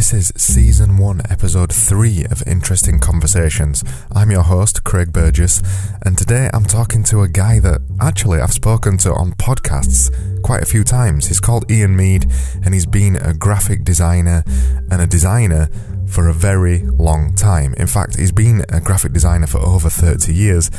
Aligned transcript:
This 0.00 0.14
is 0.14 0.32
season 0.34 0.96
one, 0.96 1.20
episode 1.28 1.70
three 1.70 2.24
of 2.30 2.42
Interesting 2.46 3.00
Conversations. 3.00 3.84
I'm 4.10 4.30
your 4.30 4.44
host, 4.44 4.82
Craig 4.82 5.12
Burgess, 5.12 5.60
and 6.06 6.16
today 6.16 6.48
I'm 6.54 6.64
talking 6.64 7.04
to 7.04 7.20
a 7.20 7.28
guy 7.28 7.60
that 7.60 7.82
actually 8.00 8.40
I've 8.40 8.54
spoken 8.54 8.96
to 8.96 9.12
on 9.12 9.32
podcasts 9.32 10.10
quite 10.42 10.62
a 10.62 10.66
few 10.66 10.84
times. 10.84 11.26
He's 11.26 11.38
called 11.38 11.70
Ian 11.70 11.96
Mead, 11.96 12.32
and 12.64 12.72
he's 12.72 12.86
been 12.86 13.16
a 13.16 13.34
graphic 13.34 13.84
designer 13.84 14.42
and 14.90 15.02
a 15.02 15.06
designer 15.06 15.68
for 16.06 16.28
a 16.28 16.32
very 16.32 16.78
long 16.78 17.34
time. 17.34 17.74
In 17.74 17.86
fact, 17.86 18.18
he's 18.18 18.32
been 18.32 18.64
a 18.70 18.80
graphic 18.80 19.12
designer 19.12 19.46
for 19.46 19.58
over 19.58 19.90
30 19.90 20.32
years 20.32 20.70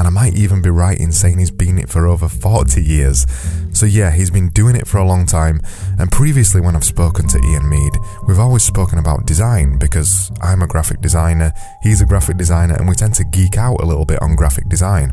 and 0.00 0.06
I 0.06 0.10
might 0.10 0.32
even 0.32 0.62
be 0.62 0.70
right 0.70 0.98
in 0.98 1.12
saying 1.12 1.38
he's 1.38 1.50
been 1.50 1.78
it 1.78 1.90
for 1.90 2.06
over 2.06 2.26
40 2.26 2.82
years. 2.82 3.26
So, 3.74 3.84
yeah, 3.84 4.10
he's 4.10 4.30
been 4.30 4.48
doing 4.48 4.74
it 4.74 4.88
for 4.88 4.96
a 4.96 5.04
long 5.04 5.26
time. 5.26 5.60
And 5.98 6.10
previously, 6.10 6.62
when 6.62 6.74
I've 6.74 6.84
spoken 6.84 7.28
to 7.28 7.38
Ian 7.38 7.68
Mead, 7.68 7.92
we've 8.26 8.38
always 8.38 8.62
spoken 8.62 8.98
about 8.98 9.26
design 9.26 9.78
because 9.78 10.32
I'm 10.40 10.62
a 10.62 10.66
graphic 10.66 11.02
designer, 11.02 11.52
he's 11.82 12.00
a 12.00 12.06
graphic 12.06 12.38
designer, 12.38 12.76
and 12.76 12.88
we 12.88 12.94
tend 12.94 13.12
to 13.16 13.24
geek 13.24 13.58
out 13.58 13.82
a 13.82 13.84
little 13.84 14.06
bit 14.06 14.22
on 14.22 14.36
graphic 14.36 14.70
design. 14.70 15.12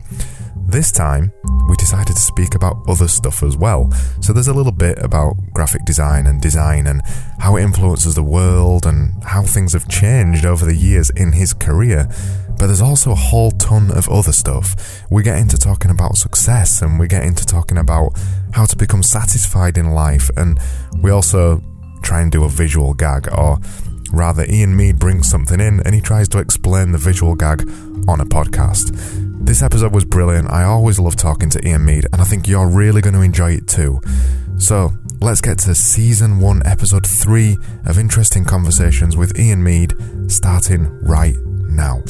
This 0.56 0.94
time, 0.94 1.34
we 1.68 1.76
decided 1.76 2.16
to 2.16 2.22
speak 2.22 2.56
about 2.56 2.78
other 2.88 3.10
stuff 3.10 3.44
as 3.44 3.58
well. 3.58 3.92
So 4.22 4.32
there's 4.32 4.48
a 4.48 4.54
little 4.54 4.72
bit 4.72 4.98
about 5.04 5.36
graphic 5.54 5.84
design 5.84 6.28
and 6.28 6.42
design 6.42 6.88
and 6.88 7.02
how 7.40 7.58
it 7.58 7.64
influences 7.64 8.16
the 8.16 8.24
world 8.24 8.86
and 8.86 9.22
how 9.26 9.44
things 9.44 9.74
have 9.74 9.90
changed 9.90 10.46
over 10.46 10.66
the 10.66 10.76
years 10.76 11.10
in 11.10 11.34
his 11.34 11.54
career. 11.54 12.10
But 12.58 12.68
there's 12.68 12.82
also 12.82 13.12
a 13.12 13.16
whole 13.16 13.52
ton 13.52 13.92
of 13.92 14.10
other 14.10 14.32
stuff. 14.32 15.04
We 15.12 15.24
get 15.24 15.38
into 15.38 15.58
talking 15.58 15.92
about 15.92 16.18
success 16.18 16.82
and 16.82 17.00
we 17.00 17.08
get 17.08 17.24
into 17.24 17.46
talking 17.46 17.78
about 17.78 18.12
how 18.54 18.66
to 18.66 18.76
become 18.76 19.04
satisfied 19.04 19.78
in 19.78 19.92
life 19.92 20.30
and 20.36 20.60
we 21.02 21.12
also 21.12 21.62
try 22.02 22.22
and 22.22 22.32
do 22.32 22.44
a 22.44 22.50
visual 22.50 22.94
gag 22.94 23.28
or 23.32 23.60
rather 24.12 24.46
Ian 24.50 24.76
Mead 24.76 25.00
brings 25.00 25.30
something 25.30 25.60
in 25.60 25.82
and 25.82 25.94
he 25.94 26.02
tries 26.02 26.28
to 26.30 26.40
explain 26.40 26.92
the 26.92 26.98
visual 26.98 27.36
gag 27.36 27.62
on 28.08 28.22
a 28.22 28.26
podcast. 28.26 28.92
This 29.46 29.62
episode 29.62 29.94
was 29.94 30.06
brilliant. 30.06 30.50
I 30.50 30.64
always 30.64 31.00
love 31.00 31.16
talking 31.16 31.50
to 31.52 31.68
Ian 31.68 31.86
Mead, 31.86 32.06
and 32.12 32.22
I 32.22 32.26
think 32.26 32.48
you're 32.48 32.68
really 32.68 33.02
going 33.02 33.14
to 33.14 33.22
enjoy 33.22 33.52
it 33.52 33.68
too. 33.68 34.02
So, 34.58 34.92
let's 35.22 35.40
get 35.42 35.60
to 35.60 35.76
season 35.76 36.40
one, 36.40 36.62
episode 36.66 37.06
three 37.08 37.58
of 37.86 37.98
Interesting 37.98 38.44
Conversations 38.44 39.16
with 39.16 39.40
Ian 39.40 39.64
Mead, 39.64 39.94
starting 40.28 40.90
right 41.02 41.36
now. 41.70 42.02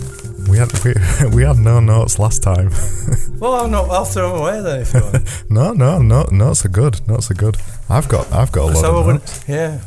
We 0.49 0.57
had 0.57 0.71
we, 0.83 0.93
we 1.35 1.43
had 1.43 1.57
no 1.57 1.79
notes 1.79 2.19
last 2.19 2.41
time. 2.41 2.71
well, 3.39 3.53
I'll 3.53 3.67
not. 3.67 3.89
I'll 3.89 4.05
throw 4.05 4.31
them 4.31 4.41
away 4.41 4.61
then 4.61 4.81
if 4.81 4.93
you 4.93 5.01
want. 5.01 5.43
no, 5.49 5.73
no, 5.73 5.99
no, 5.99 6.23
notes 6.31 6.65
are 6.65 6.69
good. 6.69 7.05
Notes 7.07 7.29
are 7.29 7.33
good. 7.35 7.57
I've 7.89 8.07
got 8.07 8.31
I've 8.31 8.51
got 8.51 8.63
a 8.63 8.73
lot 8.73 8.77
so 8.77 8.97
of 8.97 9.07
notes. 9.07 9.43
Yeah, 9.47 9.81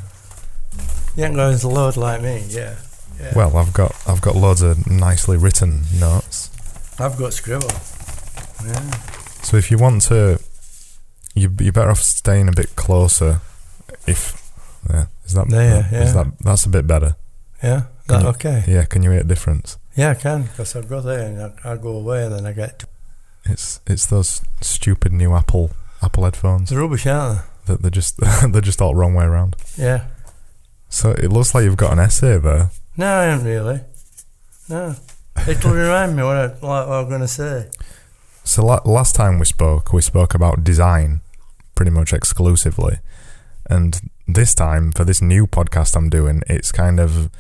you 1.16 1.24
ain't 1.24 1.34
going 1.34 1.58
to 1.58 1.68
load 1.68 1.96
like 1.96 2.22
me. 2.22 2.44
Yeah. 2.48 2.76
yeah. 3.18 3.32
Well, 3.34 3.56
I've 3.56 3.72
got 3.72 3.94
I've 4.06 4.20
got 4.20 4.36
loads 4.36 4.62
of 4.62 4.86
nicely 4.90 5.36
written 5.36 5.82
notes. 5.98 6.50
I've 6.98 7.16
got 7.16 7.32
scribble. 7.32 7.70
Yeah. 8.66 8.90
So 9.42 9.56
if 9.56 9.70
you 9.70 9.78
want 9.78 10.02
to, 10.02 10.40
you 11.34 11.50
you're 11.58 11.72
better 11.72 11.90
off 11.90 12.02
staying 12.02 12.48
a 12.48 12.52
bit 12.52 12.76
closer. 12.76 13.40
If 14.06 14.36
yeah, 14.90 15.06
is 15.24 15.32
that 15.32 15.48
there? 15.48 15.88
Yeah, 15.90 16.02
is 16.02 16.14
that 16.14 16.26
that's 16.40 16.66
a 16.66 16.68
bit 16.68 16.86
better? 16.86 17.16
Yeah. 17.62 17.84
You, 18.10 18.28
okay. 18.28 18.64
Yeah. 18.66 18.84
Can 18.84 19.02
you 19.02 19.10
hear 19.10 19.20
a 19.20 19.24
difference? 19.24 19.78
Yeah, 19.96 20.10
I 20.10 20.14
can 20.14 20.42
because 20.42 20.74
I'll 20.76 20.82
go 20.82 21.00
there 21.00 21.26
and 21.26 21.52
I, 21.64 21.74
will 21.74 21.82
go 21.82 21.96
away 21.96 22.24
and 22.24 22.34
then 22.34 22.46
I 22.46 22.52
get. 22.52 22.80
To 22.80 22.86
it's 23.44 23.80
it's 23.86 24.06
those 24.06 24.42
stupid 24.60 25.12
new 25.12 25.34
Apple 25.34 25.70
Apple 26.02 26.24
headphones. 26.24 26.70
They're 26.70 26.80
rubbish, 26.80 27.06
aren't 27.06 27.40
they? 27.66 27.72
That 27.72 27.82
they're 27.82 27.90
just 27.90 28.16
they're 28.52 28.60
just 28.60 28.80
all 28.80 28.94
wrong 28.94 29.14
way 29.14 29.24
around. 29.24 29.56
Yeah. 29.76 30.06
So 30.88 31.10
it 31.12 31.30
looks 31.30 31.54
like 31.54 31.64
you've 31.64 31.76
got 31.76 31.92
an 31.92 32.00
essay 32.00 32.38
there. 32.38 32.70
No, 32.96 33.06
I 33.06 33.22
haven't 33.24 33.46
really. 33.46 33.80
No. 34.68 34.94
It'll 35.48 35.72
remind 35.72 36.16
me 36.16 36.22
what, 36.22 36.36
I, 36.36 36.48
what 36.60 36.88
I'm 36.88 37.08
going 37.08 37.20
to 37.20 37.28
say. 37.28 37.70
So 38.44 38.64
la- 38.64 38.82
last 38.84 39.14
time 39.14 39.38
we 39.38 39.44
spoke, 39.44 39.92
we 39.92 40.02
spoke 40.02 40.34
about 40.34 40.64
design 40.64 41.20
pretty 41.74 41.92
much 41.92 42.12
exclusively, 42.12 42.98
and 43.68 44.00
this 44.26 44.54
time 44.54 44.92
for 44.92 45.04
this 45.04 45.22
new 45.22 45.46
podcast 45.46 45.96
I'm 45.96 46.10
doing, 46.10 46.42
it's 46.46 46.72
kind 46.72 46.98
of 47.00 47.30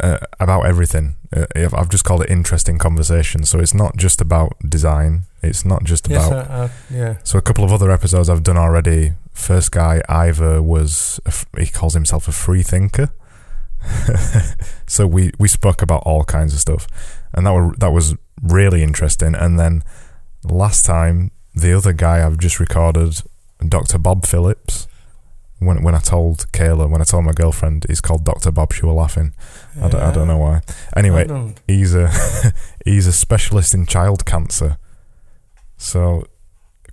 uh, 0.00 0.18
about 0.40 0.66
everything. 0.66 1.16
Uh, 1.34 1.46
I've 1.54 1.88
just 1.88 2.04
called 2.04 2.22
it 2.22 2.30
interesting 2.30 2.78
conversation. 2.78 3.44
So 3.44 3.58
it's 3.58 3.74
not 3.74 3.96
just 3.96 4.20
about 4.20 4.56
design. 4.68 5.22
It's 5.42 5.64
not 5.64 5.84
just 5.84 6.08
yes, 6.08 6.26
about 6.26 6.50
uh, 6.50 6.68
yeah. 6.90 7.18
So 7.22 7.38
a 7.38 7.42
couple 7.42 7.64
of 7.64 7.72
other 7.72 7.90
episodes 7.90 8.28
I've 8.28 8.42
done 8.42 8.56
already. 8.56 9.12
First 9.32 9.72
guy 9.72 10.02
Ivor 10.08 10.62
was 10.62 11.20
he 11.56 11.66
calls 11.66 11.94
himself 11.94 12.26
a 12.28 12.32
free 12.32 12.62
thinker. 12.62 13.10
so 14.86 15.06
we 15.06 15.30
we 15.38 15.48
spoke 15.48 15.82
about 15.82 16.02
all 16.04 16.24
kinds 16.24 16.52
of 16.52 16.60
stuff, 16.60 16.86
and 17.32 17.46
that 17.46 17.52
were 17.52 17.74
that 17.78 17.92
was 17.92 18.16
really 18.42 18.82
interesting. 18.82 19.34
And 19.34 19.58
then 19.58 19.82
last 20.42 20.84
time, 20.84 21.30
the 21.54 21.72
other 21.72 21.92
guy 21.92 22.24
I've 22.24 22.38
just 22.38 22.58
recorded, 22.58 23.22
Dr. 23.66 23.98
Bob 23.98 24.26
Phillips. 24.26 24.88
When 25.58 25.82
when 25.82 25.94
I 25.94 26.00
told 26.00 26.50
Kayla, 26.52 26.88
when 26.90 27.00
I 27.00 27.04
told 27.04 27.24
my 27.24 27.32
girlfriend, 27.32 27.86
he's 27.88 28.00
called 28.00 28.24
Dr. 28.24 28.50
Bob. 28.50 28.72
She 28.72 28.84
was 28.84 28.94
laughing. 28.94 29.32
Yeah. 29.76 29.86
I, 29.86 29.88
don't, 29.88 30.02
I 30.02 30.12
don't 30.12 30.28
know 30.28 30.38
why. 30.38 30.60
Anyway, 30.94 31.54
he's 31.66 31.94
a 31.94 32.10
he's 32.84 33.06
a 33.06 33.12
specialist 33.12 33.74
in 33.74 33.86
child 33.86 34.26
cancer. 34.26 34.78
So 35.78 36.26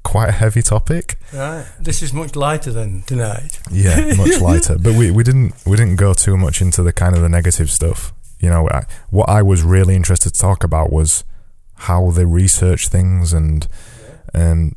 quite 0.04 0.30
a 0.30 0.34
heavy 0.34 0.62
topic. 0.62 1.18
Right. 1.34 1.66
This 1.80 2.02
is 2.02 2.14
much 2.14 2.36
lighter 2.36 2.72
than 2.72 3.02
tonight. 3.04 3.60
Yeah, 3.72 4.14
much 4.16 4.40
lighter. 4.42 4.78
But 4.78 4.94
we, 4.94 5.12
we 5.12 5.24
didn't 5.24 5.54
we 5.66 5.76
didn't 5.76 5.96
go 5.96 6.14
too 6.14 6.38
much 6.38 6.62
into 6.62 6.84
the 6.84 6.94
kind 6.94 7.16
of 7.16 7.22
the 7.22 7.30
negative 7.30 7.72
stuff. 7.72 8.14
You 8.40 8.50
know, 8.50 8.70
I, 8.70 8.84
what 9.10 9.30
I 9.30 9.42
was 9.42 9.64
really 9.64 9.96
interested 9.96 10.34
to 10.34 10.40
talk 10.40 10.64
about 10.64 10.92
was 10.92 11.24
how 11.76 12.12
they 12.12 12.26
research 12.26 12.90
things 12.90 13.34
and 13.34 13.68
and 14.34 14.76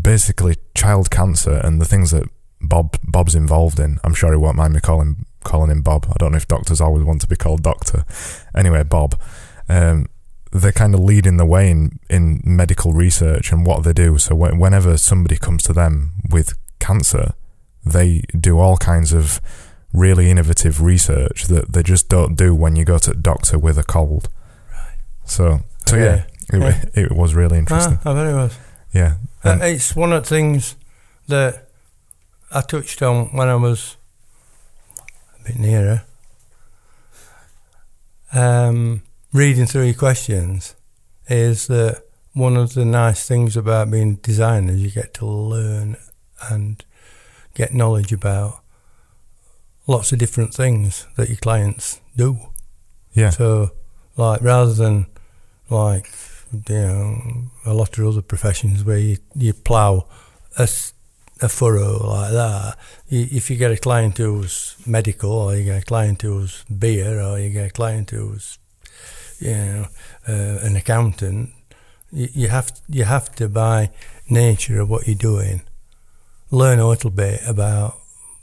basically 0.00 0.56
child 0.74 1.10
cancer 1.10 1.60
and 1.62 1.80
the 1.80 1.84
things 1.84 2.10
that 2.10 2.28
Bob 2.60 2.98
Bob's 3.04 3.34
involved 3.34 3.78
in. 3.78 3.98
I'm 4.04 4.14
sure 4.14 4.32
he 4.32 4.38
won't 4.38 4.56
mind 4.56 4.74
me 4.74 4.80
calling 4.80 5.26
calling 5.44 5.70
him 5.70 5.82
Bob. 5.82 6.06
I 6.10 6.14
don't 6.18 6.32
know 6.32 6.38
if 6.38 6.48
doctors 6.48 6.80
always 6.80 7.04
want 7.04 7.20
to 7.20 7.28
be 7.28 7.36
called 7.36 7.62
doctor. 7.62 8.04
Anyway, 8.54 8.82
Bob. 8.82 9.18
Um, 9.68 10.06
they're 10.52 10.72
kind 10.72 10.94
of 10.94 11.00
leading 11.00 11.36
the 11.36 11.46
way 11.46 11.70
in, 11.70 11.98
in 12.08 12.40
medical 12.44 12.92
research 12.92 13.52
and 13.52 13.66
what 13.66 13.82
they 13.82 13.92
do. 13.92 14.16
So 14.18 14.34
whenever 14.34 14.96
somebody 14.96 15.36
comes 15.36 15.62
to 15.64 15.72
them 15.72 16.12
with 16.30 16.54
cancer, 16.78 17.34
they 17.84 18.22
do 18.38 18.58
all 18.58 18.76
kinds 18.76 19.12
of 19.12 19.40
really 19.92 20.30
innovative 20.30 20.80
research 20.80 21.44
that 21.44 21.72
they 21.72 21.82
just 21.82 22.08
don't 22.08 22.36
do 22.36 22.54
when 22.54 22.76
you 22.76 22.84
go 22.84 22.98
to 22.98 23.12
a 23.12 23.14
doctor 23.14 23.58
with 23.58 23.78
a 23.78 23.82
cold. 23.82 24.28
Right. 24.72 24.96
So, 25.24 25.60
so 25.86 25.96
yeah, 25.96 26.24
yeah, 26.52 26.68
it, 26.68 26.90
yeah. 26.94 27.02
it, 27.02 27.12
was 27.12 27.34
really 27.34 27.58
interesting. 27.58 27.98
Ah, 28.04 28.10
I 28.10 28.14
bet 28.14 28.26
it 28.26 28.34
was. 28.34 28.58
Yeah. 28.92 29.14
Uh, 29.44 29.58
it's 29.62 29.94
one 29.94 30.12
of 30.12 30.24
the 30.24 30.28
things 30.28 30.76
that 31.28 31.65
I 32.50 32.60
touched 32.60 33.02
on 33.02 33.26
when 33.36 33.48
I 33.48 33.56
was 33.56 33.96
a 35.40 35.44
bit 35.44 35.58
nearer. 35.58 36.02
Um, 38.32 39.02
reading 39.32 39.66
through 39.66 39.84
your 39.84 39.94
questions 39.94 40.74
is 41.28 41.66
that 41.66 42.02
one 42.32 42.56
of 42.56 42.74
the 42.74 42.84
nice 42.84 43.26
things 43.26 43.56
about 43.56 43.90
being 43.90 44.12
a 44.12 44.16
designers, 44.16 44.82
you 44.82 44.90
get 44.90 45.14
to 45.14 45.26
learn 45.26 45.96
and 46.50 46.84
get 47.54 47.72
knowledge 47.72 48.12
about 48.12 48.60
lots 49.86 50.12
of 50.12 50.18
different 50.18 50.52
things 50.52 51.06
that 51.16 51.28
your 51.28 51.38
clients 51.38 52.00
do. 52.16 52.38
Yeah. 53.14 53.30
So, 53.30 53.70
like, 54.16 54.42
rather 54.42 54.74
than 54.74 55.06
like, 55.70 56.10
you 56.52 56.74
know, 56.74 57.50
a 57.64 57.72
lot 57.72 57.98
of 57.98 58.06
other 58.06 58.22
professions 58.22 58.84
where 58.84 58.98
you, 58.98 59.16
you 59.34 59.52
plough 59.52 60.06
a, 60.58 60.68
a 61.42 61.48
furrow 61.48 62.06
like 62.06 62.32
that, 62.32 62.78
if 63.08 63.50
you 63.50 63.56
get 63.56 63.70
a 63.70 63.76
client 63.76 64.18
who's 64.18 64.76
medical, 64.86 65.32
or 65.32 65.56
you 65.56 65.64
get 65.64 65.82
a 65.82 65.84
client 65.84 66.22
who's 66.22 66.64
beer, 66.64 67.20
or 67.20 67.38
you 67.38 67.50
get 67.50 67.66
a 67.66 67.72
client 67.72 68.10
who's 68.10 68.58
you 69.38 69.50
know, 69.50 69.86
uh, 70.28 70.58
an 70.62 70.76
accountant, 70.76 71.50
you, 72.10 72.28
you 72.32 72.48
have 72.48 72.72
you 72.88 73.04
have 73.04 73.34
to 73.36 73.48
by 73.48 73.90
nature 74.28 74.80
of 74.80 74.88
what 74.88 75.06
you're 75.06 75.14
doing, 75.14 75.62
learn 76.50 76.78
a 76.78 76.88
little 76.88 77.10
bit 77.10 77.40
about 77.46 77.98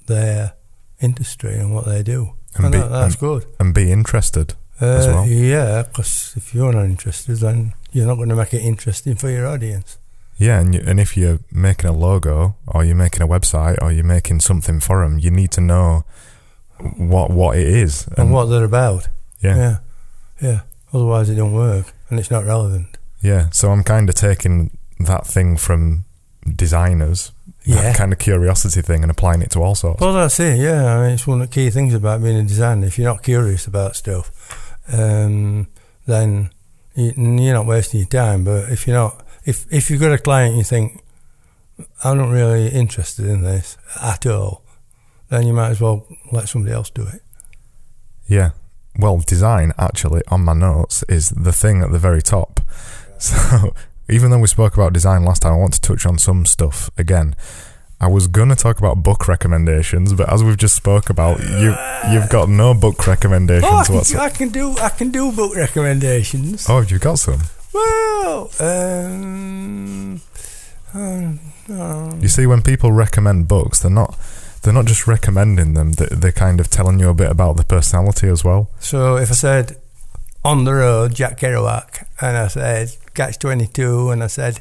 their 0.08 0.54
industry 1.02 1.56
and 1.56 1.74
what 1.74 1.86
they 1.86 2.04
do. 2.04 2.34
And, 2.56 2.66
and 2.66 2.72
be, 2.72 2.80
that, 2.80 2.90
that's 2.90 3.16
and, 3.16 3.20
good. 3.20 3.46
And 3.60 3.74
be 3.74 3.92
interested 3.92 4.54
uh, 4.82 4.86
as 4.86 5.08
well. 5.08 5.26
Yeah, 5.26 5.84
because 5.84 6.34
if 6.36 6.54
you're 6.54 6.74
not 6.74 6.86
interested, 6.86 7.38
then 7.38 7.74
you're 7.92 8.08
not 8.08 8.16
going 8.16 8.30
to 8.30 8.36
make 8.36 8.54
it 8.54 8.62
interesting 8.62 9.16
for 9.16 9.30
your 9.30 9.48
audience. 9.48 9.98
Yeah, 10.44 10.60
and 10.60 10.74
you, 10.76 10.82
and 10.86 11.00
if 11.00 11.16
you're 11.18 11.40
making 11.52 11.90
a 11.90 11.94
logo 11.94 12.56
or 12.68 12.84
you're 12.84 12.96
making 12.96 13.22
a 13.22 13.28
website 13.28 13.78
or 13.82 13.92
you're 13.92 14.04
making 14.18 14.42
something 14.42 14.80
for 14.80 15.04
them, 15.04 15.20
you 15.20 15.32
need 15.32 15.52
to 15.52 15.62
know 15.62 16.04
what 16.98 17.30
what 17.32 17.58
it 17.58 17.68
is 17.68 18.08
and, 18.08 18.18
and 18.20 18.34
what 18.34 18.46
they're 18.46 18.64
about. 18.66 19.08
Yeah, 19.42 19.56
yeah, 19.58 19.78
yeah. 20.42 20.60
Otherwise, 20.94 21.30
it 21.30 21.36
don't 21.36 21.54
work 21.54 21.94
and 22.10 22.20
it's 22.20 22.30
not 22.32 22.46
relevant. 22.46 22.98
Yeah, 23.22 23.50
so 23.52 23.72
I'm 23.72 23.84
kind 23.84 24.10
of 24.10 24.16
taking 24.16 24.78
that 25.00 25.26
thing 25.26 25.58
from 25.58 26.04
designers 26.56 27.32
Yeah. 27.64 27.82
that 27.82 27.96
kind 27.96 28.12
of 28.12 28.20
curiosity 28.20 28.82
thing 28.82 29.02
and 29.04 29.10
applying 29.12 29.42
it 29.42 29.50
to 29.52 29.60
all 29.64 29.76
sorts. 29.76 30.02
Well, 30.02 30.14
that's 30.14 30.40
it. 30.40 30.60
Yeah, 30.60 30.98
I 30.98 31.04
mean, 31.04 31.14
it's 31.14 31.26
one 31.26 31.42
of 31.42 31.50
the 31.50 31.54
key 31.54 31.70
things 31.70 31.94
about 31.94 32.22
being 32.22 32.36
a 32.38 32.44
designer. 32.44 32.86
If 32.88 32.98
you're 32.98 33.08
not 33.14 33.24
curious 33.24 33.66
about 33.66 33.96
stuff, 33.96 34.30
um, 34.92 35.68
then 36.06 36.50
you, 36.96 37.14
you're 37.16 37.54
not 37.54 37.66
wasting 37.66 38.02
your 38.02 38.10
time. 38.10 38.44
But 38.44 38.70
if 38.70 38.86
you're 38.88 38.98
not, 38.98 39.26
if 39.46 39.66
if 39.72 39.90
you've 39.90 40.02
got 40.02 40.12
a 40.12 40.18
client, 40.18 40.56
you 40.56 40.64
think 40.64 41.04
I'm 42.04 42.18
not 42.18 42.30
really 42.30 42.68
interested 42.70 43.26
in 43.26 43.42
this 43.44 43.78
at 44.02 44.26
all, 44.26 44.64
then 45.30 45.48
you 45.48 45.54
might 45.54 45.70
as 45.70 45.82
well 45.82 46.06
let 46.32 46.50
somebody 46.50 46.74
else 46.74 46.90
do 46.90 47.04
it. 47.08 47.22
Yeah. 48.28 48.52
Well, 49.00 49.18
design 49.26 49.74
actually 49.78 50.22
on 50.28 50.46
my 50.46 50.54
notes 50.54 51.04
is 51.10 51.30
the 51.30 51.52
thing 51.52 51.82
at 51.82 51.92
the 51.92 52.00
very 52.00 52.22
top. 52.22 52.60
So 53.20 53.74
even 54.10 54.32
though 54.32 54.40
we 54.40 54.48
spoke 54.48 54.74
about 54.74 54.92
design 54.92 55.24
last 55.24 55.44
time, 55.44 55.54
I 55.54 55.58
want 55.58 55.74
to 55.76 55.82
touch 55.82 56.06
on 56.06 56.18
some 56.18 56.46
stuff 56.46 56.90
again. 56.98 57.38
I 58.02 58.08
was 58.08 58.28
gonna 58.28 58.56
talk 58.58 58.80
about 58.80 59.02
book 59.02 59.30
recommendations, 59.30 60.12
but 60.12 60.32
as 60.32 60.44
we've 60.44 60.58
just 60.58 60.76
spoke 60.76 61.10
about, 61.10 61.40
you 61.40 61.74
you've 62.12 62.28
got 62.30 62.50
no 62.50 62.74
book 62.74 63.08
recommendations 63.08 63.72
Oh, 63.72 63.78
I 63.78 63.86
can, 63.86 63.96
whatsoever. 63.96 64.26
I 64.26 64.30
can 64.30 64.50
do 64.50 64.76
I 64.78 64.90
can 64.90 65.10
do 65.12 65.32
book 65.32 65.56
recommendations. 65.56 66.66
Oh, 66.70 66.82
you've 66.82 67.00
got 67.00 67.18
some. 67.20 67.44
Well, 67.74 68.50
um, 68.60 70.22
um, 70.94 71.40
um, 71.70 72.20
You 72.22 72.28
see, 72.28 72.46
when 72.46 72.62
people 72.62 72.92
recommend 72.92 73.48
books, 73.48 73.80
they're 73.80 73.92
not 73.92 74.18
they're 74.62 74.74
not 74.74 74.86
just 74.86 75.08
recommending 75.08 75.74
them; 75.74 75.94
they- 75.94 76.08
they're 76.12 76.32
kind 76.32 76.60
of 76.60 76.70
telling 76.70 77.00
you 77.00 77.10
a 77.10 77.14
bit 77.14 77.30
about 77.32 77.58
the 77.58 77.64
personality 77.66 78.28
as 78.30 78.44
well. 78.44 78.70
So 78.80 79.18
if 79.18 79.30
I 79.32 79.34
said 79.34 79.78
on 80.46 80.66
the 80.66 80.74
road, 80.74 81.16
Jack 81.16 81.40
Kerouac, 81.40 82.06
and 82.22 82.38
I 82.38 82.48
said 82.48 82.96
Catch 83.14 83.40
Twenty 83.40 83.68
Two, 83.68 84.12
and 84.12 84.24
I 84.24 84.28
said 84.28 84.60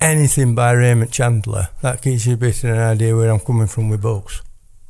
anything 0.00 0.54
by 0.54 0.72
Raymond 0.72 1.10
Chandler, 1.12 1.68
that 1.82 2.02
gives 2.02 2.26
you 2.26 2.34
a 2.34 2.36
bit 2.36 2.64
of 2.64 2.70
an 2.70 2.78
idea 2.78 3.16
where 3.16 3.30
I'm 3.30 3.40
coming 3.40 3.66
from 3.68 3.88
with 3.90 4.02
books. 4.02 4.42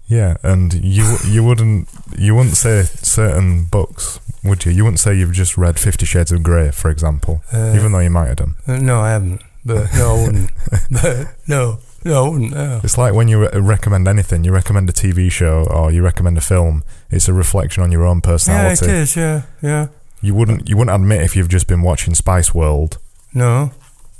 Yeah, 0.08 0.36
and 0.42 0.72
you 0.74 1.16
you 1.26 1.44
wouldn't 1.44 1.88
you 2.18 2.34
wouldn't 2.34 2.56
say 2.56 2.82
certain 2.84 3.64
books, 3.66 4.20
would 4.42 4.64
you? 4.64 4.72
You 4.72 4.84
wouldn't 4.84 5.00
say 5.00 5.14
you've 5.14 5.32
just 5.32 5.58
read 5.58 5.78
Fifty 5.78 6.06
Shades 6.06 6.32
of 6.32 6.42
Grey, 6.42 6.70
for 6.70 6.90
example, 6.90 7.42
Uh, 7.52 7.74
even 7.76 7.92
though 7.92 7.98
you 7.98 8.10
might 8.10 8.28
have 8.28 8.36
done. 8.36 8.54
no, 8.66 9.00
I 9.00 9.10
haven't. 9.10 9.42
But 9.64 9.92
no, 9.94 10.14
I 10.16 10.22
wouldn't. 10.24 10.50
but 10.90 11.26
no, 11.46 11.78
no, 12.04 12.24
I 12.24 12.28
wouldn't. 12.28 12.52
No. 12.54 12.80
It's 12.82 12.96
like 12.96 13.12
when 13.12 13.28
you 13.28 13.42
re- 13.42 13.60
recommend 13.60 14.08
anything, 14.08 14.44
you 14.44 14.52
recommend 14.52 14.88
a 14.88 14.92
TV 14.94 15.30
show 15.30 15.66
or 15.70 15.90
you 15.92 16.02
recommend 16.02 16.38
a 16.38 16.40
film. 16.40 16.84
It's 17.10 17.28
a 17.28 17.34
reflection 17.34 17.82
on 17.82 17.92
your 17.92 18.06
own 18.06 18.22
personality. 18.22 18.86
Yeah, 18.86 18.92
it 18.92 18.96
is. 19.02 19.16
Yeah, 19.16 19.42
yeah. 19.60 19.86
You 20.22 20.34
wouldn't 20.34 20.68
you 20.70 20.76
wouldn't 20.78 20.94
admit 20.94 21.20
if 21.22 21.36
you've 21.36 21.50
just 21.50 21.66
been 21.66 21.82
watching 21.82 22.14
Spice 22.14 22.54
World, 22.54 22.96
No, 23.34 23.72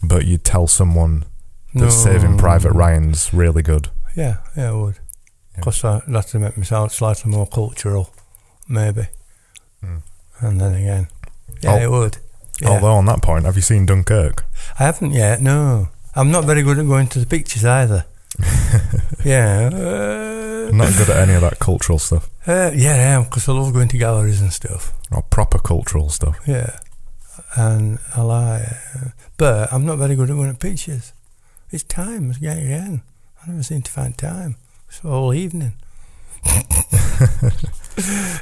but 0.03 0.27
you'd 0.27 0.45
tell 0.45 0.67
someone 0.67 1.25
that 1.73 1.81
no. 1.85 1.89
Saving 1.91 2.37
Private 2.37 2.73
Ryan's 2.73 3.33
really 3.33 3.63
good. 3.63 3.89
Yeah, 4.15 4.37
yeah, 4.57 4.71
I 4.71 4.73
would. 4.75 4.99
Yeah. 5.59 5.65
Because 5.65 5.83
that 5.83 6.07
that'd 6.07 6.41
make 6.41 6.57
me 6.57 6.65
sound 6.65 6.93
slightly 6.93 7.31
more 7.31 7.47
cultural, 7.47 8.11
maybe. 8.69 9.09
Mm. 9.85 10.03
And 10.41 10.61
then 10.61 10.75
again, 10.75 11.09
yeah, 11.63 11.83
it 11.83 11.91
would. 11.91 12.19
Yeah. 12.61 12.71
Although 12.71 12.95
on 12.95 13.07
that 13.07 13.23
point, 13.23 13.45
have 13.45 13.57
you 13.57 13.63
seen 13.63 13.87
Dunkirk? 13.87 14.45
I 14.79 14.85
haven't 14.85 15.13
yet. 15.13 15.41
No, 15.43 15.89
I'm 16.15 16.31
not 16.31 16.45
very 16.45 16.63
good 16.63 16.79
at 16.79 16.87
going 16.87 17.09
to 17.09 17.21
the 17.21 17.27
pictures 17.27 17.65
either. 17.65 18.05
yeah, 19.25 19.71
uh, 19.73 20.71
Not 20.73 20.93
good 20.97 21.11
at 21.11 21.17
any 21.17 21.35
of 21.35 21.41
that 21.41 21.59
cultural 21.59 21.99
stuff 21.99 22.31
uh, 22.49 22.71
yeah, 22.75 22.95
I 22.95 23.13
am 23.15 23.25
because 23.25 23.47
I 23.47 23.53
love 23.53 23.75
going 23.75 23.89
to 23.89 23.99
galleries 23.99 24.41
and 24.41 24.53
stuff. 24.53 24.95
or 25.13 25.23
proper 25.23 25.59
cultural 25.59 26.09
stuff. 26.09 26.39
Yeah, 26.47 26.79
and 27.57 27.99
I 28.17 28.23
like, 28.23 28.63
but 29.37 29.71
I'm 29.71 29.85
not 29.85 29.99
very 29.99 30.17
good 30.17 30.31
at 30.31 30.35
going 30.35 30.53
to 30.53 30.59
pictures. 30.59 31.13
It's 31.71 31.83
time 31.83 32.31
again. 32.31 32.59
again. 32.59 33.03
I 33.43 33.51
never 33.51 33.63
seem 33.63 33.83
to 33.83 33.91
find 33.91 34.17
time. 34.17 34.57
It's 34.89 35.05
all 35.05 35.33
evening. 35.35 35.75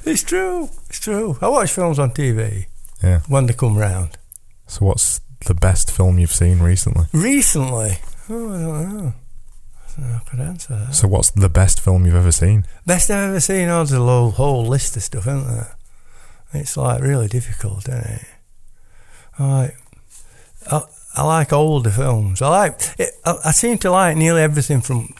it's 0.04 0.22
true. 0.22 0.68
It's 0.88 1.00
true. 1.00 1.36
I 1.40 1.48
watch 1.48 1.70
films 1.72 1.98
on 1.98 2.10
TV 2.10 2.66
Yeah. 3.02 3.20
when 3.28 3.46
they 3.46 3.54
come 3.54 3.76
round. 3.76 4.18
So 4.66 4.84
what's 4.86 5.20
the 5.46 5.54
best 5.54 5.90
film 5.90 6.18
you've 6.18 6.32
seen 6.32 6.60
recently? 6.60 7.06
Recently, 7.12 7.98
oh, 8.28 8.52
I 8.52 8.58
don't 8.82 8.96
know. 8.96 9.12
I 9.14 10.00
don't 10.00 10.10
know 10.10 10.16
if 10.16 10.22
I 10.26 10.30
could 10.30 10.40
answer 10.40 10.76
that. 10.76 10.94
So 10.94 11.08
what's 11.08 11.30
the 11.30 11.48
best 11.48 11.80
film 11.80 12.04
you've 12.04 12.14
ever 12.14 12.32
seen? 12.32 12.66
Best 12.84 13.10
I've 13.10 13.30
ever 13.30 13.40
seen. 13.40 13.68
Oh, 13.68 13.78
there's 13.78 13.92
a 13.92 13.98
whole, 13.98 14.30
whole 14.30 14.66
list 14.66 14.96
of 14.96 15.02
stuff, 15.02 15.26
isn't 15.26 15.46
there? 15.46 15.76
It's 16.52 16.76
like 16.76 17.00
really 17.02 17.28
difficult, 17.28 17.88
isn't 17.88 18.04
it? 18.04 18.24
I 19.38 19.44
like, 19.60 19.76
I, 20.70 20.82
I 21.16 21.22
like 21.24 21.52
older 21.52 21.90
films. 21.90 22.40
I 22.42 22.48
like. 22.48 22.80
It, 22.98 23.10
I, 23.24 23.36
I 23.46 23.50
seem 23.52 23.78
to 23.78 23.90
like 23.90 24.16
nearly 24.16 24.42
everything 24.42 24.80
from 24.80 25.14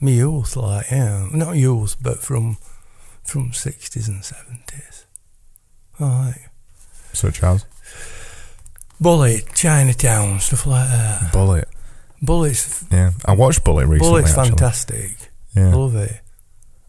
me 0.00 0.16
youth, 0.16 0.56
like 0.56 0.90
yeah, 0.90 1.28
not 1.32 1.56
youth, 1.56 1.96
but 2.00 2.18
from 2.18 2.56
from 3.22 3.52
sixties 3.52 4.08
and 4.08 4.24
seventies. 4.24 5.06
Like 5.98 6.50
Such 7.12 7.42
as 7.42 7.66
Bullitt, 9.00 9.54
Chinatown, 9.54 10.40
stuff 10.40 10.66
like 10.66 10.88
that. 10.88 11.32
Bullitt. 11.32 11.68
Bullitts, 12.22 12.90
Yeah, 12.92 13.12
I 13.24 13.32
watched 13.32 13.64
Bullitt 13.64 13.88
recently. 13.88 14.10
Bullitt's 14.10 14.30
actually. 14.30 14.50
fantastic. 14.50 15.16
Yeah. 15.54 15.74
Love 15.74 15.96
it. 15.96 16.20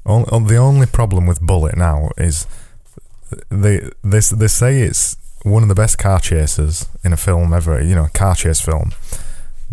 The 0.05 0.57
only 0.57 0.87
problem 0.87 1.25
with 1.25 1.39
Bullitt 1.41 1.77
now 1.77 2.09
is 2.17 2.47
they 3.49 3.79
they 4.03 4.19
they 4.19 4.47
say 4.47 4.81
it's 4.81 5.15
one 5.43 5.63
of 5.63 5.69
the 5.69 5.75
best 5.75 5.97
car 5.97 6.19
chases 6.19 6.87
in 7.03 7.13
a 7.13 7.17
film 7.17 7.53
ever. 7.53 7.81
You 7.81 7.95
know, 7.95 8.05
a 8.05 8.09
car 8.09 8.35
chase 8.35 8.59
film. 8.61 8.91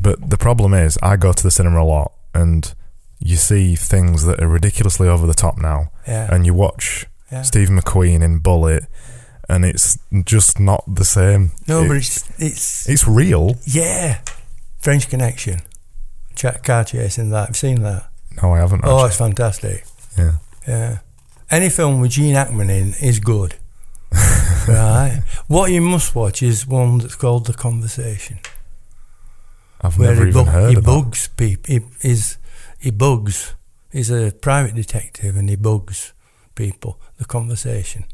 But 0.00 0.30
the 0.30 0.38
problem 0.38 0.74
is, 0.74 0.96
I 1.02 1.16
go 1.16 1.32
to 1.32 1.42
the 1.42 1.50
cinema 1.50 1.82
a 1.82 1.84
lot, 1.84 2.12
and 2.32 2.72
you 3.20 3.36
see 3.36 3.74
things 3.76 4.24
that 4.26 4.40
are 4.42 4.48
ridiculously 4.48 5.08
over 5.08 5.26
the 5.26 5.34
top 5.34 5.58
now, 5.58 5.90
Yeah. 6.06 6.32
and 6.32 6.46
you 6.46 6.54
watch 6.54 7.06
yeah. 7.32 7.42
Steve 7.42 7.68
McQueen 7.68 8.22
in 8.22 8.38
Bullitt, 8.38 8.84
and 9.48 9.64
it's 9.64 9.98
just 10.24 10.58
not 10.60 10.84
the 10.86 11.04
same. 11.04 11.52
No, 11.66 11.82
It- 11.82 11.88
but 11.88 11.96
it's 11.98 12.24
it's 12.38 12.88
it's 12.88 13.06
real. 13.08 13.56
Yeah, 13.66 14.18
French 14.78 15.08
Connection, 15.08 15.60
Ch- 16.34 16.62
car 16.62 16.84
chasing 16.84 17.30
that. 17.30 17.48
I've 17.50 17.56
seen 17.56 17.82
that. 17.82 18.08
No, 18.42 18.54
I 18.54 18.58
haven't. 18.58 18.82
Oh, 18.84 18.96
Actually. 19.04 19.06
it's 19.08 19.16
fantastic. 19.16 19.84
Yeah. 20.16 20.32
Yeah, 20.66 20.98
any 21.50 21.70
film 21.70 22.00
with 22.00 22.12
Gene 22.12 22.34
Hackman 22.34 22.70
in 22.70 22.94
is 23.00 23.18
good. 23.20 23.54
right. 24.68 25.22
What 25.48 25.70
you 25.70 25.80
must 25.82 26.14
watch 26.14 26.42
is 26.42 26.66
one 26.66 26.98
that's 26.98 27.14
called 27.14 27.46
The 27.46 27.52
Conversation, 27.54 28.38
I've 29.80 29.98
where 29.98 30.10
never 30.14 30.24
he, 30.24 30.30
even 30.30 30.44
bu- 30.44 30.50
heard 30.50 30.74
he 30.74 30.80
bugs 30.80 31.28
people. 31.36 31.74
He 31.74 31.80
is 32.08 32.36
he 32.78 32.90
bugs. 32.90 33.54
He's 33.90 34.10
a 34.10 34.32
private 34.32 34.74
detective 34.74 35.36
and 35.36 35.48
he 35.48 35.56
bugs 35.56 36.12
people. 36.54 37.00
The 37.18 37.24
Conversation. 37.24 38.04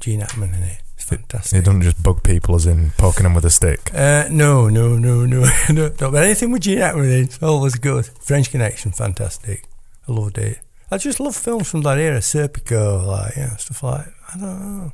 Gene 0.00 0.20
Hackman 0.20 0.54
in 0.54 0.62
it. 0.62 0.82
It's 0.94 1.04
fantastic. 1.04 1.56
He 1.56 1.62
doesn't 1.64 1.82
just 1.82 2.02
bug 2.02 2.22
people 2.22 2.54
as 2.54 2.66
in 2.66 2.90
poking 2.96 3.24
them 3.24 3.34
with 3.34 3.44
a 3.44 3.50
stick. 3.50 3.90
Uh, 3.94 4.28
no, 4.30 4.68
no, 4.68 4.96
no, 4.96 5.26
no, 5.26 5.44
no. 5.70 5.90
But 5.98 6.14
anything 6.14 6.52
with 6.52 6.62
Gene 6.62 6.78
Hackman 6.78 7.04
in 7.06 7.24
it's 7.24 7.42
always 7.42 7.74
good. 7.76 8.06
French 8.20 8.50
Connection, 8.50 8.92
fantastic. 8.92 9.64
I 10.08 10.12
loved 10.12 10.38
it. 10.38 10.60
I 10.90 10.98
just 10.98 11.18
love 11.18 11.34
films 11.34 11.68
from 11.68 11.82
that 11.82 11.98
era, 11.98 12.20
Serpico, 12.20 13.04
like 13.04 13.36
yeah, 13.36 13.56
stuff 13.56 13.82
like. 13.82 14.06
I 14.32 14.38
don't 14.38 14.60
know. 14.78 14.92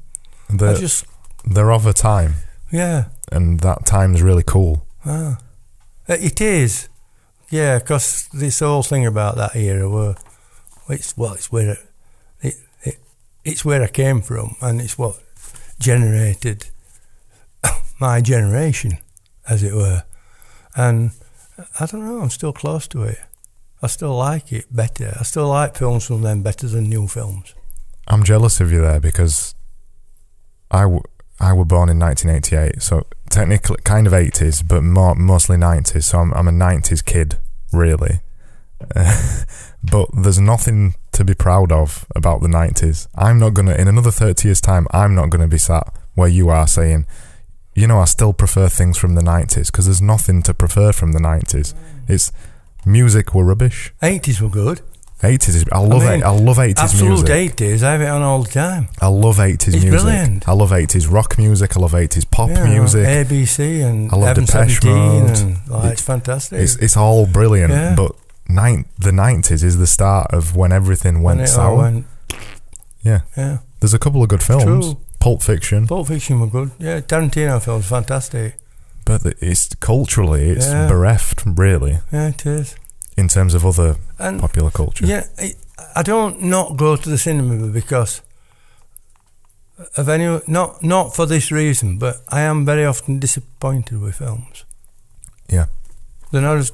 I 0.51 0.57
They're, 0.57 0.77
just 0.77 1.05
they're 1.45 1.71
of 1.73 1.87
a 1.87 1.93
time, 1.93 2.35
yeah. 2.71 3.07
and 3.31 3.61
that 3.61 3.85
time's 3.85 4.23
really 4.23 4.43
cool. 4.43 4.87
Ah. 5.05 5.39
Uh, 6.09 6.17
It 6.19 6.41
is, 6.41 6.89
yeah, 7.53 7.79
because 7.79 8.29
this 8.33 8.61
whole 8.61 8.83
thing 8.83 9.05
about 9.05 9.37
that 9.37 9.55
era 9.55 9.87
were, 9.87 10.17
it's 10.89 11.15
well, 11.19 11.35
it's 11.35 11.53
where 11.53 11.77
it, 12.41 12.55
it 12.83 12.97
it's 13.45 13.63
where 13.63 13.83
I 13.83 13.89
came 13.89 14.23
from, 14.23 14.57
and 14.63 14.81
it's 14.81 14.97
what 14.97 15.21
generated 15.79 16.69
my 18.01 18.23
generation, 18.23 18.97
as 19.47 19.63
it 19.63 19.75
were. 19.75 20.05
And 20.75 21.11
I 21.79 21.85
don't 21.85 22.07
know, 22.07 22.23
I'm 22.23 22.31
still 22.31 22.55
close 22.55 22.89
to 22.89 23.03
it. 23.03 23.19
I 23.83 23.87
still 23.89 24.17
like 24.17 24.51
it 24.51 24.75
better. 24.75 25.15
I 25.21 25.23
still 25.25 25.49
like 25.49 25.77
films 25.77 26.07
from 26.07 26.23
them 26.23 26.43
better 26.43 26.69
than 26.69 26.89
new 26.89 27.07
films. 27.07 27.55
I'm 28.09 28.25
jealous 28.25 28.61
of 28.61 28.73
you 28.73 28.81
there 28.81 29.01
because 29.01 29.55
I, 30.71 30.83
w- 30.83 31.03
I 31.43 31.53
were 31.53 31.65
born 31.65 31.89
in 31.89 31.99
1988, 31.99 32.81
so 32.81 33.07
technically 33.29 33.77
kind 33.83 34.07
of 34.07 34.13
80s, 34.13 34.67
but 34.67 34.83
more, 34.83 35.17
mostly 35.17 35.57
90s. 35.57 36.05
So 36.05 36.19
I'm, 36.19 36.33
I'm 36.35 36.47
a 36.47 36.53
90s 36.53 37.05
kid, 37.05 37.39
really. 37.73 38.21
but 39.83 40.09
there's 40.15 40.39
nothing 40.39 40.95
to 41.13 41.25
be 41.25 41.35
proud 41.35 41.73
of 41.73 42.07
about 42.15 42.43
the 42.43 42.49
90s. 42.49 43.09
I'm 43.17 43.41
not 43.41 43.55
gonna, 43.55 43.75
in 43.75 43.89
another 43.89 44.13
30 44.13 44.47
years' 44.49 44.61
time, 44.61 44.87
I'm 44.93 45.17
not 45.17 45.31
gonna 45.31 45.49
be 45.49 45.59
sat 45.59 45.93
where 46.15 46.29
you 46.29 46.49
are 46.49 46.69
saying, 46.69 47.07
you 47.75 47.89
know, 47.89 47.99
I 47.99 48.05
still 48.05 48.33
prefer 48.33 48.69
things 48.69 48.97
from 48.97 49.17
the 49.17 49.23
90s 49.23 49.67
because 49.67 49.87
there's 49.87 50.03
nothing 50.03 50.43
to 50.45 50.55
prefer 50.55 50.93
from 50.93 51.11
the 51.11 51.19
90s. 51.19 51.75
It's 52.07 52.31
music 52.87 53.35
were 53.35 53.45
rubbish. 53.45 53.93
80s 54.01 54.41
were 54.41 54.49
good. 54.49 54.81
Eighties. 55.25 55.65
I 55.71 55.79
love 55.79 56.03
mean, 56.03 56.21
it. 56.21 56.23
I 56.25 56.31
love 56.31 56.59
eighties 56.59 57.01
music. 57.01 57.11
Absolute 57.21 57.31
eighties. 57.31 57.83
I 57.85 57.93
have 57.93 58.01
it 58.01 58.09
on 58.09 58.23
all 58.23 58.43
the 58.43 58.51
time. 58.51 58.89
I 59.01 59.07
love 59.07 59.39
eighties 59.39 59.75
It's 59.75 59.85
music. 59.85 60.01
brilliant. 60.03 60.49
I 60.49 60.53
love 60.53 60.73
eighties 60.73 61.07
rock 61.07 61.39
music. 61.39 61.77
I 61.77 61.81
love 61.81 61.95
eighties 61.95 62.25
pop 62.25 62.51
Yeah, 62.51 62.65
music. 62.67 63.07
ABC 63.07 63.83
and 63.89 64.11
I 64.11 64.17
love 64.17 64.27
Heaven 64.29 64.45
Depeche 64.47 64.83
Mode. 64.85 65.31
and 65.39 65.69
like, 65.69 65.93
it's 65.93 66.03
fantastic. 66.03 66.59
It's 66.59 66.75
it's 66.77 66.97
all 66.97 67.27
brilliant. 67.27 67.71
Yeah. 67.73 67.95
But 67.95 68.13
nine, 68.49 68.87
the 68.99 69.13
nineties 69.13 69.63
is 69.63 69.79
the 69.79 69.87
start 69.87 70.33
of 70.33 70.57
when 70.57 70.73
everything 70.73 71.23
went 71.23 71.39
When 71.39 71.47
sour. 71.47 71.77
went- 71.77 72.07
Yeah. 73.03 73.21
yeah. 73.37 73.59
There's 73.81 73.95
a 73.95 73.99
couple 73.99 74.23
of 74.23 74.29
good 74.29 74.43
films. 74.43 74.87
True. 74.87 74.99
Pulp 75.21 75.41
Fiction, 75.43 75.87
Pulp 75.87 76.09
Fiction 76.09 76.41
were 76.41 76.49
good. 76.49 76.73
Yeah, 76.81 77.01
Tarantino 77.01 77.63
films 77.63 77.87
fantastic. 77.87 78.57
but 79.05 79.23
the- 79.23 79.35
it's 79.41 79.69
culturally 79.81 80.49
it's 80.51 80.67
Yeah. 80.67 80.89
bereft 80.89 81.43
really 81.47 81.99
Yeah, 82.13 82.29
it 82.29 82.45
is. 82.47 82.75
In 83.17 83.29
terms 83.29 83.55
of 83.55 83.65
other 83.65 83.97
And 84.19 84.41
popular 84.41 84.71
culture. 84.71 85.07
yeah, 85.07 85.27
I, 85.95 86.03
don't 86.03 86.43
not 86.43 86.77
go 86.77 86.97
to 86.97 87.09
the 87.09 87.19
cinema 87.19 87.69
because 87.69 88.23
of 89.97 90.09
any 90.09 90.41
not 90.47 90.83
not 90.83 91.15
for 91.15 91.27
this 91.27 91.51
reason, 91.51 91.99
but 91.99 92.17
I 92.29 92.41
am 92.43 92.65
very 92.65 92.85
often 92.85 93.19
disappointed 93.19 94.01
with 94.01 94.17
films. 94.17 94.65
Yeah. 95.49 95.67
They're 96.31 96.43
not 96.43 96.57
as 96.57 96.73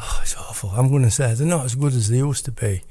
oh, 0.00 0.18
it's 0.22 0.36
awful. 0.36 0.70
I'm 0.70 0.88
going 0.88 1.02
to 1.02 1.10
say 1.10 1.34
they're 1.34 1.46
not 1.46 1.64
as 1.64 1.74
good 1.74 1.92
as 1.94 2.08
they 2.08 2.18
used 2.18 2.44
to 2.46 2.52
be, 2.52 2.82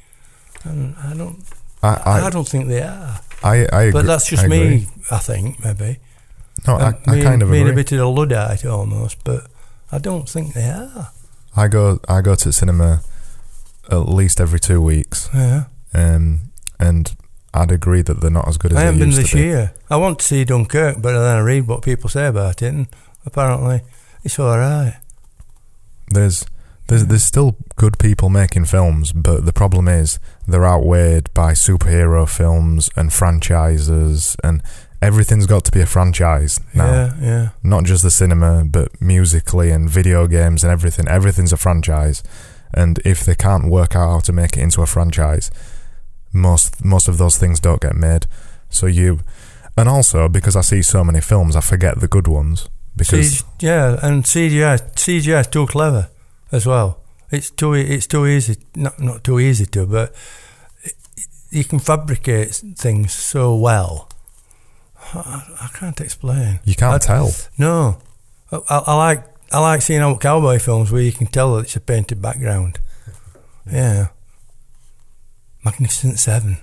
and 0.64 0.96
I 1.04 1.14
don't 1.14 1.44
I 1.84 1.88
I, 2.06 2.28
I, 2.28 2.30
don't 2.30 2.48
think 2.48 2.68
they 2.68 2.82
are. 2.82 3.20
I, 3.44 3.66
I 3.72 3.82
agree. 3.84 3.92
But 3.92 4.06
that's 4.06 4.30
just 4.30 4.46
I 4.46 4.48
me. 4.48 4.88
I 5.12 5.18
think 5.20 5.64
maybe. 5.64 6.00
No, 6.68 6.75
I, 6.75 6.94
I 7.06 7.16
me- 7.16 7.22
kind 7.22 7.42
of 7.44 7.52
being 7.52 7.64
agree. 7.68 7.74
a 7.74 7.75
bit 7.75 7.92
of 7.92 8.00
a 8.00 8.08
luddite 8.08 8.66
almost, 8.66 9.24
but 9.24 9.48
I 9.92 9.98
don't 9.98 10.28
think 10.28 10.54
they 10.54 10.70
are. 10.70 11.12
I 11.56 11.68
go 11.68 12.00
I 12.08 12.22
go 12.22 12.36
to 12.36 12.52
cinema 12.52 13.02
at 13.92 14.10
least 14.10 14.40
every 14.42 14.60
two 14.60 14.82
weeks, 14.82 15.30
Yeah. 15.34 15.66
um, 15.94 16.40
and 16.80 17.16
I'd 17.54 17.72
agree 17.72 18.02
that 18.02 18.20
they're 18.20 18.32
not 18.32 18.48
as 18.48 18.58
good 18.58 18.72
as 18.72 18.78
I 18.78 18.82
they 18.82 18.86
haven't 18.88 19.00
been 19.00 19.10
used 19.10 19.22
this 19.22 19.30
to 19.32 19.36
be. 19.38 19.44
year. 19.44 19.74
I 19.90 19.98
want 19.98 20.20
to 20.20 20.26
see 20.26 20.44
Dunkirk, 20.44 21.02
but 21.02 21.12
then 21.14 21.36
I 21.38 21.40
read 21.40 21.68
what 21.68 21.82
people 21.84 22.10
say 22.10 22.28
about 22.28 22.62
it, 22.62 22.68
and 22.74 22.88
apparently 23.26 23.82
it's 24.24 24.38
all 24.40 24.58
right. 24.58 24.98
There's 26.10 26.46
there's 26.88 27.06
there's 27.06 27.24
still 27.24 27.56
good 27.76 27.98
people 28.00 28.30
making 28.30 28.66
films, 28.66 29.12
but 29.14 29.46
the 29.46 29.54
problem 29.54 29.88
is 29.88 30.20
they're 30.48 30.66
outweighed 30.66 31.34
by 31.34 31.54
superhero 31.54 32.28
films 32.28 32.90
and 32.96 33.14
franchises, 33.14 34.36
and 34.44 34.62
everything's 35.02 35.46
got 35.46 35.66
to 35.66 35.72
be 35.72 35.82
a 35.82 35.86
franchise 35.86 36.60
now. 36.74 36.92
Yeah, 36.92 37.14
yeah. 37.22 37.50
Not 37.64 37.86
just 37.86 38.04
the 38.04 38.12
cinema, 38.12 38.66
but 38.66 39.02
musically 39.02 39.72
and 39.72 39.90
video 39.90 40.28
games 40.28 40.64
and 40.64 40.72
everything. 40.72 41.08
Everything's 41.08 41.54
a 41.54 41.58
franchise, 41.58 42.24
and 42.74 43.00
if 43.06 43.25
they 43.25 43.36
can't 43.36 43.70
work 43.70 43.96
out 43.96 44.12
how 44.12 44.20
to 44.20 44.34
make 44.34 44.58
it 44.58 44.62
into 44.62 44.82
a 44.82 44.86
franchise, 44.86 45.52
most 46.34 46.84
most 46.84 47.08
of 47.08 47.18
those 47.18 47.38
things 47.38 47.60
don't 47.60 47.82
get 47.82 47.96
made. 47.96 48.28
So 48.70 48.88
you, 48.88 49.20
and 49.78 49.88
also 49.88 50.28
because 50.28 50.56
I 50.56 50.62
see 50.62 50.82
so 50.82 51.04
many 51.04 51.22
films, 51.22 51.56
I 51.56 51.62
forget 51.62 52.00
the 52.00 52.08
good 52.08 52.28
ones 52.28 52.70
because 52.96 53.40
C- 53.40 53.46
yeah, 53.60 53.98
and 54.02 54.24
CGI 54.24 54.94
CGI 54.96 55.42
is 55.42 55.48
too 55.48 55.66
clever 55.68 56.10
as 56.52 56.66
well. 56.66 57.00
It's 57.32 57.50
too 57.50 57.74
it's 57.74 58.08
too 58.08 58.25
easy, 58.25 58.58
not 58.75 59.00
not 59.00 59.24
too 59.24 59.40
easy 59.40 59.66
to, 59.68 59.86
but 59.86 60.14
it, 60.84 60.94
you 61.52 61.64
can 61.64 61.80
fabricate 61.80 62.56
things 62.78 63.14
so 63.14 63.56
well. 63.56 64.10
I, 65.16 65.44
I 65.62 65.68
can't 65.78 66.00
explain. 66.02 66.60
you 66.66 66.76
can't 66.76 66.96
I- 66.96 67.06
tell. 67.06 67.32
No, 67.58 67.98
I, 68.52 68.60
I 68.70 68.96
like 68.96 69.24
I 69.52 69.60
like 69.60 69.82
seeing 69.82 70.02
old 70.02 70.22
cowboy 70.22 70.60
films 70.60 70.92
where 70.92 71.02
you 71.02 71.12
can 71.12 71.28
tell 71.28 71.56
that 71.56 71.64
it's 71.66 71.76
a 71.76 71.80
painted 71.80 72.22
background. 72.22 72.80
Yeah, 73.72 74.08
Magnificent 75.64 76.20
Seven. 76.20 76.58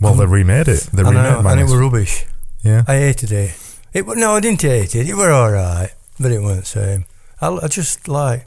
Well, 0.00 0.14
they 0.14 0.26
remade 0.26 0.68
it. 0.68 0.88
They 0.92 1.02
I 1.02 1.10
remade 1.10 1.22
know, 1.44 1.48
and 1.50 1.60
it 1.60 1.64
was 1.64 1.74
rubbish. 1.76 2.24
Yeah. 2.62 2.84
I 2.88 2.96
hated 2.96 3.32
it. 3.32 3.76
It 3.92 4.06
no, 4.06 4.34
I 4.36 4.40
didn't 4.40 4.62
hate 4.62 4.94
it. 4.94 5.08
It 5.08 5.14
were 5.14 5.30
all 5.30 5.50
right, 5.50 5.90
but 6.18 6.30
it 6.32 6.40
weren't 6.42 6.66
same. 6.66 7.04
I, 7.40 7.48
I 7.48 7.68
just 7.68 8.08
like, 8.08 8.46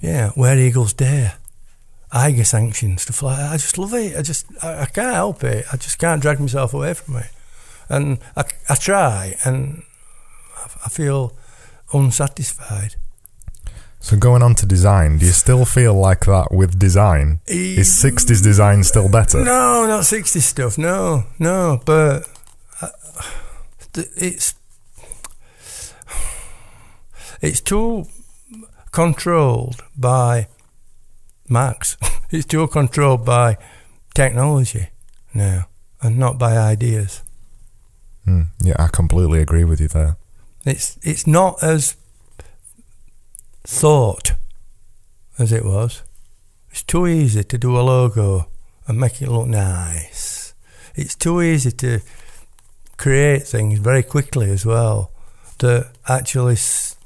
yeah, 0.00 0.30
where 0.30 0.58
eagles 0.58 0.92
dare, 0.92 1.34
Eiger 2.12 2.44
Sanction 2.44 2.98
stuff 2.98 3.22
like 3.22 3.36
that. 3.38 3.52
I 3.52 3.56
just 3.56 3.78
love 3.78 3.94
it. 3.94 4.16
I 4.16 4.22
just 4.22 4.46
I, 4.62 4.82
I 4.82 4.86
can't 4.86 5.14
help 5.14 5.44
it. 5.44 5.66
I 5.72 5.76
just 5.76 5.98
can't 5.98 6.20
drag 6.22 6.40
myself 6.40 6.74
away 6.74 6.94
from 6.94 7.16
it, 7.16 7.26
and 7.94 8.18
I, 8.36 8.44
I 8.68 8.74
try, 8.74 9.36
and 9.44 9.82
I, 10.56 10.64
I 10.86 10.88
feel 10.88 11.36
unsatisfied. 11.92 12.96
So 14.00 14.18
going 14.18 14.42
on 14.42 14.54
to 14.56 14.66
design, 14.66 15.18
do 15.18 15.26
you 15.26 15.32
still 15.32 15.64
feel 15.64 15.94
like 15.94 16.26
that 16.26 16.48
with 16.52 16.78
design? 16.78 17.40
Is 17.46 17.88
60s 17.88 18.42
design 18.42 18.84
still 18.84 19.08
better? 19.08 19.42
No, 19.42 19.86
not 19.86 20.04
sixties 20.04 20.44
stuff. 20.44 20.76
No, 20.76 21.24
no. 21.38 21.80
But 21.86 22.28
uh, 22.82 22.88
it's 23.94 24.54
it's 27.40 27.60
too 27.62 28.06
controlled 28.92 29.82
by 29.96 30.48
Macs. 31.48 31.96
it's 32.30 32.44
too 32.46 32.66
controlled 32.66 33.24
by 33.24 33.56
technology 34.14 34.88
now, 35.32 35.68
and 36.02 36.18
not 36.18 36.38
by 36.38 36.58
ideas. 36.58 37.22
Hmm, 38.24 38.42
yeah, 38.62 38.76
I 38.78 38.88
completely 38.88 39.40
agree 39.40 39.64
with 39.64 39.80
you 39.80 39.88
there. 39.88 40.16
It's 40.64 40.98
it's 41.02 41.26
not 41.26 41.62
as 41.62 41.96
thought 43.64 44.32
as 45.38 45.52
it 45.52 45.64
was. 45.64 46.02
It's 46.70 46.82
too 46.82 47.06
easy 47.06 47.44
to 47.44 47.58
do 47.58 47.78
a 47.78 47.82
logo 47.82 48.48
and 48.86 48.98
make 48.98 49.20
it 49.22 49.28
look 49.28 49.46
nice. 49.46 50.54
It's 50.94 51.14
too 51.14 51.42
easy 51.42 51.70
to 51.72 52.00
create 52.96 53.42
things 53.42 53.78
very 53.78 54.02
quickly 54.02 54.50
as 54.50 54.64
well 54.64 55.10
that 55.58 55.92
actually 56.08 56.54
s- 56.54 56.96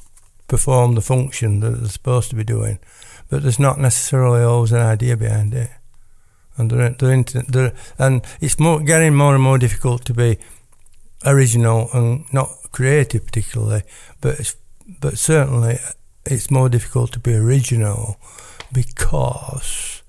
perform 0.47 0.95
the 0.95 1.01
function 1.01 1.61
that 1.61 1.71
they're 1.71 1.89
supposed 1.89 2.31
to 2.31 2.37
be 2.37 2.45
doing, 2.45 2.79
but 3.29 3.43
there's 3.43 3.59
not 3.59 3.79
necessarily 3.79 4.43
always 4.43 4.73
an 4.73 4.81
idea 4.81 5.17
behind 5.17 5.55
it. 5.55 5.71
And 6.57 6.71
they're, 6.71 6.91
they're, 6.91 7.13
into, 7.13 7.43
they're 7.43 7.73
and 7.99 8.25
it's 8.41 8.59
more 8.59 8.81
getting 8.81 9.15
more 9.15 9.35
and 9.35 9.43
more 9.43 9.59
difficult 9.59 10.05
to 10.07 10.15
be 10.15 10.39
original 11.25 11.89
and 11.93 12.25
not 12.33 12.51
creative 12.73 13.27
particularly, 13.27 13.83
but 14.21 14.39
it's, 14.41 14.57
but 15.01 15.19
certainly 15.19 15.79
it's 16.25 16.51
more 16.51 16.69
difficult 16.69 17.13
to 17.13 17.19
be 17.19 17.35
original 17.35 18.19
because 18.73 20.03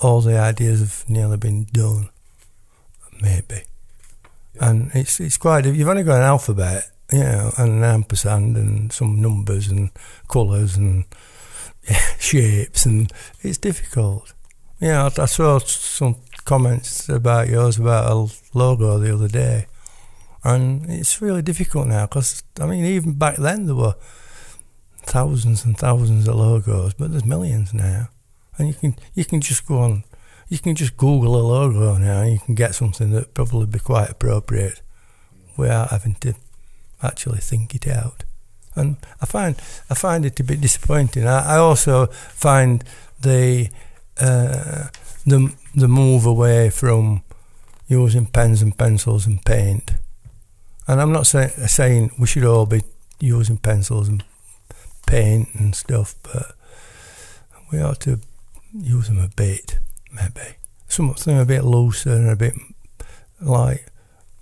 all 0.00 0.20
the 0.20 0.38
ideas 0.38 0.80
have 0.80 1.04
nearly 1.08 1.36
been 1.36 1.64
done, 1.72 2.08
maybe. 3.20 3.62
And 4.60 4.90
it's 4.94 5.20
it's 5.20 5.36
quite. 5.36 5.66
If 5.66 5.76
you've 5.76 5.88
only 5.88 6.02
got 6.02 6.16
an 6.18 6.24
alphabet, 6.24 6.90
you 7.12 7.20
know, 7.20 7.52
and 7.56 7.72
an 7.72 7.84
ampersand 7.84 8.56
and 8.56 8.92
some 8.92 9.20
numbers 9.20 9.68
and 9.68 9.90
colours 10.28 10.76
and 10.76 11.04
shapes, 12.18 12.84
and 12.84 13.12
it's 13.42 13.58
difficult. 13.58 14.34
Yeah, 14.80 15.04
I, 15.04 15.22
I 15.22 15.26
saw 15.26 15.58
some 15.58 16.16
comments 16.44 17.08
about 17.08 17.48
yours 17.48 17.78
about 17.78 18.10
a 18.10 18.32
logo 18.54 18.98
the 18.98 19.14
other 19.14 19.28
day, 19.28 19.66
and 20.48 20.88
it's 20.88 21.20
really 21.20 21.42
difficult 21.42 21.86
now 21.86 22.06
because 22.06 22.42
I 22.60 22.66
mean, 22.66 22.84
even 22.84 23.18
back 23.18 23.36
then 23.36 23.66
there 23.66 23.74
were 23.74 23.96
thousands 25.02 25.64
and 25.64 25.76
thousands 25.76 26.26
of 26.26 26.36
logos, 26.36 26.94
but 26.94 27.10
there's 27.10 27.24
millions 27.24 27.74
now, 27.74 28.08
and 28.56 28.68
you 28.68 28.74
can 28.74 28.96
you 29.14 29.24
can 29.24 29.40
just 29.40 29.66
go 29.66 29.78
on, 29.78 30.04
you 30.48 30.58
can 30.58 30.74
just 30.74 30.96
Google 30.96 31.36
a 31.36 31.44
logo 31.44 31.98
now, 31.98 32.22
and 32.22 32.32
you 32.32 32.38
can 32.38 32.54
get 32.54 32.74
something 32.74 33.10
that 33.10 33.34
probably 33.34 33.66
be 33.66 33.78
quite 33.78 34.10
appropriate, 34.10 34.80
without 35.56 35.90
having 35.90 36.14
to 36.20 36.34
actually 37.02 37.40
think 37.40 37.74
it 37.74 37.86
out. 37.86 38.24
And 38.74 38.96
I 39.20 39.26
find 39.26 39.56
I 39.90 39.94
find 39.94 40.24
it 40.24 40.40
a 40.40 40.44
bit 40.44 40.60
disappointing. 40.60 41.26
I, 41.26 41.56
I 41.56 41.58
also 41.58 42.06
find 42.06 42.84
the 43.20 43.68
uh, 44.20 44.88
the 45.26 45.52
the 45.74 45.88
move 45.88 46.24
away 46.24 46.70
from 46.70 47.22
using 47.88 48.26
pens 48.26 48.62
and 48.62 48.76
pencils 48.78 49.26
and 49.26 49.44
paint. 49.44 49.92
And 50.88 51.02
I'm 51.02 51.12
not 51.12 51.26
say, 51.26 51.48
saying 51.66 52.12
we 52.18 52.26
should 52.26 52.44
all 52.44 52.64
be 52.64 52.82
using 53.20 53.58
pencils 53.58 54.08
and 54.08 54.24
paint 55.06 55.48
and 55.54 55.74
stuff, 55.74 56.14
but 56.22 56.52
we 57.70 57.80
ought 57.80 58.00
to 58.00 58.20
use 58.72 59.08
them 59.08 59.18
a 59.18 59.28
bit, 59.28 59.78
maybe. 60.10 60.56
Something 60.88 61.38
a 61.38 61.44
bit 61.44 61.64
looser 61.64 62.12
and 62.12 62.30
a 62.30 62.36
bit 62.36 62.54
like 63.40 63.84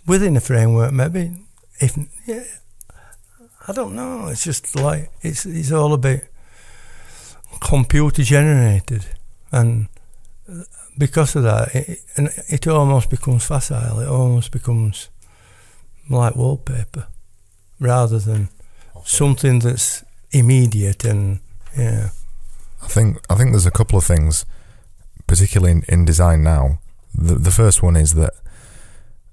within 0.07 0.37
a 0.37 0.41
framework, 0.41 0.93
maybe. 0.93 1.33
If 1.81 1.99
yeah, 2.27 2.45
I 3.67 3.73
don't 3.73 3.97
know. 3.97 4.29
It's 4.29 4.45
just 4.45 4.77
like 4.77 5.11
it's 5.23 5.45
it's 5.45 5.73
all 5.73 5.93
a 5.93 5.99
bit 5.99 6.33
computer 7.61 8.23
generated, 8.23 9.07
and 9.51 9.89
uh, 10.49 10.63
because 10.97 11.35
of 11.35 11.43
that, 11.43 11.75
it, 11.75 11.99
and 12.17 12.31
it 12.49 12.67
almost 12.69 13.11
becomes 13.11 13.45
facile. 13.45 13.99
It 13.99 14.09
almost 14.09 14.53
becomes 14.53 15.11
like 16.09 16.37
wallpaper, 16.37 17.07
rather 17.81 18.19
than 18.19 18.49
something 19.05 19.61
that's 19.61 20.05
immediate 20.31 21.05
and 21.05 21.41
yeah. 21.77 22.11
I 22.83 22.89
think 22.89 23.19
I 23.31 23.35
think 23.35 23.53
there's 23.53 23.67
a 23.67 23.71
couple 23.71 23.99
of 23.99 24.05
things. 24.05 24.45
particularly 25.27 25.73
in, 25.73 25.83
in 25.89 26.05
design 26.05 26.43
now. 26.43 26.79
The, 27.15 27.35
the 27.35 27.51
first 27.51 27.83
one 27.83 27.97
is 27.97 28.15
that 28.15 28.33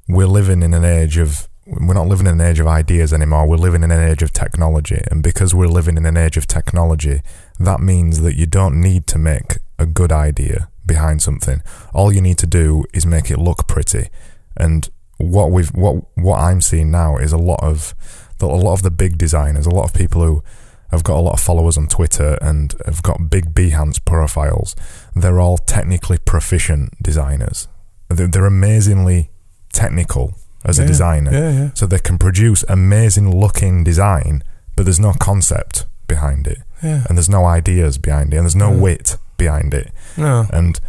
we're 0.07 0.25
living 0.25 0.63
in 0.63 0.73
an 0.73 0.83
age 0.83 1.17
of 1.17 1.47
we're 1.65 1.93
not 1.93 2.07
living 2.07 2.27
in 2.27 2.41
an 2.41 2.41
age 2.41 2.59
of 2.59 2.67
ideas 2.67 3.13
anymore. 3.13 3.47
We're 3.47 3.55
living 3.55 3.83
in 3.83 3.91
an 3.91 4.01
age 4.01 4.21
of 4.21 4.33
technology, 4.33 5.01
and 5.09 5.23
because 5.23 5.55
we're 5.55 5.67
living 5.67 5.95
in 5.95 6.05
an 6.05 6.17
age 6.17 6.35
of 6.35 6.45
technology, 6.45 7.21
that 7.57 7.79
means 7.79 8.21
that 8.21 8.35
you 8.35 8.45
don't 8.45 8.81
need 8.81 9.07
to 9.07 9.17
make 9.17 9.59
a 9.79 9.85
good 9.85 10.11
idea 10.11 10.67
behind 10.85 11.21
something. 11.21 11.61
All 11.93 12.11
you 12.11 12.21
need 12.21 12.37
to 12.39 12.47
do 12.47 12.83
is 12.93 13.05
make 13.05 13.31
it 13.31 13.39
look 13.39 13.65
pretty. 13.67 14.09
And 14.57 14.89
what 15.23 15.51
we've 15.51 15.69
what 15.69 16.03
what 16.15 16.39
I'm 16.39 16.61
seeing 16.61 16.91
now 16.91 17.17
is 17.17 17.31
a 17.31 17.37
lot 17.37 17.59
of 17.63 17.95
the, 18.39 18.45
a 18.45 18.47
lot 18.47 18.73
of 18.73 18.83
the 18.83 18.91
big 18.91 19.17
designers, 19.17 19.65
a 19.65 19.71
lot 19.71 19.85
of 19.85 19.93
people 19.93 20.23
who 20.23 20.43
have 20.91 21.03
got 21.03 21.17
a 21.17 21.21
lot 21.21 21.33
of 21.33 21.39
followers 21.39 21.77
on 21.77 21.87
Twitter 21.87 22.37
and 22.41 22.75
have 22.85 23.01
got 23.01 23.29
big 23.29 23.55
Behance 23.55 24.03
profiles. 24.03 24.75
They're 25.15 25.39
all 25.39 25.57
technically 25.57 26.19
proficient 26.19 27.01
designers. 27.01 27.67
They're, 28.09 28.27
they're 28.27 28.45
amazingly 28.45 29.31
technical 29.71 30.35
as 30.63 30.77
yeah, 30.77 30.85
a 30.85 30.87
designer. 30.87 31.31
Yeah, 31.31 31.51
yeah. 31.51 31.69
So 31.73 31.87
they 31.87 31.97
can 31.97 32.19
produce 32.19 32.63
amazing 32.69 33.35
looking 33.35 33.83
design, 33.83 34.43
but 34.75 34.83
there's 34.83 34.99
no 34.99 35.13
concept 35.19 35.87
behind 36.07 36.45
it. 36.47 36.59
And 36.83 37.17
there's 37.17 37.29
no 37.29 37.45
ideas 37.45 37.97
behind 37.97 38.33
it. 38.33 38.37
And 38.37 38.45
there's 38.45 38.55
no 38.55 38.69
wit 38.69 39.17
behind 39.37 39.73
it. 39.73 39.91
No. 40.17 40.45
And 40.51 40.79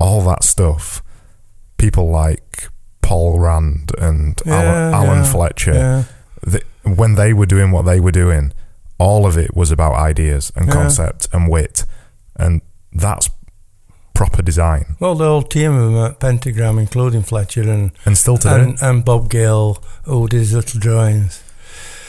all 0.00 0.22
that 0.22 0.42
stuff, 0.42 1.02
people 1.76 2.10
like 2.10 2.68
Paul 3.04 3.38
Rand 3.38 3.92
and 3.98 4.40
Alan, 4.46 4.64
Yeah, 4.92 4.98
Alan 4.98 5.18
yeah, 5.24 5.32
Fletcher, 5.32 5.74
Yeah. 5.74 6.04
th 6.52 6.62
when 7.00 7.14
they 7.14 7.32
were 7.32 7.46
doing 7.54 7.70
what 7.74 7.84
they 7.84 8.00
were 8.00 8.12
doing, 8.24 8.52
all 8.98 9.24
of 9.26 9.36
it 9.44 9.50
was 9.56 9.70
about 9.70 9.94
ideas 10.10 10.52
and 10.56 10.70
concept 10.70 11.28
and 11.32 11.48
wit. 11.48 11.86
And 12.36 12.60
that's 12.92 13.28
proper 14.14 14.42
design. 14.42 14.84
Well, 15.00 15.14
the 15.16 15.24
whole 15.24 15.42
team 15.42 15.72
of 15.72 15.92
them 15.92 16.04
at 16.04 16.18
Pentagram, 16.20 16.78
including 16.78 17.22
Fletcher 17.24 17.62
and 17.70 17.90
And 18.06 18.16
still 18.16 18.36
today. 18.38 18.60
and, 18.62 18.78
and 18.82 19.04
Bob 19.04 19.28
Gill, 19.30 19.78
who 20.04 20.28
did 20.28 20.40
his 20.40 20.52
little 20.52 20.80
drawings. 20.80 21.42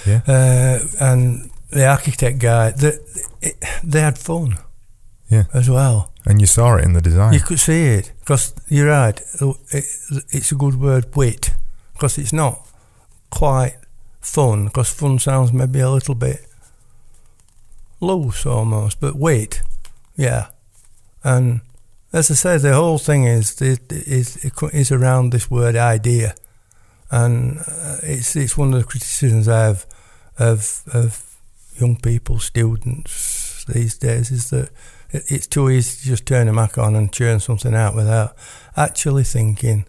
Yeah. 0.06 0.22
Uh, 0.28 0.80
and 1.00 1.50
the 1.72 1.86
architect 1.88 2.38
guy, 2.40 2.72
they, 2.72 2.98
they 3.84 4.02
had 4.02 4.18
fun. 4.18 4.58
Yeah. 5.32 5.46
As 5.54 5.68
well. 5.70 6.12
And 6.26 6.42
you 6.42 6.48
saw 6.48 6.76
it 6.76 6.86
in 6.86 6.94
the 6.94 7.02
design. 7.02 7.34
You 7.34 7.40
could 7.40 7.60
see 7.60 7.86
it. 7.86 8.12
Because 8.20 8.54
you're 8.68 8.90
right. 8.90 9.20
It, 9.72 9.86
it's 10.30 10.52
a 10.52 10.56
good 10.56 10.80
word, 10.80 11.16
wit. 11.16 11.52
Because 11.94 12.18
it's 12.18 12.34
not 12.34 12.68
quite 13.30 13.78
fun. 14.22 14.66
Because 14.66 14.90
fun 14.90 15.20
sounds 15.20 15.54
maybe 15.54 15.80
a 15.80 15.90
little 15.90 16.16
bit 16.16 16.46
loose 18.00 18.46
almost. 18.46 19.00
But 19.00 19.16
wit, 19.16 19.62
yeah. 20.16 20.48
And 21.24 21.62
as 22.14 22.32
I 22.32 22.34
say, 22.34 22.58
the 22.58 22.74
whole 22.74 22.98
thing 22.98 23.26
is 23.26 23.62
is 23.62 24.38
is 24.74 24.92
around 24.92 25.32
this 25.32 25.52
word 25.52 25.76
idea, 25.76 26.36
and 27.12 27.60
uh, 27.60 27.98
it's 28.04 28.36
it's 28.36 28.58
one 28.58 28.74
of 28.74 28.80
the 28.80 28.86
criticisms 28.86 29.48
I 29.48 29.66
have 29.66 29.86
of 30.38 30.82
of 30.94 31.36
young 31.80 31.98
people, 31.98 32.40
students 32.40 33.66
these 33.66 33.98
days, 33.98 34.32
is 34.32 34.50
that 34.52 34.70
it, 35.16 35.24
it's 35.28 35.48
too 35.48 35.70
easy 35.70 35.98
to 35.98 36.06
just 36.06 36.26
turn 36.26 36.48
a 36.48 36.54
Mac 36.54 36.78
on 36.78 36.96
and 36.96 37.12
churn 37.12 37.40
something 37.40 37.74
out 37.74 37.96
without 37.96 38.36
actually 38.76 39.24
thinking 39.24 39.86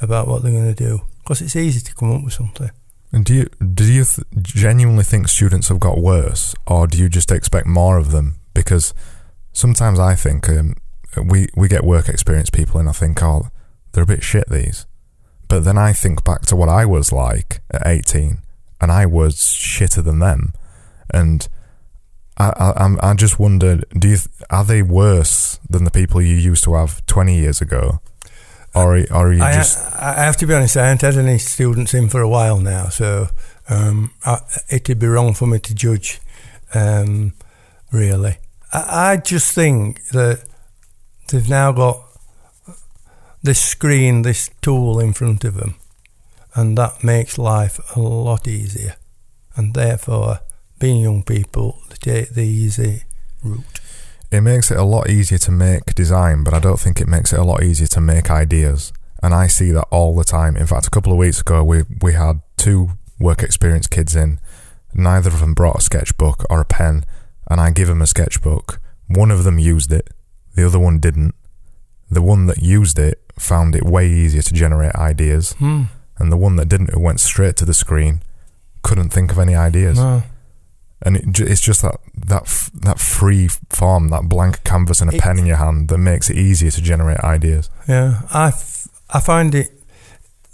about 0.00 0.28
what 0.28 0.42
they're 0.42 0.52
going 0.52 0.74
to 0.74 0.84
do. 0.88 1.02
Because 1.22 1.40
it's 1.40 1.56
easy 1.56 1.80
to 1.80 1.94
come 1.94 2.12
up 2.12 2.24
with 2.24 2.34
something. 2.34 2.70
And 3.12 3.24
do 3.24 3.34
you 3.34 3.46
do 3.64 3.84
you 3.84 4.04
th- 4.04 4.26
genuinely 4.42 5.04
think 5.04 5.28
students 5.28 5.68
have 5.68 5.78
got 5.78 5.98
worse, 5.98 6.54
or 6.66 6.86
do 6.88 6.98
you 6.98 7.08
just 7.08 7.30
expect 7.30 7.66
more 7.66 7.96
of 7.96 8.10
them? 8.10 8.40
Because 8.54 8.92
sometimes 9.52 10.00
I 10.00 10.16
think 10.16 10.48
um, 10.48 10.74
we 11.24 11.46
we 11.54 11.68
get 11.68 11.84
work 11.84 12.08
experience 12.08 12.50
people, 12.50 12.80
and 12.80 12.88
I 12.88 12.92
think, 12.92 13.22
oh, 13.22 13.48
they're 13.92 14.02
a 14.02 14.06
bit 14.06 14.24
shit 14.24 14.48
these. 14.50 14.86
But 15.46 15.60
then 15.60 15.78
I 15.78 15.92
think 15.92 16.24
back 16.24 16.42
to 16.46 16.56
what 16.56 16.68
I 16.68 16.84
was 16.86 17.12
like 17.12 17.60
at 17.70 17.86
eighteen, 17.86 18.38
and 18.80 18.90
I 18.90 19.06
was 19.06 19.36
shitter 19.36 20.02
than 20.02 20.18
them, 20.18 20.52
and 21.08 21.46
I 22.36 22.48
I, 22.48 22.70
I'm- 22.82 23.16
just 23.16 23.38
wondered, 23.38 23.84
do 23.98 24.08
you 24.08 24.18
are 24.50 24.64
they 24.64 24.82
worse 24.82 25.58
than 25.70 25.84
the 25.84 25.90
people 25.90 26.20
you 26.22 26.36
used 26.36 26.64
to 26.64 26.74
have 26.74 27.04
twenty 27.06 27.36
years 27.36 27.60
ago, 27.60 28.00
or 28.74 28.96
are- 28.96 29.12
or 29.12 29.32
you 29.32 29.42
I, 29.42 29.52
just 29.54 29.78
I 29.94 30.24
have 30.24 30.36
to 30.38 30.46
be 30.46 30.54
honest, 30.54 30.76
I 30.76 30.86
haven't 30.88 31.02
had 31.02 31.16
any 31.16 31.38
students 31.38 31.94
in 31.94 32.08
for 32.08 32.20
a 32.20 32.28
while 32.28 32.58
now, 32.60 32.88
so 32.88 33.28
um, 33.68 34.10
I, 34.24 34.40
it'd 34.68 34.98
be 34.98 35.06
wrong 35.06 35.32
for 35.34 35.46
me 35.46 35.58
to 35.60 35.74
judge, 35.74 36.20
um, 36.74 37.32
really. 37.92 38.38
I, 38.72 39.12
I 39.12 39.16
just 39.16 39.54
think 39.54 40.04
that 40.08 40.44
they've 41.28 41.48
now 41.48 41.72
got 41.72 42.02
this 43.42 43.62
screen, 43.62 44.22
this 44.22 44.50
tool 44.60 44.98
in 45.00 45.12
front 45.12 45.44
of 45.44 45.54
them, 45.54 45.74
and 46.54 46.76
that 46.78 47.04
makes 47.04 47.38
life 47.38 47.78
a 47.96 48.00
lot 48.00 48.48
easier. 48.48 48.96
And 49.56 49.72
therefore, 49.74 50.40
being 50.78 51.00
young 51.02 51.22
people, 51.22 51.78
they 51.88 51.96
take 51.96 52.30
the 52.30 52.42
easy 52.42 53.02
route. 53.42 53.64
It 54.30 54.40
makes 54.40 54.70
it 54.70 54.76
a 54.78 54.84
lot 54.84 55.08
easier 55.08 55.38
to 55.38 55.52
make 55.52 55.94
design, 55.94 56.42
but 56.44 56.54
I 56.54 56.58
don't 56.58 56.80
think 56.80 57.00
it 57.00 57.06
makes 57.08 57.32
it 57.32 57.38
a 57.38 57.44
lot 57.44 57.62
easier 57.62 57.86
to 57.88 58.00
make 58.00 58.30
ideas. 58.30 58.92
And 59.22 59.32
I 59.32 59.46
see 59.46 59.70
that 59.70 59.86
all 59.90 60.14
the 60.16 60.24
time. 60.24 60.56
In 60.56 60.66
fact, 60.66 60.86
a 60.86 60.90
couple 60.90 61.12
of 61.12 61.18
weeks 61.18 61.40
ago, 61.40 61.62
we 61.64 61.84
we 62.02 62.12
had 62.14 62.40
two 62.56 62.90
work 63.18 63.42
experience 63.42 63.86
kids 63.86 64.14
in. 64.16 64.40
Neither 64.92 65.30
of 65.30 65.40
them 65.40 65.54
brought 65.54 65.78
a 65.78 65.82
sketchbook 65.82 66.44
or 66.50 66.60
a 66.60 66.64
pen, 66.64 67.04
and 67.50 67.60
I 67.60 67.70
give 67.70 67.88
them 67.88 68.02
a 68.02 68.06
sketchbook. 68.06 68.80
One 69.06 69.30
of 69.30 69.44
them 69.44 69.58
used 69.58 69.92
it, 69.92 70.10
the 70.54 70.66
other 70.66 70.78
one 70.78 70.98
didn't. 70.98 71.34
The 72.10 72.22
one 72.22 72.46
that 72.46 72.58
used 72.62 72.98
it 72.98 73.20
found 73.38 73.74
it 73.74 73.84
way 73.84 74.08
easier 74.10 74.42
to 74.42 74.54
generate 74.54 74.94
ideas, 74.94 75.52
Hmm. 75.58 75.84
and 76.18 76.30
the 76.30 76.36
one 76.36 76.56
that 76.56 76.68
didn't, 76.68 76.92
who 76.92 77.00
went 77.00 77.20
straight 77.20 77.56
to 77.56 77.64
the 77.64 77.74
screen, 77.74 78.22
couldn't 78.82 79.10
think 79.10 79.30
of 79.32 79.38
any 79.38 79.54
ideas 79.54 79.96
No. 79.98 80.22
And 81.04 81.16
it, 81.16 81.40
it's 81.40 81.60
just 81.60 81.82
that 81.82 81.96
that 82.26 82.44
that 82.74 82.98
free 82.98 83.48
form, 83.70 84.08
that 84.08 84.28
blank 84.28 84.64
canvas 84.64 85.00
and 85.00 85.12
a 85.12 85.16
It- 85.16 85.20
pen 85.20 85.38
in 85.38 85.46
your 85.46 85.56
hand 85.58 85.88
that 85.88 85.98
makes 85.98 86.30
it 86.30 86.36
easier 86.36 86.70
to 86.70 86.80
generate 86.82 87.20
ideas. 87.20 87.70
Yeah, 87.88 88.22
I, 88.32 88.48
f- 88.48 88.88
I 89.10 89.20
find 89.20 89.54
it. 89.54 89.68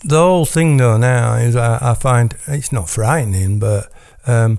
The 0.03 0.17
whole 0.19 0.47
thing 0.47 0.77
though 0.79 0.97
now 0.97 1.35
is 1.35 1.55
I, 1.57 1.79
I 1.91 1.95
find 1.95 2.35
it's 2.47 2.73
not 2.73 2.89
frightening, 2.89 3.59
but 3.59 3.93
um, 4.27 4.59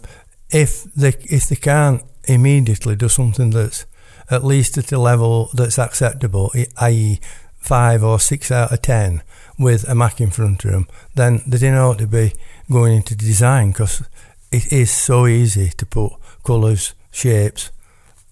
if 0.49 0.83
they 0.95 1.13
if 1.29 1.47
they 1.47 1.55
can't 1.55 2.03
immediately 2.25 2.95
do 2.95 3.09
something 3.09 3.49
that's 3.49 3.85
at 4.29 4.43
least 4.43 4.77
at 4.77 4.91
a 4.91 4.99
level 4.99 5.49
that's 5.53 5.79
acceptable, 5.79 6.51
i.e., 6.77 7.19
five 7.57 8.03
or 8.03 8.19
six 8.19 8.51
out 8.51 8.71
of 8.71 8.81
ten 8.81 9.21
with 9.57 9.87
a 9.89 9.95
Mac 9.95 10.21
in 10.21 10.29
front 10.29 10.63
of 10.65 10.71
them, 10.71 10.87
then 11.15 11.41
they 11.47 11.57
didn't 11.57 11.77
ought 11.79 11.97
to 11.97 12.07
be 12.07 12.33
going 12.71 12.95
into 12.97 13.15
design 13.15 13.71
because 13.71 14.03
it 14.51 14.71
is 14.71 14.91
so 14.91 15.27
easy 15.27 15.69
to 15.77 15.85
put 15.85 16.13
colours, 16.43 16.93
shapes, 17.11 17.71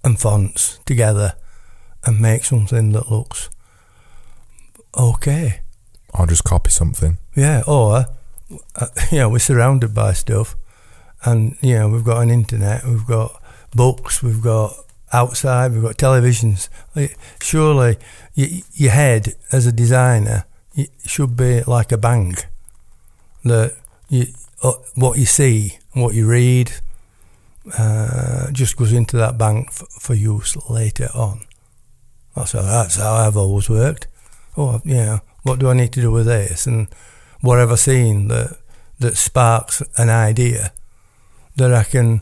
and 0.03 0.19
fonts 0.19 0.79
together 0.86 1.34
and 2.05 2.19
make 2.19 2.43
something 2.43 2.91
that 2.93 3.12
looks 3.12 3.49
okay. 4.97 5.62
Or 6.13 6.25
just 6.27 6.43
copy 6.43 6.71
something. 6.71 7.17
Yeah, 7.36 7.62
or 7.67 8.05
uh, 8.75 8.86
you 9.12 9.19
know, 9.19 9.29
we're 9.29 9.39
surrounded 9.39 9.93
by 9.93 10.13
stuff, 10.13 10.55
and 11.23 11.55
you 11.62 11.75
know, 11.75 11.89
we've 11.89 12.03
got 12.03 12.21
an 12.21 12.29
internet, 12.32 12.84
we've 12.86 13.05
got 13.05 13.41
books, 13.75 14.23
we've 14.23 14.41
got 14.41 14.73
outside, 15.13 15.71
we've 15.71 15.84
got 15.84 15.97
televisions. 15.97 16.69
Surely, 17.41 17.97
y- 18.36 18.63
your 18.73 18.91
head 18.91 19.34
as 19.51 19.65
a 19.67 19.71
designer 19.71 20.45
y- 20.75 20.88
should 21.05 21.36
be 21.36 21.62
like 21.63 21.91
a 21.91 21.97
bank 21.97 22.45
that 23.43 23.75
you, 24.10 24.25
what 24.95 25.17
you 25.17 25.26
see, 25.26 25.78
and 25.93 26.04
what 26.04 26.13
you 26.13 26.28
read, 26.28 26.72
uh, 27.78 28.52
just 28.52 28.78
goes 28.78 28.93
into 28.93 29.17
that 29.17 29.38
bank 29.38 29.67
f- 29.69 29.88
for 29.89 30.13
use 30.13 30.58
later 30.69 31.10
on. 31.13 31.41
That's 32.36 32.54
how, 32.54 32.62
that's 32.62 32.98
how 32.98 33.13
I've 33.13 33.38
always 33.38 33.69
worked. 33.69 34.08
Oh, 34.58 34.82
yeah. 34.84 35.19
What 35.43 35.60
do 35.60 35.69
I 35.69 35.74
need 35.74 35.93
to 35.93 36.02
do 36.02 36.12
with 36.12 36.26
this? 36.26 36.67
And 36.67 36.88
what 37.41 37.60
have 37.60 37.72
I 37.72 37.76
seen 37.76 38.28
that 38.28 38.58
that 39.00 39.15
sparks 39.15 39.82
an 39.98 40.10
idea 40.10 40.74
that 41.56 41.74
I 41.74 41.84
can 41.84 42.22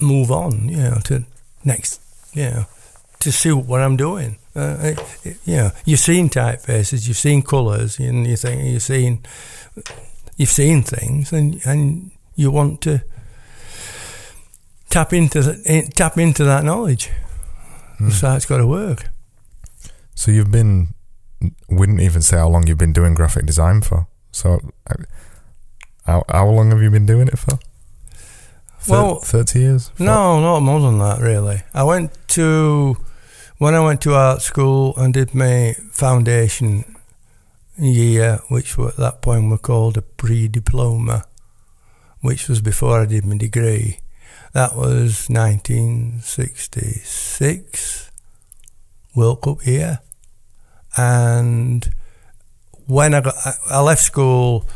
move 0.00 0.30
on, 0.30 0.68
you 0.68 0.76
know, 0.76 0.98
to 1.04 1.24
next, 1.64 2.00
you 2.34 2.44
know, 2.44 2.66
to 3.20 3.30
suit 3.30 3.66
what 3.66 3.80
I'm 3.80 3.96
doing. 3.96 4.38
Uh, 4.56 4.76
it, 4.80 4.98
it, 5.24 5.36
you 5.44 5.56
know, 5.56 5.70
you've 5.84 6.00
seen 6.00 6.28
typefaces, 6.28 7.06
you've 7.06 7.16
seen 7.16 7.42
colours, 7.42 7.98
and 8.00 8.26
you 8.26 8.36
think 8.36 8.64
you've 8.64 8.82
seen 8.82 9.22
you've 10.36 10.48
seen 10.48 10.82
things, 10.82 11.32
and 11.32 11.60
and 11.64 12.10
you 12.34 12.50
want 12.50 12.80
to 12.82 13.02
tap 14.88 15.12
into 15.12 15.42
the, 15.42 15.90
tap 15.94 16.18
into 16.18 16.44
that 16.44 16.64
knowledge. 16.64 17.10
Mm. 17.98 18.12
So 18.12 18.34
it's 18.34 18.46
got 18.46 18.58
to 18.58 18.66
work. 18.66 19.10
So 20.14 20.30
you've 20.30 20.50
been, 20.50 20.88
wouldn't 21.68 22.00
even 22.00 22.22
say 22.22 22.36
how 22.36 22.48
long 22.48 22.66
you've 22.66 22.78
been 22.78 22.92
doing 22.92 23.14
graphic 23.14 23.46
design 23.46 23.82
for. 23.82 24.06
So, 24.32 24.60
uh, 24.86 24.94
how, 26.04 26.24
how 26.28 26.46
long 26.48 26.70
have 26.70 26.82
you 26.82 26.90
been 26.90 27.06
doing 27.06 27.28
it 27.28 27.38
for? 27.38 27.58
Thir- 28.80 28.92
Well, 28.92 29.14
30 29.16 29.58
years? 29.58 29.90
No, 29.98 30.40
not 30.40 30.60
more 30.60 30.80
than 30.80 30.98
that, 30.98 31.20
really. 31.20 31.62
I 31.74 31.84
went 31.84 32.12
to 32.28 32.96
when 33.58 33.74
I 33.74 33.80
went 33.80 34.00
to 34.02 34.14
art 34.14 34.40
school 34.40 34.94
and 34.96 35.12
did 35.12 35.34
my 35.34 35.74
foundation 35.92 36.89
year, 37.76 38.40
which 38.48 38.78
at 38.78 38.96
that 38.96 39.20
point 39.22 39.50
were 39.50 39.58
called 39.58 39.96
a 39.96 40.02
pre-diploma, 40.02 41.24
which 42.20 42.48
was 42.48 42.60
before 42.60 43.00
I 43.00 43.06
did 43.06 43.24
my 43.24 43.36
degree. 43.36 43.98
That 44.52 44.76
was 44.76 45.28
1966, 45.28 48.10
World 49.14 49.42
Cup 49.42 49.64
year, 49.66 50.00
and 50.96 51.88
when 52.86 53.14
I 53.14 53.20
got, 53.20 53.34
I 53.70 53.80
left 53.80 54.02
school, 54.02 54.66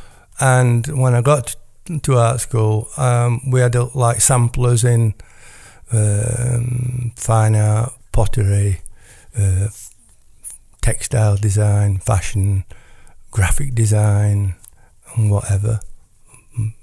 and 0.40 0.86
when 0.86 1.14
I 1.14 1.22
got 1.22 1.56
to 2.02 2.16
art 2.16 2.40
school, 2.40 2.88
um, 2.96 3.50
we 3.50 3.60
had 3.60 3.74
like 3.94 4.20
samplers 4.20 4.84
in 4.84 5.14
um, 5.92 7.12
fine 7.16 7.56
art, 7.56 7.92
pottery, 8.12 8.80
uh, 9.36 9.68
textile 10.80 11.36
design, 11.36 11.98
fashion, 11.98 12.64
graphic 13.34 13.74
design, 13.74 14.54
and 15.14 15.28
whatever. 15.28 15.80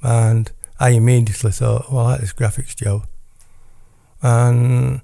And 0.04 0.52
I 0.80 0.90
immediately 0.90 1.52
thought, 1.52 1.90
well, 1.90 2.06
I 2.06 2.12
like 2.12 2.20
this 2.22 2.34
graphics 2.34 2.76
job. 2.76 3.08
And 4.22 5.02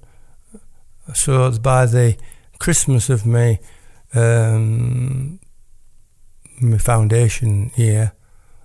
so 1.14 1.50
by 1.58 1.86
the 1.86 2.16
Christmas 2.58 3.08
of 3.08 3.24
my 3.24 3.58
um, 4.14 5.40
my 6.60 6.78
foundation 6.78 7.70
year, 7.76 8.12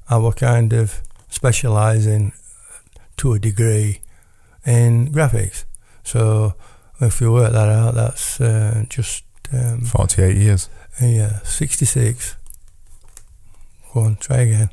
I 0.09 0.17
was 0.17 0.35
kind 0.35 0.73
of 0.73 1.01
specialising 1.29 2.33
to 3.17 3.33
a 3.33 3.39
degree 3.39 4.01
in 4.65 5.13
graphics. 5.13 5.63
So 6.03 6.55
if 6.99 7.21
you 7.21 7.31
work 7.31 7.53
that 7.53 7.69
out, 7.69 7.95
that's 7.95 8.41
uh, 8.41 8.83
just 8.89 9.23
um, 9.53 9.81
48 9.81 10.35
years. 10.35 10.69
Yeah, 11.01 11.39
66. 11.43 12.35
Go 13.93 14.01
on, 14.01 14.15
try 14.15 14.37
again. 14.37 14.69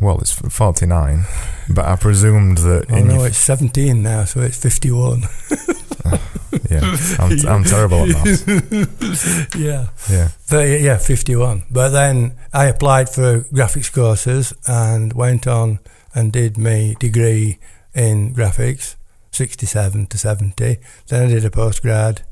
Well, 0.00 0.18
it's 0.18 0.32
49, 0.32 1.24
but 1.70 1.84
I 1.84 1.96
presumed 1.96 2.58
that. 2.58 2.86
Oh, 2.90 3.02
no, 3.02 3.24
it's 3.24 3.38
17 3.38 4.02
now, 4.02 4.24
so 4.24 4.40
it's 4.40 4.60
51. 4.60 5.22
yeah, 6.70 6.96
I'm, 7.18 7.46
I'm 7.46 7.64
terrible 7.64 8.02
at 8.02 8.08
maths. 8.08 9.54
yeah. 9.56 9.88
Yeah. 10.10 10.28
But, 10.50 10.80
yeah, 10.80 10.96
51. 10.96 11.64
But 11.70 11.90
then 11.90 12.36
I 12.52 12.66
applied 12.66 13.08
for 13.08 13.40
graphics 13.52 13.92
courses 13.92 14.52
and 14.66 15.12
went 15.12 15.46
on 15.46 15.78
and 16.14 16.32
did 16.32 16.58
my 16.58 16.96
degree 16.98 17.58
in 17.94 18.34
graphics, 18.34 18.96
67 19.30 20.06
to 20.06 20.18
70. 20.18 20.78
Then 21.06 21.26
I 21.26 21.28
did 21.28 21.44
a 21.44 21.50
postgrad, 21.50 22.22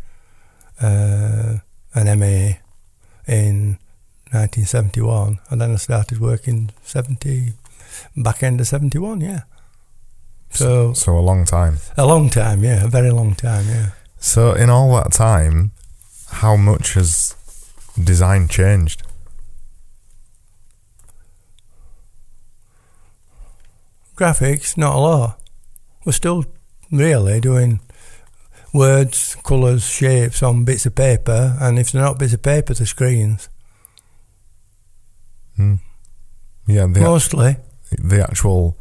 uh, 0.81 1.59
an 1.95 2.19
MA 2.19 2.55
in 3.27 3.79
1971, 4.33 5.39
and 5.51 5.61
then 5.61 5.73
I 5.73 5.77
started 5.77 6.21
working 6.21 6.71
70, 6.83 7.53
back 8.17 8.43
end 8.43 8.61
of 8.61 8.67
71, 8.67 9.21
yeah. 9.21 9.41
So, 10.51 10.93
So 10.95 11.17
a 11.17 11.21
long 11.21 11.45
time. 11.45 11.79
a 11.97 12.07
long 12.07 12.29
time, 12.31 12.65
yeah, 12.65 12.85
a 12.85 12.89
very 12.89 13.11
long 13.11 13.35
time, 13.35 13.67
yeah. 13.69 13.91
So 14.19 14.53
in 14.53 14.71
all 14.71 14.95
that 14.97 15.13
time, 15.13 15.73
how 16.29 16.57
much 16.57 16.95
has 16.95 17.35
design 18.03 18.49
changed? 18.49 19.03
Graphics, 24.17 24.77
not 24.77 24.95
a 24.95 24.99
lot. 24.99 25.41
We're 26.05 26.13
still 26.13 26.45
really 26.91 27.41
doing 27.41 27.81
words, 28.73 29.37
colours, 29.45 29.85
shapes 29.85 30.43
on 30.43 30.65
bits 30.65 30.87
of 30.87 30.95
paper, 30.95 31.57
and 31.61 31.79
if 31.79 31.93
they're 31.93 32.03
not 32.03 32.19
bits 32.19 32.33
of 32.35 32.43
paper, 32.43 32.75
they're 32.75 32.87
screens. 32.87 33.49
Hmm. 35.57 35.77
Yeah, 36.67 36.87
the, 36.87 37.01
Mostly. 37.01 37.57
the 37.91 38.23
actual 38.23 38.77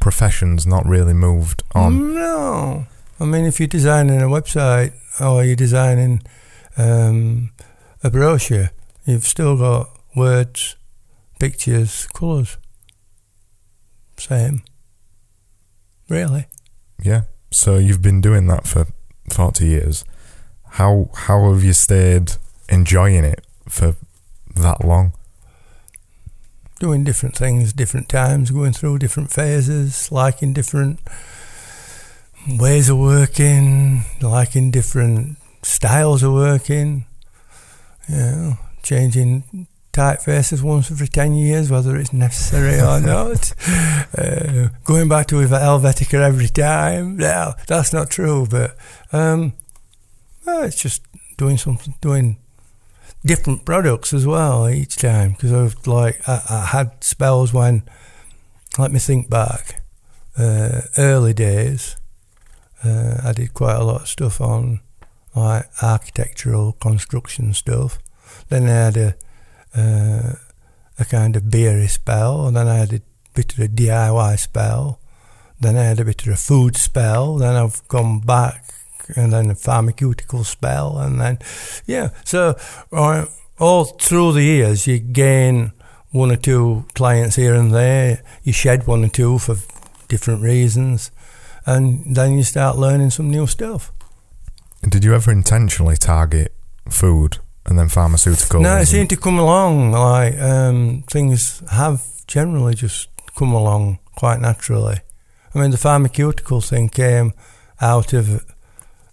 profession's 0.00 0.66
not 0.66 0.86
really 0.86 1.14
moved 1.14 1.62
on. 1.74 2.14
No. 2.14 2.86
I 3.20 3.24
mean, 3.24 3.44
if 3.44 3.60
you're 3.60 3.66
designing 3.66 4.20
a 4.20 4.26
website 4.26 4.92
or 5.20 5.44
you're 5.44 5.56
designing 5.56 6.22
um, 6.76 7.50
a 8.02 8.10
brochure, 8.10 8.70
you've 9.04 9.24
still 9.26 9.56
got 9.56 9.90
words, 10.14 10.76
pictures, 11.38 12.06
colours. 12.08 12.58
Same. 14.16 14.62
Really? 16.08 16.46
Yeah. 17.02 17.22
So 17.50 17.76
you've 17.76 18.02
been 18.02 18.20
doing 18.20 18.46
that 18.46 18.66
for 18.66 18.86
40 19.30 19.66
years. 19.66 20.04
How 20.72 21.08
how 21.14 21.52
have 21.52 21.64
you 21.64 21.72
stayed 21.72 22.32
enjoying 22.68 23.24
it 23.24 23.46
for 23.68 23.96
that 24.54 24.84
long? 24.84 25.12
Doing 26.78 27.04
different 27.04 27.36
things, 27.36 27.72
different 27.72 28.08
times, 28.08 28.50
going 28.50 28.72
through 28.72 28.98
different 28.98 29.30
phases, 29.30 30.12
liking 30.12 30.52
different 30.52 31.00
ways 32.46 32.88
of 32.90 32.98
working, 32.98 34.02
liking 34.20 34.70
different 34.70 35.38
styles 35.62 36.22
of 36.22 36.32
working. 36.32 37.06
You 38.08 38.16
know, 38.16 38.58
changing 38.82 39.66
typefaces 39.96 40.62
once 40.62 40.90
every 40.90 41.08
10 41.08 41.34
years, 41.34 41.70
whether 41.70 41.96
it's 41.96 42.12
necessary 42.12 42.78
or 42.78 43.00
not. 43.14 43.52
Uh, 44.16 44.68
going 44.84 45.08
back 45.08 45.26
to 45.28 45.36
Helvetica 45.36 46.20
every 46.20 46.48
time. 46.48 47.16
No, 47.16 47.54
that's 47.66 47.92
not 47.92 48.10
true, 48.10 48.46
but 48.48 48.76
um, 49.12 49.54
well, 50.44 50.62
it's 50.64 50.80
just 50.80 51.02
doing 51.36 51.56
something, 51.56 51.94
doing 52.00 52.36
different 53.26 53.64
products 53.64 54.12
as 54.12 54.26
well 54.26 54.68
each 54.68 54.96
time. 54.96 55.32
Because 55.32 55.52
I've 55.52 55.86
like, 55.86 56.26
I, 56.28 56.42
I 56.48 56.64
had 56.66 57.02
spells 57.02 57.52
when, 57.52 57.82
let 58.78 58.92
me 58.92 58.98
think 58.98 59.28
back, 59.28 59.82
uh, 60.38 60.82
early 60.96 61.34
days, 61.34 61.96
uh, 62.84 63.20
I 63.24 63.32
did 63.32 63.54
quite 63.54 63.76
a 63.76 63.84
lot 63.84 64.02
of 64.02 64.08
stuff 64.08 64.40
on 64.40 64.80
like 65.34 65.68
architectural 65.82 66.72
construction 66.72 67.52
stuff. 67.52 67.98
Then 68.48 68.64
I 68.64 68.68
had 68.68 68.96
a 68.96 69.14
uh, 69.74 70.36
a 70.98 71.04
kind 71.04 71.36
of 71.36 71.50
beery 71.50 71.88
spell, 71.88 72.46
and 72.46 72.56
then 72.56 72.66
I 72.68 72.76
had 72.76 72.92
a 72.92 73.02
bit 73.34 73.52
of 73.52 73.58
a 73.58 73.68
DIY 73.68 74.38
spell. 74.38 74.98
Then 75.60 75.76
I 75.76 75.84
had 75.84 76.00
a 76.00 76.04
bit 76.04 76.26
of 76.26 76.32
a 76.32 76.36
food 76.36 76.76
spell. 76.76 77.36
Then 77.36 77.54
I've 77.54 77.86
gone 77.88 78.20
back, 78.20 78.64
and 79.14 79.32
then 79.32 79.48
the 79.48 79.54
pharmaceutical 79.54 80.44
spell, 80.44 80.98
and 80.98 81.20
then 81.20 81.38
yeah. 81.86 82.10
So 82.24 82.56
uh, 82.92 83.26
all 83.58 83.84
through 83.84 84.32
the 84.32 84.42
years, 84.42 84.86
you 84.86 84.98
gain 84.98 85.72
one 86.10 86.30
or 86.30 86.36
two 86.36 86.84
clients 86.94 87.36
here 87.36 87.54
and 87.54 87.72
there. 87.72 88.22
You 88.42 88.52
shed 88.52 88.86
one 88.86 89.04
or 89.04 89.08
two 89.08 89.38
for 89.38 89.56
different 90.08 90.42
reasons, 90.42 91.10
and 91.64 92.16
then 92.16 92.32
you 92.32 92.42
start 92.42 92.76
learning 92.76 93.10
some 93.10 93.30
new 93.30 93.46
stuff. 93.46 93.92
Did 94.88 95.04
you 95.04 95.14
ever 95.14 95.32
intentionally 95.32 95.96
target 95.96 96.52
food 96.88 97.38
and 97.64 97.78
then 97.78 97.88
pharmaceuticals? 97.88 98.60
No, 98.60 98.76
it 98.76 98.86
seemed 98.86 99.10
to 99.10 99.16
come 99.16 99.38
along. 99.38 99.92
Like 99.92 100.38
um, 100.38 101.04
things 101.10 101.62
have 101.70 102.02
generally 102.26 102.74
just 102.74 103.08
come 103.36 103.52
along 103.52 103.98
quite 104.16 104.40
naturally. 104.40 105.00
I 105.54 105.58
mean, 105.58 105.70
the 105.70 105.78
pharmaceutical 105.78 106.60
thing 106.60 106.88
came 106.88 107.32
out 107.80 108.12
of 108.12 108.44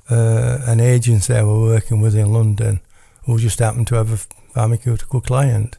uh, 0.09 0.59
an 0.65 0.79
agency 0.79 1.33
I 1.33 1.43
was 1.43 1.71
working 1.71 2.01
with 2.01 2.15
in 2.15 2.33
London, 2.33 2.79
who 3.25 3.39
just 3.39 3.59
happened 3.59 3.87
to 3.87 3.95
have 3.95 4.11
a 4.11 4.17
pharmaceutical 4.53 5.21
client, 5.21 5.77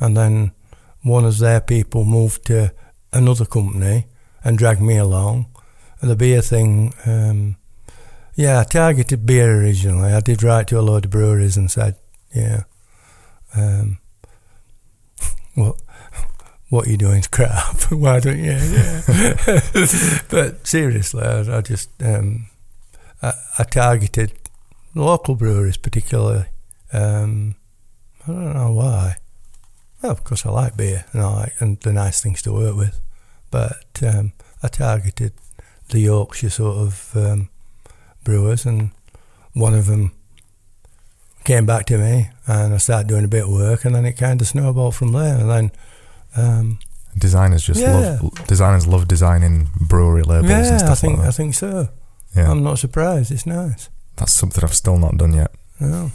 and 0.00 0.16
then 0.16 0.52
one 1.02 1.24
of 1.24 1.38
their 1.38 1.60
people 1.60 2.04
moved 2.04 2.46
to 2.46 2.72
another 3.12 3.44
company 3.44 4.06
and 4.42 4.58
dragged 4.58 4.82
me 4.82 4.96
along. 4.96 5.46
And 6.00 6.10
the 6.10 6.16
beer 6.16 6.42
thing. 6.42 6.92
Um, 7.06 7.56
yeah, 8.34 8.60
I 8.60 8.64
targeted 8.64 9.26
beer 9.26 9.60
originally. 9.60 10.12
I 10.12 10.20
did 10.20 10.42
write 10.42 10.66
to 10.68 10.78
a 10.78 10.82
load 10.82 11.04
of 11.04 11.10
breweries 11.12 11.56
and 11.56 11.70
said, 11.70 11.96
yeah, 12.34 12.64
um, 13.56 13.98
what 15.54 15.76
what 16.68 16.88
you 16.88 16.96
doing 16.96 17.20
is 17.20 17.28
crap. 17.28 17.76
Why 17.90 18.18
don't 18.18 18.38
you? 18.38 18.52
Yeah. 18.52 19.02
but 20.28 20.66
seriously, 20.66 21.22
I, 21.22 21.58
I 21.58 21.60
just 21.60 21.90
um, 22.02 22.46
I, 23.58 23.64
targeted 23.64 24.32
local 24.94 25.34
breweries 25.34 25.76
particularly. 25.76 26.46
Um, 26.92 27.56
I 28.26 28.32
don't 28.32 28.54
know 28.54 28.72
why. 28.72 29.16
Well, 30.02 30.14
because 30.14 30.44
I 30.46 30.50
like 30.50 30.76
beer 30.76 31.04
and 31.12 31.22
I 31.22 31.34
like 31.34 31.52
and 31.60 31.80
the 31.80 31.92
nice 31.92 32.20
things 32.22 32.42
to 32.42 32.52
work 32.52 32.76
with. 32.76 33.00
But 33.50 34.02
um, 34.06 34.32
I 34.62 34.68
targeted 34.68 35.32
the 35.90 36.00
Yorkshire 36.00 36.50
sort 36.50 36.76
of 36.76 37.10
um, 37.16 37.48
brewers, 38.24 38.66
and 38.66 38.90
one 39.52 39.74
of 39.74 39.86
them 39.86 40.12
came 41.44 41.66
back 41.66 41.86
to 41.86 41.98
me, 41.98 42.30
and 42.46 42.74
I 42.74 42.78
started 42.78 43.06
doing 43.08 43.24
a 43.24 43.28
bit 43.28 43.44
of 43.44 43.50
work, 43.50 43.84
and 43.84 43.94
then 43.94 44.04
it 44.04 44.14
kind 44.14 44.40
of 44.40 44.46
snowballed 44.48 44.94
from 44.96 45.12
there. 45.12 45.36
And 45.38 45.50
then, 45.50 45.72
um, 46.36 46.78
Designers 47.16 47.62
just 47.64 47.80
Yeah. 47.80 48.18
love 48.20 48.46
designers 48.48 48.88
love 48.88 49.06
designing 49.06 49.68
brewery 49.80 50.22
labels 50.24 50.50
and 50.50 50.64
yeah, 50.66 50.78
stuff 50.78 50.90
I 50.90 50.94
think 50.96 51.18
like 51.18 51.28
I 51.28 51.30
think 51.30 51.54
so. 51.54 51.88
Yeah, 52.36 52.50
I'm 52.50 52.62
not 52.62 52.78
surprised. 52.78 53.30
It's 53.30 53.46
nice. 53.46 53.88
that's 54.16 54.32
something 54.32 54.62
I've 54.64 54.74
still 54.74 54.98
not 54.98 55.16
done 55.16 55.34
yet. 55.34 55.50
No. 55.80 56.10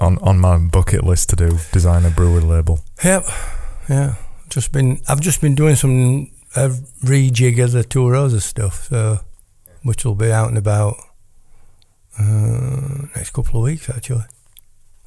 On 0.00 0.18
on 0.18 0.38
my 0.40 0.58
bucket 0.58 1.04
list 1.04 1.28
to 1.30 1.36
do 1.36 1.58
design 1.72 2.04
a 2.04 2.10
brewery 2.10 2.40
label. 2.42 2.80
Yep. 3.04 3.24
Yeah. 3.88 4.14
Just 4.48 4.72
been. 4.72 5.00
I've 5.08 5.20
just 5.20 5.40
been 5.40 5.54
doing 5.54 5.76
some 5.76 6.30
a 6.56 6.68
rejig 7.04 7.62
of 7.64 7.72
the 7.72 7.84
Two 7.84 8.08
Roses 8.08 8.44
stuff, 8.44 8.88
so 8.88 9.20
which 9.82 10.04
will 10.04 10.14
be 10.14 10.30
out 10.32 10.48
and 10.48 10.58
about 10.58 10.96
uh, 12.18 13.06
next 13.16 13.30
couple 13.32 13.60
of 13.60 13.64
weeks. 13.64 13.88
Actually, 13.90 14.24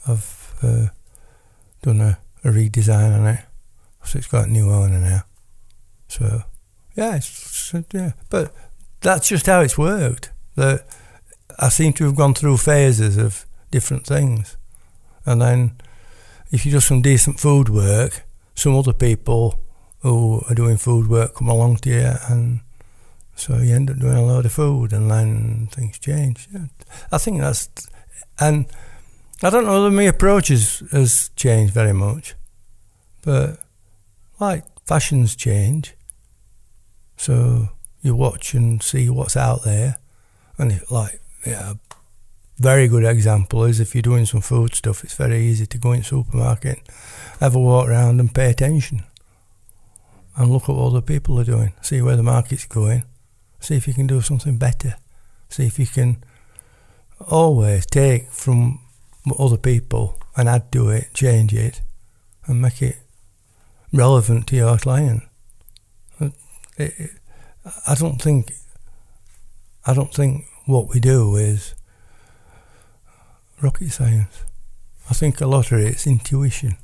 I've 0.07 0.53
uh, 0.61 0.87
done 1.81 2.01
a, 2.01 2.17
a 2.43 2.49
redesign 2.49 3.19
on 3.19 3.27
it, 3.27 3.39
so 4.03 4.17
it's 4.17 4.27
got 4.27 4.47
a 4.47 4.51
new 4.51 4.69
owner 4.71 4.99
now. 4.99 5.23
So 6.07 6.43
yeah, 6.95 7.15
it's, 7.17 7.73
it's- 7.73 7.85
yeah, 7.93 8.11
but 8.29 8.53
that's 9.05 9.29
just 9.29 9.45
how 9.45 9.61
it's 9.61 9.77
worked. 9.77 10.31
That 10.55 10.85
I 11.59 11.69
seem 11.69 11.93
to 11.93 12.05
have 12.05 12.15
gone 12.15 12.33
through 12.33 12.57
phases 12.57 13.17
of 13.17 13.45
different 13.71 14.05
things, 14.05 14.57
and 15.25 15.41
then 15.41 15.77
if 16.51 16.65
you 16.65 16.71
do 16.71 16.79
some 16.79 17.01
decent 17.01 17.39
food 17.39 17.69
work, 17.69 18.25
some 18.55 18.75
other 18.75 18.93
people 18.93 19.59
who 19.99 20.43
are 20.49 20.55
doing 20.55 20.77
food 20.77 21.07
work 21.07 21.35
come 21.35 21.49
along 21.49 21.77
to 21.77 21.89
you, 21.89 22.13
and 22.29 22.61
so 23.35 23.57
you 23.57 23.75
end 23.75 23.89
up 23.89 23.99
doing 23.99 24.17
a 24.17 24.25
load 24.25 24.45
of 24.45 24.51
food, 24.53 24.93
and 24.93 25.11
then 25.11 25.67
things 25.71 25.99
change. 25.99 26.47
Yeah. 26.53 26.67
I 27.11 27.17
think 27.17 27.41
that's, 27.41 27.69
and 28.39 28.65
I 29.43 29.49
don't 29.49 29.65
know 29.65 29.83
whether 29.83 29.95
my 29.95 30.03
approach 30.03 30.49
is, 30.49 30.83
has 30.91 31.29
changed 31.35 31.73
very 31.73 31.93
much, 31.93 32.35
but 33.23 33.59
like 34.39 34.63
fashions 34.85 35.35
change, 35.35 35.95
so 37.17 37.69
you 38.05 38.15
watch 38.15 38.53
and 38.53 38.81
see 38.83 39.09
what's 39.09 39.35
out 39.35 39.63
there, 39.63 39.97
and 40.57 40.71
it, 40.71 40.91
like 40.91 41.19
yeah, 41.45 41.71
a 41.71 41.75
very 42.61 42.87
good 42.87 43.03
example 43.03 43.63
is 43.63 43.79
if 43.79 43.95
you're 43.95 44.01
doing 44.01 44.25
some 44.25 44.41
food 44.41 44.75
stuff, 44.75 45.03
it's 45.03 45.15
very 45.15 45.43
easy 45.43 45.65
to 45.65 45.77
go 45.77 45.91
in 45.91 45.99
the 45.99 46.05
supermarket, 46.05 46.79
have 47.39 47.55
a 47.55 47.59
walk 47.59 47.89
around 47.89 48.19
and 48.19 48.33
pay 48.33 48.51
attention, 48.51 49.03
and 50.37 50.51
look 50.51 50.69
at 50.69 50.75
what 50.75 50.87
other 50.87 51.01
people 51.01 51.39
are 51.39 51.43
doing, 51.43 51.73
see 51.81 52.01
where 52.01 52.15
the 52.15 52.23
market's 52.23 52.65
going, 52.65 53.03
see 53.59 53.75
if 53.75 53.87
you 53.87 53.93
can 53.93 54.07
do 54.07 54.21
something 54.21 54.57
better, 54.57 54.95
see 55.49 55.65
if 55.65 55.79
you 55.79 55.87
can 55.87 56.23
always 57.29 57.85
take 57.85 58.29
from 58.29 58.81
other 59.39 59.57
people 59.57 60.19
and 60.37 60.47
add 60.47 60.71
to 60.71 60.89
it, 60.89 61.07
change 61.13 61.53
it, 61.53 61.81
and 62.45 62.61
make 62.61 62.81
it 62.81 62.97
relevant 63.91 64.45
to 64.47 64.55
your 64.55 64.77
client. 64.77 65.23
It, 66.19 66.33
it, 66.77 67.11
I 67.87 67.95
don't 67.95 68.21
think. 68.21 68.53
I 69.85 69.93
don't 69.93 70.13
think 70.13 70.45
what 70.65 70.89
we 70.93 70.99
do 70.99 71.35
is 71.35 71.75
rocket 73.61 73.91
science. 73.91 74.43
I 75.09 75.13
think 75.13 75.41
a 75.41 75.47
lot 75.47 75.71
of 75.71 75.79
it's 75.79 76.07
intuition. 76.07 76.77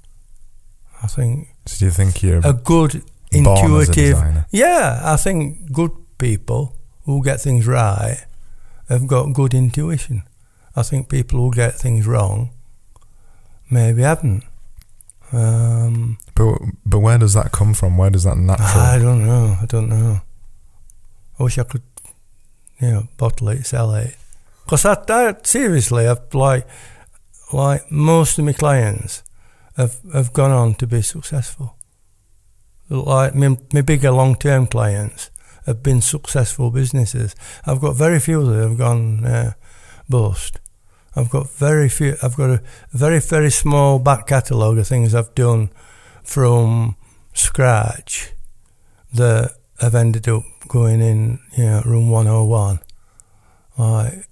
I 1.03 1.07
think 1.07 1.47
So 1.65 1.79
do 1.79 1.85
you 1.85 1.91
think 1.91 2.21
you're 2.21 2.41
a 2.43 2.53
good 2.53 2.95
as 2.95 3.01
a 3.33 3.37
intuitive. 3.37 4.45
Yeah, 4.51 5.01
I 5.03 5.15
think 5.17 5.71
good 5.71 5.91
people 6.17 6.75
who 7.05 7.23
get 7.23 7.41
things 7.41 7.65
right 7.65 8.25
have 8.89 9.07
got 9.07 9.33
good 9.33 9.53
intuition. 9.53 10.23
I 10.75 10.83
think 10.83 11.09
people 11.09 11.39
who 11.39 11.51
get 11.51 11.75
things 11.75 12.05
wrong 12.05 12.51
maybe 13.69 14.03
haven't. 14.03 14.43
Um, 15.31 16.17
But 16.35 16.59
but 16.85 16.99
where 16.99 17.17
does 17.17 17.33
that 17.33 17.51
come 17.51 17.73
from? 17.73 17.97
Where 17.97 18.09
does 18.09 18.23
that 18.25 18.37
natural? 18.37 18.81
I 18.81 18.99
don't 18.99 19.25
know. 19.25 19.57
I 19.61 19.65
don't 19.65 19.89
know. 19.89 20.21
I 21.41 21.43
wish 21.43 21.57
I 21.57 21.63
could, 21.63 21.81
you 22.79 22.91
know, 22.91 23.07
bottle 23.17 23.49
it, 23.49 23.65
sell 23.65 23.95
it. 23.95 24.15
Because 24.63 24.85
I, 24.85 24.95
I 25.09 25.35
seriously, 25.41 26.07
I've 26.07 26.31
like, 26.35 26.67
like 27.51 27.91
most 27.91 28.37
of 28.37 28.45
my 28.45 28.53
clients 28.53 29.23
have 29.75 29.97
have 30.13 30.33
gone 30.33 30.51
on 30.51 30.75
to 30.75 30.85
be 30.85 31.01
successful. 31.01 31.77
Like 32.89 33.33
my, 33.33 33.57
my 33.73 33.81
bigger 33.81 34.11
long 34.11 34.35
term 34.35 34.67
clients 34.67 35.31
have 35.65 35.81
been 35.81 36.01
successful 36.01 36.69
businesses. 36.69 37.35
I've 37.65 37.81
got 37.81 37.95
very 37.95 38.19
few 38.19 38.45
that 38.45 38.61
have 38.61 38.77
gone 38.77 39.25
uh, 39.25 39.53
bust. 40.07 40.59
I've 41.15 41.31
got 41.31 41.49
very 41.49 41.89
few. 41.89 42.17
I've 42.21 42.35
got 42.35 42.51
a 42.51 42.61
very 42.91 43.19
very 43.19 43.49
small 43.49 43.97
back 43.97 44.27
catalogue 44.27 44.77
of 44.77 44.87
things 44.87 45.15
I've 45.15 45.33
done 45.33 45.71
from 46.21 46.97
scratch 47.33 48.33
that 49.11 49.55
have 49.79 49.95
ended 49.95 50.27
up 50.27 50.43
going 50.71 51.01
in, 51.01 51.37
you 51.57 51.65
know, 51.65 51.81
room 51.85 52.09
101. 52.09 52.79
Like, 53.77 54.25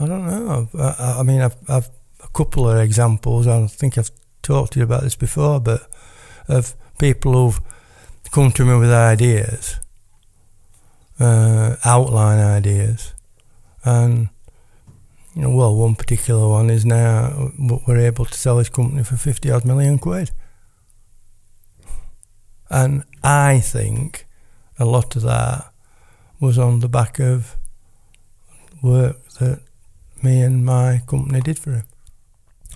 I 0.00 0.06
don't 0.06 0.26
know. 0.26 0.68
I, 0.76 1.20
I 1.20 1.22
mean, 1.22 1.40
I've, 1.40 1.56
I've 1.68 1.88
a 2.22 2.28
couple 2.28 2.68
of 2.68 2.78
examples. 2.78 3.46
I 3.46 3.64
think 3.68 3.96
I've 3.96 4.10
talked 4.42 4.72
to 4.72 4.80
you 4.80 4.84
about 4.84 5.02
this 5.02 5.14
before, 5.14 5.60
but 5.60 5.88
of 6.48 6.74
people 6.98 7.32
who've 7.32 7.60
come 8.32 8.50
to 8.52 8.64
me 8.64 8.76
with 8.76 8.90
ideas, 8.90 9.78
uh, 11.20 11.76
outline 11.84 12.40
ideas, 12.40 13.12
and 13.84 14.30
you 15.36 15.42
know, 15.42 15.50
well, 15.50 15.76
one 15.76 15.94
particular 15.94 16.48
one 16.48 16.70
is 16.70 16.84
now 16.84 17.52
we're 17.86 17.98
able 17.98 18.24
to 18.24 18.34
sell 18.34 18.58
his 18.58 18.68
company 18.68 19.04
for 19.04 19.16
fifty 19.16 19.48
odd 19.48 19.64
million 19.64 19.98
quid. 19.98 20.32
And 22.68 23.04
I 23.22 23.60
think 23.60 24.26
a 24.78 24.84
lot 24.84 25.16
of 25.16 25.22
that 25.22 25.72
was 26.40 26.58
on 26.58 26.80
the 26.80 26.88
back 26.88 27.18
of 27.18 27.56
work 28.82 29.16
that 29.34 29.60
me 30.22 30.42
and 30.42 30.64
my 30.64 31.02
company 31.06 31.40
did 31.40 31.58
for 31.58 31.72
him. 31.72 31.84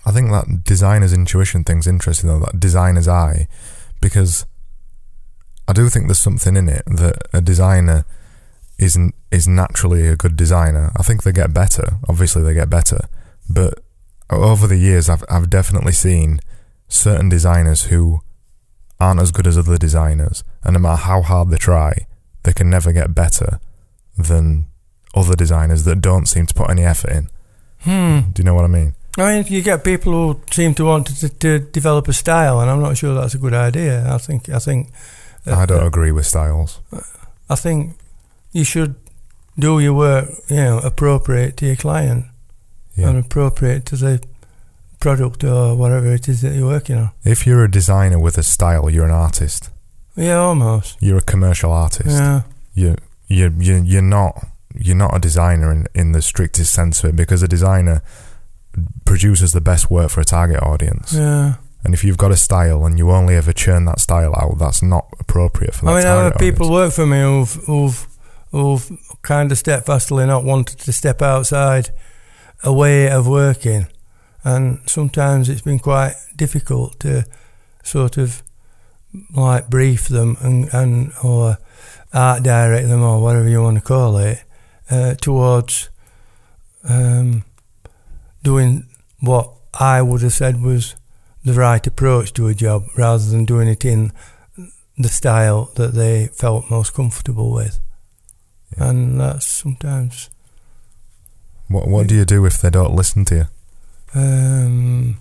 I 0.05 0.11
think 0.11 0.31
that 0.31 0.63
designer's 0.63 1.11
intuition 1.13 1.63
thing's 1.63 1.87
interesting 1.87 2.29
though. 2.29 2.39
That 2.39 2.59
designer's 2.59 3.07
eye, 3.07 3.47
because 3.99 4.45
I 5.67 5.73
do 5.73 5.89
think 5.89 6.07
there's 6.07 6.19
something 6.19 6.55
in 6.55 6.69
it 6.69 6.83
that 6.85 7.27
a 7.33 7.41
designer 7.41 8.05
isn't 8.79 9.15
is 9.31 9.47
naturally 9.47 10.07
a 10.07 10.15
good 10.15 10.37
designer. 10.37 10.91
I 10.97 11.03
think 11.03 11.23
they 11.23 11.33
get 11.33 11.53
better. 11.53 11.99
Obviously, 12.07 12.41
they 12.41 12.53
get 12.53 12.69
better, 12.69 13.09
but 13.49 13.79
over 14.29 14.67
the 14.67 14.77
years, 14.77 15.09
I've 15.09 15.23
I've 15.29 15.49
definitely 15.49 15.93
seen 15.93 16.39
certain 16.87 17.27
designers 17.27 17.85
who 17.85 18.21
aren't 18.99 19.19
as 19.19 19.31
good 19.31 19.47
as 19.47 19.57
other 19.57 19.77
designers, 19.77 20.43
and 20.67 20.73
no 20.73 20.79
matter 20.79 21.01
how 21.01 21.21
hard 21.23 21.49
they 21.49 21.57
try, 21.57 22.05
they 22.43 22.53
can 22.53 22.69
never 22.69 22.91
get 22.93 23.15
better 23.15 23.59
than 24.17 24.65
other 25.15 25.33
designers 25.35 25.83
that 25.85 26.01
don't 26.01 26.27
seem 26.27 26.45
to 26.45 26.53
put 26.53 26.69
any 26.69 26.83
effort 26.83 27.11
in. 27.11 27.29
Hmm. 27.79 28.31
Do 28.33 28.41
you 28.41 28.43
know 28.43 28.53
what 28.53 28.65
I 28.65 28.67
mean? 28.67 28.93
I 29.17 29.37
mean, 29.37 29.45
you 29.47 29.63
get 29.63 29.83
people 29.83 30.11
who 30.13 30.39
seem 30.51 30.75
to 30.75 30.85
want 30.85 31.07
to, 31.07 31.29
to 31.29 31.59
develop 31.59 32.07
a 32.07 32.13
style, 32.13 32.59
and 32.59 32.69
I'm 32.69 32.81
not 32.81 32.97
sure 32.97 33.15
that's 33.15 33.33
a 33.33 33.39
good 33.39 33.53
idea. 33.55 34.05
I 34.13 34.19
think 34.19 34.47
I 34.49 34.59
think 34.59 34.89
uh, 35.47 35.55
I 35.55 35.65
don't 35.65 35.87
agree 35.87 36.11
with 36.11 36.25
styles. 36.27 36.79
I 37.49 37.55
think 37.55 37.95
you 38.51 38.63
should 38.63 38.93
do 39.57 39.79
your 39.79 39.93
work, 39.93 40.29
you 40.49 40.57
know, 40.57 40.79
appropriate 40.79 41.57
to 41.57 41.65
your 41.65 41.75
client 41.77 42.25
Yeah. 42.95 43.09
and 43.09 43.17
appropriate 43.17 43.85
to 43.87 43.95
the 43.95 44.21
product 44.99 45.43
or 45.43 45.75
whatever 45.75 46.13
it 46.13 46.27
is 46.27 46.41
that 46.41 46.53
you're 46.53 46.67
working 46.67 46.97
on. 46.97 47.09
If 47.23 47.47
you're 47.47 47.63
a 47.63 47.71
designer 47.71 48.19
with 48.19 48.37
a 48.37 48.43
style, 48.43 48.89
you're 48.89 49.05
an 49.05 49.11
artist. 49.11 49.69
Yeah, 50.17 50.37
almost. 50.37 50.97
You're 50.99 51.19
a 51.19 51.21
commercial 51.21 51.71
artist. 51.71 52.09
Yeah. 52.09 52.41
You 52.73 52.95
you 53.27 53.53
you 53.59 53.83
you're 53.83 54.01
not 54.01 54.47
you're 54.75 54.95
not 54.95 55.15
a 55.15 55.19
designer 55.19 55.71
in, 55.71 55.87
in 55.93 56.11
the 56.11 56.21
strictest 56.21 56.73
sense 56.73 57.03
of 57.03 57.11
it 57.11 57.15
because 57.15 57.43
a 57.43 57.47
designer 57.47 58.01
produces 59.05 59.53
the 59.53 59.61
best 59.61 59.89
work 59.89 60.09
for 60.09 60.21
a 60.21 60.25
target 60.25 60.61
audience. 60.61 61.13
Yeah. 61.13 61.55
And 61.83 61.93
if 61.93 62.03
you've 62.03 62.17
got 62.17 62.31
a 62.31 62.37
style 62.37 62.85
and 62.85 62.97
you 62.97 63.11
only 63.11 63.35
ever 63.35 63.53
churn 63.53 63.85
that 63.85 63.99
style 63.99 64.33
out, 64.35 64.57
that's 64.59 64.81
not 64.81 65.07
appropriate 65.19 65.73
for 65.73 65.85
that 65.85 65.91
I 65.91 65.95
mean, 65.95 66.05
I've 66.05 66.33
had 66.33 66.39
people 66.39 66.71
work 66.71 66.91
for 66.91 67.05
me 67.05 67.21
who've, 67.21 67.53
who've, 67.65 68.07
who've 68.51 68.91
kind 69.21 69.51
of 69.51 69.57
steadfastly 69.57 70.25
not 70.25 70.43
wanted 70.43 70.79
to 70.79 70.91
step 70.91 71.21
outside 71.21 71.91
a 72.63 72.73
way 72.73 73.09
of 73.09 73.27
working. 73.27 73.87
And 74.43 74.79
sometimes 74.85 75.49
it's 75.49 75.61
been 75.61 75.79
quite 75.79 76.15
difficult 76.35 76.99
to 77.01 77.25
sort 77.83 78.17
of 78.17 78.43
like 79.33 79.69
brief 79.69 80.07
them 80.07 80.37
and, 80.41 80.69
and 80.73 81.11
or 81.23 81.57
art 82.13 82.43
direct 82.43 82.87
them 82.87 83.01
or 83.03 83.21
whatever 83.21 83.47
you 83.47 83.61
want 83.61 83.77
to 83.77 83.83
call 83.83 84.17
it 84.17 84.43
uh, 84.89 85.13
towards 85.15 85.89
um, 86.87 87.43
doing 88.43 88.85
what 89.19 89.51
I 89.79 90.01
would 90.01 90.21
have 90.21 90.33
said 90.33 90.61
was 90.61 90.95
the 91.43 91.53
right 91.53 91.85
approach 91.85 92.33
to 92.33 92.47
a 92.47 92.53
job 92.53 92.83
rather 92.97 93.23
than 93.25 93.45
doing 93.45 93.67
it 93.67 93.85
in 93.85 94.11
the 94.97 95.09
style 95.09 95.71
that 95.75 95.93
they 95.93 96.27
felt 96.27 96.69
most 96.71 96.93
comfortable 96.93 97.51
with. 97.53 97.79
Yeah. 98.77 98.89
And 98.89 99.19
that's 99.19 99.45
sometimes 99.45 100.29
What 101.69 101.87
what 101.87 102.07
do 102.07 102.15
you 102.15 102.25
do 102.25 102.45
if 102.45 102.61
they 102.61 102.69
don't 102.69 102.95
listen 102.95 103.25
to 103.25 103.35
you? 103.35 103.45
um, 104.15 105.17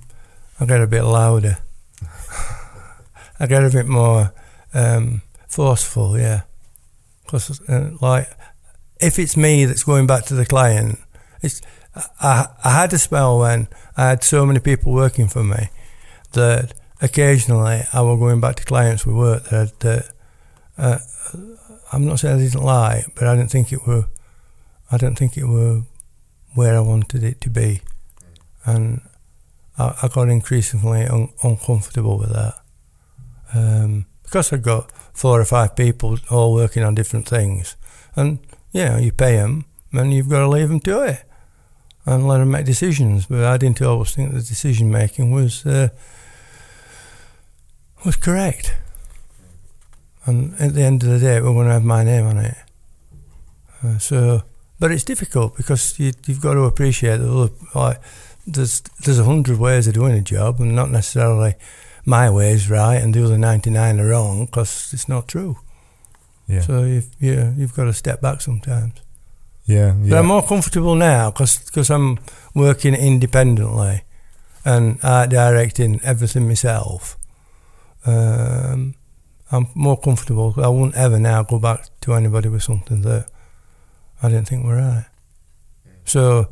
I 0.60 0.64
get 0.64 0.80
a 0.80 0.86
bit 0.86 1.02
louder. 1.02 1.58
I 3.38 3.46
get 3.46 3.64
a 3.64 3.70
bit 3.70 3.86
more 3.86 4.32
um, 4.74 5.22
forceful, 5.48 6.18
yeah. 6.18 6.42
Because, 7.24 7.60
uh, 7.68 7.90
like, 8.00 8.28
if 9.00 9.18
it's 9.18 9.36
me 9.36 9.64
that's 9.64 9.84
going 9.84 10.06
back 10.06 10.24
to 10.26 10.34
the 10.34 10.46
client, 10.46 10.98
it's 11.42 11.60
I, 12.20 12.46
I 12.62 12.70
had 12.70 12.92
a 12.92 12.98
spell 12.98 13.38
when 13.38 13.68
I 13.96 14.10
had 14.10 14.22
so 14.22 14.44
many 14.44 14.60
people 14.60 14.92
working 14.92 15.28
for 15.28 15.42
me 15.42 15.70
that 16.32 16.74
occasionally 17.00 17.82
I 17.92 18.00
was 18.02 18.18
going 18.18 18.40
back 18.40 18.56
to 18.56 18.64
clients 18.64 19.06
we 19.06 19.14
worked 19.14 19.50
that, 19.50 19.80
that 19.80 20.10
uh, 20.76 20.98
I'm 21.92 22.04
not 22.06 22.20
saying 22.20 22.36
I 22.36 22.42
didn't 22.42 22.62
lie, 22.62 23.04
but 23.14 23.24
I 23.24 23.36
didn't 23.36 23.50
think 23.50 23.72
it 23.72 23.86
were, 23.86 24.06
I 24.90 24.98
didn't 24.98 25.18
think 25.18 25.36
it 25.36 25.46
were 25.46 25.82
where 26.54 26.76
I 26.76 26.80
wanted 26.80 27.22
it 27.22 27.40
to 27.42 27.50
be, 27.50 27.82
and 28.64 29.02
I, 29.78 29.94
I 30.02 30.08
got 30.08 30.28
increasingly 30.28 31.04
un, 31.04 31.30
uncomfortable 31.42 32.18
with 32.18 32.32
that. 32.32 32.54
Um, 33.54 34.06
because 34.22 34.52
I've 34.52 34.62
got 34.62 34.90
four 35.14 35.40
or 35.40 35.44
five 35.44 35.76
people 35.76 36.18
all 36.30 36.52
working 36.52 36.82
on 36.82 36.94
different 36.94 37.28
things, 37.28 37.76
and 38.16 38.40
know 38.74 38.96
you 38.96 39.12
pay 39.12 39.36
them, 39.36 39.64
and 39.92 40.12
you've 40.12 40.28
got 40.28 40.40
to 40.40 40.48
leave 40.48 40.68
them 40.68 40.80
to 40.80 41.02
it 41.02 41.22
and 42.04 42.26
let 42.26 42.38
them 42.38 42.50
make 42.50 42.64
decisions. 42.64 43.26
But 43.26 43.44
I 43.44 43.56
didn't 43.56 43.82
always 43.82 44.14
think 44.14 44.32
the 44.32 44.40
decision 44.40 44.90
making 44.90 45.32
was 45.32 45.66
uh, 45.66 45.88
was 48.04 48.16
correct. 48.16 48.74
And 50.24 50.60
at 50.60 50.74
the 50.74 50.82
end 50.82 51.02
of 51.02 51.08
the 51.08 51.20
day, 51.20 51.40
we're 51.40 51.52
going 51.52 51.68
to 51.68 51.74
have 51.74 51.84
my 51.84 52.02
name 52.02 52.26
on 52.26 52.38
it. 52.38 52.56
Uh, 53.82 53.98
so, 53.98 54.42
but 54.80 54.90
it's 54.90 55.04
difficult 55.04 55.56
because 55.56 55.98
you, 56.00 56.12
have 56.26 56.40
got 56.40 56.54
to 56.54 56.64
appreciate 56.64 57.18
that 57.18 57.52
like, 57.74 58.00
there's 58.44 58.80
there's 59.04 59.20
a 59.20 59.24
hundred 59.24 59.58
ways 59.58 59.86
of 59.86 59.94
doing 59.94 60.12
a 60.12 60.22
job, 60.22 60.60
and 60.60 60.74
not 60.74 60.90
necessarily 60.90 61.54
my 62.06 62.30
way 62.30 62.52
is 62.52 62.70
right 62.70 62.96
and 62.96 63.12
the 63.12 63.24
other 63.24 63.36
ninety 63.36 63.68
nine 63.68 64.00
are 64.00 64.08
wrong 64.08 64.46
because 64.46 64.92
it's 64.94 65.08
not 65.08 65.28
true. 65.28 65.58
Yeah. 66.48 66.60
So 66.60 66.84
you've 66.84 67.10
yeah, 67.20 67.52
you've 67.56 67.74
got 67.74 67.84
to 67.84 67.92
step 67.92 68.20
back 68.20 68.40
sometimes. 68.40 68.94
Yeah, 69.66 69.94
yeah. 70.00 70.10
But 70.10 70.18
I'm 70.20 70.26
more 70.26 70.46
comfortable 70.46 70.94
now 70.94 71.30
because 71.32 71.90
I'm 71.90 72.18
working 72.54 72.94
independently 72.94 74.04
and 74.64 74.98
art 75.02 75.30
directing 75.30 76.00
everything 76.02 76.46
myself. 76.46 77.18
Um, 78.06 78.94
I'm 79.50 79.68
more 79.74 79.98
comfortable. 79.98 80.54
I 80.56 80.68
wouldn't 80.68 80.96
ever 80.96 81.18
now 81.18 81.42
go 81.42 81.58
back 81.58 81.88
to 82.02 82.14
anybody 82.14 82.48
with 82.48 82.62
something 82.62 83.02
that 83.02 83.26
I 84.22 84.28
didn't 84.28 84.48
think 84.48 84.64
were 84.64 84.76
right. 84.76 85.06
So 86.04 86.48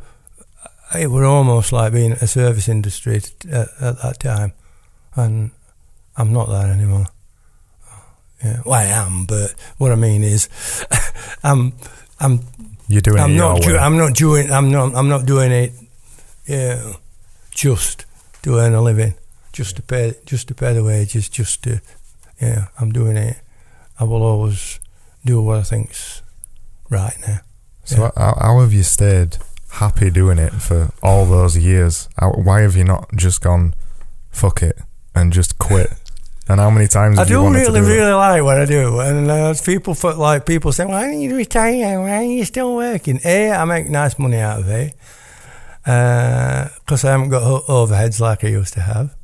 it 0.97 1.11
were 1.11 1.25
almost 1.25 1.73
like 1.73 1.93
being 1.93 2.13
a 2.13 2.27
service 2.27 2.69
industry 2.69 3.17
at, 3.51 3.69
at 3.81 4.03
that 4.03 4.19
time, 4.21 4.53
and 5.17 5.51
I'm 6.17 6.33
not 6.33 6.49
that 6.49 6.71
anymore. 6.71 7.07
Yeah, 8.43 8.61
well, 8.65 8.75
I 8.75 8.85
am, 8.85 9.25
but 9.27 9.55
what 9.79 9.91
I 9.93 9.95
mean 9.95 10.23
is, 10.23 10.49
I'm, 11.45 11.73
I'm 12.21 12.41
you're 12.89 13.01
doing 13.01 13.19
I'm 13.19 13.31
it 13.31 13.37
not. 13.37 13.63
Do, 13.63 13.77
I'm 13.77 13.97
not 13.97 14.15
doing. 14.15 14.51
I'm 14.51 14.71
not. 14.71 14.95
I'm 14.95 15.09
not 15.09 15.25
doing 15.25 15.51
it. 15.51 15.73
Yeah, 16.47 16.95
just 17.51 18.05
to 18.43 18.59
earn 18.59 18.75
a 18.75 18.83
living, 18.83 19.15
just 19.53 19.77
to 19.77 19.83
pay, 19.83 20.15
just 20.27 20.49
to 20.49 20.55
pay 20.55 20.75
the 20.75 20.85
wages, 20.85 21.29
just 21.29 21.63
to. 21.65 21.81
Yeah, 22.41 22.67
I'm 22.79 22.93
doing 22.93 23.17
it. 23.17 23.39
I 23.99 24.05
will 24.05 24.23
always 24.23 24.81
do 25.25 25.41
what 25.41 25.59
I 25.59 25.63
think's 25.63 26.21
right 26.91 27.17
now. 27.27 27.41
So 27.85 28.03
yeah. 28.03 28.11
how, 28.17 28.37
how 28.41 28.61
have 28.61 28.73
you 28.73 28.83
stayed 28.83 29.39
happy 29.71 30.11
doing 30.11 30.39
it 30.39 30.53
for 30.53 30.93
all 31.03 31.27
those 31.27 31.57
years? 31.57 32.09
How, 32.19 32.33
why 32.33 32.63
have 32.63 32.77
you 32.77 32.85
not 32.85 33.09
just 33.17 33.41
gone, 33.41 33.75
fuck 34.31 34.63
it, 34.63 34.79
and 35.15 35.33
just 35.33 35.59
quit? 35.59 35.93
And 36.47 36.61
how 36.61 36.71
many 36.71 36.89
times 36.89 37.17
do 37.17 37.23
you 37.23 37.27
think? 37.27 37.57
I 37.57 37.65
do 37.65 37.71
really, 37.73 37.81
do 37.81 37.87
really 37.87 38.13
like 38.13 38.43
what 38.43 38.61
I 38.61 38.67
do. 38.67 39.01
And 39.01 39.31
uh, 39.31 39.55
people 39.65 39.97
like 40.17 40.45
people 40.45 40.73
say, 40.73 40.85
"Why 40.85 41.03
don't 41.07 41.21
you 41.21 41.35
retire? 41.37 42.01
Why 42.01 42.17
are 42.17 42.23
you 42.23 42.45
still 42.45 42.77
working?" 42.77 43.21
A, 43.25 43.51
I 43.51 43.65
make 43.65 43.89
nice 43.89 44.19
money 44.19 44.37
out 44.37 44.61
of 44.61 44.69
it 44.69 44.95
because 45.85 47.05
uh, 47.05 47.09
I 47.09 47.11
haven't 47.13 47.29
got 47.31 47.65
overheads 47.65 48.21
like 48.21 48.45
I 48.45 48.49
used 48.49 48.75
to 48.75 48.81
have. 48.81 49.15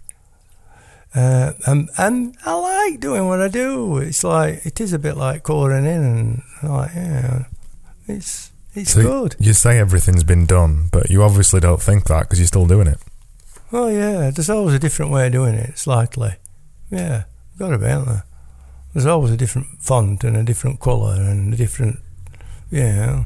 Uh, 1.14 1.52
and 1.66 1.90
and 1.98 2.36
I 2.46 2.54
like 2.54 3.00
doing 3.00 3.26
what 3.26 3.40
I 3.40 3.48
do. 3.48 3.98
It's 3.98 4.22
like 4.22 4.64
it 4.64 4.80
is 4.80 4.92
a 4.92 4.98
bit 4.98 5.16
like 5.16 5.42
colouring 5.42 5.84
in, 5.84 6.02
and 6.02 6.42
like 6.62 6.94
yeah, 6.94 7.44
it's 8.06 8.52
it's 8.74 8.92
so 8.92 9.02
good. 9.02 9.36
You 9.38 9.52
say 9.52 9.78
everything's 9.78 10.22
been 10.22 10.46
done, 10.46 10.88
but 10.92 11.10
you 11.10 11.22
obviously 11.22 11.60
don't 11.60 11.82
think 11.82 12.04
that 12.04 12.22
because 12.22 12.38
you're 12.38 12.46
still 12.46 12.66
doing 12.66 12.86
it. 12.86 12.98
Oh 13.72 13.88
yeah, 13.88 14.30
there's 14.30 14.50
always 14.50 14.74
a 14.74 14.78
different 14.78 15.12
way 15.12 15.26
of 15.26 15.32
doing 15.32 15.54
it. 15.54 15.78
Slightly. 15.78 16.34
Yeah, 16.90 17.24
got 17.58 17.70
to 17.70 17.78
be, 17.78 17.86
aren't 17.86 18.06
there? 18.06 18.24
There's 18.92 19.06
always 19.06 19.30
a 19.30 19.36
different 19.36 19.68
font 19.80 20.24
and 20.24 20.36
a 20.36 20.42
different 20.42 20.80
colour 20.80 21.14
and 21.14 21.54
a 21.54 21.56
different, 21.56 22.00
yeah. 22.70 23.24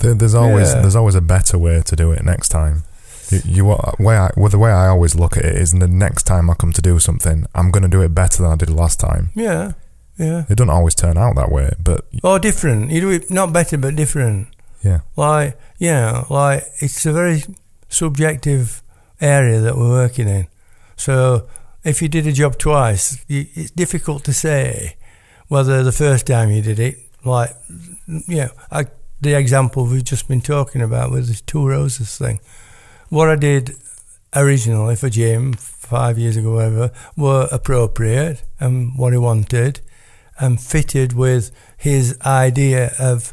There, 0.00 0.14
there's 0.14 0.34
always 0.34 0.74
yeah. 0.74 0.80
there's 0.80 0.96
always 0.96 1.14
a 1.14 1.20
better 1.20 1.56
way 1.58 1.82
to 1.82 1.96
do 1.96 2.10
it 2.10 2.24
next 2.24 2.48
time. 2.48 2.82
You, 3.30 3.40
you 3.44 3.64
way 3.98 4.16
I, 4.16 4.30
well, 4.36 4.48
the 4.48 4.58
way 4.58 4.70
I 4.70 4.88
always 4.88 5.14
look 5.14 5.36
at 5.36 5.44
it 5.44 5.54
is 5.54 5.72
the 5.72 5.88
next 5.88 6.24
time 6.24 6.50
I 6.50 6.54
come 6.54 6.72
to 6.72 6.82
do 6.82 6.98
something, 6.98 7.46
I'm 7.54 7.70
going 7.70 7.82
to 7.82 7.88
do 7.88 8.02
it 8.02 8.14
better 8.14 8.42
than 8.42 8.52
I 8.52 8.56
did 8.56 8.70
last 8.70 9.00
time. 9.00 9.30
Yeah, 9.34 9.72
yeah. 10.18 10.44
It 10.48 10.56
doesn't 10.56 10.70
always 10.70 10.94
turn 10.94 11.16
out 11.16 11.36
that 11.36 11.50
way, 11.50 11.70
but 11.82 12.06
or 12.24 12.34
oh, 12.34 12.38
different. 12.38 12.90
You 12.90 13.00
do 13.00 13.10
it 13.10 13.30
not 13.30 13.52
better, 13.52 13.78
but 13.78 13.94
different. 13.94 14.48
Yeah. 14.82 15.00
Like 15.16 15.58
yeah, 15.78 16.24
like 16.28 16.64
it's 16.80 17.06
a 17.06 17.12
very 17.12 17.44
subjective 17.88 18.82
area 19.20 19.60
that 19.60 19.76
we're 19.76 19.90
working 19.90 20.28
in. 20.28 20.48
So 20.96 21.48
if 21.84 22.02
you 22.02 22.08
did 22.08 22.26
a 22.26 22.32
job 22.32 22.58
twice, 22.58 23.24
it's 23.28 23.70
difficult 23.70 24.24
to 24.24 24.32
say 24.32 24.96
whether 25.48 25.82
the 25.82 25.92
first 25.92 26.26
time 26.26 26.50
you 26.50 26.62
did 26.62 26.78
it, 26.78 26.98
like, 27.24 27.50
you 28.06 28.36
know, 28.36 28.50
I, 28.70 28.86
the 29.20 29.34
example 29.34 29.86
we've 29.86 30.04
just 30.04 30.28
been 30.28 30.40
talking 30.40 30.82
about 30.82 31.10
with 31.10 31.28
the 31.28 31.40
two 31.46 31.66
roses 31.66 32.16
thing. 32.16 32.40
What 33.08 33.28
I 33.28 33.36
did 33.36 33.76
originally 34.34 34.96
for 34.96 35.08
Jim 35.08 35.52
five 35.52 36.18
years 36.18 36.36
ago, 36.36 36.54
whatever, 36.54 36.90
were 37.16 37.48
appropriate 37.52 38.42
and 38.58 38.96
what 38.98 39.12
he 39.12 39.18
wanted 39.18 39.80
and 40.38 40.60
fitted 40.60 41.12
with 41.12 41.50
his 41.76 42.18
idea 42.22 42.92
of 42.98 43.32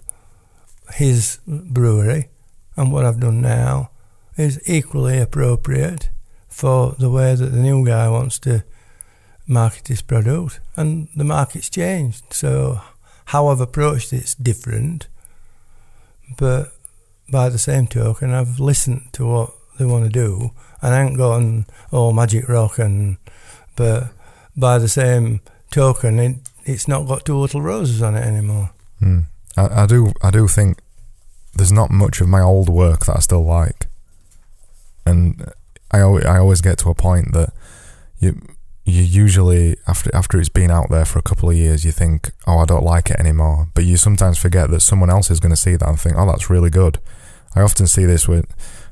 his 0.94 1.40
brewery. 1.48 2.30
And 2.76 2.92
what 2.92 3.06
I've 3.06 3.20
done 3.20 3.42
now 3.42 3.92
is 4.38 4.62
equally 4.66 5.20
appropriate 5.20 6.10
for 6.48 6.96
the 7.00 7.10
way 7.10 7.36
that 7.36 7.52
the 7.52 7.60
new 7.60 7.86
guy 7.86 8.10
wants 8.10 8.40
to 8.40 8.64
market 9.48 9.88
his 9.88 10.02
product, 10.02 10.60
and 10.76 11.08
the 11.16 11.24
market's 11.24 11.70
changed. 11.70 12.34
So 12.34 12.82
how 13.26 13.48
I've 13.48 13.62
approached 13.62 14.14
it's 14.14 14.36
different, 14.36 15.08
but 16.38 16.74
by 17.32 17.50
the 17.50 17.58
same 17.58 17.88
token, 17.88 18.32
I've 18.32 18.60
listened 18.60 19.10
to 19.14 19.26
what 19.26 19.54
they 19.80 19.86
want 19.86 20.06
to 20.06 20.10
do, 20.10 20.52
and 20.82 20.94
I 20.94 21.04
ain't 21.04 21.18
gone 21.18 21.66
oh 21.92 22.12
magic 22.14 22.48
rock 22.48 22.80
and 22.80 23.18
but 23.76 24.10
by 24.56 24.78
the 24.78 24.88
same 24.88 25.42
token, 25.72 26.20
it, 26.20 26.36
it's 26.66 26.88
not 26.88 27.08
got 27.08 27.26
two 27.26 27.38
little 27.38 27.62
roses 27.62 28.02
on 28.02 28.16
it 28.16 28.26
anymore. 28.26 28.72
Mm. 29.02 29.26
I, 29.58 29.84
I 29.84 29.86
do 29.86 30.14
I 30.22 30.32
do 30.32 30.48
think 30.48 30.80
there's 31.56 31.72
not 31.72 31.92
much 31.92 32.22
of 32.22 32.28
my 32.28 32.42
old 32.42 32.70
work 32.70 33.06
that 33.06 33.18
I 33.18 33.20
still 33.20 33.44
like, 33.44 33.88
and 35.06 35.52
I 35.92 36.02
always, 36.02 36.26
I 36.26 36.40
always 36.40 36.62
get 36.62 36.78
to 36.80 36.90
a 36.90 36.96
point 36.96 37.34
that 37.34 37.54
you 38.20 38.42
you 38.86 39.02
usually 39.02 39.78
after 39.88 40.14
after 40.14 40.40
it's 40.40 40.50
been 40.50 40.72
out 40.72 40.90
there 40.90 41.06
for 41.06 41.20
a 41.20 41.22
couple 41.22 41.50
of 41.50 41.56
years, 41.56 41.86
you 41.86 41.92
think, 41.92 42.32
oh, 42.48 42.60
I 42.60 42.66
don't 42.66 42.84
like 42.84 43.10
it 43.10 43.20
anymore. 43.20 43.68
But 43.74 43.86
you 43.86 43.98
sometimes 43.98 44.38
forget 44.38 44.70
that 44.72 44.82
someone 44.82 45.10
else 45.10 45.32
is 45.32 45.40
going 45.40 45.52
to 45.52 45.56
see 45.56 45.76
that 45.76 45.88
and 45.88 46.00
think, 46.00 46.16
oh, 46.18 46.26
that's 46.26 46.50
really 46.50 46.70
good. 46.70 47.00
I 47.56 47.62
often 47.62 47.88
see 47.88 48.06
this 48.06 48.28
with 48.28 48.46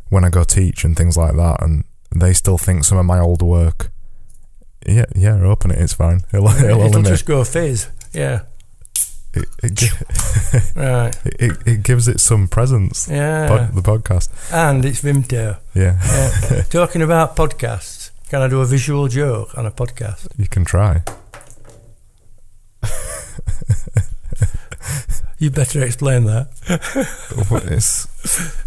when 0.10 0.24
I 0.24 0.30
go 0.30 0.44
teach 0.44 0.84
and 0.84 0.96
things 0.96 1.18
like 1.18 1.36
that, 1.36 1.62
and 1.62 1.84
they 2.16 2.34
still 2.34 2.58
think 2.58 2.84
some 2.84 2.98
of 2.98 3.06
my 3.06 3.20
old 3.20 3.42
work. 3.42 3.92
Yeah, 4.88 5.06
yeah, 5.16 5.42
open 5.42 5.72
it. 5.72 5.80
It's 5.80 5.94
fine. 5.94 6.22
It'll, 6.34 6.48
it'll, 6.48 6.82
it'll 6.82 7.04
just 7.04 7.26
go 7.26 7.44
fizz. 7.44 7.90
Yeah. 8.14 8.42
It, 9.34 9.48
it, 9.64 10.76
right. 10.76 11.16
It, 11.26 11.58
it, 11.66 11.84
gives 11.84 12.10
it 12.10 12.20
some 12.20 12.50
presence. 12.50 13.08
Yeah. 13.10 13.48
Pod, 13.48 13.74
the 13.74 13.82
podcast. 13.82 14.30
And 14.52 14.84
it's 14.84 15.02
Vimto. 15.02 15.58
Yeah. 15.74 15.98
yeah. 16.04 16.62
Talking 16.70 17.02
about 17.02 17.38
podcasts, 17.38 18.12
can 18.30 18.42
I 18.42 18.50
do 18.50 18.60
a 18.60 18.66
visual 18.66 19.08
joke 19.08 19.58
on 19.58 19.66
a 19.66 19.72
podcast? 19.72 20.28
You 20.38 20.48
can 20.48 20.66
try. 20.66 21.04
You 25.42 25.50
better 25.50 25.84
explain 25.84 26.26
that. 26.26 26.50
what 27.50 27.64
is, 27.64 28.08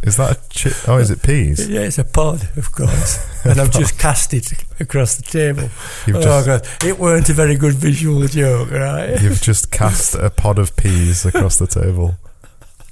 is 0.02 0.16
that 0.16 0.32
a 0.32 0.34
chi- 0.52 0.90
Oh, 0.90 0.98
is 0.98 1.08
it 1.08 1.22
peas? 1.22 1.68
Yeah, 1.68 1.82
it's 1.82 1.98
a 1.98 2.04
pod, 2.04 2.48
of 2.56 2.72
course. 2.72 3.44
and 3.44 3.60
I've 3.60 3.70
just 3.70 3.96
cast 3.96 4.34
it 4.34 4.52
across 4.80 5.14
the 5.14 5.22
table. 5.22 5.70
You've 6.04 6.16
oh, 6.16 6.20
just, 6.20 6.46
God. 6.48 6.66
It 6.84 6.98
weren't 6.98 7.28
a 7.28 7.32
very 7.32 7.54
good 7.54 7.74
visual 7.74 8.26
joke, 8.26 8.72
right? 8.72 9.22
You've 9.22 9.40
just 9.40 9.70
cast 9.70 10.16
a 10.16 10.30
pod 10.30 10.58
of 10.58 10.74
peas 10.74 11.24
across 11.24 11.58
the 11.58 11.68
table. 11.68 12.16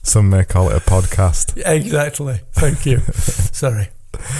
Some 0.04 0.30
may 0.30 0.44
call 0.44 0.70
it 0.70 0.76
a 0.76 0.80
podcast. 0.80 1.60
Exactly. 1.66 2.38
Thank 2.52 2.86
you. 2.86 2.98
Sorry. 3.10 3.88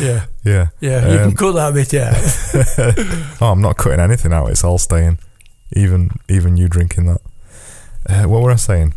Yeah. 0.01 0.27
Yeah. 0.45 0.69
Yeah. 0.79 1.13
You 1.15 1.19
um, 1.19 1.29
can 1.31 1.37
cut 1.37 1.53
that 1.57 1.75
bit 1.75 1.95
out. 1.95 3.43
oh, 3.43 3.51
I'm 3.51 3.61
not 3.61 3.77
cutting 3.77 3.99
anything 3.99 4.33
out. 4.33 4.51
It's 4.51 4.63
all 4.63 4.79
staying. 4.79 5.19
Even 5.73 6.11
even 6.29 6.57
you 6.57 6.69
drinking 6.69 7.07
that. 7.07 7.21
Uh, 8.09 8.29
what 8.29 8.45
were 8.45 8.53
I 8.53 8.57
saying? 8.57 8.95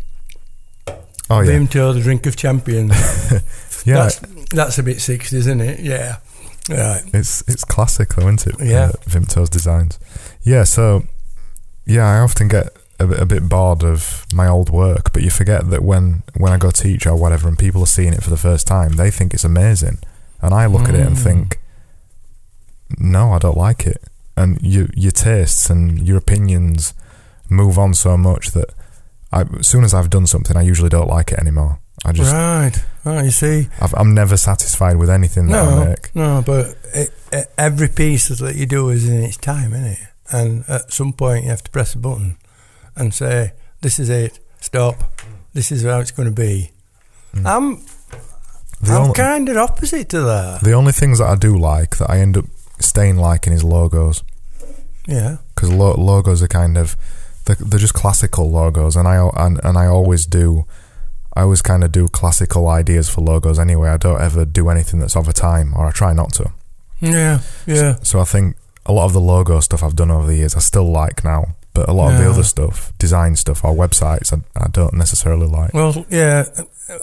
Oh 1.28 1.40
yeah, 1.40 1.52
Vimto, 1.52 1.92
the 1.94 2.00
drink 2.00 2.26
of 2.26 2.36
champions. 2.36 2.92
yeah. 3.84 3.94
That's, 3.94 4.18
that's 4.50 4.78
a 4.78 4.82
bit 4.82 4.98
60s, 4.98 5.32
isn't 5.32 5.60
it? 5.60 5.80
Yeah. 5.80 6.16
Right. 6.70 7.02
It's 7.14 7.42
it's 7.48 7.64
classic 7.64 8.10
though, 8.14 8.28
isn't 8.28 8.46
it? 8.60 8.66
Yeah. 8.66 8.86
Uh, 8.88 8.92
Vimto's 9.08 9.48
designs. 9.50 9.98
Yeah. 10.42 10.64
So 10.64 11.04
yeah, 11.84 12.06
I 12.06 12.18
often 12.20 12.48
get 12.48 12.68
a 12.98 13.06
bit, 13.06 13.20
a 13.20 13.26
bit 13.26 13.48
bored 13.48 13.84
of 13.84 14.26
my 14.32 14.48
old 14.48 14.70
work, 14.70 15.12
but 15.12 15.22
you 15.22 15.30
forget 15.30 15.70
that 15.70 15.82
when 15.82 16.22
when 16.36 16.52
I 16.52 16.58
go 16.58 16.70
teach 16.70 17.06
or 17.06 17.14
whatever, 17.16 17.48
and 17.48 17.58
people 17.58 17.82
are 17.82 17.86
seeing 17.86 18.12
it 18.12 18.22
for 18.22 18.30
the 18.30 18.36
first 18.36 18.66
time, 18.66 18.92
they 18.92 19.10
think 19.10 19.32
it's 19.34 19.44
amazing, 19.44 19.98
and 20.42 20.52
I 20.54 20.66
look 20.66 20.88
at 20.88 20.94
it 20.94 21.06
and 21.06 21.16
Mm. 21.16 21.22
think, 21.22 21.58
no, 22.98 23.32
I 23.32 23.38
don't 23.38 23.56
like 23.56 23.86
it. 23.86 24.02
And 24.36 24.58
you, 24.60 24.88
your 24.94 25.12
tastes 25.12 25.70
and 25.70 26.06
your 26.06 26.18
opinions 26.18 26.94
move 27.48 27.78
on 27.78 27.94
so 27.94 28.16
much 28.16 28.50
that 28.52 28.70
I, 29.36 29.58
as 29.58 29.66
soon 29.68 29.84
as 29.84 29.92
I've 29.94 30.10
done 30.10 30.26
something, 30.26 30.56
I 30.56 30.62
usually 30.62 30.88
don't 30.88 31.08
like 31.08 31.32
it 31.32 31.38
anymore. 31.38 31.78
I 32.04 32.12
just, 32.12 32.32
right. 32.32 32.72
Right, 33.04 33.24
you 33.24 33.30
see. 33.30 33.68
I've, 33.80 33.94
I'm 33.94 34.14
never 34.14 34.36
satisfied 34.36 34.96
with 34.96 35.10
anything 35.10 35.48
that 35.48 35.62
I 35.62 35.70
No, 35.70 35.84
make. 35.86 36.14
no, 36.14 36.42
but 36.44 36.76
it, 36.94 37.10
it, 37.32 37.46
every 37.58 37.88
piece 37.88 38.28
that 38.28 38.54
you 38.56 38.66
do 38.66 38.90
is 38.90 39.08
in 39.08 39.22
its 39.22 39.36
time, 39.36 39.72
isn't 39.72 39.86
it? 39.86 39.98
And 40.30 40.64
at 40.68 40.92
some 40.92 41.12
point 41.12 41.44
you 41.44 41.50
have 41.50 41.62
to 41.64 41.70
press 41.70 41.94
a 41.94 41.98
button 41.98 42.36
and 42.96 43.14
say, 43.14 43.52
"This 43.80 43.98
is 43.98 44.08
it. 44.10 44.38
Stop. 44.60 45.04
This 45.54 45.70
is 45.72 45.84
how 45.84 46.00
it's 46.00 46.10
going 46.10 46.28
to 46.28 46.34
be." 46.34 46.70
Mm. 47.34 47.46
I'm 47.46 47.76
The 48.82 48.92
I'm 48.92 49.02
only- 49.02 49.14
kind 49.14 49.48
of 49.48 49.56
opposite 49.56 50.08
to 50.10 50.20
that. 50.22 50.60
The 50.62 50.72
only 50.72 50.92
things 50.92 51.18
that 51.18 51.28
I 51.28 51.36
do 51.36 51.56
like 51.56 51.96
that 51.98 52.10
I 52.10 52.18
end 52.18 52.36
up 52.36 52.44
staying 52.80 53.16
liking 53.16 53.52
is 53.54 53.62
logos 53.64 54.22
Yeah. 55.06 55.36
because 55.54 55.70
lo- 55.72 55.94
logos 55.98 56.42
are 56.42 56.48
kind 56.48 56.76
of 56.76 56.96
they're, 57.46 57.78
just 57.80 57.94
classical 57.94 58.50
logos, 58.50 58.96
and 58.96 59.08
I 59.08 59.28
and, 59.36 59.60
and 59.64 59.78
I 59.78 59.86
always 59.86 60.26
do. 60.26 60.66
I 61.34 61.42
always 61.42 61.60
kind 61.60 61.84
of 61.84 61.92
do 61.92 62.08
classical 62.08 62.66
ideas 62.66 63.10
for 63.10 63.20
logos 63.20 63.58
anyway. 63.58 63.90
I 63.90 63.98
don't 63.98 64.20
ever 64.20 64.46
do 64.46 64.70
anything 64.70 65.00
that's 65.00 65.16
of 65.16 65.28
a 65.28 65.34
time, 65.34 65.74
or 65.74 65.86
I 65.86 65.90
try 65.90 66.14
not 66.14 66.32
to. 66.34 66.50
Yeah. 67.00 67.40
Yeah. 67.66 67.96
So 68.02 68.20
I 68.20 68.24
think 68.24 68.56
a 68.86 68.92
lot 68.92 69.04
of 69.04 69.12
the 69.12 69.20
logo 69.20 69.60
stuff 69.60 69.82
I've 69.82 69.96
done 69.96 70.10
over 70.10 70.26
the 70.26 70.36
years 70.36 70.54
I 70.54 70.60
still 70.60 70.90
like 70.90 71.24
now, 71.24 71.56
but 71.74 71.88
a 71.88 71.92
lot 71.92 72.14
of 72.14 72.18
the 72.18 72.30
other 72.30 72.42
stuff, 72.42 72.92
design 72.98 73.36
stuff 73.36 73.64
or 73.64 73.74
websites, 73.74 74.32
I, 74.32 74.64
I 74.64 74.68
don't 74.68 74.94
necessarily 74.94 75.46
like. 75.46 75.74
Well, 75.74 76.06
yeah, 76.08 76.44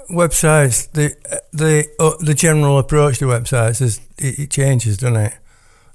websites. 0.09 0.91
The 0.91 1.15
the 1.51 1.87
uh, 1.99 2.13
the 2.19 2.33
general 2.33 2.79
approach 2.79 3.19
to 3.19 3.25
websites 3.25 3.81
is 3.81 4.01
it, 4.17 4.39
it 4.39 4.49
changes, 4.49 4.97
doesn't 4.97 5.17
it? 5.17 5.33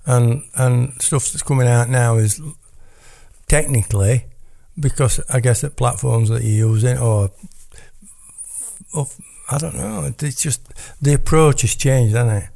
And 0.07 0.45
and 0.55 1.01
stuff 1.03 1.33
that's 1.33 1.43
coming 1.43 1.67
out 1.67 1.89
now 1.89 2.17
is 2.19 2.41
technically 3.49 4.27
because 4.79 5.21
I 5.29 5.41
guess 5.41 5.61
the 5.61 5.71
platforms 5.71 6.29
that 6.29 6.43
you're 6.43 6.69
using 6.69 6.99
or, 6.99 7.31
or 8.95 9.07
I 9.51 9.59
don't 9.59 9.77
know. 9.77 10.13
It's 10.21 10.43
just 10.43 10.63
the 11.03 11.15
approach 11.15 11.63
has 11.63 11.75
changed, 11.75 12.15
hasn't 12.15 12.45
it? 12.45 12.51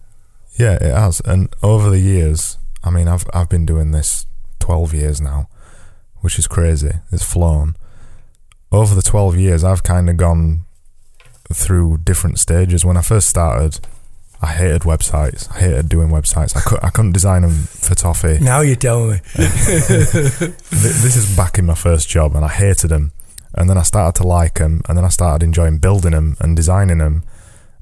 Yeah, 0.59 0.75
it 0.75 0.95
has. 0.95 1.21
And 1.25 1.55
over 1.63 1.89
the 1.91 1.99
years, 1.99 2.59
I 2.85 2.91
mean, 2.91 3.09
I've 3.09 3.25
I've 3.33 3.49
been 3.49 3.67
doing 3.67 3.93
this 3.93 4.27
twelve 4.59 4.93
years 4.93 5.21
now, 5.21 5.49
which 6.21 6.39
is 6.39 6.47
crazy. 6.47 6.93
It's 7.11 7.25
flown. 7.25 7.77
Over 8.71 8.95
the 8.95 9.03
twelve 9.03 9.37
years, 9.37 9.65
I've 9.65 9.83
kind 9.83 10.11
of 10.11 10.17
gone 10.17 10.65
through 11.53 11.99
different 12.05 12.39
stages. 12.39 12.85
When 12.85 12.97
I 12.97 13.03
first 13.03 13.29
started, 13.29 13.81
I 14.45 14.49
hated 14.49 14.83
websites. 14.83 15.49
I 15.55 15.61
hated 15.61 15.89
doing 15.89 16.09
websites. 16.09 16.57
I 16.57 16.61
could 16.61 16.81
I 16.83 16.91
couldn't 16.91 17.13
design 17.13 17.43
them 17.43 17.53
for 17.53 17.95
toffee. 17.95 18.39
Now 18.41 18.61
you're 18.61 18.75
telling 18.77 19.11
me. 19.11 19.21
This 19.37 21.17
is 21.17 21.37
back 21.37 21.59
in 21.59 21.67
my 21.67 21.75
first 21.75 22.09
job, 22.09 22.35
and 22.35 22.45
I 22.45 22.49
hated 22.49 22.89
them. 22.89 23.13
And 23.55 23.69
then 23.69 23.77
I 23.79 23.83
started 23.83 24.21
to 24.23 24.27
like 24.27 24.55
them, 24.55 24.81
and 24.89 24.97
then 24.97 25.05
I 25.05 25.11
started 25.11 25.45
enjoying 25.45 25.79
building 25.79 26.13
them 26.13 26.37
and 26.41 26.57
designing 26.57 26.99
them. 26.99 27.23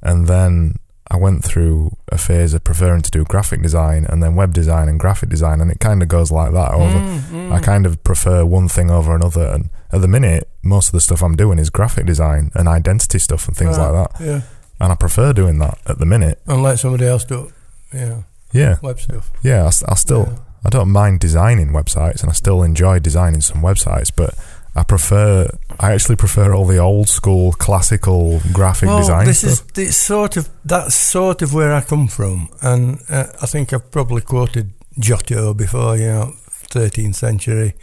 And 0.02 0.26
then 0.26 0.76
I 1.10 1.16
went 1.16 1.44
through 1.44 1.96
a 2.10 2.18
phase 2.18 2.54
of 2.54 2.64
preferring 2.64 3.02
to 3.02 3.10
do 3.10 3.24
graphic 3.24 3.62
design, 3.62 4.04
and 4.08 4.22
then 4.22 4.34
web 4.34 4.52
design 4.52 4.88
and 4.88 4.98
graphic 4.98 5.28
design, 5.28 5.60
and 5.60 5.70
it 5.70 5.78
kind 5.80 6.02
of 6.02 6.08
goes 6.08 6.30
like 6.32 6.52
that. 6.52 6.72
Over, 6.72 6.98
Mm, 6.98 7.20
mm. 7.20 7.52
I 7.52 7.60
kind 7.60 7.86
of 7.86 8.02
prefer 8.04 8.44
one 8.44 8.68
thing 8.68 8.90
over 8.90 9.14
another. 9.14 9.46
And 9.46 9.70
at 9.92 10.00
the 10.00 10.08
minute, 10.08 10.48
most 10.62 10.88
of 10.88 10.92
the 10.92 11.00
stuff 11.00 11.22
I'm 11.22 11.36
doing 11.36 11.58
is 11.58 11.70
graphic 11.70 12.04
design 12.06 12.50
and 12.54 12.68
identity 12.68 13.18
stuff 13.18 13.46
and 13.48 13.56
things 13.56 13.78
Right. 13.78 13.90
like 13.90 14.12
that. 14.18 14.24
Yeah, 14.24 14.40
And 14.80 14.90
I 14.92 14.94
prefer 14.94 15.32
doing 15.32 15.58
that 15.58 15.78
at 15.86 15.98
the 15.98 16.06
minute. 16.06 16.40
and 16.46 16.62
let 16.62 16.78
somebody 16.78 17.06
else 17.06 17.24
do 17.24 17.46
it. 17.46 17.54
Yeah, 17.92 18.22
Yeah, 18.52 18.78
web 18.82 18.98
stuff. 19.00 19.30
yeah. 19.42 19.66
I 19.66 19.94
still. 19.94 20.26
Yeah. 20.28 20.38
I 20.64 20.68
don't 20.68 20.90
mind 20.90 21.20
designing 21.20 21.68
websites, 21.70 22.20
and 22.22 22.30
I 22.30 22.34
still 22.34 22.62
enjoy 22.62 22.98
designing 22.98 23.40
some 23.40 23.62
websites, 23.62 24.10
but 24.14 24.34
I 24.76 24.82
prefer. 24.82 25.50
I 25.80 25.92
actually 25.92 26.16
prefer 26.16 26.52
all 26.54 26.66
the 26.66 26.78
old 26.78 27.08
school, 27.08 27.52
classical 27.52 28.40
graphic 28.52 28.88
well, 28.88 28.98
design 28.98 29.26
this 29.26 29.38
stuff. 29.40 29.66
is 29.78 29.88
it's 29.88 29.96
sort 29.96 30.36
of 30.36 30.48
that's 30.64 30.94
sort 30.94 31.42
of 31.42 31.52
where 31.54 31.72
I 31.74 31.80
come 31.80 32.08
from, 32.08 32.48
and 32.62 33.00
uh, 33.08 33.26
I 33.42 33.46
think 33.46 33.72
I've 33.72 33.90
probably 33.90 34.20
quoted 34.22 34.72
Giotto 34.98 35.54
before. 35.54 35.96
You 35.96 36.06
know, 36.08 36.32
13th 36.70 37.14
century 37.16 37.74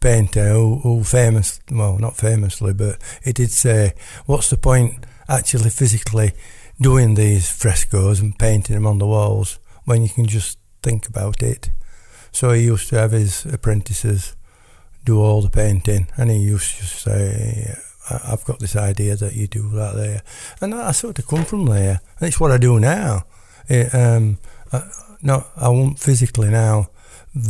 painter 0.00 0.50
who, 0.52 0.78
who 0.80 1.02
famous, 1.04 1.58
well, 1.70 1.98
not 1.98 2.16
famously, 2.16 2.72
but 2.74 2.98
he 3.24 3.32
did 3.32 3.50
say, 3.50 3.94
"What's 4.26 4.50
the 4.50 4.58
point 4.58 5.04
actually 5.28 5.70
physically 5.70 6.32
doing 6.80 7.14
these 7.14 7.48
frescoes 7.50 8.20
and 8.20 8.38
painting 8.38 8.74
them 8.76 8.86
on 8.86 8.98
the 8.98 9.06
walls 9.06 9.58
when 9.84 10.02
you 10.02 10.08
can 10.08 10.26
just 10.26 10.58
think 10.82 11.08
about 11.08 11.42
it?" 11.42 11.70
So 12.32 12.52
he 12.52 12.64
used 12.64 12.88
to 12.90 12.98
have 12.98 13.12
his 13.12 13.46
apprentices 13.46 14.34
do 15.04 15.20
all 15.20 15.40
the 15.42 15.50
painting, 15.50 16.08
and 16.16 16.30
he 16.30 16.36
used 16.36 16.78
to 16.78 16.86
say, 16.86 17.74
"I've 18.10 18.44
got 18.44 18.58
this 18.58 18.76
idea 18.76 19.16
that 19.16 19.34
you 19.34 19.46
do 19.46 19.70
that 19.70 19.94
there," 19.94 20.22
and 20.60 20.74
I 20.74 20.92
sort 20.92 21.18
of 21.18 21.26
come 21.26 21.44
from 21.44 21.66
there, 21.66 22.00
and 22.18 22.28
it's 22.28 22.40
what 22.40 22.52
I 22.52 22.58
do 22.58 22.78
now. 22.80 23.24
It, 23.68 23.94
um, 23.94 24.38
I, 24.72 24.82
no, 25.22 25.44
I 25.56 25.68
won't 25.68 25.98
physically 25.98 26.50
now. 26.50 26.88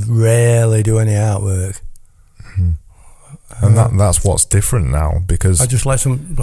Rarely 0.09 0.83
do 0.83 0.99
any 0.99 1.13
artwork. 1.13 1.81
Mhm. 2.59 2.77
And 3.61 3.77
that 3.77 3.97
that's 3.97 4.25
what's 4.25 4.45
different 4.45 4.91
now 4.91 5.23
because 5.27 5.61
I 5.61 5.67
just 5.67 5.87
let 5.87 6.01
some, 6.01 6.37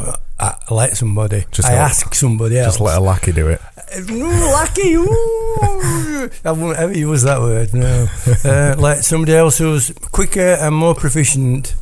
I 0.69 0.73
let 0.73 0.97
somebody. 0.97 1.45
Just 1.51 1.67
I 1.69 1.73
ask 1.73 2.13
somebody 2.13 2.57
else. 2.59 2.73
just 2.73 2.81
let 2.81 2.97
a 2.97 3.01
lackey 3.01 3.31
do 3.31 3.47
it. 3.47 3.61
Ooh, 4.09 4.51
lucky. 4.51 4.93
Ooh. 4.95 6.29
I 6.43 6.51
won't 6.51 6.77
ever 6.77 6.97
use 6.97 7.21
that 7.23 7.39
word. 7.39 7.73
No. 7.73 8.07
uh, 8.43 8.75
let 8.77 9.05
somebody 9.05 9.33
else 9.35 9.57
who's 9.59 9.91
quicker 10.11 10.57
and 10.59 10.75
more 10.75 10.95
proficient 10.95 11.75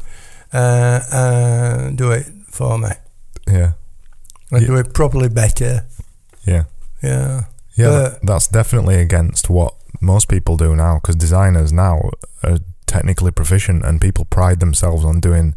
uh, 0.53 0.99
uh, 1.11 1.89
do 1.91 2.11
it 2.11 2.25
for 2.49 2.77
me. 2.77 2.89
Yeah, 3.47 3.71
And 4.51 4.61
Yeah. 4.61 4.67
do 4.67 4.75
it 4.77 4.93
probably 4.93 5.29
better. 5.29 5.85
yeah, 6.45 6.63
Yeah. 7.01 7.45
yeah. 7.75 7.87
But- 7.89 8.19
that's 8.25 8.47
definitely 8.47 8.95
against 8.95 9.49
what 9.49 9.73
most 10.01 10.27
people 10.27 10.57
do 10.57 10.75
now 10.75 10.95
because 10.95 11.15
designers 11.15 11.71
now 11.71 12.09
are 12.43 12.59
technically 12.87 13.31
proficient, 13.31 13.85
and 13.85 14.01
people 14.01 14.25
pride 14.25 14.59
themselves 14.59 15.05
on 15.05 15.19
doing 15.21 15.55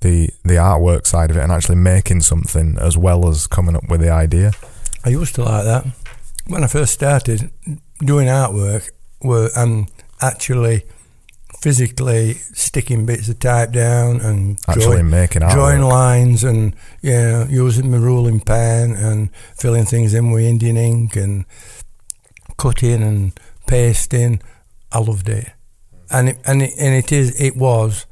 the 0.00 0.30
the 0.44 0.54
artwork 0.54 1.06
side 1.06 1.30
of 1.30 1.36
it 1.36 1.42
and 1.42 1.52
actually 1.52 1.76
making 1.76 2.20
something 2.20 2.76
as 2.80 2.96
well 2.96 3.28
as 3.28 3.46
coming 3.46 3.76
up 3.76 3.88
with 3.88 4.00
the 4.00 4.10
idea. 4.10 4.52
I 5.04 5.10
used 5.10 5.34
to 5.36 5.44
like 5.44 5.64
that. 5.64 5.86
When 6.46 6.64
I 6.64 6.66
first 6.66 6.94
started 6.94 7.50
doing 8.00 8.28
artwork, 8.28 8.90
were 9.22 9.50
um, 9.56 9.88
actually 10.20 10.84
physically 11.60 12.34
sticking 12.52 13.04
bits 13.04 13.28
of 13.28 13.38
type 13.40 13.72
down 13.72 14.20
and 14.20 14.58
Actually 14.68 14.84
drawing, 14.84 15.10
making 15.10 15.42
drawing 15.48 15.82
lines 15.82 16.44
and 16.44 16.74
yeah, 17.02 17.46
using 17.48 17.90
my 17.90 17.96
ruling 17.96 18.40
pen 18.40 18.92
and 18.92 19.30
filling 19.56 19.84
things 19.84 20.14
in 20.14 20.30
with 20.30 20.44
Indian 20.44 20.76
ink 20.76 21.16
and 21.16 21.44
cutting 22.56 23.02
and 23.02 23.38
pasting. 23.66 24.40
I 24.92 25.00
loved 25.00 25.28
it, 25.28 25.50
and 26.10 26.30
it, 26.30 26.38
and 26.46 26.62
it, 26.62 26.72
and 26.78 26.94
it 26.94 27.12
is 27.12 27.38
it 27.40 27.56
was 27.56 28.06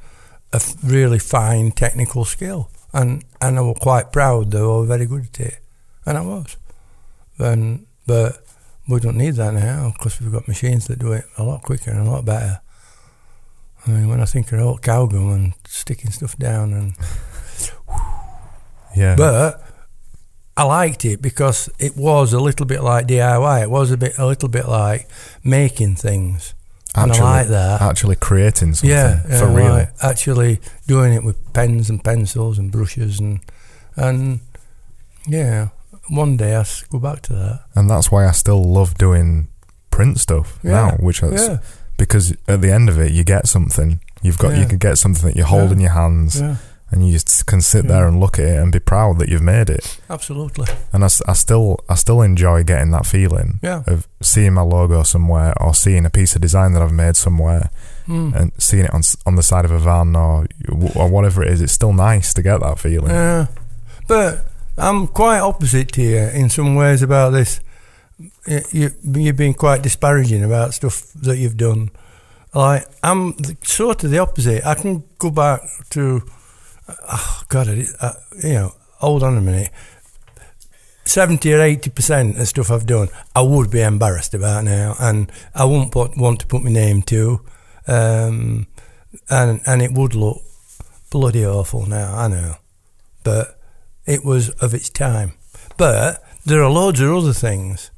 a 0.53 0.61
really 0.83 1.19
fine 1.19 1.71
technical 1.71 2.25
skill, 2.25 2.69
and 2.93 3.23
and 3.41 3.57
I 3.57 3.61
was 3.61 3.77
quite 3.79 4.11
proud 4.11 4.53
I 4.55 4.61
was 4.61 4.87
very 4.87 5.05
good 5.05 5.27
at 5.33 5.39
it, 5.39 5.59
and 6.05 6.17
I 6.17 6.21
was. 6.21 6.57
And 7.39 7.85
but 8.05 8.43
we 8.87 8.99
don't 8.99 9.17
need 9.17 9.35
that 9.35 9.53
now 9.53 9.93
because 9.93 10.19
we've 10.19 10.31
got 10.31 10.47
machines 10.47 10.87
that 10.87 10.99
do 10.99 11.11
it 11.11 11.25
a 11.37 11.43
lot 11.43 11.61
quicker 11.61 11.91
and 11.91 12.07
a 12.07 12.09
lot 12.09 12.25
better. 12.25 12.61
I 13.85 13.91
mean, 13.91 14.07
when 14.09 14.21
I 14.21 14.25
think 14.25 14.51
of 14.51 14.59
old 14.59 14.81
cowgum 14.81 15.33
and 15.33 15.53
sticking 15.65 16.11
stuff 16.11 16.37
down, 16.37 16.73
and 16.73 16.95
Yeah, 18.97 19.15
but 19.15 19.61
I 20.55 20.63
liked 20.63 21.05
it 21.05 21.21
because 21.21 21.69
it 21.77 21.95
was 21.95 22.33
a 22.33 22.39
little 22.39 22.65
bit 22.65 22.81
like 22.81 23.05
DIY. 23.05 23.61
It 23.61 23.69
was 23.69 23.91
a 23.91 23.97
bit, 23.97 24.17
a 24.17 24.25
little 24.25 24.49
bit 24.49 24.67
like 24.67 25.07
making 25.43 25.95
things, 25.95 26.55
and 26.97 27.11
I 27.11 27.19
like 27.19 27.47
that. 27.49 27.81
actually 27.81 28.15
creating 28.15 28.73
something 28.73 28.89
yeah, 28.89 29.21
for 29.23 29.49
yeah, 29.49 29.55
real. 29.55 29.69
like 29.69 29.89
actually 30.01 30.59
doing 30.87 31.13
it 31.13 31.23
with 31.23 31.37
pens 31.53 31.89
and 31.89 32.03
pencils 32.03 32.57
and 32.57 32.71
brushes 32.71 33.19
and 33.19 33.39
and 33.95 34.39
yeah. 35.27 35.69
One 36.09 36.37
day 36.37 36.55
I'll 36.55 36.65
go 36.89 36.99
back 36.99 37.21
to 37.23 37.33
that. 37.33 37.65
And 37.75 37.89
that's 37.89 38.09
why 38.11 38.27
I 38.27 38.31
still 38.31 38.63
love 38.63 38.95
doing 38.95 39.49
print 39.91 40.19
stuff 40.19 40.57
Yeah, 40.63 40.71
now, 40.71 40.91
which 40.99 41.21
is 41.21 41.47
Yeah, 41.47 41.57
because 41.97 42.33
at 42.47 42.61
the 42.61 42.71
end 42.71 42.87
of 42.87 42.97
it, 42.97 43.11
you 43.11 43.23
get 43.23 43.47
something. 43.47 43.99
You've 44.21 44.37
got 44.37 44.57
you 44.57 44.65
can 44.65 44.77
get 44.77 44.97
something 44.97 45.27
that 45.27 45.35
you 45.35 45.43
hold 45.43 45.71
in 45.71 45.79
your 45.79 45.91
hands, 45.91 46.39
yeah. 46.39 46.55
And 46.89 47.05
you 47.05 47.13
just 47.13 47.45
can 47.45 47.59
sit 47.61 47.87
there 47.87 48.07
and 48.07 48.19
look 48.19 48.39
at 48.39 48.45
it 48.45 48.57
and 48.57 48.71
be 48.71 48.79
proud 48.79 49.19
that 49.19 49.27
you've 49.29 49.41
made 49.41 49.69
it. 49.69 49.99
Absolutely. 50.09 50.67
And 50.93 51.03
I, 51.03 51.09
I 51.27 51.33
still 51.33 51.79
I 51.89 51.95
still 51.95 52.21
enjoy 52.21 52.63
getting 52.63 52.91
that 52.91 53.05
feeling 53.05 53.59
Yeah. 53.61 53.83
of 53.87 54.07
seeing 54.21 54.53
my 54.53 54.61
logo 54.61 55.03
somewhere 55.03 55.53
or 55.61 55.73
seeing 55.73 56.05
a 56.05 56.09
piece 56.09 56.35
of 56.35 56.41
design 56.41 56.73
that 56.73 56.81
I've 56.81 56.93
made 56.93 57.15
somewhere 57.15 57.69
Mm. 58.07 58.33
and 58.35 58.51
seeing 58.57 58.85
it 58.85 58.93
on 58.93 59.01
on 59.25 59.35
the 59.35 59.43
side 59.43 59.65
of 59.65 59.71
a 59.71 59.79
van 59.79 60.15
or 60.15 60.47
or 60.95 61.09
whatever 61.09 61.43
it 61.43 61.49
is. 61.51 61.61
It's 61.61 61.73
still 61.73 61.91
nice 61.93 62.33
to 62.35 62.41
get 62.41 62.61
that 62.61 62.79
feeling. 62.79 63.11
Yeah. 63.11 63.47
But 64.07 64.45
I'm 64.77 65.07
quite 65.07 65.39
opposite 65.39 65.91
to 65.93 66.01
you 66.01 66.17
in 66.17 66.49
some 66.49 66.75
ways 66.75 67.01
about 67.01 67.31
this. 67.31 67.59
You, 68.47 68.61
you, 68.71 68.89
you've 69.03 69.35
been 69.35 69.53
quite 69.53 69.81
disparaging 69.83 70.43
about 70.43 70.73
stuff 70.73 71.11
that 71.15 71.37
you've 71.37 71.57
done. 71.57 71.89
Like, 72.53 72.85
I'm 73.03 73.33
the, 73.33 73.57
sort 73.63 74.03
of 74.05 74.09
the 74.11 74.19
opposite. 74.19 74.65
I 74.65 74.73
can 74.75 75.03
go 75.19 75.29
back 75.29 75.61
to, 75.89 76.21
oh, 76.87 77.41
God, 77.49 77.67
I, 77.69 78.13
you 78.43 78.53
know, 78.53 78.73
hold 78.97 79.23
on 79.23 79.37
a 79.37 79.41
minute. 79.41 79.71
70 81.05 81.53
or 81.53 81.59
80% 81.59 82.39
of 82.39 82.47
stuff 82.47 82.69
I've 82.69 82.85
done, 82.85 83.07
I 83.35 83.41
would 83.41 83.71
be 83.71 83.81
embarrassed 83.81 84.33
about 84.33 84.65
now, 84.65 84.95
and 84.99 85.31
I 85.55 85.65
wouldn't 85.65 85.91
put, 85.91 86.17
want 86.17 86.41
to 86.41 86.47
put 86.47 86.63
my 86.63 86.71
name 86.71 87.01
to. 87.03 87.41
Um, 87.87 88.67
and, 89.29 89.61
and 89.65 89.81
it 89.81 89.93
would 89.93 90.15
look 90.15 90.41
bloody 91.09 91.45
awful 91.45 91.85
now, 91.85 92.15
I 92.15 92.27
know. 92.27 92.55
But 93.23 93.59
it 94.05 94.25
was 94.25 94.49
of 94.49 94.73
its 94.73 94.89
time. 94.89 95.33
But 95.77 96.23
there 96.45 96.61
are 96.61 96.69
loads 96.69 96.99
of 96.99 97.13
other 97.13 97.33
things 97.33 97.91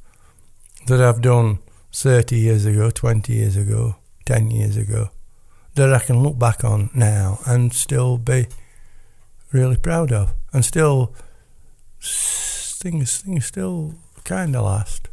that 0.86 1.00
I've 1.00 1.20
done 1.20 1.58
30 1.92 2.38
years 2.38 2.64
ago, 2.64 2.90
20 2.90 3.32
years 3.32 3.56
ago, 3.56 3.96
10 4.26 4.50
years 4.50 4.76
ago 4.76 5.10
that 5.74 5.92
I 5.92 5.98
can 5.98 6.22
look 6.22 6.38
back 6.38 6.64
on 6.64 6.90
now 6.94 7.40
and 7.46 7.72
still 7.72 8.18
be 8.18 8.46
really 9.52 9.76
proud 9.76 10.12
of. 10.12 10.34
And 10.52 10.64
still, 10.64 11.14
things, 12.00 13.18
things 13.18 13.46
still 13.46 13.94
kind 14.24 14.54
of 14.56 14.64
last. 14.64 15.08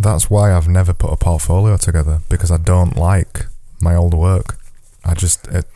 That's 0.00 0.28
why 0.28 0.52
I've 0.52 0.68
never 0.68 0.92
put 0.92 1.12
a 1.12 1.16
portfolio 1.16 1.76
together 1.76 2.20
because 2.28 2.50
I 2.50 2.56
don't 2.56 2.96
like 2.96 3.46
my 3.80 3.94
old 3.94 4.14
work. 4.14 4.58
I 5.04 5.14
just 5.14 5.46
it, 5.48 5.66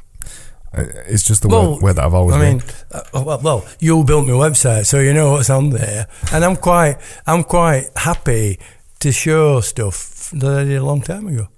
it's 1.06 1.22
just 1.22 1.42
the 1.42 1.48
Well, 1.48 1.74
way, 1.76 1.78
way 1.82 1.92
that 1.92 2.04
I've 2.04 2.14
always 2.14 2.36
I 2.36 2.40
been. 2.40 2.56
mean, 2.58 2.62
uh, 2.90 3.02
well, 3.24 3.40
well, 3.42 3.68
you 3.78 4.02
built 4.04 4.26
my 4.26 4.32
website, 4.32 4.86
so 4.86 4.98
you 4.98 5.12
know 5.12 5.32
what's 5.32 5.50
on 5.50 5.70
there, 5.70 6.06
and 6.32 6.44
I'm 6.44 6.56
quite, 6.56 6.96
I'm 7.26 7.44
quite 7.44 7.90
happy 7.96 8.58
to 9.00 9.12
show 9.12 9.60
stuff 9.60 10.30
that 10.32 10.58
I 10.60 10.64
did 10.64 10.76
a 10.78 10.84
long 10.84 11.00
time 11.00 11.26
ago. 11.28 11.48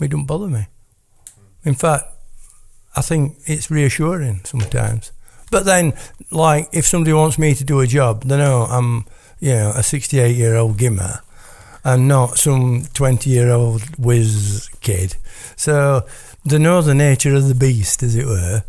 It 0.00 0.10
don't 0.10 0.26
bother 0.26 0.48
me. 0.48 0.66
In 1.64 1.74
fact, 1.74 2.04
I 2.96 3.02
think 3.02 3.38
it's 3.46 3.70
reassuring 3.70 4.40
sometimes. 4.44 5.12
But 5.52 5.66
then, 5.66 5.92
like, 6.30 6.70
if 6.72 6.86
somebody 6.86 7.12
wants 7.12 7.38
me 7.38 7.54
to 7.54 7.62
do 7.62 7.80
a 7.80 7.86
job, 7.86 8.24
they 8.24 8.38
know 8.38 8.62
I'm, 8.62 9.04
you 9.38 9.52
know, 9.52 9.72
a 9.76 9.82
68 9.82 10.34
year 10.34 10.56
old 10.56 10.78
gimmer 10.78 11.20
and 11.84 12.08
not 12.08 12.38
some 12.38 12.86
20 12.94 13.28
year 13.28 13.50
old 13.50 13.82
whiz 13.98 14.70
kid. 14.80 15.16
So 15.56 16.06
they 16.46 16.56
know 16.56 16.80
the 16.80 16.94
nature 16.94 17.34
of 17.34 17.48
the 17.48 17.54
beast, 17.54 18.02
as 18.02 18.16
it 18.16 18.24
were. 18.24 18.64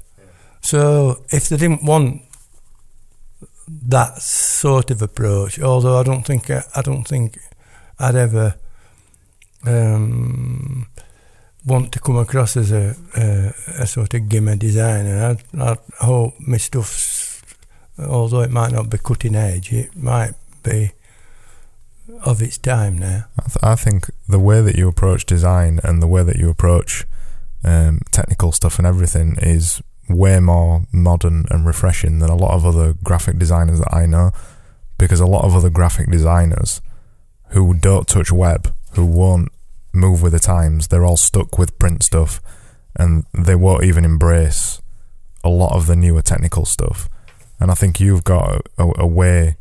So 0.59 1.23
if 1.29 1.47
they 1.47 1.55
didn't 1.55 1.83
want 1.85 2.21
that 3.87 4.21
sort 4.21 4.91
of 4.91 5.01
approach, 5.01 5.61
although 5.61 5.99
I 5.99 6.03
don't 6.03 6.23
think 6.23 6.49
I, 6.49 6.81
don't 6.81 7.07
think 7.07 7.39
I'd 7.97 8.15
ever 8.15 8.55
um, 9.65 10.87
want 11.65 11.91
to 11.93 11.99
come 11.99 12.17
across 12.17 12.57
as 12.57 12.71
a 12.71 12.95
a, 13.15 13.53
a 13.83 13.87
sort 13.87 14.13
of 14.13 14.29
gimmer 14.29 14.55
designer. 14.55 15.37
I, 15.57 15.77
I 16.01 16.05
hope 16.05 16.33
my 16.39 16.57
stuff's, 16.57 17.41
although 17.97 18.41
it 18.41 18.51
might 18.51 18.71
not 18.71 18.89
be 18.89 18.97
cutting 18.97 19.35
edge, 19.35 19.71
it 19.71 19.95
might 19.95 20.33
be 20.63 20.91
of 22.23 22.41
its 22.41 22.57
time 22.57 22.97
now. 22.97 23.25
I, 23.39 23.43
th- 23.43 23.63
I 23.63 23.75
think 23.75 24.09
the 24.27 24.39
way 24.39 24.61
that 24.61 24.75
you 24.75 24.87
approach 24.87 25.25
design 25.25 25.79
and 25.83 26.01
the 26.01 26.07
way 26.07 26.23
that 26.23 26.35
you 26.35 26.49
approach 26.49 27.05
um, 27.63 28.01
technical 28.11 28.51
stuff 28.51 28.77
and 28.77 28.85
everything 28.85 29.37
is 29.41 29.81
way 30.09 30.39
more 30.39 30.85
modern 30.91 31.45
and 31.49 31.65
refreshing 31.65 32.19
than 32.19 32.29
a 32.29 32.35
lot 32.35 32.51
of 32.51 32.65
other 32.65 32.93
graphic 33.03 33.39
designers 33.39 33.79
that 33.79 33.93
I 33.93 34.05
know. 34.05 34.31
Because 34.97 35.21
a 35.21 35.25
lot 35.25 35.45
of 35.45 35.55
other 35.55 35.69
graphic 35.69 36.09
designers 36.09 36.81
who 37.49 37.73
don't 37.73 38.07
touch 38.07 38.31
web, 38.31 38.73
who 38.91 39.05
won't 39.05 39.51
move 39.93 40.21
with 40.21 40.33
the 40.33 40.39
times, 40.39 40.87
they're 40.87 41.05
all 41.05 41.17
stuck 41.17 41.57
with 41.57 41.77
print 41.79 42.03
stuff 42.03 42.41
and 42.95 43.25
they 43.33 43.55
won't 43.55 43.83
even 43.83 44.05
embrace 44.05 44.81
a 45.43 45.49
lot 45.49 45.75
of 45.75 45.87
the 45.87 45.95
newer 45.95 46.21
technical 46.21 46.65
stuff. 46.65 47.09
And 47.59 47.71
I 47.71 47.75
think 47.75 47.99
you've 47.99 48.23
got 48.23 48.61
a, 48.77 48.83
a, 48.83 48.91
a 49.03 49.07
way, 49.07 49.55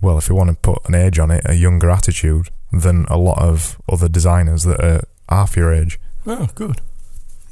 well, 0.00 0.18
if 0.18 0.28
you 0.28 0.34
want 0.34 0.50
to 0.50 0.56
put 0.56 0.86
an 0.88 0.94
age 0.94 1.18
on 1.18 1.30
it, 1.30 1.42
a 1.46 1.54
younger 1.54 1.90
attitude 1.90 2.48
than 2.72 3.04
a 3.08 3.16
lot 3.16 3.38
of 3.40 3.80
other 3.88 4.08
designers 4.08 4.64
that 4.64 4.82
are 4.82 5.02
half 5.28 5.56
your 5.56 5.72
age. 5.72 5.98
Oh, 6.26 6.48
good. 6.54 6.80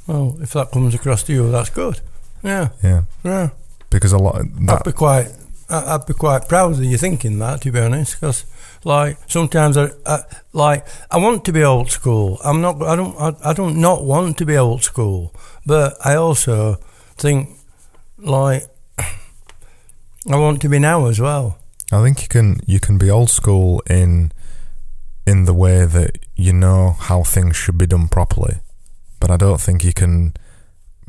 Well, 0.05 0.37
if 0.41 0.53
that 0.53 0.71
comes 0.71 0.93
across 0.95 1.23
to 1.23 1.33
you, 1.33 1.51
that's 1.51 1.69
good. 1.69 1.99
Yeah, 2.43 2.69
Yeah, 2.83 3.03
yeah. 3.23 3.49
because 3.89 4.13
a 4.13 4.17
lot 4.17 4.39
of 4.39 4.47
I'd 4.69 4.83
be 4.83 4.91
quite, 4.91 5.27
I'd 5.69 6.05
be 6.05 6.13
quite 6.13 6.47
proud 6.47 6.73
of 6.73 6.83
you 6.83 6.97
thinking 6.97 7.39
that, 7.39 7.61
to 7.61 7.71
be 7.71 7.79
honest, 7.79 8.19
because 8.19 8.45
like 8.87 9.17
sometimes 9.27 9.75
I, 9.75 9.89
I, 10.05 10.23
like 10.53 10.87
I 11.11 11.17
want 11.17 11.43
to 11.45 11.51
be 11.51 11.61
old 11.63 11.91
school. 11.91 12.39
I'm 12.43 12.61
not. 12.61 12.81
I 12.81 12.95
don't. 12.95 13.15
I, 13.19 13.49
I 13.49 13.53
don't 13.53 13.81
not 13.81 14.05
want 14.05 14.37
to 14.37 14.45
be 14.45 14.57
old 14.57 14.81
school, 14.81 15.35
but 15.65 15.97
I 16.05 16.15
also 16.15 16.75
think 17.17 17.49
like 18.17 18.63
I 18.97 20.37
want 20.37 20.61
to 20.61 20.69
be 20.69 20.79
now 20.79 21.07
as 21.07 21.19
well. 21.19 21.59
I 21.91 22.01
think 22.01 22.21
you 22.21 22.29
can 22.29 22.61
you 22.65 22.79
can 22.79 22.97
be 22.97 23.11
old 23.11 23.29
school 23.29 23.83
in 23.89 24.31
in 25.25 25.43
the 25.43 25.53
way 25.53 25.85
that 25.85 26.17
you 26.37 26.53
know 26.53 26.91
how 26.91 27.23
things 27.23 27.57
should 27.57 27.77
be 27.77 27.87
done 27.87 28.07
properly, 28.07 28.61
but 29.19 29.29
I 29.29 29.35
don't 29.35 29.59
think 29.59 29.83
you 29.83 29.93
can 29.93 30.33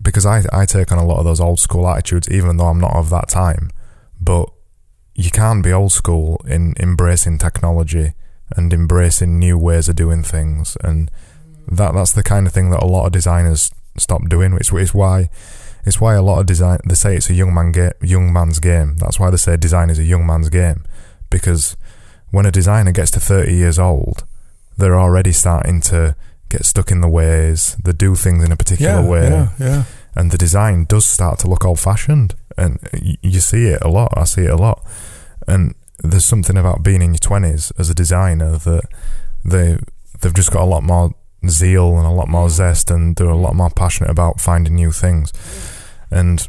because 0.02 0.26
I 0.26 0.42
I 0.52 0.66
take 0.66 0.90
on 0.90 0.98
a 0.98 1.06
lot 1.06 1.20
of 1.20 1.24
those 1.24 1.40
old 1.40 1.60
school 1.60 1.88
attitudes, 1.88 2.28
even 2.28 2.56
though 2.56 2.66
I'm 2.66 2.80
not 2.80 2.96
of 2.96 3.08
that 3.10 3.28
time. 3.28 3.70
But 4.20 4.50
you 5.18 5.32
can't 5.32 5.64
be 5.64 5.72
old 5.72 5.90
school 5.90 6.40
in 6.46 6.74
embracing 6.78 7.38
technology 7.38 8.12
and 8.56 8.72
embracing 8.72 9.36
new 9.36 9.58
ways 9.58 9.88
of 9.88 9.96
doing 9.96 10.22
things, 10.22 10.76
and 10.84 11.10
that 11.66 11.92
that's 11.92 12.12
the 12.12 12.22
kind 12.22 12.46
of 12.46 12.52
thing 12.52 12.70
that 12.70 12.80
a 12.80 12.86
lot 12.86 13.06
of 13.06 13.12
designers 13.12 13.72
stop 13.96 14.28
doing. 14.28 14.54
Which 14.54 14.72
is 14.72 14.94
why 14.94 15.28
it's 15.84 16.00
why 16.00 16.14
a 16.14 16.22
lot 16.22 16.38
of 16.38 16.46
design 16.46 16.78
they 16.86 16.94
say 16.94 17.16
it's 17.16 17.30
a 17.30 17.34
young 17.34 17.52
man 17.52 17.72
ga- 17.72 17.98
young 18.00 18.32
man's 18.32 18.60
game. 18.60 18.96
That's 18.98 19.18
why 19.18 19.30
they 19.30 19.36
say 19.36 19.56
design 19.56 19.90
is 19.90 19.98
a 19.98 20.04
young 20.04 20.24
man's 20.24 20.50
game 20.50 20.84
because 21.30 21.76
when 22.30 22.46
a 22.46 22.52
designer 22.52 22.92
gets 22.92 23.10
to 23.12 23.20
30 23.20 23.52
years 23.52 23.78
old, 23.78 24.24
they're 24.76 24.98
already 24.98 25.32
starting 25.32 25.80
to 25.80 26.14
get 26.48 26.64
stuck 26.64 26.92
in 26.92 27.00
the 27.00 27.08
ways. 27.08 27.76
They 27.82 27.92
do 27.92 28.14
things 28.14 28.44
in 28.44 28.52
a 28.52 28.56
particular 28.56 29.02
yeah, 29.02 29.08
way, 29.08 29.28
yeah, 29.28 29.48
yeah. 29.58 29.84
and 30.14 30.30
the 30.30 30.38
design 30.38 30.84
does 30.84 31.06
start 31.06 31.40
to 31.40 31.48
look 31.48 31.64
old 31.64 31.80
fashioned. 31.80 32.36
And 32.58 32.78
you 33.22 33.40
see 33.40 33.66
it 33.66 33.82
a 33.82 33.88
lot. 33.88 34.12
I 34.16 34.24
see 34.24 34.42
it 34.42 34.50
a 34.50 34.56
lot. 34.56 34.84
And 35.46 35.74
there's 36.02 36.24
something 36.24 36.56
about 36.56 36.82
being 36.82 37.02
in 37.02 37.12
your 37.12 37.18
20s 37.18 37.72
as 37.78 37.90
a 37.90 37.94
designer 37.94 38.56
that 38.58 38.82
they 39.44 39.78
they've 40.20 40.34
just 40.34 40.50
got 40.50 40.62
a 40.62 40.66
lot 40.66 40.82
more 40.82 41.14
zeal 41.46 41.96
and 41.96 42.06
a 42.06 42.10
lot 42.10 42.28
more 42.28 42.50
zest, 42.50 42.90
and 42.90 43.16
they're 43.16 43.28
a 43.28 43.36
lot 43.36 43.54
more 43.54 43.70
passionate 43.70 44.10
about 44.10 44.40
finding 44.40 44.74
new 44.74 44.92
things. 44.92 45.32
And 46.10 46.46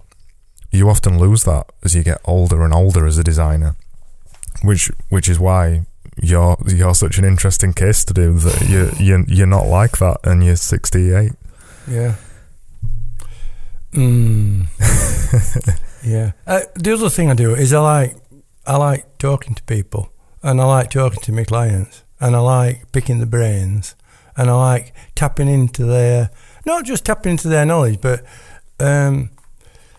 you 0.72 0.90
often 0.90 1.20
lose 1.20 1.44
that 1.46 1.68
as 1.84 1.96
you 1.96 2.04
get 2.04 2.22
older 2.26 2.64
and 2.64 2.74
older 2.74 3.06
as 3.06 3.18
a 3.18 3.24
designer, 3.24 3.76
which 4.64 4.92
which 5.10 5.30
is 5.30 5.40
why 5.40 5.86
you're 6.22 6.58
you're 6.68 6.96
such 6.96 7.18
an 7.18 7.26
interesting 7.26 7.74
case 7.74 8.00
study 8.00 8.28
that 8.28 8.68
you 8.68 8.92
you 9.04 9.26
you're 9.28 9.48
not 9.48 9.68
like 9.68 9.98
that 10.00 10.18
and 10.24 10.44
you're 10.44 10.56
68. 10.56 11.32
Yeah. 11.88 12.16
Mm. 13.94 14.68
yeah. 16.04 16.32
Uh, 16.46 16.62
the 16.76 16.94
other 16.94 17.10
thing 17.10 17.30
I 17.30 17.34
do 17.34 17.56
is 17.56 17.74
I 17.74 17.80
like 17.80 18.16
I 18.66 18.78
like 18.78 19.18
talking 19.18 19.56
to 19.56 19.64
people, 19.64 20.12
and 20.44 20.62
I 20.62 20.66
like 20.66 20.92
talking 20.92 21.22
to 21.22 21.32
my 21.32 21.44
clients, 21.44 22.04
and 22.20 22.36
I 22.36 22.40
like 22.40 22.92
picking 22.92 23.20
the 23.20 23.26
brains, 23.26 23.96
and 24.38 24.50
I 24.50 24.54
like 24.54 24.94
tapping 25.16 25.48
into 25.48 25.86
their 25.86 26.32
not 26.66 26.86
just 26.86 27.06
tapping 27.06 27.32
into 27.32 27.48
their 27.48 27.66
knowledge, 27.66 28.00
but 28.02 28.24
um, 28.80 29.30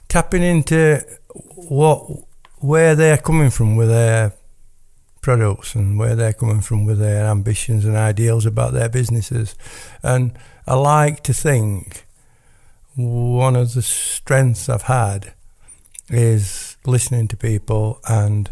tapping 0.09 0.43
into 0.43 1.05
what 1.55 2.07
where 2.59 2.95
they're 2.95 3.19
coming 3.19 3.51
from 3.51 3.77
with 3.77 3.89
their 3.89 4.35
products 5.21 5.75
and 5.75 5.99
where 5.99 6.15
they're 6.15 6.33
coming 6.33 6.61
from 6.61 6.85
with 6.85 6.99
their 6.99 7.27
ambitions 7.27 7.85
and 7.85 7.97
ideals 7.97 8.47
about 8.47 8.73
their 8.73 8.89
businesses. 8.89 9.55
And 10.03 10.33
I 10.67 10.75
like 10.75 11.23
to 11.25 11.35
think 11.35 12.07
one 12.97 13.57
of 13.57 13.75
the 13.75 13.83
strengths 13.83 14.69
I've 14.69 14.83
had 14.83 15.35
is 16.11 16.77
listening 16.85 17.29
to 17.29 17.37
people 17.37 18.01
and 18.09 18.51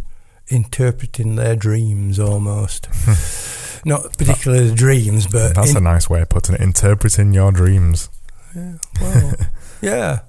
interpreting 0.49 1.37
their 1.37 1.57
dreams 1.57 2.19
almost. 2.19 2.89
Not 3.85 4.17
particularly 4.19 4.69
the 4.69 4.75
dreams, 4.75 5.27
but 5.27 5.55
That's 5.55 5.71
in- 5.73 5.77
a 5.77 5.81
nice 5.81 6.09
way 6.11 6.23
of 6.23 6.29
putting 6.29 6.55
it. 6.57 6.61
Interpreting 6.61 7.33
your 7.33 7.53
dreams. 7.53 8.09
yeah, 8.55 8.75
well, 9.01 9.35
yeah, 9.83 10.21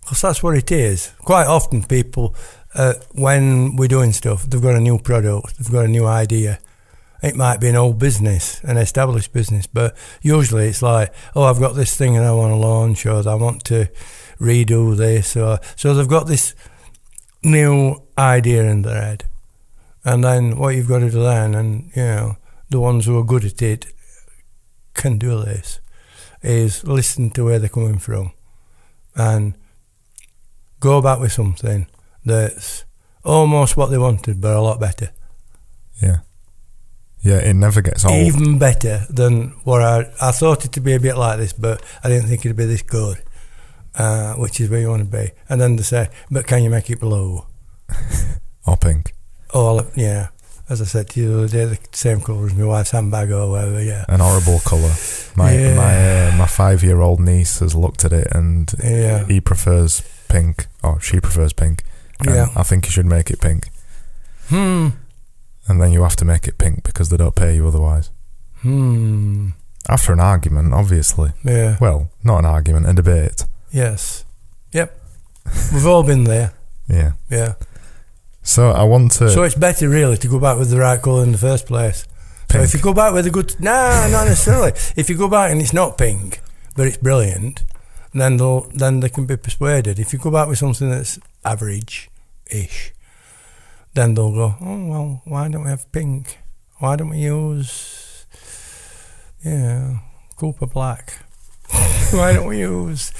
Because 0.00 0.20
that's 0.20 0.42
what 0.42 0.56
it 0.56 0.70
is. 0.70 1.12
Quite 1.18 1.46
often, 1.46 1.82
people, 1.82 2.34
uh, 2.74 2.94
when 3.12 3.76
we're 3.76 3.88
doing 3.88 4.12
stuff, 4.12 4.44
they've 4.44 4.62
got 4.62 4.74
a 4.74 4.80
new 4.80 4.98
product, 4.98 5.58
they've 5.58 5.72
got 5.72 5.86
a 5.86 5.88
new 5.88 6.06
idea. 6.06 6.58
It 7.22 7.36
might 7.36 7.60
be 7.60 7.68
an 7.68 7.76
old 7.76 7.98
business, 8.00 8.60
an 8.64 8.76
established 8.76 9.32
business, 9.32 9.66
but 9.66 9.96
usually 10.22 10.66
it's 10.68 10.82
like, 10.82 11.12
oh, 11.36 11.44
I've 11.44 11.60
got 11.60 11.74
this 11.76 11.96
thing 11.96 12.16
and 12.16 12.24
I 12.26 12.32
want 12.32 12.50
to 12.52 12.56
launch, 12.56 13.06
or 13.06 13.28
I 13.28 13.34
want 13.34 13.62
to 13.64 13.88
redo 14.40 14.96
this, 14.96 15.36
or 15.36 15.58
so 15.76 15.94
they've 15.94 16.08
got 16.08 16.26
this 16.26 16.54
new 17.44 18.02
idea 18.16 18.64
in 18.64 18.82
their 18.82 19.00
head. 19.00 19.24
And 20.04 20.24
then 20.24 20.56
what 20.58 20.74
you've 20.74 20.88
got 20.88 21.00
to 21.00 21.10
do 21.10 21.22
then, 21.22 21.54
and 21.54 21.90
you 21.94 22.02
know, 22.02 22.36
the 22.70 22.80
ones 22.80 23.06
who 23.06 23.18
are 23.18 23.24
good 23.24 23.44
at 23.44 23.62
it 23.62 23.86
can 24.94 25.18
do 25.18 25.42
this, 25.42 25.80
is 26.42 26.84
listen 26.84 27.30
to 27.30 27.44
where 27.44 27.58
they're 27.58 27.68
coming 27.68 27.98
from 27.98 28.32
and 29.14 29.54
go 30.80 31.00
back 31.00 31.20
with 31.20 31.32
something 31.32 31.86
that's 32.24 32.84
almost 33.24 33.76
what 33.76 33.90
they 33.90 33.98
wanted, 33.98 34.40
but 34.40 34.56
a 34.56 34.60
lot 34.60 34.80
better. 34.80 35.10
Yeah. 36.02 36.18
Yeah, 37.20 37.38
it 37.38 37.54
never 37.54 37.80
gets 37.80 38.04
old. 38.04 38.16
Even 38.16 38.58
better 38.58 39.06
than 39.08 39.50
what 39.62 39.80
I 39.80 40.10
I 40.20 40.32
thought 40.32 40.64
it 40.64 40.72
to 40.72 40.80
be 40.80 40.94
a 40.94 41.00
bit 41.00 41.16
like 41.16 41.38
this, 41.38 41.52
but 41.52 41.80
I 42.02 42.08
didn't 42.08 42.28
think 42.28 42.44
it'd 42.44 42.56
be 42.56 42.64
this 42.64 42.82
good. 42.82 43.22
Uh, 43.94 44.34
which 44.34 44.58
is 44.60 44.70
where 44.70 44.80
you 44.80 44.88
want 44.88 45.02
to 45.04 45.16
be. 45.18 45.30
And 45.48 45.60
then 45.60 45.76
they 45.76 45.82
say, 45.82 46.08
but 46.30 46.46
can 46.46 46.62
you 46.62 46.70
make 46.70 46.88
it 46.88 46.98
blue? 47.00 47.44
or 48.66 48.76
pink. 48.78 49.12
Or 49.52 49.86
yeah, 49.94 50.28
as 50.70 50.80
I 50.80 50.84
said 50.84 51.10
to 51.10 51.20
you 51.20 51.28
the 51.28 51.38
other 51.40 51.48
day, 51.48 51.64
the 51.66 51.78
same 51.92 52.20
colour 52.22 52.46
as 52.46 52.54
my 52.54 52.64
wife's 52.64 52.92
handbag 52.92 53.30
or 53.30 53.50
whatever. 53.50 53.82
Yeah, 53.82 54.06
An 54.08 54.20
horrible 54.20 54.60
colour. 54.60 54.94
My 55.36 55.52
Yeah. 55.54 55.76
my 55.76 56.28
uh, 56.28 56.36
my 56.38 56.46
five 56.46 56.82
year 56.82 57.00
old 57.02 57.20
niece 57.20 57.58
has 57.58 57.74
looked 57.74 58.04
at 58.06 58.12
it 58.14 58.28
and 58.32 58.72
yeah, 58.82 59.26
he 59.26 59.40
prefers 59.42 60.00
pink, 60.28 60.66
or 60.82 60.98
she 61.00 61.20
prefers 61.20 61.52
pink. 61.52 61.84
Yeah. 62.24 62.46
I 62.56 62.62
think 62.62 62.86
you 62.86 62.92
should 62.92 63.04
make 63.06 63.30
it 63.30 63.40
pink. 63.40 63.68
Hmm. 64.48 64.88
And 65.68 65.80
then 65.82 65.92
you 65.92 66.02
have 66.02 66.16
to 66.16 66.24
make 66.24 66.48
it 66.48 66.56
pink 66.56 66.82
because 66.84 67.10
they 67.10 67.16
don't 67.18 67.34
pay 67.34 67.54
you 67.56 67.68
otherwise. 67.68 68.10
Hmm. 68.60 69.50
After 69.88 70.12
an 70.12 70.20
argument, 70.20 70.72
obviously. 70.72 71.32
Yeah. 71.44 71.76
Well, 71.80 72.10
not 72.24 72.38
an 72.38 72.46
argument, 72.46 72.88
a 72.88 72.92
debate. 72.94 73.44
Yes. 73.72 74.24
Yep. 74.72 74.98
We've 75.72 75.86
all 75.86 76.02
been 76.02 76.24
there. 76.24 76.52
Yeah. 76.88 77.12
Yeah. 77.30 77.54
So 78.42 78.70
I 78.70 78.82
want 78.82 79.12
to. 79.12 79.30
So 79.30 79.44
it's 79.44 79.54
better 79.54 79.88
really 79.88 80.18
to 80.18 80.28
go 80.28 80.38
back 80.38 80.58
with 80.58 80.68
the 80.68 80.78
right 80.78 81.00
colour 81.00 81.22
in 81.22 81.32
the 81.32 81.38
first 81.38 81.66
place. 81.66 82.04
So 82.50 82.60
if 82.60 82.74
you 82.74 82.80
go 82.80 82.92
back 82.92 83.14
with 83.14 83.26
a 83.26 83.30
good, 83.30 83.58
nah, 83.60 84.08
not 84.08 84.26
necessarily. 84.26 84.72
if 84.96 85.08
you 85.08 85.16
go 85.16 85.28
back 85.28 85.52
and 85.52 85.60
it's 85.62 85.72
not 85.72 85.96
pink, 85.96 86.40
but 86.76 86.86
it's 86.86 86.98
brilliant, 86.98 87.62
then 88.12 88.36
they'll 88.36 88.62
then 88.74 89.00
they 89.00 89.08
can 89.08 89.24
be 89.24 89.36
persuaded. 89.36 89.98
If 89.98 90.12
you 90.12 90.18
go 90.18 90.30
back 90.30 90.48
with 90.48 90.58
something 90.58 90.90
that's 90.90 91.18
average-ish, 91.46 92.92
then 93.94 94.14
they'll 94.14 94.34
go, 94.34 94.56
oh 94.60 94.86
well, 94.86 95.22
why 95.24 95.48
don't 95.48 95.64
we 95.64 95.70
have 95.70 95.90
pink? 95.92 96.38
Why 96.78 96.96
don't 96.96 97.10
we 97.10 97.18
use, 97.18 98.26
yeah, 99.44 99.98
Cooper 100.36 100.66
Black? 100.66 101.24
why 102.10 102.34
don't 102.34 102.48
we 102.48 102.58
use 102.58 103.12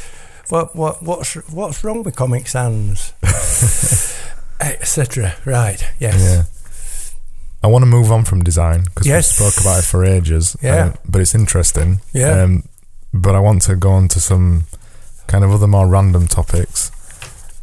what 0.52 0.76
what 0.76 1.02
what's 1.02 1.34
what's 1.50 1.82
wrong 1.82 2.02
with 2.02 2.14
Comic 2.14 2.46
Sans? 2.46 3.12
Etc. 4.60 5.34
Right. 5.44 5.82
Yes. 5.98 6.20
yeah. 6.20 6.44
I 7.64 7.68
want 7.68 7.82
to 7.82 7.86
move 7.86 8.12
on 8.12 8.24
from 8.24 8.42
design 8.44 8.82
because 8.84 9.06
Yes. 9.06 9.40
we 9.40 9.46
spoke 9.46 9.60
about 9.64 9.78
it 9.80 9.86
for 9.86 10.04
ages. 10.04 10.56
Yeah. 10.62 10.84
um, 10.86 10.94
but 11.08 11.20
it's 11.20 11.34
interesting. 11.34 12.00
Yeah. 12.12 12.42
Um, 12.42 12.64
but 13.14 13.34
I 13.34 13.40
want 13.40 13.62
to 13.62 13.76
go 13.76 13.90
on 13.92 14.08
to 14.08 14.20
some 14.20 14.66
kind 15.26 15.42
of 15.44 15.50
other 15.50 15.66
more 15.66 15.86
random 15.88 16.26
topics. 16.28 16.90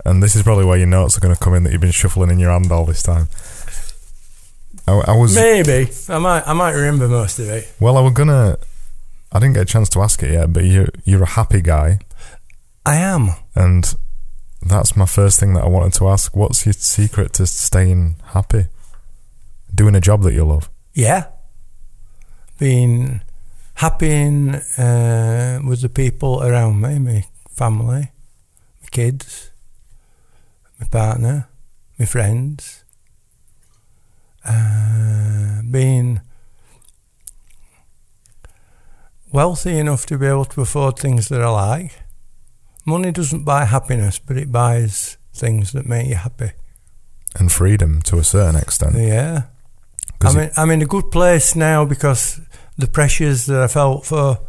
And 0.06 0.24
this 0.24 0.36
is 0.36 0.44
probably 0.44 0.66
where 0.66 0.78
your 0.78 0.88
notes 0.88 1.16
are 1.18 1.20
going 1.22 1.36
to 1.36 1.40
come 1.40 1.54
in 1.54 1.64
that 1.64 1.72
you've 1.72 1.82
been 1.82 1.92
shuffling 1.92 2.32
in 2.32 2.40
your 2.40 2.52
hand 2.52 2.72
all 2.72 2.86
this 2.86 3.04
time. 3.04 3.28
I, 4.88 5.12
I 5.12 5.16
was 5.18 5.36
Maybe 5.36 5.90
I 6.10 6.18
might. 6.18 6.48
I 6.48 6.54
might 6.54 6.72
remember 6.72 7.08
most 7.08 7.38
of 7.40 7.48
it. 7.50 7.72
well. 7.80 7.98
I 7.98 8.02
was 8.02 8.14
gonna. 8.14 8.58
I 9.32 9.40
didn't 9.40 9.54
get 9.54 9.62
a 9.62 9.66
chance 9.66 9.90
to 9.90 10.02
ask 10.02 10.24
it 10.24 10.32
yet, 10.32 10.52
but 10.52 10.64
you 10.64 10.88
you're 11.06 11.22
a 11.24 11.28
happy 11.28 11.62
guy, 11.62 12.00
I 12.86 12.95
am. 12.95 13.30
and 13.55 13.93
that's 14.61 14.95
my 14.95 15.05
first 15.05 15.39
thing 15.39 15.53
that 15.53 15.63
I 15.63 15.67
wanted 15.67 15.93
to 15.93 16.09
ask. 16.09 16.36
What's 16.36 16.65
your 16.65 16.73
secret 16.73 17.34
to 17.34 17.47
staying 17.47 18.15
happy? 18.34 18.65
Doing 19.73 19.95
a 19.95 20.01
job 20.01 20.23
that 20.23 20.34
you 20.34 20.43
love. 20.43 20.69
Yeah. 20.93 21.27
Being 22.57 23.21
happy 23.75 24.11
in, 24.11 24.55
uh, 24.55 25.61
with 25.65 25.82
the 25.82 25.89
people 25.89 26.43
around 26.43 26.82
me, 26.82 26.99
my 26.99 27.25
family, 27.49 28.11
my 28.82 28.88
kids, 28.91 29.51
my 30.80 30.88
partner, 30.88 31.47
my 31.97 32.05
friends. 32.05 32.84
Uh, 34.43 35.61
being 35.69 36.21
wealthy 39.32 39.77
enough 39.77 40.05
to 40.07 40.17
be 40.17 40.25
able 40.25 40.45
to 40.45 40.61
afford 40.61 40.97
things 40.97 41.30
that 41.30 41.41
I 41.41 41.49
like. 41.49 41.91
Money 42.90 43.12
doesn't 43.12 43.44
buy 43.44 43.66
happiness, 43.66 44.18
but 44.20 44.36
it 44.38 44.52
buys 44.52 45.18
things 45.34 45.72
that 45.74 45.86
make 45.86 46.08
you 46.08 46.16
happy. 46.16 46.52
and 47.36 47.52
freedom 47.52 48.02
to 48.02 48.18
a 48.18 48.24
certain 48.24 48.60
extent. 48.60 48.96
Yeah. 48.96 49.44
I'm 50.22 50.38
in, 50.38 50.52
I'm 50.58 50.72
in 50.72 50.82
a 50.82 50.86
good 50.86 51.12
place 51.12 51.56
now 51.56 51.86
because 51.86 52.42
the 52.78 52.88
pressures 52.88 53.46
that 53.46 53.62
I 53.62 53.68
felt 53.68 54.06
for 54.06 54.40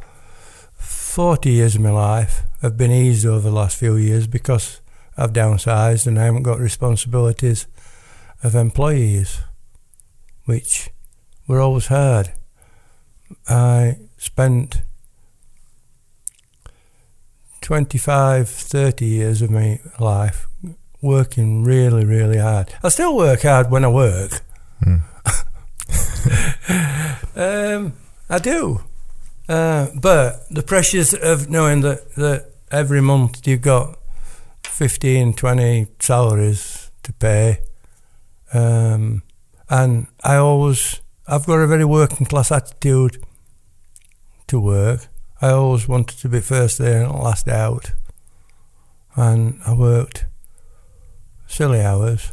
40 0.75 1.51
years 1.51 1.75
of 1.75 1.83
my 1.83 1.91
life 1.91 2.43
have 2.63 2.77
been 2.79 2.91
eased 2.91 3.27
over 3.27 3.51
the 3.51 3.55
last 3.55 3.77
few 3.77 3.97
years 3.97 4.27
because 4.27 4.81
I've 5.17 5.33
downsized 5.35 6.07
and 6.07 6.19
I 6.19 6.25
haven't 6.25 6.45
got 6.45 6.59
responsibilities 6.59 7.67
of 8.43 8.55
employees, 8.55 9.41
which 10.47 10.89
were 11.47 11.61
always 11.61 11.89
hard. 11.89 12.33
I 13.49 13.99
spent 14.17 14.83
25, 17.61 18.49
30 18.49 19.07
years 19.07 19.43
of 19.43 19.51
my 19.51 19.81
life 19.99 20.47
working 21.03 21.65
really, 21.65 22.05
really 22.05 22.39
hard. 22.39 22.73
I 22.83 22.89
still 22.89 23.17
work 23.17 23.43
hard 23.43 23.71
when 23.71 23.85
I 23.85 23.89
work. 23.89 24.43
Hmm. 24.83 24.97
Um, 27.37 27.95
I 28.29 28.39
do. 28.39 28.83
Uh, 29.49 29.89
but 29.95 30.47
the 30.51 30.63
pressures 30.63 31.15
of 31.15 31.49
knowing 31.49 31.81
that, 31.81 32.15
that 32.17 32.51
every 32.71 33.01
month 33.01 33.47
you've 33.47 33.63
got 33.63 33.99
15, 34.65 35.35
20 35.35 35.87
salaries 35.99 36.91
to 37.03 37.13
pay. 37.15 37.59
Um, 38.53 39.23
and 39.69 40.07
I 40.23 40.37
always, 40.37 41.01
I've 41.27 41.47
got 41.47 41.61
a 41.61 41.67
very 41.67 41.85
working 41.85 42.27
class 42.27 42.53
attitude 42.53 43.25
to 44.49 44.61
work. 44.61 45.09
I 45.43 45.51
always 45.51 45.89
wanted 45.89 46.19
to 46.19 46.29
be 46.29 46.41
first 46.41 46.79
there 46.79 47.03
and 47.03 47.13
last 47.15 47.49
out. 47.49 47.93
And 49.17 49.61
I 49.67 49.75
worked 49.75 50.27
silly 51.47 51.81
hours 51.81 52.33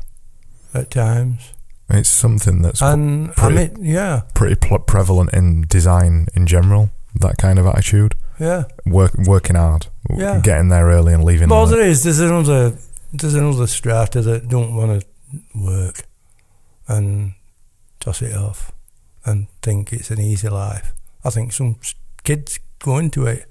at 0.74 0.92
times. 0.92 1.54
It's 1.90 2.10
something 2.10 2.62
that's 2.62 2.82
And 2.82 3.30
I 3.32 3.34
pretty- 3.34 3.56
mean, 3.76 3.86
yeah, 3.86 4.22
pretty 4.34 4.56
pl- 4.56 4.80
prevalent 4.80 5.34
in 5.34 5.62
design 5.68 6.28
in 6.34 6.46
general. 6.46 6.90
That 7.20 7.38
kind 7.38 7.58
of 7.58 7.66
attitude, 7.66 8.14
yeah. 8.40 8.66
work 8.86 9.14
working 9.16 9.56
hard, 9.56 9.88
Yeah. 10.10 10.40
getting 10.42 10.68
there 10.70 10.86
early 10.88 11.14
and 11.14 11.24
leaving 11.24 11.50
Well, 11.50 11.66
there 11.66 11.82
is. 11.82 12.04
There's 12.04 12.20
another. 12.20 12.78
There's 13.14 13.34
another 13.36 13.66
strata 13.68 14.22
that 14.22 14.50
don't 14.50 14.76
want 14.76 15.02
to 15.02 15.08
work 15.56 16.04
and 16.90 17.34
toss 18.02 18.22
it 18.22 18.36
off 18.36 18.72
and 19.26 19.48
think 19.62 19.94
it's 19.94 20.12
an 20.12 20.20
easy 20.20 20.50
life. 20.50 20.94
I 21.24 21.30
think 21.32 21.54
some 21.54 21.78
kids 22.24 22.60
go 22.80 22.98
into 22.98 23.26
it 23.26 23.46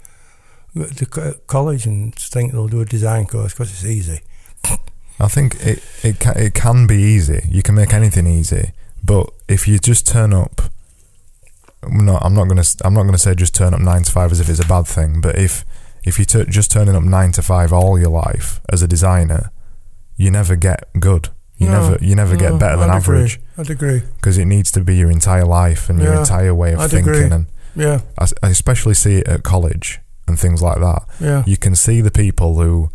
go 0.75 0.85
to 0.87 1.35
college 1.47 1.87
and 1.87 2.15
think 2.15 2.53
they'll 2.53 2.69
do 2.69 2.81
a 2.83 2.85
design 2.85 3.27
course 3.27 3.53
because 3.55 3.71
it's 3.73 3.85
easy. 3.85 4.21
I 5.19 5.29
think 5.29 5.55
it 5.61 5.83
it 6.03 6.19
can, 6.21 6.37
it 6.37 6.53
can 6.55 6.87
be 6.87 6.97
easy. 6.97 7.47
You 7.51 7.63
can 7.63 7.75
make 7.75 7.95
anything 7.95 8.27
easy, 8.27 8.73
but 9.03 9.31
if 9.49 9.67
you 9.67 9.79
just 9.79 10.07
turn 10.07 10.35
up, 10.35 10.61
no, 11.89 12.19
I'm 12.21 12.35
not 12.35 12.49
gonna 12.49 12.65
I'm 12.85 12.93
not 12.95 13.05
gonna 13.05 13.17
say 13.19 13.35
just 13.35 13.55
turn 13.55 13.73
up 13.73 13.81
nine 13.81 14.03
to 14.03 14.13
five 14.13 14.33
as 14.33 14.41
if 14.41 14.49
it's 14.51 14.61
a 14.63 14.67
bad 14.69 14.87
thing. 14.87 15.21
But 15.23 15.39
if 15.39 15.65
if 16.05 16.19
you 16.19 16.25
tur 16.27 16.45
just 16.45 16.71
turning 16.71 16.95
up 16.95 17.03
nine 17.03 17.33
to 17.33 17.43
five 17.43 17.73
all 17.73 17.99
your 17.99 18.11
life 18.11 18.61
as 18.71 18.83
a 18.83 18.89
designer, 18.89 19.51
you 20.17 20.31
never 20.31 20.57
get 20.57 20.89
good. 21.01 21.31
You 21.57 21.69
No, 21.71 21.89
never 21.93 22.05
you 22.05 22.15
never 22.15 22.35
no, 22.35 22.41
get 22.41 22.59
better 22.61 22.77
than 22.77 22.91
I'd 22.91 22.99
agree. 23.03 23.17
average 23.19 23.41
I'd 23.57 23.71
agree. 23.71 24.03
because 24.17 24.37
it 24.37 24.45
needs 24.45 24.71
to 24.73 24.83
be 24.83 24.97
your 24.97 25.11
entire 25.11 25.47
life 25.47 25.89
and 25.89 25.99
your 26.03 26.13
entire 26.15 26.55
way 26.55 26.75
of 26.75 26.81
I'd 26.81 26.91
thinking. 26.91 27.13
agree. 27.15 27.25
And 27.25 27.47
Yeah, 27.77 28.01
I, 28.19 28.27
I 28.43 28.49
especially 28.51 28.95
see 28.95 29.17
it 29.17 29.29
at 29.29 29.43
college 29.43 30.01
and 30.27 30.39
things 30.41 30.63
like 30.63 30.81
that. 30.81 31.03
yeah. 31.21 31.45
You 31.47 31.57
can 31.57 31.77
see 31.77 32.01
the 32.01 32.11
people 32.11 32.57
who 32.61 32.91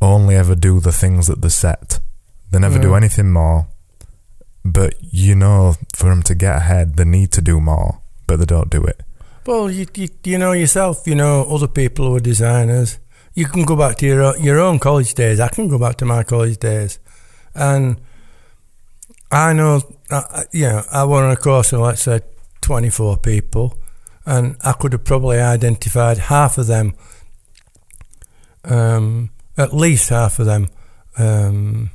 only 0.00 0.36
ever 0.36 0.54
do 0.54 0.78
the 0.80 0.92
things 0.92 1.26
that 1.26 1.40
they're 1.40 1.50
set. 1.50 1.98
They 2.50 2.58
never 2.58 2.78
do 2.78 2.94
anything 2.94 3.32
more. 3.32 3.66
But 4.64 4.94
you 5.00 5.34
know, 5.34 5.74
for 5.96 6.10
them 6.10 6.22
to 6.24 6.34
get 6.34 6.56
ahead, 6.56 6.96
they 6.96 7.04
need 7.04 7.32
to 7.32 7.40
do 7.42 7.60
more, 7.60 8.00
but 8.26 8.36
they 8.38 8.44
don't 8.44 8.70
do 8.70 8.84
it. 8.84 9.00
Well, 9.46 9.70
you, 9.70 9.86
you 9.96 10.08
you 10.24 10.38
know 10.38 10.52
yourself. 10.52 11.06
You 11.06 11.14
know 11.16 11.44
other 11.50 11.66
people 11.66 12.06
who 12.06 12.16
are 12.16 12.20
designers. 12.20 12.98
you 13.34 13.46
can 13.46 13.64
go 13.64 13.74
back 13.74 13.96
to 13.96 14.06
your 14.06 14.22
own, 14.22 14.42
your 14.42 14.60
own 14.60 14.78
college 14.78 15.14
days. 15.14 15.40
I 15.40 15.48
can 15.48 15.66
go 15.68 15.78
back 15.78 15.96
to 15.96 16.04
my 16.04 16.22
college 16.22 16.58
days, 16.58 16.98
and 17.54 17.96
I 19.32 19.52
know, 19.54 19.80
uh, 20.10 20.44
you 20.52 20.68
know, 20.68 20.82
I 20.92 21.04
were 21.06 21.24
on 21.24 21.32
a 21.32 21.36
course 21.36 21.72
of 21.72 21.80
let's 21.80 22.02
say 22.02 22.20
twenty 22.60 22.90
four 22.90 23.16
people, 23.16 23.76
and 24.24 24.56
I 24.64 24.72
could 24.72 24.92
have 24.92 25.04
probably 25.04 25.38
identified 25.38 26.18
half 26.18 26.58
of 26.58 26.66
them, 26.66 26.94
um, 28.64 29.30
at 29.56 29.74
least 29.74 30.10
half 30.10 30.38
of 30.38 30.46
them. 30.46 30.68
Um, 31.18 31.90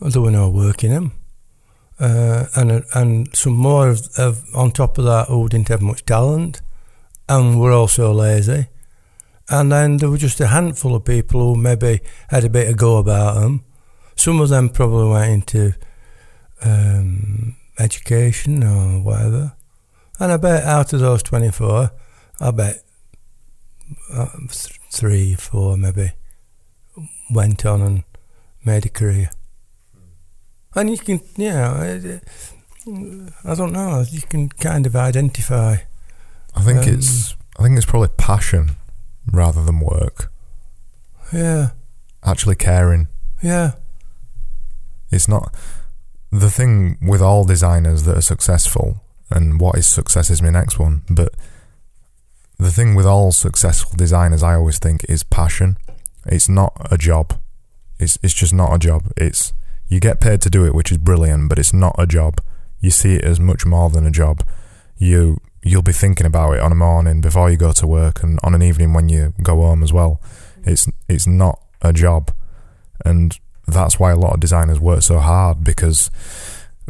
there 0.00 0.22
were 0.22 0.30
no 0.30 0.48
work 0.48 0.84
in 0.84 0.92
them. 0.92 1.12
Uh, 2.00 2.46
and 2.54 2.84
and 2.94 3.36
some 3.36 3.54
more 3.54 3.88
of, 3.88 4.08
of, 4.16 4.44
on 4.54 4.70
top 4.70 4.98
of 4.98 5.04
that 5.04 5.26
who 5.26 5.48
didn't 5.48 5.68
have 5.68 5.82
much 5.82 6.04
talent 6.04 6.62
and 7.28 7.60
were 7.60 7.72
also 7.72 8.12
lazy. 8.12 8.68
And 9.50 9.72
then 9.72 9.96
there 9.96 10.10
were 10.10 10.18
just 10.18 10.40
a 10.40 10.48
handful 10.48 10.94
of 10.94 11.04
people 11.04 11.40
who 11.40 11.56
maybe 11.60 12.00
had 12.28 12.44
a 12.44 12.50
bit 12.50 12.68
of 12.68 12.76
go 12.76 12.98
about 12.98 13.40
them. 13.40 13.64
Some 14.14 14.40
of 14.40 14.48
them 14.48 14.68
probably 14.68 15.08
went 15.08 15.32
into 15.32 15.74
um, 16.62 17.56
education 17.78 18.62
or 18.62 19.00
whatever. 19.00 19.54
And 20.18 20.32
I 20.32 20.36
bet 20.36 20.64
out 20.64 20.92
of 20.92 21.00
those 21.00 21.22
24, 21.22 21.90
I 22.40 22.50
bet 22.50 22.82
uh, 24.12 24.26
three, 24.90 25.34
four 25.34 25.76
maybe 25.76 26.12
went 27.30 27.64
on 27.64 27.82
and 27.82 28.04
made 28.64 28.86
a 28.86 28.88
career. 28.88 29.30
And 30.74 30.90
you 30.90 30.98
can, 30.98 31.20
you 31.36 31.50
know, 31.50 32.20
I 33.44 33.54
don't 33.54 33.72
know, 33.72 34.04
you 34.10 34.22
can 34.22 34.48
kind 34.48 34.86
of 34.86 34.96
identify. 34.96 35.76
I 36.54 36.62
think 36.62 36.78
um, 36.80 36.94
it's, 36.94 37.34
I 37.58 37.62
think 37.62 37.76
it's 37.76 37.86
probably 37.86 38.08
passion 38.16 38.72
rather 39.32 39.64
than 39.64 39.80
work. 39.80 40.32
Yeah. 41.32 41.70
Actually 42.24 42.56
caring. 42.56 43.08
Yeah. 43.42 43.72
It's 45.10 45.28
not 45.28 45.54
the 46.30 46.50
thing 46.50 46.98
with 47.00 47.22
all 47.22 47.44
designers 47.44 48.02
that 48.04 48.16
are 48.16 48.22
successful, 48.22 49.02
and 49.30 49.60
what 49.60 49.76
is 49.76 49.86
success 49.86 50.30
is 50.30 50.42
my 50.42 50.50
next 50.50 50.78
one, 50.78 51.02
but 51.10 51.34
the 52.58 52.70
thing 52.70 52.94
with 52.94 53.06
all 53.06 53.30
successful 53.30 53.92
designers 53.96 54.42
I 54.42 54.54
always 54.54 54.78
think 54.78 55.04
is 55.08 55.22
passion. 55.22 55.76
It's 56.26 56.48
not 56.48 56.76
a 56.90 56.98
job. 56.98 57.38
It's 57.98 58.18
it's 58.22 58.34
just 58.34 58.52
not 58.52 58.74
a 58.74 58.78
job. 58.78 59.12
It's 59.16 59.52
you 59.88 60.00
get 60.00 60.20
paid 60.20 60.40
to 60.42 60.50
do 60.50 60.66
it, 60.66 60.74
which 60.74 60.92
is 60.92 60.98
brilliant, 60.98 61.48
but 61.48 61.58
it's 61.58 61.72
not 61.72 61.94
a 61.98 62.06
job. 62.06 62.40
You 62.80 62.90
see 62.90 63.14
it 63.14 63.24
as 63.24 63.40
much 63.40 63.64
more 63.64 63.90
than 63.90 64.06
a 64.06 64.10
job. 64.10 64.46
You 64.96 65.40
you'll 65.62 65.82
be 65.82 65.92
thinking 65.92 66.26
about 66.26 66.52
it 66.52 66.60
on 66.60 66.72
a 66.72 66.76
morning 66.76 67.20
before 67.20 67.50
you 67.50 67.56
go 67.56 67.72
to 67.72 67.86
work 67.86 68.22
and 68.22 68.38
on 68.42 68.54
an 68.54 68.62
evening 68.62 68.92
when 68.92 69.08
you 69.08 69.34
go 69.42 69.56
home 69.56 69.82
as 69.82 69.92
well. 69.92 70.20
It's 70.64 70.88
it's 71.08 71.26
not 71.26 71.60
a 71.80 71.92
job, 71.92 72.32
and 73.04 73.38
that's 73.66 74.00
why 74.00 74.10
a 74.10 74.16
lot 74.16 74.34
of 74.34 74.40
designers 74.40 74.80
work 74.80 75.02
so 75.02 75.18
hard 75.18 75.62
because 75.62 76.10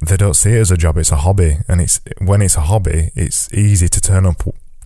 they 0.03 0.17
don't 0.17 0.35
see 0.35 0.53
it 0.53 0.61
as 0.61 0.71
a 0.71 0.77
job. 0.77 0.97
It's 0.97 1.13
a 1.13 1.17
hobby, 1.17 1.59
and 1.69 1.81
it's 1.81 2.01
when 2.19 2.43
it's 2.43 2.57
a 2.57 2.63
hobby, 2.63 3.11
it's 3.15 3.53
easy 3.53 3.89
to 3.89 4.01
turn 4.01 4.27
up 4.27 4.43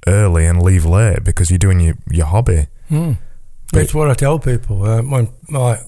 early 0.06 0.46
and 0.46 0.62
leave 0.62 0.84
late 0.84 1.24
because 1.24 1.50
you're 1.50 1.58
doing 1.58 1.80
your 1.80 1.94
your 2.10 2.26
hobby. 2.26 2.66
Mm. 2.90 3.18
It's 3.74 3.94
what 3.94 4.10
I 4.10 4.14
tell 4.14 4.38
people 4.38 4.82
uh, 4.84 5.02
when 5.02 5.28
like 5.50 5.80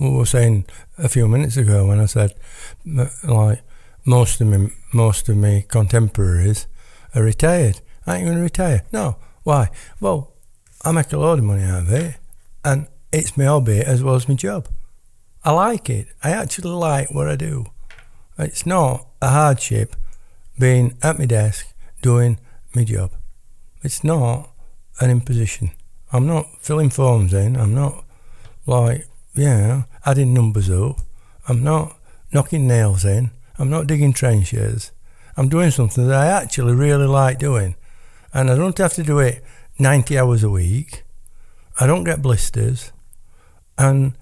we 0.00 0.10
were 0.10 0.26
saying 0.26 0.64
a 0.98 1.08
few 1.08 1.28
minutes 1.28 1.56
ago 1.56 1.86
when 1.86 2.00
I 2.00 2.06
said 2.06 2.34
like 3.24 3.62
most 4.04 4.40
of 4.40 4.48
me 4.48 4.70
most 4.92 5.28
of 5.28 5.36
me 5.36 5.64
contemporaries 5.68 6.66
are 7.14 7.22
retired. 7.22 7.80
I 8.06 8.16
ain't 8.16 8.24
going 8.24 8.36
to 8.36 8.42
retire. 8.42 8.82
No. 8.92 9.16
Why? 9.44 9.70
Well, 10.00 10.32
I 10.84 10.92
make 10.92 11.12
a 11.12 11.18
lot 11.18 11.38
of 11.38 11.44
money 11.44 11.62
out 11.62 11.82
of 11.82 11.92
it, 11.92 12.16
and 12.64 12.86
it's 13.12 13.36
my 13.36 13.44
hobby 13.44 13.80
as 13.80 14.02
well 14.02 14.14
as 14.14 14.28
my 14.28 14.34
job. 14.34 14.68
I 15.44 15.52
like 15.52 15.90
it. 15.90 16.08
I 16.22 16.30
actually 16.30 16.70
like 16.70 17.12
what 17.12 17.28
I 17.28 17.36
do. 17.36 17.66
It's 18.38 18.66
not 18.66 19.06
a 19.20 19.28
hardship 19.28 19.96
being 20.58 20.96
at 21.02 21.18
my 21.18 21.26
desk 21.26 21.74
doing 22.00 22.38
my 22.74 22.84
job. 22.84 23.12
It's 23.82 24.02
not 24.02 24.50
an 25.00 25.10
imposition. 25.10 25.70
I'm 26.12 26.26
not 26.26 26.46
filling 26.60 26.90
forms 26.90 27.32
in. 27.32 27.56
I'm 27.56 27.74
not 27.74 28.04
like, 28.66 29.06
yeah, 29.34 29.84
adding 30.04 30.34
numbers 30.34 30.70
up. 30.70 31.00
I'm 31.48 31.62
not 31.62 31.96
knocking 32.32 32.66
nails 32.66 33.04
in. 33.04 33.30
I'm 33.58 33.70
not 33.70 33.86
digging 33.86 34.12
trenches. 34.12 34.92
I'm 35.36 35.48
doing 35.48 35.70
something 35.70 36.06
that 36.08 36.20
I 36.20 36.26
actually 36.26 36.74
really 36.74 37.06
like 37.06 37.38
doing. 37.38 37.76
And 38.34 38.50
I 38.50 38.54
don't 38.54 38.76
have 38.78 38.94
to 38.94 39.02
do 39.02 39.18
it 39.18 39.42
90 39.78 40.18
hours 40.18 40.42
a 40.42 40.50
week. 40.50 41.04
I 41.80 41.86
don't 41.86 42.04
get 42.04 42.22
blisters. 42.22 42.92
And 43.78 44.12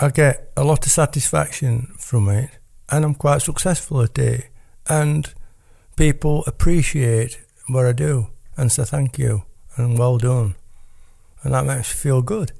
I 0.00 0.10
get 0.10 0.52
a 0.56 0.64
lot 0.64 0.84
of 0.84 0.92
satisfaction 0.92 1.94
from 1.98 2.28
it. 2.28 2.50
And 2.90 3.04
I'm 3.04 3.14
quite 3.14 3.42
successful 3.42 4.02
at 4.02 4.18
it. 4.18 4.48
And 4.88 5.32
people 5.96 6.44
appreciate 6.46 7.40
what 7.68 7.86
I 7.86 7.92
do 7.92 8.28
and 8.56 8.70
say 8.70 8.84
thank 8.84 9.18
you 9.18 9.42
and 9.76 9.98
well 9.98 10.18
done. 10.18 10.54
And 11.42 11.54
that 11.54 11.66
makes 11.66 11.94
me 11.94 11.98
feel 11.98 12.22
good. 12.22 12.52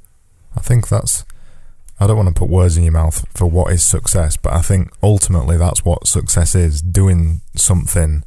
I 0.57 0.61
think 0.61 0.89
that's 0.89 1.25
I 1.99 2.07
don't 2.07 2.17
want 2.17 2.29
to 2.29 2.39
put 2.39 2.51
words 2.51 2.77
in 2.77 2.83
your 2.83 2.93
mouth 2.93 3.27
for 3.35 3.47
what 3.47 3.73
is 3.73 3.83
success, 3.83 4.37
but 4.37 4.53
I 4.53 4.61
think 4.61 4.93
ultimately 5.03 5.57
that's 5.57 5.85
what 5.85 6.07
success 6.07 6.55
is 6.55 6.83
doing 6.83 7.41
something 7.55 8.23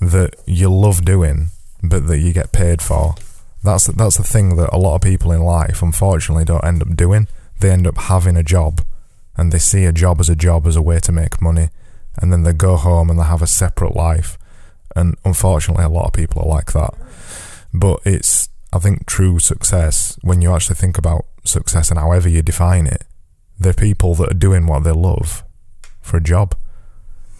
that 0.00 0.36
you 0.46 0.72
love 0.72 1.04
doing, 1.04 1.48
but 1.82 2.06
that 2.06 2.18
you 2.18 2.32
get 2.32 2.52
paid 2.52 2.80
for. 2.80 3.16
That's 3.64 3.86
that's 3.86 4.16
the 4.16 4.22
thing 4.22 4.56
that 4.56 4.72
a 4.72 4.78
lot 4.78 4.94
of 4.94 5.02
people 5.02 5.32
in 5.32 5.42
life, 5.42 5.82
unfortunately, 5.82 6.44
don't 6.44 6.64
end 6.64 6.82
up 6.82 6.96
doing. 6.96 7.26
They 7.58 7.70
end 7.70 7.86
up 7.86 7.98
having 7.98 8.36
a 8.36 8.44
job, 8.44 8.80
and 9.40 9.52
they 9.52 9.58
see 9.58 9.86
a 9.86 9.92
job 9.92 10.20
as 10.20 10.28
a 10.28 10.36
job 10.36 10.66
as 10.66 10.76
a 10.76 10.82
way 10.82 11.00
to 11.00 11.10
make 11.10 11.40
money, 11.40 11.70
and 12.20 12.30
then 12.30 12.42
they 12.42 12.52
go 12.52 12.76
home 12.76 13.08
and 13.08 13.18
they 13.18 13.24
have 13.24 13.40
a 13.40 13.46
separate 13.46 13.96
life. 13.96 14.36
And 14.94 15.16
unfortunately, 15.24 15.82
a 15.82 15.88
lot 15.88 16.08
of 16.08 16.12
people 16.12 16.42
are 16.42 16.48
like 16.48 16.72
that. 16.72 16.92
But 17.72 18.00
it's 18.04 18.50
I 18.70 18.78
think 18.80 19.06
true 19.06 19.38
success, 19.38 20.18
when 20.20 20.42
you 20.42 20.54
actually 20.54 20.76
think 20.76 20.98
about 20.98 21.24
success 21.42 21.88
and 21.88 21.98
however 21.98 22.28
you 22.28 22.42
define 22.42 22.86
it, 22.86 23.04
they're 23.58 23.72
people 23.72 24.14
that 24.16 24.30
are 24.30 24.34
doing 24.34 24.66
what 24.66 24.84
they 24.84 24.92
love 24.92 25.42
for 26.02 26.18
a 26.18 26.22
job. 26.22 26.54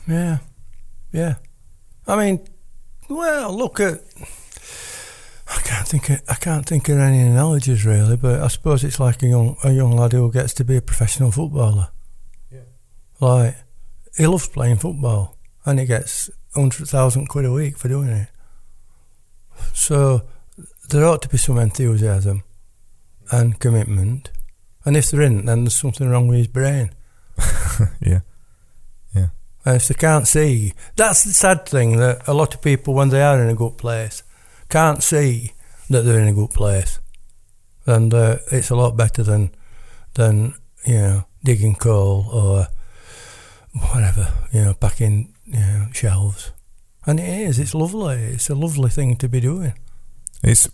Yeah, 0.09 0.39
yeah. 1.13 1.35
I 2.07 2.17
mean, 2.17 2.49
well, 3.11 3.55
look 3.55 3.79
at. 3.79 4.01
I 5.81 5.83
can't 5.83 5.89
think. 5.89 6.11
Of, 6.11 6.23
I 6.29 6.35
can't 6.35 6.67
think 6.67 6.89
of 6.89 6.99
any 6.99 7.21
analogies 7.21 7.87
really, 7.87 8.17
but 8.17 8.43
I 8.43 8.49
suppose 8.49 8.85
it's 8.85 9.01
like 9.01 9.23
a 9.23 9.29
young 9.29 9.57
a 9.65 9.71
young 9.71 9.93
lad 9.93 10.13
who 10.13 10.31
gets 10.31 10.53
to 10.55 10.65
be 10.65 10.77
a 10.77 10.83
professional 10.83 11.31
footballer. 11.31 11.89
Yeah. 12.53 12.61
Like 13.19 13.57
he 14.17 14.27
loves 14.27 14.49
playing 14.49 14.77
football, 14.77 15.39
and 15.65 15.79
he 15.79 15.87
gets 15.87 16.29
hundred 16.55 16.87
thousand 16.87 17.29
quid 17.29 17.47
a 17.47 17.53
week 17.53 17.79
for 17.79 17.89
doing 17.89 18.09
it. 18.09 18.29
So 19.73 20.23
there 20.91 21.07
ought 21.07 21.23
to 21.23 21.29
be 21.29 21.39
some 21.39 21.59
enthusiasm 21.59 22.43
and 23.31 23.59
commitment. 23.59 24.31
And 24.85 24.97
if 24.97 25.11
there 25.11 25.23
isn't, 25.23 25.47
then 25.47 25.65
there's 25.65 25.77
something 25.77 26.09
wrong 26.09 26.29
with 26.29 26.39
his 26.39 26.47
brain. 26.47 26.91
yeah. 28.01 28.21
Yeah. 29.15 29.29
And 29.65 29.77
if 29.77 29.89
they 29.89 29.95
can't 29.95 30.27
see, 30.27 30.75
that's 30.97 31.25
the 31.25 31.33
sad 31.33 31.67
thing 31.67 31.97
that 31.99 32.27
a 32.27 32.35
lot 32.35 32.55
of 32.55 32.63
people, 32.63 32.95
when 32.95 33.11
they 33.11 33.23
are 33.23 33.43
in 33.43 33.51
a 33.51 33.55
good 33.55 33.77
place, 33.79 34.23
can't 34.69 35.03
see 35.03 35.53
that 35.91 36.03
they're 36.03 36.21
in 36.21 36.29
a 36.29 36.33
good 36.33 36.51
place. 36.51 37.01
And 37.87 38.15
uh, 38.15 38.39
it's 38.51 38.71
a 38.71 38.77
lot 38.77 38.97
better 38.97 39.23
than, 39.23 39.51
than, 40.15 40.55
you 40.87 40.95
know, 40.95 41.25
digging 41.45 41.75
coal 41.75 42.27
or 42.33 42.69
whatever, 43.93 44.33
you 44.53 44.63
know, 44.63 44.75
packing 44.75 45.35
you 45.47 45.61
know, 45.61 45.89
shelves. 45.93 46.53
And 47.07 47.19
it 47.21 47.29
is, 47.29 47.59
it's 47.59 47.75
lovely. 47.75 48.17
It's 48.17 48.51
a 48.51 48.55
lovely 48.55 48.91
thing 48.91 49.17
to 49.17 49.29
be 49.29 49.41
doing. 49.41 49.75
It's 50.43 50.69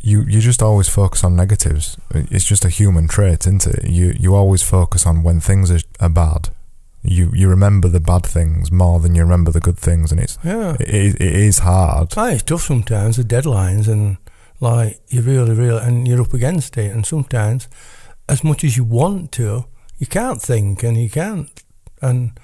you 0.00 0.22
you 0.22 0.40
just 0.40 0.62
always 0.62 0.88
focus 0.88 1.24
on 1.24 1.36
negatives. 1.36 1.96
It's 2.10 2.44
just 2.44 2.64
a 2.64 2.68
human 2.68 3.08
trait, 3.08 3.46
isn't 3.46 3.66
it? 3.66 3.88
You 3.88 4.14
you 4.18 4.34
always 4.34 4.62
focus 4.62 5.06
on 5.06 5.22
when 5.22 5.40
things 5.40 5.70
are, 5.70 5.80
are 6.00 6.08
bad. 6.08 6.50
You 7.02 7.30
you 7.34 7.48
remember 7.48 7.88
the 7.88 8.00
bad 8.00 8.26
things 8.26 8.72
more 8.72 9.00
than 9.00 9.14
you 9.14 9.22
remember 9.22 9.50
the 9.50 9.60
good 9.60 9.78
things, 9.78 10.10
and 10.12 10.20
it's 10.20 10.38
yeah, 10.44 10.76
it, 10.80 11.14
it 11.20 11.34
is 11.34 11.58
hard. 11.60 12.14
Oh, 12.16 12.26
it's 12.26 12.42
tough 12.42 12.62
sometimes. 12.62 13.16
The 13.16 13.22
deadlines 13.22 13.88
and 13.88 14.18
like 14.60 15.00
you 15.08 15.22
really 15.22 15.54
really 15.54 15.80
and 15.80 16.08
you're 16.08 16.20
up 16.20 16.34
against 16.34 16.76
it, 16.76 16.92
and 16.92 17.06
sometimes 17.06 17.68
as 18.28 18.44
much 18.44 18.64
as 18.64 18.76
you 18.76 18.84
want 18.84 19.32
to, 19.32 19.64
you 19.98 20.06
can't 20.06 20.42
think 20.42 20.82
and 20.82 20.96
you 20.96 21.08
can't, 21.08 21.62
and 22.02 22.38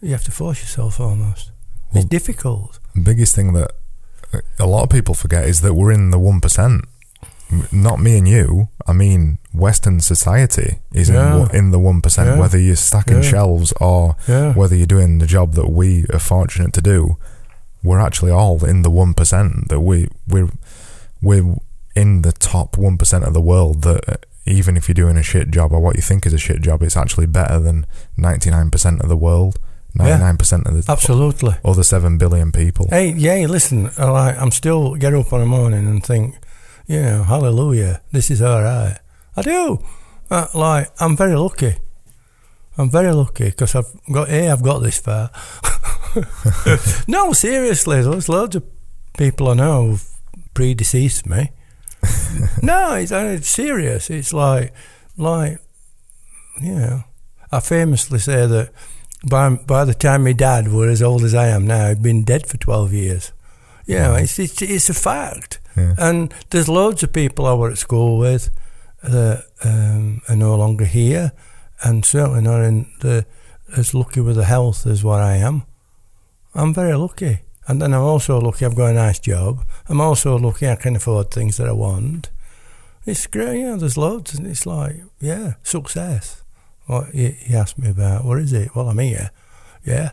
you 0.00 0.10
have 0.10 0.24
to 0.24 0.30
force 0.30 0.60
yourself 0.60 1.00
almost. 1.00 1.50
Well, 1.92 2.02
it's 2.02 2.10
difficult. 2.10 2.78
The 2.94 3.00
biggest 3.00 3.34
thing 3.34 3.54
that 3.54 3.72
uh, 4.32 4.40
a 4.58 4.66
lot 4.66 4.82
of 4.84 4.90
people 4.90 5.14
forget 5.14 5.44
is 5.44 5.60
that 5.62 5.74
we're 5.74 5.92
in 5.92 6.10
the 6.10 6.18
1%. 6.18 6.84
Not 7.72 8.00
me 8.00 8.18
and 8.18 8.28
you. 8.28 8.68
I 8.86 8.92
mean, 8.92 9.38
Western 9.54 10.00
society 10.00 10.78
is 10.92 11.08
yeah. 11.08 11.48
in, 11.50 11.56
in 11.56 11.70
the 11.70 11.78
1%, 11.78 12.24
yeah. 12.24 12.38
whether 12.38 12.58
you're 12.58 12.76
stacking 12.76 13.22
shelves 13.22 13.72
or 13.80 14.16
whether 14.54 14.74
you're 14.74 14.86
doing 14.86 15.18
the 15.18 15.26
job 15.26 15.52
that 15.52 15.68
we 15.68 16.04
are 16.12 16.18
fortunate 16.18 16.72
to 16.72 16.82
do. 16.82 17.16
We're 17.82 18.00
actually 18.00 18.32
all 18.32 18.64
in 18.64 18.82
the 18.82 18.90
1% 18.90 19.68
that 19.68 19.80
we, 19.80 20.08
we're, 20.26 20.48
we're 21.22 21.56
in 21.94 22.22
the 22.22 22.32
top 22.32 22.76
one 22.76 22.98
percent 22.98 23.24
of 23.24 23.34
the 23.34 23.40
world 23.40 23.82
that 23.82 24.08
uh, 24.08 24.16
even 24.46 24.76
if 24.76 24.88
you're 24.88 24.94
doing 24.94 25.16
a 25.16 25.22
shit 25.22 25.50
job 25.50 25.72
or 25.72 25.80
what 25.80 25.96
you 25.96 26.02
think 26.02 26.26
is 26.26 26.32
a 26.32 26.38
shit 26.38 26.60
job, 26.60 26.82
it's 26.82 26.96
actually 26.96 27.26
better 27.26 27.58
than 27.58 27.86
ninety 28.16 28.50
nine 28.50 28.70
percent 28.70 29.00
of 29.00 29.08
the 29.08 29.16
world. 29.16 29.58
Ninety 29.94 30.20
nine 30.20 30.36
percent 30.36 30.66
of 30.66 30.74
the 30.74 30.90
Absolutely. 30.90 31.54
other 31.64 31.84
seven 31.84 32.18
billion 32.18 32.50
people. 32.50 32.88
Hey, 32.90 33.12
yeah, 33.12 33.46
listen, 33.46 33.90
I, 33.96 34.32
I'm 34.32 34.50
still 34.50 34.96
get 34.96 35.14
up 35.14 35.32
in 35.32 35.38
the 35.38 35.46
morning 35.46 35.86
and 35.86 36.04
think, 36.04 36.34
you 36.86 37.00
know, 37.00 37.22
hallelujah, 37.22 38.02
this 38.10 38.30
is 38.30 38.42
all 38.42 38.62
right. 38.62 38.98
I 39.36 39.42
do. 39.42 39.84
Uh, 40.30 40.46
like, 40.54 40.90
I'm 41.00 41.16
very 41.16 41.36
lucky. 41.36 41.76
I'm 42.76 42.90
very 42.90 43.12
lucky 43.12 43.46
because 43.46 43.74
I've 43.74 43.92
got, 44.12 44.28
A, 44.28 44.50
I've 44.50 44.62
got 44.62 44.78
this 44.80 44.98
far. 44.98 45.30
no, 47.08 47.32
seriously, 47.32 48.02
there's 48.02 48.28
loads 48.28 48.56
of 48.56 48.64
people 49.16 49.48
I 49.48 49.54
know 49.54 49.86
who've 49.86 50.08
predeceased 50.54 51.26
me. 51.26 51.50
no, 52.62 52.94
it's, 52.94 53.12
it's 53.12 53.48
serious. 53.48 54.10
It's 54.10 54.32
like, 54.32 54.72
like, 55.16 55.58
you 56.60 56.74
know, 56.74 57.04
I 57.52 57.60
famously 57.60 58.18
say 58.18 58.46
that 58.46 58.70
by 59.28 59.48
by 59.50 59.84
the 59.84 59.94
time 59.94 60.24
my 60.24 60.32
dad 60.32 60.72
were 60.72 60.88
as 60.88 61.02
old 61.02 61.22
as 61.22 61.34
I 61.34 61.48
am 61.48 61.66
now, 61.66 61.88
he'd 61.88 62.02
been 62.02 62.24
dead 62.24 62.46
for 62.46 62.56
twelve 62.58 62.92
years. 62.92 63.32
You 63.86 63.98
know, 63.98 64.14
it's 64.14 64.38
it's, 64.38 64.60
it's 64.62 64.90
a 64.90 64.94
fact. 64.94 65.60
Yeah. 65.76 65.94
And 65.98 66.34
there's 66.50 66.68
loads 66.68 67.02
of 67.02 67.12
people 67.12 67.46
I 67.46 67.54
were 67.54 67.70
at 67.70 67.78
school 67.78 68.18
with 68.18 68.50
that 69.04 69.44
um, 69.62 70.22
are 70.28 70.36
no 70.36 70.54
longer 70.56 70.84
here, 70.84 71.32
and 71.82 72.04
certainly 72.04 72.42
not 72.42 72.62
in 72.62 72.90
the 73.00 73.26
as 73.76 73.94
lucky 73.94 74.20
with 74.20 74.36
the 74.36 74.44
health 74.44 74.86
as 74.86 75.02
what 75.02 75.20
I 75.20 75.36
am. 75.36 75.64
I'm 76.54 76.72
very 76.72 76.94
lucky, 76.94 77.40
and 77.66 77.80
then 77.80 77.92
I'm 77.92 78.02
also 78.02 78.40
lucky 78.40 78.64
I've 78.64 78.76
got 78.76 78.90
a 78.90 78.94
nice 78.94 79.18
job. 79.18 79.64
I'm 79.88 80.00
also 80.00 80.36
lucky 80.36 80.68
I 80.68 80.76
can 80.76 80.96
afford 80.96 81.30
things 81.30 81.56
that 81.56 81.68
I 81.68 81.72
want. 81.72 82.30
It's 83.06 83.26
great, 83.26 83.60
yeah. 83.60 83.76
There's 83.76 83.98
loads, 83.98 84.34
and 84.34 84.46
it's 84.46 84.66
like, 84.66 84.96
yeah, 85.20 85.54
success. 85.62 86.42
What 86.86 87.10
he, 87.12 87.34
asked 87.54 87.78
me 87.78 87.90
about, 87.90 88.24
what 88.24 88.38
is 88.38 88.52
it? 88.52 88.74
Well, 88.74 88.88
I'm 88.88 88.98
here, 88.98 89.30
yeah, 89.84 90.10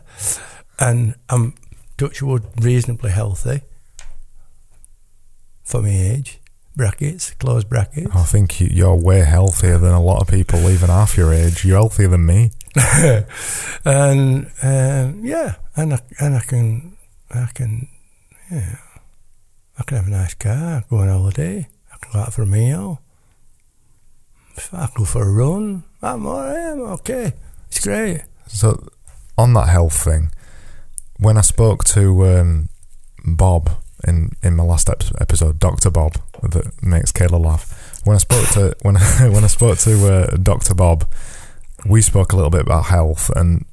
and 0.78 1.14
I'm 1.28 1.54
touchwood 1.96 2.44
reasonably 2.62 3.10
healthy 3.10 3.62
for 5.64 5.82
my 5.82 5.90
age. 5.90 6.41
Brackets, 6.76 7.32
close 7.32 7.64
brackets. 7.64 8.14
I 8.14 8.22
think 8.24 8.60
you- 8.60 8.68
you're 8.72 8.94
way 8.94 9.20
healthier 9.20 9.78
than 9.78 9.92
a 9.92 10.00
lot 10.00 10.22
of 10.22 10.28
people, 10.28 10.70
even 10.70 10.88
half 10.88 11.16
your 11.16 11.32
age. 11.32 11.64
You're 11.64 11.76
healthier 11.78 12.08
than 12.08 12.24
me. 12.26 12.50
and 13.84 14.46
um, 14.62 15.24
yeah, 15.24 15.56
and 15.76 15.94
I, 15.94 15.98
and 16.18 16.34
I 16.36 16.40
can 16.40 16.96
I 17.30 17.48
can 17.54 17.88
yeah 18.50 18.76
I 19.78 19.82
can 19.84 19.96
have 19.98 20.06
a 20.06 20.10
nice 20.10 20.34
car, 20.34 20.82
go 20.88 20.98
on 20.98 21.08
holiday, 21.08 21.68
I 21.92 21.96
can 22.00 22.12
go 22.12 22.18
out 22.20 22.32
for 22.32 22.42
a 22.42 22.46
meal, 22.46 23.00
I 24.72 24.86
can 24.86 24.94
go 24.96 25.04
for 25.04 25.22
a 25.22 25.30
run. 25.30 25.84
I'm 26.02 26.26
alright, 26.26 26.72
I'm 26.72 26.80
okay. 27.00 27.32
It's 27.68 27.80
great. 27.80 28.22
So, 28.48 28.88
on 29.38 29.54
that 29.54 29.68
health 29.68 30.02
thing, 30.04 30.30
when 31.18 31.36
I 31.38 31.42
spoke 31.42 31.84
to 31.84 32.26
um, 32.26 32.68
Bob 33.24 33.70
in 34.06 34.30
in 34.42 34.56
my 34.56 34.64
last 34.64 34.88
ep- 34.88 35.20
episode, 35.20 35.58
Doctor 35.58 35.90
Bob, 35.90 36.16
that 36.42 36.82
makes 36.82 37.12
Kayla 37.12 37.42
laugh. 37.44 38.00
When 38.04 38.16
I 38.16 38.18
spoke 38.18 38.48
to 38.50 38.76
when 38.82 38.96
I, 38.96 39.28
when 39.28 39.44
I 39.44 39.48
spoke 39.48 39.78
to 39.78 40.12
uh, 40.12 40.36
Doctor 40.36 40.74
Bob, 40.74 41.10
we 41.86 42.02
spoke 42.02 42.32
a 42.32 42.36
little 42.36 42.50
bit 42.50 42.62
about 42.62 42.86
health, 42.86 43.30
and 43.36 43.64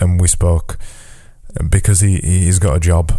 and 0.00 0.20
we 0.20 0.28
spoke 0.28 0.78
because 1.70 2.00
he 2.00 2.18
he's 2.18 2.58
got 2.58 2.76
a 2.76 2.80
job 2.80 3.12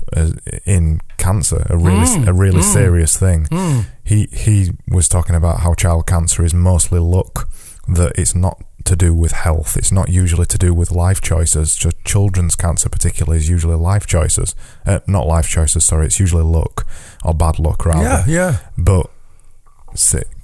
in 0.65 1.01
cancer, 1.17 1.65
a 1.69 1.77
really 1.77 1.99
Mm, 1.99 2.27
a 2.27 2.33
really 2.33 2.61
mm. 2.61 2.73
serious 2.73 3.17
thing. 3.17 3.45
Mm. 3.45 3.85
He 4.03 4.27
he 4.31 4.71
was 4.87 5.07
talking 5.07 5.35
about 5.35 5.61
how 5.61 5.73
child 5.73 6.07
cancer 6.07 6.43
is 6.43 6.53
mostly 6.53 6.99
luck, 6.99 7.49
that 7.87 8.13
it's 8.17 8.35
not 8.35 8.63
to 8.85 8.95
do 8.95 9.13
with 9.13 9.31
health. 9.31 9.77
It's 9.77 9.91
not 9.91 10.09
usually 10.09 10.45
to 10.47 10.57
do 10.57 10.73
with 10.73 10.91
life 10.91 11.21
choices. 11.21 11.75
Just 11.75 12.03
children's 12.03 12.55
cancer, 12.55 12.89
particularly, 12.89 13.37
is 13.37 13.49
usually 13.49 13.75
life 13.75 14.05
choices. 14.05 14.55
Uh, 14.85 14.99
not 15.07 15.27
life 15.27 15.47
choices. 15.47 15.85
Sorry, 15.85 16.05
it's 16.05 16.19
usually 16.19 16.43
luck 16.43 16.87
or 17.23 17.33
bad 17.33 17.59
luck 17.59 17.85
rather. 17.85 18.03
Yeah, 18.03 18.23
yeah. 18.27 18.57
But 18.77 19.09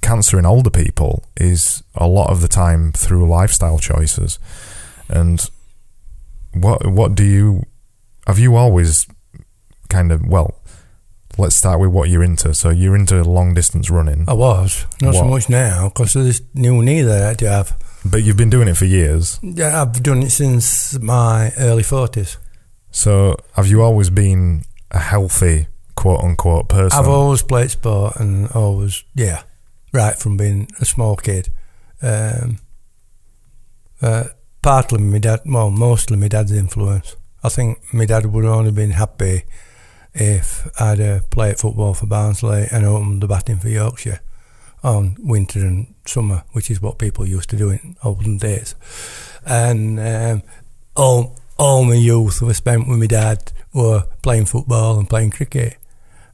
cancer 0.00 0.38
in 0.38 0.46
older 0.46 0.70
people 0.70 1.24
is 1.36 1.82
a 1.94 2.06
lot 2.06 2.30
of 2.30 2.40
the 2.40 2.48
time 2.48 2.92
through 2.92 3.28
lifestyle 3.28 3.78
choices. 3.78 4.38
And 5.08 5.40
what 6.52 6.86
what 6.86 7.14
do 7.14 7.24
you 7.24 7.64
have 8.26 8.38
you 8.38 8.56
always 8.56 9.06
kind 9.88 10.12
of 10.12 10.26
well? 10.26 10.60
Let's 11.38 11.54
start 11.54 11.80
with 11.80 11.90
what 11.90 12.08
you're 12.08 12.22
into. 12.22 12.54
So 12.54 12.70
you're 12.70 12.96
into 12.96 13.22
long 13.22 13.52
distance 13.52 13.90
running, 13.90 14.24
I 14.26 14.32
was 14.32 14.86
not 15.02 15.14
so 15.14 15.24
much 15.24 15.50
now 15.50 15.88
because 15.88 16.16
of 16.16 16.24
this 16.24 16.40
new 16.54 16.82
knee 16.82 17.02
that 17.02 17.22
I 17.22 17.28
had 17.28 17.38
to 17.40 17.48
have. 17.48 17.76
But 18.08 18.22
you've 18.22 18.36
been 18.36 18.50
doing 18.50 18.68
it 18.68 18.76
for 18.76 18.84
years. 18.84 19.38
Yeah, 19.42 19.82
I've 19.82 20.02
done 20.02 20.22
it 20.22 20.30
since 20.30 20.98
my 21.00 21.52
early 21.58 21.82
forties. 21.82 22.38
So 22.90 23.36
have 23.54 23.66
you 23.66 23.82
always 23.82 24.10
been 24.10 24.64
a 24.90 24.98
healthy 24.98 25.68
quote 25.94 26.20
unquote 26.22 26.68
person? 26.68 26.98
I've 26.98 27.08
always 27.08 27.42
played 27.42 27.70
sport 27.70 28.16
and 28.16 28.48
always, 28.52 29.04
yeah, 29.14 29.42
right 29.92 30.16
from 30.16 30.36
being 30.36 30.68
a 30.80 30.84
small 30.84 31.16
kid. 31.16 31.50
Um, 32.02 32.58
uh, 34.00 34.24
partly 34.62 34.98
my 34.98 35.18
dad, 35.18 35.40
well, 35.44 35.70
mostly 35.70 36.16
my 36.16 36.28
dad's 36.28 36.52
influence. 36.52 37.16
I 37.42 37.48
think 37.48 37.78
my 37.92 38.06
dad 38.06 38.26
would 38.26 38.44
have 38.44 38.54
only 38.54 38.72
been 38.72 38.92
happy 38.92 39.44
if 40.14 40.66
I'd 40.80 41.00
uh, 41.00 41.20
played 41.30 41.58
football 41.58 41.94
for 41.94 42.06
Barnsley 42.06 42.66
and 42.70 42.84
opened 42.84 43.22
the 43.22 43.28
batting 43.28 43.58
for 43.58 43.68
Yorkshire 43.68 44.20
on 44.82 45.16
winter 45.20 45.60
and 45.60 45.94
summer, 46.08 46.44
which 46.52 46.70
is 46.70 46.80
what 46.80 46.98
people 46.98 47.26
used 47.26 47.50
to 47.50 47.56
do 47.56 47.70
in 47.70 47.96
olden 48.02 48.38
days. 48.38 48.74
And 49.44 49.98
um, 50.00 50.42
all 50.94 51.36
all 51.58 51.84
my 51.84 51.94
youth 51.94 52.42
was 52.42 52.58
spent 52.58 52.88
with 52.88 52.98
my 52.98 53.06
dad 53.06 53.52
were 53.72 54.04
playing 54.22 54.46
football 54.46 54.98
and 54.98 55.08
playing 55.08 55.30
cricket, 55.30 55.76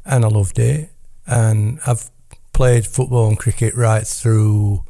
and 0.04 0.24
I 0.24 0.28
loved 0.28 0.58
it. 0.58 0.90
And 1.26 1.78
I've 1.86 2.10
played 2.52 2.86
football 2.86 3.28
and 3.28 3.38
cricket 3.38 3.74
right 3.74 4.06
through 4.06 4.84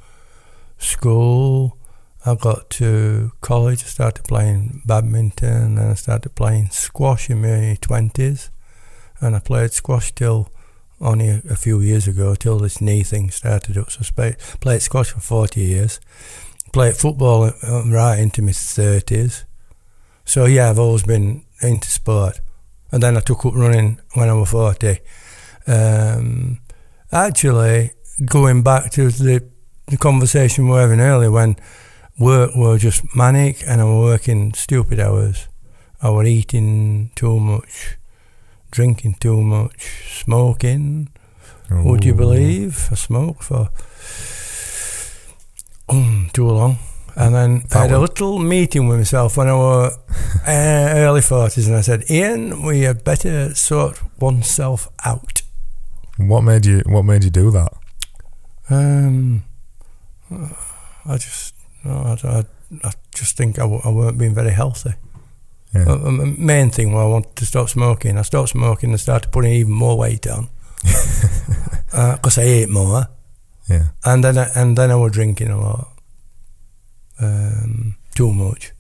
school. 0.79 1.79
I 2.25 2.35
got 2.37 2.71
to 2.71 3.33
college. 3.41 3.83
I 3.83 3.87
started 3.87 4.25
playing 4.25 4.83
badminton, 4.85 5.79
and 5.79 5.91
I 5.91 5.95
started 5.95 6.35
playing 6.35 6.71
squash 6.71 7.29
in 7.29 7.43
my 7.43 7.77
twenties. 7.81 8.51
And 9.21 9.37
I 9.37 9.39
played 9.41 9.73
squash 9.73 10.13
till 10.13 10.49
only 11.03 11.29
a, 11.29 11.57
few 11.57 11.81
years 11.81 12.09
ago, 12.09 12.35
till 12.35 12.59
this 12.59 12.81
knee 12.81 13.03
thing 13.03 13.31
started 13.31 13.77
up. 13.77 13.91
So 13.91 14.01
I 14.19 14.35
played 14.61 14.83
squash 14.83 15.11
for 15.11 15.21
forty 15.21 15.61
years. 15.61 16.01
Played 16.73 16.97
football 16.97 17.53
uh, 17.63 17.83
right 17.87 18.19
into 18.19 18.41
my 18.41 18.53
thirties. 18.53 19.45
So 20.25 20.47
yeah, 20.47 20.71
I've 20.71 20.79
always 20.79 21.03
been 21.03 21.45
into 21.61 21.89
sport. 21.89 22.41
And 22.91 23.03
then 23.03 23.17
I 23.17 23.21
took 23.21 23.45
up 23.47 23.55
running 23.55 24.01
when 24.15 24.29
I 24.29 24.35
was 24.35 24.51
40. 24.51 24.99
Um, 25.67 26.61
actually, 27.11 27.93
going 28.27 28.63
back 28.63 28.91
to 28.93 29.09
the, 29.09 29.49
the 29.87 29.97
conversation 29.97 30.67
we 30.67 30.73
were 30.73 30.81
having 30.81 31.01
earlier 31.01 31.31
when 31.31 31.57
work 32.19 32.55
were 32.55 32.79
just 32.79 33.05
manic 33.17 33.63
and 33.67 33.81
I 33.81 33.85
was 33.85 34.05
working 34.05 34.53
stupid 34.53 35.01
hours. 35.01 35.49
I 36.03 36.11
was 36.11 36.27
eating 36.27 37.11
too 37.15 37.39
much, 37.41 37.97
drinking 38.73 39.15
too 39.21 39.41
much, 39.43 40.23
smoking. 40.25 41.09
Would 41.71 42.05
you 42.05 42.15
believe? 42.15 42.89
I 42.91 42.97
smoked 42.97 43.45
for 43.45 43.69
um, 45.89 46.29
too 46.33 46.47
long. 46.49 46.79
And 47.15 47.35
then 47.35 47.63
That 47.69 47.77
I 47.77 47.81
had 47.83 47.93
a 47.93 47.99
little 47.99 48.39
meeting 48.39 48.89
with 48.89 48.99
myself 48.99 49.37
when 49.37 49.49
I 49.49 49.55
was 49.55 49.99
uh, 50.47 50.95
early 50.97 51.21
40s 51.21 51.67
and 51.67 51.77
I 51.77 51.83
said, 51.83 52.05
Ian, 52.11 52.63
we 52.63 52.81
had 52.83 53.05
better 53.05 53.55
sort 53.55 54.01
oneself 54.19 54.89
out. 55.05 55.43
What 56.19 56.43
made 56.43 56.67
you 56.67 56.83
What 56.87 57.05
made 57.05 57.25
you 57.25 57.31
do 57.31 57.51
that? 57.51 57.73
Um, 58.71 59.45
I 60.31 61.17
just, 61.19 61.55
no, 61.85 61.93
I, 61.93 62.29
I, 62.29 62.45
I 62.85 62.93
just 63.15 63.37
think 63.37 63.59
I, 63.59 63.63
w- 63.63 63.83
I 63.85 63.91
weren't 63.91 64.17
being 64.19 64.35
very 64.35 64.53
healthy. 64.53 64.95
Yeah. 65.75 65.85
Uh, 65.89 66.11
main 66.39 66.71
thing 66.71 66.93
when 66.93 67.03
I 67.03 67.07
wanted 67.07 67.35
to 67.37 67.47
stop 67.47 67.69
smoking, 67.69 68.19
I 68.19 68.23
stopped 68.23 68.51
smoking 68.51 68.91
and 68.91 69.01
started 69.01 69.31
putting 69.33 69.53
even 69.55 69.73
more 69.73 69.97
weight 69.97 70.27
on 70.27 70.49
because 71.91 72.39
I 72.39 72.43
ate 72.43 72.69
more. 72.69 73.07
yeah. 73.71 73.89
and 74.05 74.23
then 74.23 74.37
I, 74.39 74.49
and 74.55 74.77
then 74.77 74.91
I 74.91 74.97
was 74.97 75.13
drinking 75.13 75.49
a 75.49 75.59
lot, 75.61 75.89
um, 77.21 77.97
too 78.15 78.33
much. 78.33 78.73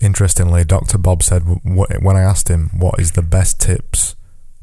Interestingly, 0.00 0.64
Dr. 0.64 0.98
Bob 0.98 1.22
said 1.22 1.42
wh- 1.42 2.02
when 2.02 2.16
I 2.16 2.20
asked 2.22 2.48
him 2.48 2.70
what 2.78 3.00
is 3.00 3.12
the 3.12 3.22
best 3.22 3.60
tips 3.60 4.14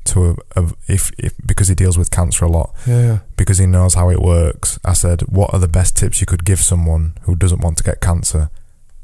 to 0.06 0.38
a, 0.56 0.70
if, 0.88 1.12
if 1.18 1.34
because 1.46 1.68
he 1.68 1.74
deals 1.76 1.98
with 1.98 2.12
cancer 2.12 2.46
a 2.46 2.50
lot 2.50 2.76
Yeah, 2.86 3.20
because 3.38 3.58
he 3.58 3.66
knows 3.66 3.96
how 3.96 4.10
it 4.12 4.22
works. 4.22 4.80
I 4.86 4.94
said, 4.94 5.22
"What 5.24 5.52
are 5.54 5.60
the 5.60 5.68
best 5.68 5.98
tips 5.98 6.22
you 6.22 6.28
could 6.28 6.46
give 6.46 6.60
someone 6.62 7.16
who 7.24 7.36
doesn't 7.36 7.62
want 7.62 7.78
to 7.78 7.84
get 7.84 8.02
cancer?" 8.02 8.50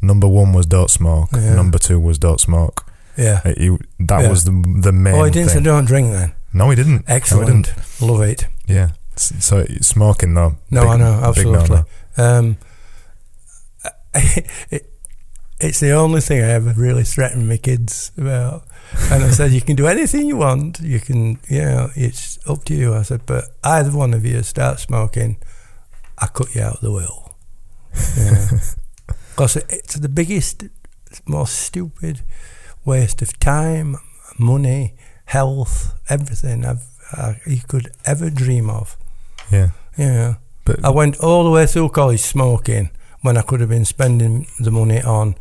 Number 0.01 0.27
one 0.27 0.53
was 0.53 0.65
don't 0.65 0.89
smoke. 0.89 1.29
Yeah. 1.33 1.55
Number 1.55 1.77
two 1.77 1.99
was 1.99 2.17
don't 2.17 2.39
smoke. 2.39 2.85
yeah. 3.17 3.41
Uh, 3.45 3.53
he- 3.57 3.77
that 3.99 4.21
Yeah. 4.23 4.29
was 4.29 4.43
the 4.45 4.51
the 4.81 4.91
main 4.91 5.15
Oh, 5.15 5.21
I 5.23 5.29
didn't 5.29 5.49
say 5.49 5.55
thing. 5.55 5.63
don't 5.63 5.85
drink 5.85 6.11
then. 6.11 6.33
No, 6.53 6.69
he 6.69 6.75
didn't. 6.75 7.07
No, 7.07 7.13
he 7.13 7.13
Excellent, 7.13 7.65
didn't. 7.67 8.01
love 8.01 8.21
it. 8.21 8.47
Yeah. 8.67 8.89
So 9.15 9.65
smoking 9.81 10.33
though. 10.33 10.55
No, 10.71 10.81
big- 10.81 10.89
I 10.91 10.97
know, 10.97 11.13
absolutely. 11.23 11.83
Um, 12.17 12.57
it, 14.13 14.85
it's 15.59 15.79
the 15.79 15.91
only 15.91 16.21
thing 16.21 16.41
I 16.41 16.49
ever 16.49 16.73
really 16.75 17.03
threatened 17.03 17.47
my 17.47 17.57
kids 17.57 18.11
about. 18.17 18.63
And 19.11 19.23
I 19.23 19.29
said, 19.29 19.51
you 19.51 19.61
can 19.61 19.75
do 19.75 19.87
anything 19.87 20.27
you 20.27 20.35
want. 20.37 20.79
You 20.81 20.99
can, 20.99 21.39
you 21.47 21.61
know, 21.61 21.89
it's 21.95 22.39
up 22.49 22.65
to 22.65 22.73
you. 22.73 22.93
I 22.93 23.03
said, 23.03 23.21
but 23.25 23.45
either 23.63 23.91
one 23.95 24.13
of 24.13 24.25
you 24.25 24.41
start 24.43 24.79
smoking, 24.79 25.37
I 26.17 26.27
cut 26.27 26.53
you 26.55 26.61
out 26.63 26.75
of 26.75 26.81
the 26.81 26.91
will. 26.91 27.35
Because 29.31 29.55
it's 29.57 29.95
the 29.95 30.09
biggest, 30.09 30.63
most 31.25 31.53
stupid 31.59 32.21
waste 32.85 33.21
of 33.21 33.37
time, 33.39 33.97
money, 34.37 34.93
health, 35.25 35.93
everything 36.09 36.65
I've, 36.65 36.83
I, 37.13 37.39
you 37.45 37.61
could 37.67 37.91
ever 38.05 38.29
dream 38.29 38.69
of. 38.69 38.97
Yeah, 39.51 39.69
Yeah. 39.97 40.35
but 40.65 40.83
I 40.83 40.89
went 40.89 41.19
all 41.19 41.43
the 41.43 41.49
way 41.51 41.65
through 41.65 41.89
college 41.89 42.21
smoking 42.21 42.89
when 43.21 43.37
I 43.37 43.41
could 43.41 43.59
have 43.59 43.69
been 43.69 43.85
spending 43.85 44.47
the 44.59 44.71
money 44.71 45.01
on 45.01 45.35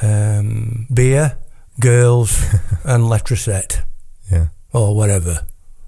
um, 0.00 0.86
beer, 0.92 1.36
girls, 1.80 2.42
and 2.84 3.04
Letraset 3.04 3.82
yeah, 4.30 4.48
or 4.72 4.94
whatever. 4.96 5.40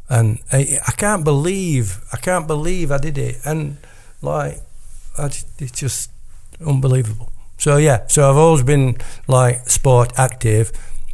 And 0.08 0.38
I, 0.52 0.78
I 0.86 0.92
can't 0.92 1.24
believe 1.24 2.00
I 2.12 2.18
can't 2.18 2.46
believe 2.46 2.90
I 2.92 2.98
did 2.98 3.16
it. 3.18 3.36
And 3.44 3.78
like, 4.20 4.60
I 5.16 5.26
it's 5.58 5.70
just 5.72 6.10
unbelievable. 6.66 7.32
So 7.56 7.76
yeah, 7.76 8.06
so 8.08 8.28
I've 8.28 8.36
always 8.36 8.62
been 8.62 8.96
like 9.28 9.68
sport 9.68 10.12
active, 10.16 10.72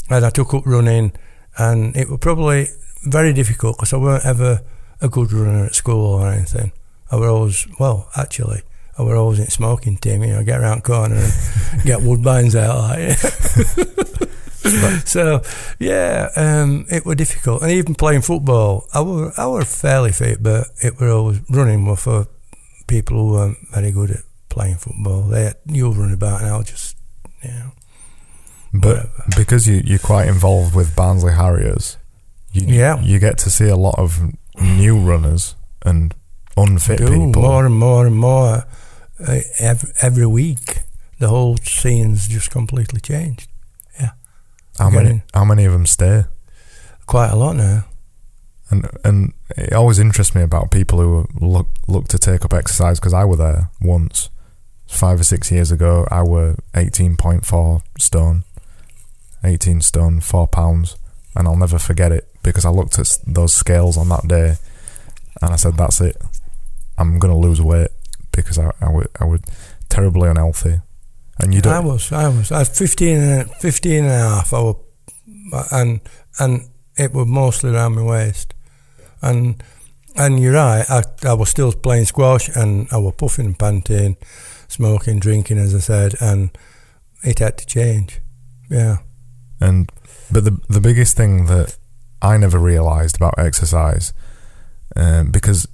and 0.08 0.24
I 0.24 0.30
took 0.30 0.54
up 0.54 0.66
running, 0.66 1.12
and 1.58 1.96
it 1.96 2.08
was 2.08 2.18
probably 2.20 2.68
very 3.04 3.32
difficult 3.32 3.76
because 3.76 3.92
I 3.92 3.96
weren't 3.98 4.24
ever 4.26 4.60
a 5.00 5.08
good 5.08 5.32
runner 5.32 5.66
at 5.66 5.74
school 5.74 6.14
or 6.20 6.28
anything. 6.28 6.72
I 7.10 7.16
was 7.16 7.28
always 7.28 7.66
well, 7.78 8.08
actually. 8.16 8.62
I 8.98 9.02
was 9.02 9.14
always 9.14 9.38
in 9.38 9.48
smoking 9.48 9.96
team, 9.96 10.22
you 10.22 10.34
know, 10.34 10.44
get 10.44 10.60
around 10.60 10.84
corner 10.84 11.16
and 11.16 11.82
get 11.84 12.00
woodbines 12.00 12.54
out 12.54 12.76
like 12.76 13.16
so 15.06 15.42
yeah, 15.78 16.30
um, 16.36 16.86
it 16.90 17.06
was 17.06 17.16
difficult. 17.16 17.62
And 17.62 17.70
even 17.70 17.94
playing 17.94 18.22
football, 18.22 18.86
I 18.92 19.00
were 19.00 19.32
I 19.36 19.46
were 19.46 19.64
fairly 19.64 20.12
fit, 20.12 20.42
but 20.42 20.68
it 20.82 21.00
were 21.00 21.10
always 21.10 21.40
running 21.48 21.86
were 21.86 21.96
for 21.96 22.26
people 22.86 23.16
who 23.16 23.32
weren't 23.32 23.58
very 23.72 23.90
good 23.90 24.10
at 24.10 24.22
playing 24.50 24.76
football. 24.76 25.22
They 25.22 25.52
you'll 25.66 25.94
run 25.94 26.12
about 26.12 26.40
and 26.42 26.50
I'll 26.50 26.62
just 26.62 26.96
you 27.42 27.50
know 27.50 27.70
but 28.72 28.96
whatever. 28.96 29.24
because 29.36 29.66
you 29.66 29.80
you're 29.84 29.98
quite 29.98 30.28
involved 30.28 30.74
with 30.74 30.94
Barnsley 30.94 31.32
Harriers, 31.32 31.96
you 32.52 32.62
Yeah. 32.66 33.00
you 33.00 33.18
get 33.18 33.38
to 33.38 33.50
see 33.50 33.68
a 33.68 33.76
lot 33.76 33.98
of 33.98 34.20
new 34.60 34.98
runners 34.98 35.54
and 35.84 36.14
unfit 36.56 36.98
do 36.98 37.06
people. 37.06 37.42
more 37.42 37.64
and 37.66 37.74
more 37.74 38.06
and 38.06 38.16
more 38.16 38.64
uh, 39.26 39.40
every, 39.58 39.90
every 40.02 40.26
week. 40.26 40.80
The 41.18 41.28
whole 41.28 41.56
scene's 41.62 42.28
just 42.28 42.50
completely 42.50 43.00
changed. 43.00 43.48
Yeah. 44.00 44.10
How 44.78 44.88
many 44.90 45.04
getting- 45.04 45.22
how 45.34 45.44
many 45.44 45.64
of 45.66 45.72
them 45.72 45.86
stay? 45.86 46.24
Quite 47.06 47.30
a 47.30 47.36
lot 47.36 47.56
now. 47.56 47.84
And 48.70 48.88
and 49.04 49.32
it 49.56 49.72
always 49.72 49.98
interests 49.98 50.34
me 50.34 50.42
about 50.42 50.70
people 50.70 50.98
who 51.00 51.26
look 51.40 51.66
look 51.88 52.06
to 52.08 52.18
take 52.18 52.44
up 52.44 52.52
exercise 52.52 53.00
because 53.00 53.12
I 53.12 53.24
were 53.24 53.36
there 53.36 53.68
once, 53.82 54.30
five 54.90 55.20
or 55.20 55.24
six 55.24 55.50
years 55.50 55.70
ago. 55.70 56.06
I 56.10 56.22
were 56.22 56.56
eighteen 56.74 57.16
point 57.16 57.46
four 57.46 57.82
stone, 57.98 58.44
eighteen 59.44 59.80
stone 59.80 60.20
four 60.20 60.46
pounds, 60.46 60.96
and 61.34 61.46
I'll 61.46 61.56
never 61.56 61.78
forget 61.78 62.12
it 62.12 62.28
because 62.42 62.64
I 62.64 62.70
looked 62.70 62.98
at 62.98 63.18
those 63.26 63.52
scales 63.52 63.96
on 63.96 64.08
that 64.08 64.26
day, 64.26 64.56
and 65.40 65.52
I 65.52 65.56
said, 65.56 65.76
"That's 65.76 66.00
it. 66.00 66.16
I'm 66.98 67.18
gonna 67.18 67.38
lose 67.38 67.60
weight 67.60 67.90
because 68.32 68.58
I 68.58 68.70
I 68.80 68.90
would 68.90 69.08
I 69.18 69.24
would 69.24 69.44
terribly 69.88 70.28
unhealthy." 70.28 70.80
And 71.40 71.54
you 71.54 71.60
I 71.60 71.62
don't. 71.62 71.86
was, 71.86 72.12
I 72.12 72.28
was, 72.28 72.52
I 72.52 72.58
was 72.58 72.78
15 72.78 73.16
and, 73.16 73.50
15 73.50 74.04
and 74.04 74.06
a 74.06 74.18
half, 74.18 74.52
I 74.52 74.60
was, 74.60 74.76
and, 75.72 76.00
and 76.38 76.68
it 76.96 77.14
was 77.14 77.26
mostly 77.26 77.70
around 77.70 77.94
my 77.94 78.02
waist. 78.02 78.52
And, 79.22 79.62
and 80.16 80.38
you're 80.38 80.52
right, 80.52 80.84
I, 80.90 81.02
I 81.24 81.32
was 81.32 81.48
still 81.48 81.72
playing 81.72 82.04
squash 82.04 82.54
and 82.54 82.88
I 82.92 82.98
was 82.98 83.14
puffing 83.16 83.46
and 83.46 83.58
panting, 83.58 84.18
smoking, 84.70 85.18
drinking, 85.18 85.58
as 85.58 85.74
I 85.74 85.78
said, 85.78 86.14
and 86.20 86.50
it 87.22 87.38
had 87.38 87.58
to 87.58 87.66
change. 87.66 88.20
Yeah. 88.70 88.98
And 89.60 89.90
but 90.30 90.44
the 90.44 90.58
the 90.68 90.80
biggest 90.80 91.16
thing 91.16 91.46
that 91.46 91.76
I 92.22 92.36
never 92.36 92.58
realised 92.58 93.16
about 93.16 93.38
exercise, 93.38 94.12
um, 94.96 95.30
because 95.30 95.68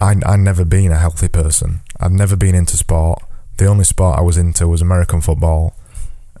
I 0.00 0.16
I 0.24 0.36
never 0.36 0.64
been 0.64 0.92
a 0.92 0.98
healthy 0.98 1.28
person. 1.28 1.80
I'd 2.00 2.12
never 2.12 2.36
been 2.36 2.54
into 2.54 2.76
sport. 2.76 3.22
The 3.58 3.66
only 3.66 3.84
sport 3.84 4.18
I 4.18 4.22
was 4.22 4.36
into 4.36 4.66
was 4.66 4.80
American 4.80 5.20
football, 5.20 5.74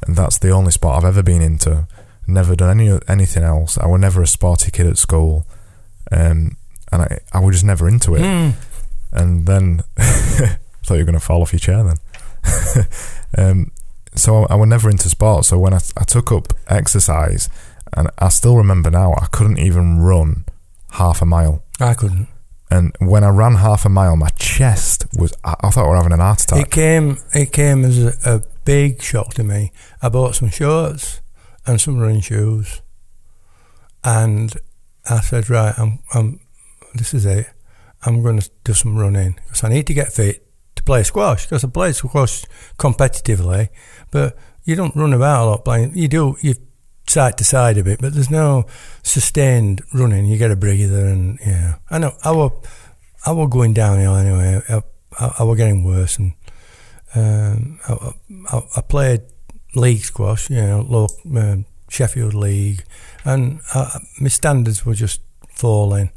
and 0.02 0.16
that's 0.16 0.38
the 0.38 0.50
only 0.50 0.72
sport 0.72 0.96
I've 0.96 1.08
ever 1.08 1.22
been 1.22 1.42
into. 1.42 1.86
Never 2.26 2.54
done 2.56 2.80
any 2.80 2.98
anything 3.08 3.42
else. 3.42 3.78
I 3.78 3.86
was 3.86 4.00
never 4.00 4.22
a 4.22 4.26
sporty 4.26 4.70
kid 4.70 4.86
at 4.86 4.98
school, 4.98 5.46
um, 6.10 6.56
and 6.90 7.02
I 7.02 7.18
I 7.32 7.40
was 7.40 7.56
just 7.56 7.64
never 7.64 7.88
into 7.88 8.14
it. 8.14 8.20
Mm. 8.20 8.54
And 9.12 9.46
then 9.46 9.82
thought 10.88 10.94
you 10.94 11.00
were 11.00 11.06
going 11.06 11.18
to 11.18 11.24
fall 11.24 11.42
off 11.42 11.52
your 11.52 11.60
chair 11.60 11.84
then. 11.84 12.86
um, 13.38 13.70
so 14.14 14.46
I 14.46 14.54
was 14.54 14.68
never 14.68 14.90
into 14.90 15.08
sports. 15.08 15.48
So 15.48 15.58
when 15.58 15.74
I, 15.74 15.80
I 15.96 16.04
took 16.04 16.32
up 16.32 16.52
exercise, 16.66 17.48
and 17.92 18.08
I 18.18 18.28
still 18.28 18.56
remember 18.56 18.90
now, 18.90 19.14
I 19.14 19.26
couldn't 19.26 19.58
even 19.58 20.00
run 20.00 20.44
half 20.92 21.22
a 21.22 21.26
mile. 21.26 21.62
I 21.80 21.94
couldn't. 21.94 22.28
And 22.70 22.94
when 22.98 23.24
I 23.24 23.28
ran 23.28 23.56
half 23.56 23.84
a 23.84 23.88
mile, 23.88 24.16
my 24.16 24.28
chest 24.30 25.06
was, 25.16 25.32
I, 25.44 25.54
I 25.60 25.70
thought 25.70 25.86
I 25.86 25.88
were 25.88 25.96
having 25.96 26.12
an 26.12 26.20
heart 26.20 26.42
attack. 26.42 26.66
It 26.66 26.70
came, 26.70 27.18
it 27.32 27.52
came 27.52 27.84
as 27.84 28.02
a, 28.02 28.14
a 28.24 28.42
big 28.64 29.00
shock 29.02 29.34
to 29.34 29.44
me. 29.44 29.72
I 30.02 30.08
bought 30.08 30.34
some 30.34 30.50
shorts 30.50 31.20
and 31.66 31.80
some 31.80 31.98
running 31.98 32.20
shoes, 32.20 32.82
and 34.04 34.54
I 35.08 35.20
said, 35.20 35.48
right, 35.48 35.78
I'm, 35.78 36.00
I'm, 36.12 36.40
this 36.94 37.14
is 37.14 37.24
it. 37.24 37.46
I'm 38.04 38.22
going 38.22 38.38
to 38.38 38.50
do 38.64 38.74
some 38.74 38.96
running 38.96 39.38
because 39.46 39.64
I 39.64 39.70
need 39.70 39.86
to 39.86 39.94
get 39.94 40.12
fit 40.12 40.47
play 40.88 41.02
squash 41.02 41.44
because 41.44 41.64
I 41.64 41.68
play 41.68 41.92
squash 41.92 42.44
competitively, 42.78 43.68
but 44.10 44.38
you 44.64 44.74
don't 44.74 44.96
run 44.96 45.12
about 45.12 45.44
a 45.44 45.46
lot 45.50 45.64
playing. 45.64 45.92
You 45.94 46.08
do, 46.08 46.36
you 46.40 46.54
side 47.06 47.36
to 47.38 47.44
side 47.44 47.76
a 47.76 47.84
bit, 47.84 48.00
but 48.00 48.14
there's 48.14 48.30
no 48.30 48.64
sustained 49.02 49.82
running. 49.92 50.24
You 50.24 50.38
get 50.38 50.50
a 50.50 50.56
breather, 50.56 51.06
and 51.06 51.38
yeah, 51.46 51.76
I 51.90 51.98
know. 51.98 52.14
I 52.24 52.32
were, 52.32 52.52
I 53.26 53.32
were 53.32 53.48
going 53.48 53.74
downhill 53.74 54.16
anyway. 54.16 54.62
I, 54.66 54.82
I, 55.20 55.34
I 55.40 55.44
were 55.44 55.56
getting 55.56 55.84
worse, 55.84 56.18
and 56.18 56.32
um, 57.14 57.80
I, 57.86 58.12
I, 58.56 58.62
I 58.76 58.80
played 58.80 59.20
league 59.74 60.04
squash, 60.04 60.48
you 60.48 60.56
know, 60.56 60.80
local, 60.88 61.18
um, 61.36 61.66
Sheffield 61.90 62.32
League, 62.32 62.82
and 63.24 63.60
my 64.20 64.28
standards 64.30 64.86
were 64.86 64.94
just 64.94 65.20
falling. 65.50 66.10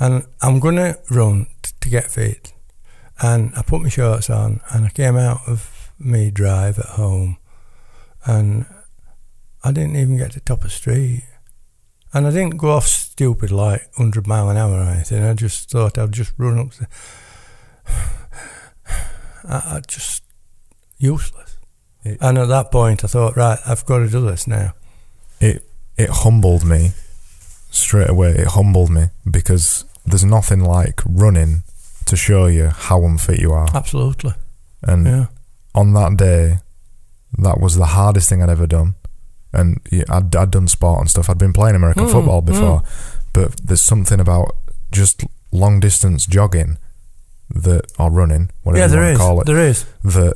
And 0.00 0.24
I'm 0.40 0.60
to 0.76 0.98
run 1.10 1.46
t- 1.62 1.72
to 1.80 1.88
get 1.90 2.10
fit. 2.10 2.54
And 3.20 3.52
I 3.56 3.62
put 3.62 3.82
my 3.82 3.88
shorts 3.88 4.30
on, 4.30 4.60
and 4.70 4.84
I 4.86 4.90
came 4.90 5.16
out 5.16 5.40
of 5.46 5.92
me 5.98 6.30
drive 6.30 6.78
at 6.78 6.86
home, 6.86 7.36
and 8.24 8.66
I 9.64 9.72
didn't 9.72 9.96
even 9.96 10.16
get 10.16 10.32
to 10.32 10.40
top 10.40 10.58
of 10.58 10.64
the 10.64 10.70
street. 10.70 11.24
And 12.14 12.26
I 12.26 12.30
didn't 12.30 12.56
go 12.58 12.70
off 12.70 12.86
stupid 12.86 13.50
like 13.50 13.82
100 13.96 14.26
mile 14.26 14.48
an 14.48 14.56
hour 14.56 14.78
or 14.78 14.82
anything. 14.82 15.22
I 15.22 15.34
just 15.34 15.68
thought 15.70 15.98
I'd 15.98 16.12
just 16.12 16.32
run 16.38 16.58
up. 16.58 16.70
The, 16.74 16.86
I, 19.44 19.76
I 19.76 19.80
just 19.86 20.22
useless. 20.98 21.56
It- 22.04 22.18
and 22.20 22.38
at 22.38 22.48
that 22.48 22.70
point, 22.70 23.04
I 23.04 23.08
thought, 23.08 23.36
right, 23.36 23.58
I've 23.66 23.84
got 23.84 23.98
to 23.98 24.08
do 24.08 24.24
this 24.24 24.46
now. 24.46 24.74
It, 25.40 25.64
it 25.96 26.08
humbled 26.10 26.64
me 26.64 26.92
straight 27.70 28.08
away. 28.10 28.30
It 28.30 28.46
humbled 28.48 28.90
me 28.90 29.06
because 29.30 29.84
there's 30.06 30.24
nothing 30.24 30.60
like 30.60 31.00
running 31.04 31.62
to 32.08 32.16
show 32.16 32.46
you 32.46 32.68
how 32.68 33.04
unfit 33.04 33.38
you 33.40 33.52
are. 33.52 33.68
Absolutely. 33.74 34.32
And 34.82 35.06
Yeah. 35.06 35.26
on 35.74 35.92
that 35.94 36.16
day, 36.16 36.58
that 37.38 37.60
was 37.60 37.76
the 37.76 37.86
hardest 37.86 38.28
thing 38.28 38.42
I'd 38.42 38.48
ever 38.50 38.66
done. 38.66 38.94
And 39.52 39.80
I'd, 40.10 40.34
I'd 40.36 40.50
done 40.50 40.68
sport 40.68 41.00
and 41.00 41.10
stuff. 41.10 41.30
I'd 41.30 41.38
been 41.38 41.52
playing 41.52 41.76
American 41.76 42.04
Mm, 42.06 42.12
football 42.12 42.40
before, 42.42 42.82
but 43.32 43.56
there's 43.64 43.80
something 43.82 44.20
about 44.20 44.54
just 44.92 45.24
long 45.52 45.80
distance 45.80 46.26
jogging 46.26 46.76
that 47.54 47.90
or 47.98 48.10
running, 48.10 48.50
whatever 48.62 48.94
Yeah, 48.94 48.94
you 48.94 49.00
want 49.00 49.12
is. 49.12 49.18
to 49.18 49.24
call 49.24 49.40
it, 49.40 49.46
There 49.46 49.58
is. 49.68 49.84
that 50.04 50.34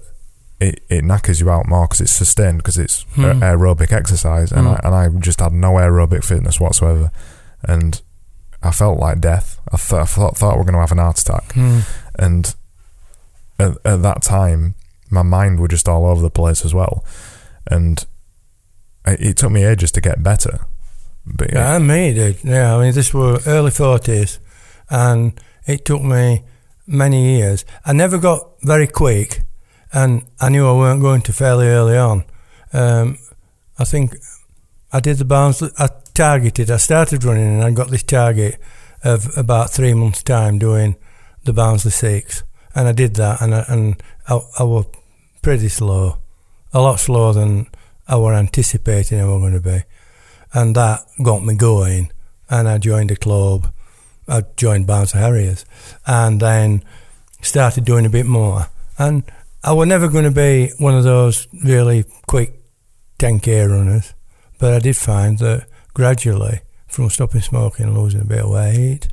it, 0.60 0.80
it 0.88 1.04
knackers 1.04 1.40
you 1.40 1.50
out 1.50 1.68
more 1.68 1.86
because 1.86 2.00
it's 2.00 2.12
sustained 2.12 2.58
because 2.58 2.78
it's 2.78 3.02
Hmm. 3.14 3.24
aerobic 3.42 3.92
exercise, 3.92 4.50
and 4.52 4.66
Hmm. 4.66 4.74
I 4.74 4.80
and 4.84 4.94
I 4.94 5.08
just 5.20 5.40
had 5.40 5.52
no 5.52 5.72
aerobic 5.72 6.24
fitness 6.24 6.58
whatsoever, 6.60 7.10
and 7.64 8.00
I 8.62 8.70
felt 8.70 8.98
like 8.98 9.20
death. 9.20 9.58
I 9.72 9.76
thought 9.76 10.00
I 10.02 10.04
thought, 10.04 10.36
thought 10.36 10.56
we're 10.56 10.64
going 10.64 10.74
to 10.74 10.80
have 10.80 10.92
an 10.92 10.98
heart 10.98 11.18
attack, 11.20 11.52
Hmm. 11.52 11.80
and 12.18 12.54
at, 13.58 13.76
at 13.84 14.02
that 14.02 14.22
time 14.22 14.74
my 15.10 15.22
mind 15.22 15.60
was 15.60 15.68
just 15.70 15.88
all 15.88 16.06
over 16.06 16.22
the 16.22 16.30
place 16.30 16.64
as 16.64 16.72
well 16.74 17.04
and 17.66 18.06
it, 19.06 19.20
it 19.20 19.36
took 19.36 19.52
me 19.52 19.62
ages 19.62 19.92
to 19.92 20.00
get 20.00 20.22
better 20.22 20.60
but 21.26 21.52
Yeah, 21.52 21.76
and 21.76 21.86
me, 21.86 22.12
dude. 22.14 22.42
Yeah, 22.42 22.74
I 22.76 22.80
mean, 22.82 22.92
this 22.94 23.14
were 23.14 23.38
early 23.46 23.70
40s, 23.70 24.38
and 24.90 25.40
it 25.66 25.84
took 25.84 26.02
me 26.02 26.42
many 26.86 27.36
years. 27.36 27.64
I 27.86 27.92
never 27.92 28.18
got 28.18 28.40
very 28.62 28.88
quick, 28.88 29.42
and 29.92 30.24
I 30.40 30.48
knew 30.48 30.66
I 30.66 30.72
weren't 30.72 31.00
going 31.00 31.22
to 31.22 31.32
fairly 31.32 31.68
early 31.68 31.96
on. 31.96 32.24
Um, 32.72 33.18
I 33.78 33.84
think 33.84 34.16
I 34.92 34.98
did 34.98 35.18
the 35.18 35.24
Barnsley. 35.24 35.70
I 35.78 35.90
targeted. 36.14 36.70
I 36.70 36.76
started 36.76 37.24
running, 37.24 37.46
and 37.46 37.64
I 37.64 37.70
got 37.70 37.90
this 37.90 38.02
target 38.02 38.58
of 39.02 39.36
about 39.36 39.70
three 39.70 39.94
months' 39.94 40.22
time 40.22 40.58
doing 40.58 40.96
the 41.44 41.52
Barnsley 41.52 41.90
Six, 41.90 42.44
and 42.74 42.88
I 42.88 42.92
did 42.92 43.14
that, 43.16 43.40
and 43.40 43.54
I, 43.54 43.64
and 43.68 44.02
I, 44.28 44.40
I 44.58 44.62
was 44.62 44.86
pretty 45.42 45.68
slow, 45.68 46.18
a 46.72 46.80
lot 46.80 47.00
slower 47.00 47.32
than 47.32 47.66
I 48.06 48.16
were 48.16 48.34
anticipating 48.34 49.20
I 49.20 49.24
was 49.24 49.40
going 49.40 49.54
to 49.54 49.60
be, 49.60 49.82
and 50.52 50.76
that 50.76 51.04
got 51.22 51.44
me 51.44 51.54
going, 51.54 52.12
and 52.48 52.68
I 52.68 52.78
joined 52.78 53.10
a 53.10 53.16
club. 53.16 53.72
I 54.28 54.44
joined 54.56 54.86
Barnsley 54.86 55.20
Harriers, 55.20 55.64
and 56.06 56.40
then 56.40 56.84
started 57.40 57.84
doing 57.84 58.06
a 58.06 58.10
bit 58.10 58.26
more, 58.26 58.68
and 58.98 59.24
I 59.64 59.72
was 59.72 59.88
never 59.88 60.08
going 60.08 60.24
to 60.24 60.30
be 60.30 60.72
one 60.78 60.94
of 60.94 61.04
those 61.04 61.48
really 61.64 62.04
quick 62.26 62.52
10k 63.18 63.68
runners, 63.68 64.14
but 64.58 64.74
I 64.74 64.78
did 64.78 64.96
find 64.96 65.38
that 65.38 65.66
gradually, 65.94 66.60
from 66.88 67.10
stopping 67.10 67.40
smoking 67.40 67.86
and 67.86 67.98
losing 67.98 68.20
a 68.20 68.24
bit 68.24 68.40
of 68.40 68.50
weight, 68.50 69.08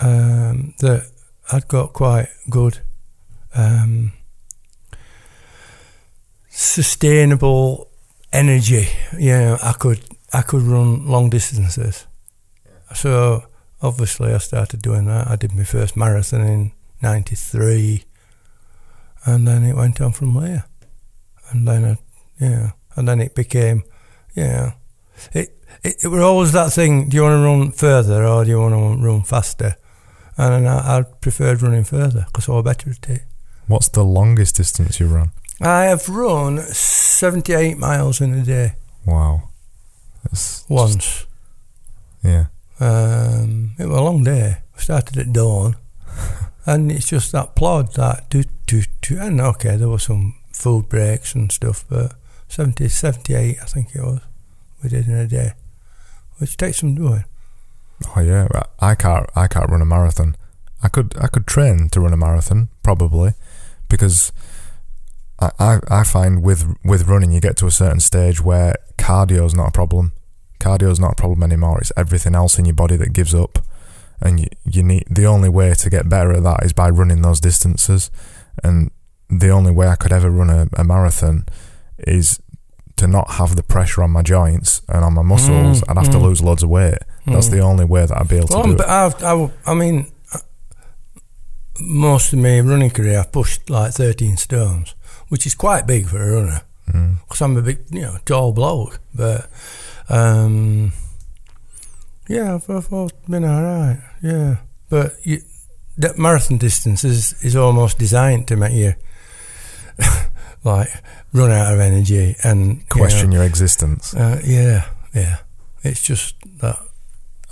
um, 0.00 0.74
that 0.80 1.10
I'd 1.52 1.68
got 1.68 1.92
quite 1.92 2.28
good 2.48 2.78
um, 3.54 4.12
sustainable 6.48 7.90
energy. 8.32 8.88
You 9.18 9.32
know, 9.32 9.58
I 9.62 9.72
could 9.72 10.00
I 10.32 10.42
could 10.42 10.62
run 10.62 11.06
long 11.06 11.30
distances. 11.30 12.06
So 12.94 13.44
obviously, 13.82 14.32
I 14.32 14.38
started 14.38 14.82
doing 14.82 15.06
that. 15.06 15.28
I 15.28 15.36
did 15.36 15.54
my 15.54 15.64
first 15.64 15.96
marathon 15.96 16.40
in 16.40 16.72
'93, 17.02 18.04
and 19.24 19.46
then 19.46 19.64
it 19.64 19.76
went 19.76 20.00
on 20.00 20.12
from 20.12 20.34
there. 20.34 20.64
And 21.50 21.68
then, 21.68 21.84
I, 21.84 21.98
yeah, 22.40 22.70
and 22.96 23.06
then 23.06 23.20
it 23.20 23.34
became, 23.34 23.84
yeah, 24.34 24.72
it, 25.32 25.56
it 25.82 25.96
it 26.04 26.08
was 26.08 26.20
always 26.22 26.52
that 26.52 26.72
thing. 26.72 27.08
Do 27.08 27.16
you 27.16 27.22
want 27.22 27.40
to 27.40 27.44
run 27.44 27.72
further 27.72 28.24
or 28.24 28.44
do 28.44 28.50
you 28.50 28.60
want 28.60 28.74
to 28.74 29.06
run 29.06 29.22
faster? 29.22 29.76
And 30.36 30.68
I, 30.68 30.98
I 30.98 31.02
preferred 31.20 31.62
running 31.62 31.84
further 31.84 32.24
because 32.26 32.48
I 32.48 32.52
was 32.52 32.64
better 32.64 32.90
at 32.90 33.08
it. 33.08 33.22
What's 33.68 33.88
the 33.88 34.04
longest 34.04 34.56
distance 34.56 34.98
you 35.00 35.06
run? 35.06 35.30
I 35.60 35.84
have 35.84 36.08
run 36.08 36.58
78 36.58 37.78
miles 37.78 38.20
in 38.20 38.34
a 38.34 38.42
day 38.42 38.72
Wow. 39.06 39.50
That's 40.24 40.64
once. 40.68 40.96
just- 40.96 41.26
yeah. 42.22 42.46
Um, 42.80 43.72
it 43.78 43.86
was 43.86 43.98
a 43.98 44.02
long 44.02 44.24
day. 44.24 44.56
I 44.76 44.80
started 44.80 45.16
at 45.18 45.32
dawn, 45.32 45.76
and 46.66 46.90
it's 46.90 47.06
just 47.06 47.30
that 47.32 47.54
plod, 47.54 47.94
that 47.94 48.28
do 48.30 48.42
do 48.66 48.82
do. 49.02 49.18
And 49.20 49.40
okay, 49.40 49.76
there 49.76 49.88
were 49.88 49.98
some 49.98 50.34
food 50.52 50.88
breaks 50.88 51.34
and 51.34 51.52
stuff, 51.52 51.84
but 51.88 52.14
70, 52.48 52.88
78, 52.88 53.58
I 53.60 53.64
think 53.66 53.94
it 53.94 54.00
was, 54.02 54.20
we 54.84 54.90
did 54.90 55.08
in 55.08 55.14
a 55.14 55.26
day, 55.26 55.52
which 56.38 56.56
takes 56.56 56.78
some 56.78 56.94
doing. 56.94 57.24
Oh 58.14 58.20
yeah. 58.20 58.46
I 58.80 58.94
can't. 58.94 59.28
I 59.34 59.46
can't 59.48 59.70
run 59.70 59.82
a 59.82 59.86
marathon. 59.86 60.36
I 60.82 60.88
could. 60.88 61.16
I 61.18 61.28
could 61.28 61.46
train 61.46 61.88
to 61.88 62.00
run 62.00 62.12
a 62.12 62.16
marathon 62.16 62.68
probably, 62.82 63.32
because 63.88 64.30
I, 65.40 65.50
I, 65.58 65.80
I 65.88 66.04
find 66.04 66.42
with 66.42 66.76
with 66.84 67.08
running 67.08 67.32
you 67.32 67.40
get 67.40 67.56
to 67.58 67.66
a 67.66 67.70
certain 67.70 68.00
stage 68.00 68.42
where 68.42 68.76
cardio 68.98 69.46
is 69.46 69.54
not 69.54 69.68
a 69.68 69.72
problem. 69.72 70.12
Cardio 70.60 70.90
is 70.90 71.00
not 71.00 71.12
a 71.12 71.16
problem 71.16 71.42
anymore. 71.42 71.78
It's 71.80 71.92
everything 71.96 72.34
else 72.34 72.58
in 72.58 72.64
your 72.64 72.74
body 72.74 72.96
that 72.96 73.12
gives 73.12 73.34
up, 73.34 73.58
and 74.20 74.40
you, 74.40 74.46
you 74.64 74.82
need 74.82 75.04
the 75.10 75.26
only 75.26 75.48
way 75.48 75.72
to 75.74 75.90
get 75.90 76.08
better 76.08 76.32
at 76.32 76.42
that 76.42 76.64
is 76.64 76.72
by 76.72 76.90
running 76.90 77.22
those 77.22 77.40
distances. 77.40 78.10
And 78.62 78.90
the 79.30 79.50
only 79.50 79.72
way 79.72 79.88
I 79.88 79.96
could 79.96 80.12
ever 80.12 80.30
run 80.30 80.50
a, 80.50 80.68
a 80.74 80.84
marathon 80.84 81.46
is 81.98 82.40
to 83.04 83.10
not 83.10 83.32
have 83.32 83.56
the 83.56 83.62
pressure 83.62 84.02
on 84.02 84.10
my 84.10 84.22
joints 84.22 84.82
and 84.88 85.04
on 85.04 85.14
my 85.14 85.22
muscles. 85.22 85.80
Mm, 85.80 85.84
I'd 85.88 85.98
have 85.98 86.10
to 86.12 86.18
mm. 86.18 86.22
lose 86.22 86.42
loads 86.42 86.62
of 86.62 86.70
weight. 86.70 86.98
That's 87.26 87.48
Mm. 87.48 87.52
the 87.52 87.60
only 87.60 87.84
way 87.84 88.06
that 88.06 88.16
I'd 88.16 88.28
be 88.28 88.36
able 88.36 88.48
to 88.48 88.62
do 88.62 88.76
but 88.76 88.88
I've, 88.88 89.22
I, 89.22 89.50
I 89.66 89.74
mean, 89.74 90.06
most 91.80 92.32
of 92.32 92.38
my 92.38 92.60
running 92.60 92.90
career, 92.90 93.18
I've 93.20 93.32
pushed 93.32 93.68
like 93.70 93.92
13 93.92 94.36
stones, 94.36 94.94
which 95.28 95.46
is 95.46 95.54
quite 95.54 95.86
big 95.86 96.06
for 96.06 96.22
a 96.22 96.40
runner. 96.40 96.62
Mm. 96.92 97.16
because 97.20 97.40
I'm 97.40 97.56
a 97.56 97.62
big, 97.62 97.78
you 97.90 98.02
know, 98.02 98.18
tall 98.26 98.52
bloke. 98.52 99.00
But 99.14 99.48
um, 100.10 100.92
yeah, 102.28 102.54
I've, 102.56 102.68
I've 102.68 102.90
been 103.28 103.44
all 103.44 103.62
right. 103.62 104.00
Yeah, 104.22 104.56
but 104.90 105.14
you, 105.22 105.40
that 105.96 106.18
marathon 106.18 106.58
distance 106.58 107.04
is 107.04 107.42
is 107.42 107.56
almost 107.56 107.98
designed 107.98 108.48
to 108.48 108.56
make 108.56 108.74
you 108.74 108.94
like 110.64 110.88
run 111.32 111.50
out 111.50 111.72
of 111.72 111.78
energy 111.80 112.34
and 112.42 112.78
you 112.78 112.84
Question 112.88 113.30
your 113.32 113.44
existence. 113.44 114.14
uh, 114.14 114.40
yeah, 114.44 114.86
yeah. 115.14 115.36
It's 115.82 116.02
just 116.02 116.34
that. 116.60 116.78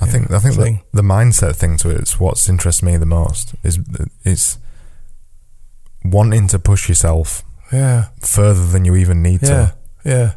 I 0.01 0.07
think 0.07 0.31
I 0.33 0.39
think 0.41 0.57
thing. 0.57 0.81
the, 0.93 1.03
the 1.03 1.07
mindset 1.07 1.55
thing 1.57 1.77
to 1.79 1.91
it 1.91 2.01
is 2.03 2.19
what's 2.19 2.49
interests 2.49 2.83
me 2.83 2.97
the 2.97 3.07
most 3.07 3.55
is 3.63 3.79
is 4.25 4.59
wanting 6.05 6.49
to 6.49 6.59
push 6.59 6.89
yourself 6.89 7.43
Yeah, 7.73 8.07
further 8.21 8.67
than 8.67 8.85
you 8.85 8.97
even 8.97 9.23
need 9.23 9.43
yeah, 9.43 9.49
to. 9.49 9.75
yeah. 10.05 10.33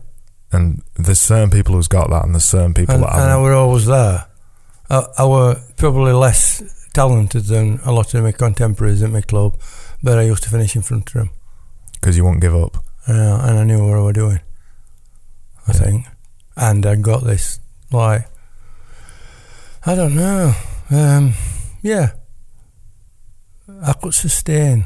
And 0.51 0.83
there's 0.95 1.19
certain 1.19 1.49
people 1.49 1.73
who's 1.75 1.87
got 1.87 2.09
that, 2.11 2.23
and 2.25 2.33
there's 2.35 2.45
certain 2.45 2.73
people 2.73 2.95
And, 2.95 3.03
that 3.03 3.13
and 3.13 3.21
I 3.23 3.27
haven't. 3.29 3.43
were 3.43 3.53
always 3.53 3.85
there. 3.87 4.25
I, 4.89 5.03
I 5.17 5.25
were 5.25 5.59
probably 5.77 6.13
less 6.13 6.61
talented 6.93 7.45
than 7.45 7.79
a 7.83 7.91
lot 7.91 8.13
of 8.13 8.23
my 8.23 8.31
contemporaries 8.31 9.01
at 9.01 9.09
my 9.09 9.21
club, 9.21 9.57
but 10.03 10.17
I 10.19 10.23
used 10.23 10.43
to 10.43 10.49
finish 10.49 10.75
in 10.75 10.81
front 10.83 11.07
of 11.09 11.13
them. 11.13 11.29
Because 11.95 12.17
you 12.17 12.23
won't 12.25 12.41
give 12.41 12.55
up. 12.55 12.77
Yeah, 13.07 13.47
and 13.47 13.59
I 13.59 13.63
knew 13.63 13.85
what 13.87 13.97
I 13.97 14.01
was 14.01 14.13
doing. 14.13 14.39
I 15.67 15.71
Yeah. 15.73 15.79
think, 15.79 16.05
and 16.57 16.85
I 16.85 16.95
got 16.95 17.23
this 17.23 17.59
like 17.91 18.27
I 19.85 19.95
don't 19.95 20.15
know. 20.15 20.53
Um, 20.89 21.33
yeah, 21.81 22.11
I 23.83 23.93
could 23.93 24.13
sustain 24.13 24.85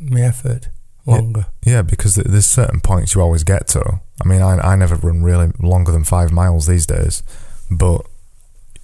my 0.00 0.20
effort 0.22 0.68
longer. 1.06 1.46
Yeah, 1.64 1.82
because 1.82 2.14
th- 2.14 2.26
there's 2.26 2.46
certain 2.46 2.80
points 2.80 3.14
you 3.14 3.20
always 3.22 3.44
get 3.44 3.66
to. 3.68 4.00
I 4.22 4.28
mean, 4.28 4.42
I, 4.42 4.58
I 4.58 4.76
never 4.76 4.96
run 4.96 5.22
really 5.22 5.52
longer 5.60 5.92
than 5.92 6.04
five 6.04 6.32
miles 6.32 6.66
these 6.66 6.86
days, 6.86 7.22
but 7.70 8.02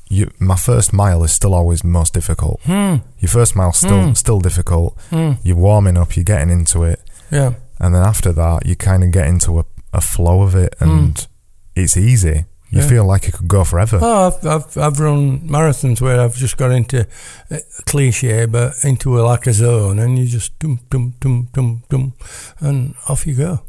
you, 0.08 0.30
my 0.38 0.56
first 0.56 0.92
mile 0.92 1.24
is 1.24 1.32
still 1.32 1.54
always 1.54 1.82
most 1.84 2.12
difficult. 2.14 2.60
Hmm. 2.64 2.96
Your 3.18 3.28
first 3.30 3.54
mile's 3.56 3.78
still 3.78 4.08
Hmm. 4.08 4.12
still 4.14 4.40
difficult. 4.40 4.98
Hmm. 5.10 5.32
You're 5.42 5.56
warming 5.56 5.96
up, 5.98 6.16
you're 6.16 6.24
getting 6.24 6.50
into 6.50 6.82
it, 6.84 7.01
Yeah. 7.32 7.54
and 7.80 7.94
then 7.94 8.02
after 8.02 8.32
that, 8.32 8.66
you 8.66 8.76
kind 8.76 9.02
of 9.02 9.10
get 9.10 9.26
into 9.26 9.58
a, 9.58 9.64
a 9.92 10.00
flow 10.00 10.42
of 10.42 10.54
it, 10.54 10.74
and 10.80 11.26
it's 11.74 11.96
easy. 11.96 12.44
You 12.70 12.78
Hmm. 12.78 12.84
Yeah. 12.84 12.88
feel 12.88 13.04
like 13.06 13.28
it 13.28 13.34
could 13.34 13.48
go 13.48 13.64
forever. 13.64 13.98
Oh, 14.00 14.26
I've, 14.28 14.46
I've 14.46 14.78
I've 14.78 15.00
run 15.00 15.40
marathons 15.40 16.00
where 16.00 16.20
I've 16.20 16.34
just 16.36 16.56
got 16.56 16.70
into 16.70 17.06
uh, 17.50 17.58
cliche, 17.86 18.46
but 18.46 18.74
into 18.84 19.18
a, 19.18 19.22
like 19.22 19.46
a 19.46 19.52
zone, 19.52 19.98
and 19.98 20.18
you 20.18 20.26
just 20.26 20.58
dum 20.58 20.80
dum 20.90 21.14
dum 21.20 21.48
dum 21.52 21.82
dum, 21.90 22.12
and 22.60 22.94
off 23.08 23.26
you 23.26 23.34
go, 23.34 23.60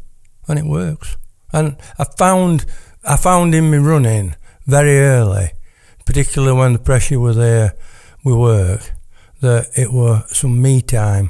and 0.48 0.58
it 0.58 0.64
works. 0.64 1.16
And 1.52 1.76
I 1.98 2.04
found 2.18 2.64
I 3.04 3.16
found 3.16 3.54
in 3.54 3.70
me 3.70 3.76
running 3.78 4.36
very 4.66 4.98
early, 5.00 5.50
particularly 6.06 6.58
when 6.58 6.72
the 6.72 6.78
pressure 6.78 7.20
was 7.20 7.36
there 7.36 7.74
with 8.24 8.36
work, 8.36 8.90
that 9.42 9.66
it 9.76 9.92
were 9.92 10.22
some 10.28 10.62
me 10.62 10.80
time 10.80 11.28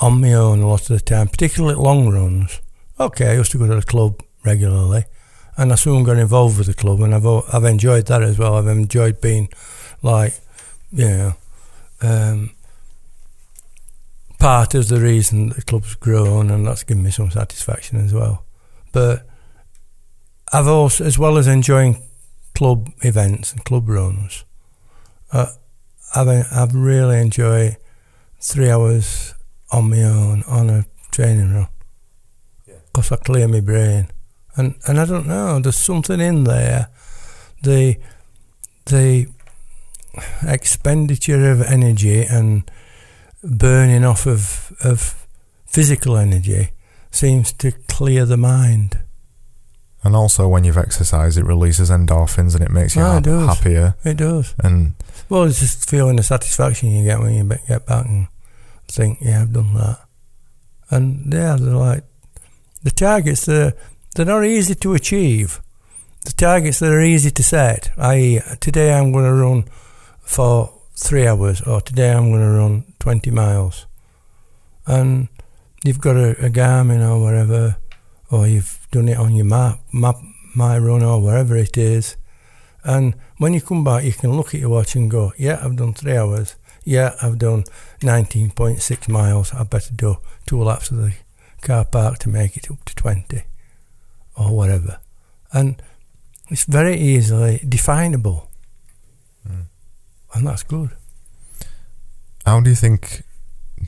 on 0.00 0.20
my 0.20 0.32
own 0.32 0.60
a 0.60 0.68
lot 0.68 0.82
of 0.82 0.88
the 0.88 1.00
time, 1.00 1.28
particularly 1.28 1.74
at 1.74 1.80
long 1.80 2.08
runs. 2.08 2.60
Okay, 3.00 3.30
I 3.30 3.34
used 3.34 3.52
to 3.52 3.58
go 3.58 3.66
to 3.66 3.76
the 3.76 3.82
club 3.82 4.22
regularly, 4.44 5.04
and 5.56 5.72
I 5.72 5.76
soon 5.76 6.04
got 6.04 6.16
involved 6.16 6.58
with 6.58 6.66
the 6.66 6.74
club, 6.74 7.00
and 7.00 7.14
I've 7.14 7.26
I've 7.26 7.64
enjoyed 7.64 8.06
that 8.06 8.22
as 8.22 8.38
well. 8.38 8.56
I've 8.56 8.68
enjoyed 8.68 9.20
being 9.20 9.48
like, 10.02 10.34
you 10.92 11.08
know, 11.08 11.34
um, 12.00 12.50
part 14.38 14.74
of 14.74 14.88
the 14.88 15.00
reason 15.00 15.50
the 15.50 15.62
club's 15.62 15.94
grown, 15.94 16.50
and 16.50 16.66
that's 16.66 16.84
given 16.84 17.02
me 17.02 17.10
some 17.10 17.30
satisfaction 17.30 17.98
as 18.04 18.14
well. 18.14 18.44
But 18.92 19.26
I've 20.52 20.68
also, 20.68 21.04
as 21.04 21.18
well 21.18 21.38
as 21.38 21.46
enjoying 21.46 22.02
club 22.54 22.90
events 23.02 23.52
and 23.52 23.64
club 23.64 23.88
runs, 23.88 24.44
uh, 25.32 25.52
I've 26.14 26.28
I've 26.52 26.74
really 26.74 27.20
enjoyed 27.20 27.76
three 28.40 28.70
hours 28.70 29.34
on 29.70 29.90
my 29.90 30.02
own 30.02 30.42
on 30.46 30.70
a 30.70 30.86
training 31.10 31.52
run 31.54 31.68
because 32.66 33.12
I 33.12 33.16
clear 33.16 33.48
my 33.48 33.60
brain, 33.60 34.08
and 34.56 34.74
and 34.86 34.98
I 35.00 35.04
don't 35.04 35.26
know. 35.26 35.60
There's 35.60 35.76
something 35.76 36.20
in 36.20 36.44
there, 36.44 36.88
the 37.62 37.96
the 38.86 39.28
expenditure 40.42 41.50
of 41.50 41.62
energy 41.62 42.22
and 42.22 42.68
burning 43.42 44.04
off 44.04 44.26
of 44.26 44.72
of 44.82 45.26
physical 45.66 46.16
energy 46.16 46.70
seems 47.10 47.52
to 47.52 47.72
clear 47.88 48.24
the 48.24 48.36
mind. 48.36 49.00
And 50.04 50.14
also, 50.14 50.46
when 50.46 50.64
you've 50.64 50.78
exercised, 50.78 51.36
it 51.38 51.44
releases 51.44 51.90
endorphins 51.90 52.54
and 52.54 52.62
it 52.62 52.70
makes 52.70 52.94
you 52.94 53.02
Ah, 53.02 53.18
it 53.18 53.26
happier. 53.26 53.96
It 54.04 54.16
does. 54.16 54.54
And 54.60 54.94
Well, 55.28 55.44
it's 55.44 55.58
just 55.58 55.90
feeling 55.90 56.16
the 56.16 56.22
satisfaction 56.22 56.90
you 56.90 57.04
get 57.04 57.18
when 57.18 57.34
you 57.34 57.44
get 57.66 57.84
back 57.84 58.06
and 58.06 58.28
think, 58.90 59.18
yeah, 59.20 59.42
I've 59.42 59.52
done 59.52 59.74
that. 59.74 60.00
And 60.90 61.32
yeah, 61.32 61.56
they're 61.56 61.74
like 61.74 62.04
the 62.82 62.90
targets. 62.90 63.46
They're 63.46 63.74
they're 64.14 64.26
not 64.26 64.44
easy 64.44 64.74
to 64.74 64.94
achieve. 64.94 65.60
The 66.24 66.32
targets 66.32 66.80
that 66.80 66.92
are 66.92 67.00
easy 67.00 67.30
to 67.30 67.42
set, 67.42 67.90
i.e., 67.96 68.40
today 68.60 68.92
I'm 68.92 69.12
going 69.12 69.24
to 69.24 69.32
run 69.32 69.64
for 70.20 70.72
three 70.96 71.26
hours, 71.26 71.62
or 71.62 71.80
today 71.80 72.12
I'm 72.12 72.30
going 72.30 72.42
to 72.42 72.58
run 72.58 72.94
twenty 72.98 73.30
miles, 73.30 73.86
and 74.86 75.28
you've 75.84 76.00
got 76.00 76.16
a, 76.16 76.30
a 76.44 76.50
Garmin 76.50 77.06
or 77.06 77.20
whatever, 77.20 77.76
or 78.30 78.46
you've 78.46 78.86
done 78.90 79.08
it 79.08 79.16
on 79.16 79.34
your 79.34 79.46
map, 79.46 79.80
map, 79.92 80.16
my 80.54 80.78
run 80.78 81.02
or 81.02 81.22
wherever 81.22 81.56
it 81.56 81.76
is, 81.76 82.16
and 82.84 83.14
when 83.38 83.54
you 83.54 83.60
come 83.60 83.84
back, 83.84 84.04
you 84.04 84.12
can 84.12 84.36
look 84.36 84.54
at 84.54 84.60
your 84.60 84.70
watch 84.70 84.94
and 84.94 85.10
go, 85.10 85.32
yeah, 85.36 85.60
I've 85.62 85.76
done 85.76 85.94
three 85.94 86.16
hours. 86.16 86.56
Yeah, 86.84 87.14
I've 87.22 87.38
done 87.38 87.64
19.6 88.00 89.08
miles. 89.08 89.52
I 89.54 89.64
better 89.64 89.94
do 89.94 90.18
two 90.46 90.62
laps 90.62 90.90
of 90.90 90.98
the 90.98 91.14
car 91.60 91.84
park 91.84 92.18
to 92.20 92.28
make 92.28 92.56
it 92.56 92.70
up 92.70 92.84
to 92.84 92.94
20 92.94 93.42
or 94.36 94.56
whatever. 94.56 95.00
And 95.52 95.82
it's 96.48 96.64
very 96.64 96.96
easily 96.96 97.60
definable. 97.68 98.48
Mm. 99.48 99.64
And 100.34 100.46
that's 100.46 100.62
good. 100.62 100.90
how 102.44 102.60
do 102.60 102.70
you 102.70 102.76
think 102.76 103.22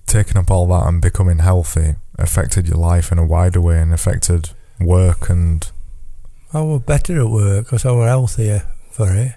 taking 0.06 0.36
up 0.36 0.50
all 0.50 0.66
that 0.66 0.86
and 0.86 1.00
becoming 1.02 1.38
healthy 1.38 1.96
affected 2.18 2.68
your 2.68 2.76
life 2.76 3.10
in 3.10 3.18
a 3.18 3.24
wider 3.24 3.60
way 3.60 3.80
and 3.80 3.92
affected 3.92 4.50
work 4.78 5.28
and 5.30 5.70
I 6.52 6.60
was 6.62 6.82
better 6.82 7.20
at 7.20 7.28
work 7.28 7.66
because 7.66 7.86
I 7.86 7.92
was 7.92 8.08
healthier 8.08 8.66
for 8.90 9.12
it. 9.14 9.34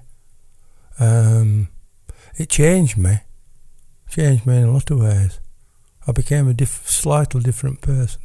Um, 1.00 1.68
it 2.38 2.50
changed 2.50 2.98
me. 2.98 3.20
Changed 4.14 4.46
me 4.46 4.58
in 4.58 4.64
a 4.66 4.72
lot 4.72 4.92
of 4.92 5.00
ways. 5.00 5.40
I 6.08 6.12
became 6.12 6.48
a 6.48 6.54
diff- 6.54 6.88
slightly 6.88 7.42
different 7.42 7.82
person. 7.82 8.22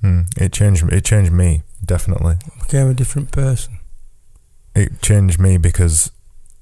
Hmm, 0.00 0.22
it 0.36 0.52
changed 0.52 0.84
it 0.92 1.04
changed 1.04 1.30
me 1.32 1.62
definitely. 1.84 2.36
I 2.56 2.62
became 2.64 2.88
a 2.88 2.94
different 2.94 3.30
person. 3.30 3.78
It 4.74 5.00
changed 5.00 5.38
me 5.38 5.58
because 5.58 6.10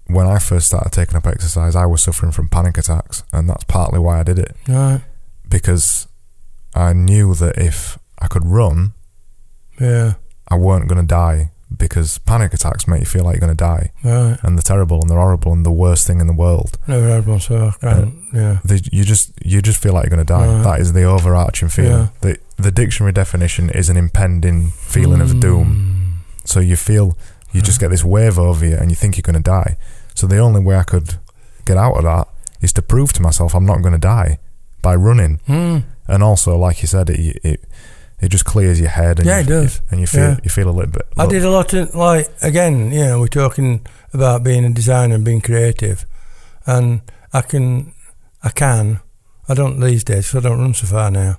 when 0.09 0.27
I 0.27 0.39
first 0.39 0.67
started 0.67 0.93
taking 0.93 1.17
up 1.17 1.27
exercise, 1.27 1.75
I 1.75 1.87
was 1.87 2.03
suffering 2.03 2.33
from 2.33 2.49
panic 2.49 2.77
attacks, 2.77 3.23
and 3.33 3.49
that's 3.49 3.65
partly 3.65 3.99
why 3.99 4.21
I 4.21 4.25
did 4.25 4.39
it 4.39 4.55
Right. 4.69 5.01
because 5.49 6.07
I 6.75 6.93
knew 6.93 7.35
that 7.37 7.57
if 7.57 7.99
I 8.19 8.27
could 8.27 8.45
run, 8.45 8.93
Yeah. 9.81 10.15
I 10.49 10.57
weren't 10.57 10.87
going 10.89 11.01
to 11.01 11.07
die 11.07 11.51
because 11.79 12.19
panic 12.19 12.53
attacks 12.55 12.87
make 12.89 13.01
you 13.01 13.07
feel 13.07 13.25
like 13.25 13.35
you're 13.35 13.47
going 13.47 13.57
to 13.57 13.65
die, 13.65 13.93
Right. 14.05 14.39
and 14.43 14.57
they're 14.57 14.63
terrible 14.63 15.01
and 15.01 15.09
they're 15.11 15.19
horrible 15.19 15.53
and 15.53 15.65
the 15.67 15.73
worst 15.73 16.07
thing 16.07 16.21
in 16.21 16.27
the 16.27 16.33
world. 16.33 16.79
Never 16.87 17.09
had 17.09 17.27
one, 17.27 17.41
so 17.41 17.73
can't. 17.81 18.15
yeah. 18.33 18.59
They, 18.65 18.81
you 18.93 19.05
just 19.05 19.33
you 19.45 19.61
just 19.63 19.83
feel 19.83 19.93
like 19.93 20.05
you're 20.05 20.17
going 20.17 20.27
to 20.27 20.33
die. 20.33 20.47
Right. 20.47 20.63
That 20.65 20.81
is 20.81 20.93
the 20.93 21.05
overarching 21.05 21.69
feeling. 21.69 21.93
Yeah. 21.93 22.09
The 22.21 22.39
the 22.57 22.71
dictionary 22.71 23.13
definition 23.13 23.71
is 23.71 23.89
an 23.91 23.97
impending 23.97 24.71
feeling 24.71 25.21
of 25.21 25.41
doom. 25.41 25.69
Mm. 25.69 26.47
So 26.49 26.61
you 26.61 26.77
feel 26.77 27.17
you 27.53 27.61
just 27.63 27.81
get 27.81 27.91
this 27.91 28.05
wave 28.05 28.39
over 28.39 28.65
you 28.67 28.77
and 28.77 28.91
you 28.91 28.97
think 28.97 29.17
you're 29.17 29.23
going 29.33 29.43
to 29.43 29.51
die. 29.51 29.77
So 30.15 30.27
the 30.27 30.39
only 30.39 30.61
way 30.63 30.77
I 30.77 30.83
could 30.85 31.19
get 31.65 31.77
out 31.77 31.95
of 31.97 32.05
that 32.05 32.29
is 32.61 32.73
to 32.75 32.83
prove 32.83 33.13
to 33.15 33.23
myself 33.23 33.55
I'm 33.55 33.67
not 33.67 33.81
going 33.83 33.93
to 33.93 33.99
die 33.99 34.39
by 34.83 34.95
running. 34.95 35.41
Mm. 35.49 35.85
And 36.09 36.23
also, 36.23 36.57
like 36.59 36.83
you 36.83 36.89
said, 36.89 37.11
it 37.11 37.39
it, 37.45 37.65
it 38.23 38.29
just 38.31 38.45
clears 38.45 38.79
your 38.81 38.89
head. 38.91 39.19
And 39.19 39.27
Yeah, 39.27 39.39
you, 39.39 39.45
it 39.45 39.49
does. 39.49 39.81
And 39.91 40.01
you 40.01 40.07
feel 40.07 40.21
Yeah. 40.31 40.37
you 40.45 40.51
feel 40.51 40.69
a 40.69 40.77
little 40.79 40.91
bit. 40.93 41.07
I 41.19 41.27
did 41.27 41.45
a 41.45 41.51
lot 41.51 41.73
of 41.75 41.95
like 41.95 42.29
again, 42.41 42.93
you 42.93 43.01
know, 43.05 43.21
we're 43.21 43.27
talking 43.29 43.85
about 44.15 44.43
being 44.45 44.65
a 44.65 44.71
designer 44.71 45.15
and 45.17 45.25
being 45.25 45.41
creative, 45.41 46.07
and 46.67 47.01
I 47.33 47.41
can, 47.43 47.93
I 48.43 48.51
can, 48.51 49.01
I 49.49 49.55
don't 49.55 49.81
these 49.81 50.05
days 50.05 50.31
'cause 50.31 50.45
I 50.45 50.49
don't 50.49 50.61
run 50.61 50.75
so 50.75 50.87
far 50.87 51.11
now, 51.11 51.39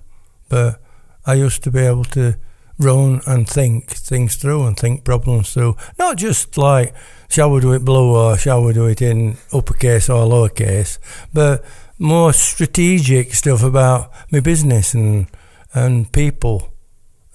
but 0.50 0.82
I 1.26 1.34
used 1.36 1.64
to 1.64 1.72
be 1.72 1.80
able 1.80 2.06
to 2.06 2.36
run 2.80 3.22
and 3.28 3.48
think 3.48 3.92
things 3.92 4.36
through 4.36 4.64
and 4.66 4.76
think 4.76 5.04
problems 5.04 5.54
through, 5.54 5.76
not 6.00 6.18
just 6.18 6.58
like 6.58 6.94
shall 7.30 7.52
we 7.52 7.62
do 7.62 7.72
it 7.74 7.86
blue 7.86 8.16
or 8.16 8.38
shall 8.38 8.64
we 8.64 8.74
do 8.74 8.88
it 8.88 9.02
in 9.02 9.38
uppercase 9.54 10.10
or 10.10 10.26
lowercase, 10.26 10.98
but 11.34 11.64
more 12.00 12.34
strategic 12.34 13.34
stuff 13.36 13.64
about 13.64 14.12
my 14.32 14.40
business 14.40 14.94
and 14.96 15.28
and 15.76 16.12
people 16.12 16.73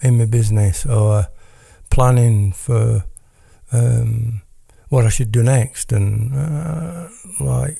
in 0.01 0.17
my 0.17 0.25
business 0.25 0.85
or 0.85 1.27
planning 1.89 2.51
for 2.51 3.03
um, 3.71 4.41
what 4.89 5.05
I 5.05 5.09
should 5.09 5.31
do 5.31 5.43
next 5.43 5.91
and 5.91 6.33
uh, 6.35 7.07
like 7.39 7.77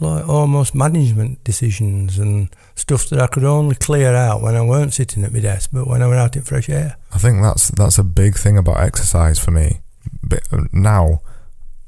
like 0.00 0.28
almost 0.28 0.74
management 0.74 1.42
decisions 1.42 2.18
and 2.18 2.54
stuff 2.76 3.08
that 3.08 3.20
I 3.20 3.26
could 3.26 3.44
only 3.44 3.74
clear 3.74 4.14
out 4.14 4.42
when 4.42 4.54
I 4.54 4.62
weren't 4.62 4.94
sitting 4.94 5.24
at 5.24 5.32
my 5.32 5.40
desk, 5.40 5.70
but 5.72 5.88
when 5.88 6.02
I 6.02 6.06
went 6.06 6.20
out 6.20 6.36
in 6.36 6.42
fresh 6.42 6.68
air. 6.68 6.96
I 7.12 7.18
think 7.18 7.42
that's 7.42 7.70
that's 7.70 7.98
a 7.98 8.04
big 8.04 8.36
thing 8.36 8.56
about 8.56 8.80
exercise 8.80 9.38
for 9.38 9.50
me. 9.50 9.80
But 10.22 10.42
now, 10.72 11.20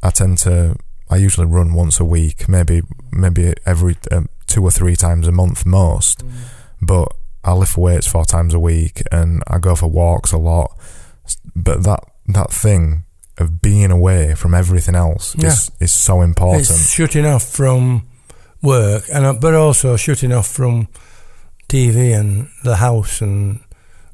I 0.03 0.11
tend 0.11 0.39
to. 0.39 0.77
I 1.09 1.17
usually 1.17 1.47
run 1.47 1.75
once 1.75 1.99
a 2.01 2.05
week, 2.05 2.49
maybe 2.49 2.83
maybe 3.13 3.55
every 3.67 3.97
um, 4.11 4.29
two 4.47 4.63
or 4.63 4.71
three 4.71 4.97
times 4.97 5.29
a 5.29 5.33
month 5.33 5.65
most. 5.65 6.25
But 6.83 7.13
I 7.45 7.53
lift 7.53 7.77
weights 7.77 8.07
four 8.07 8.25
times 8.25 8.55
a 8.55 8.61
week, 8.61 9.03
and 9.11 9.43
I 9.47 9.59
go 9.59 9.75
for 9.75 9.89
walks 9.89 10.33
a 10.33 10.39
lot. 10.39 10.77
But 11.55 11.85
that 11.85 12.05
that 12.29 12.51
thing 12.51 13.05
of 13.39 13.63
being 13.63 13.91
away 13.91 14.35
from 14.35 14.55
everything 14.55 14.95
else 14.95 15.35
is 15.37 15.71
is 15.81 15.93
so 15.93 16.21
important. 16.21 16.63
It's 16.63 16.93
shutting 16.93 17.27
off 17.27 17.45
from 17.45 18.07
work, 18.63 19.05
and 19.13 19.25
uh, 19.25 19.33
but 19.35 19.55
also 19.55 19.97
shutting 19.97 20.33
off 20.33 20.49
from 20.49 20.89
TV 21.69 22.19
and 22.19 22.49
the 22.65 22.77
house 22.77 23.21
and 23.21 23.61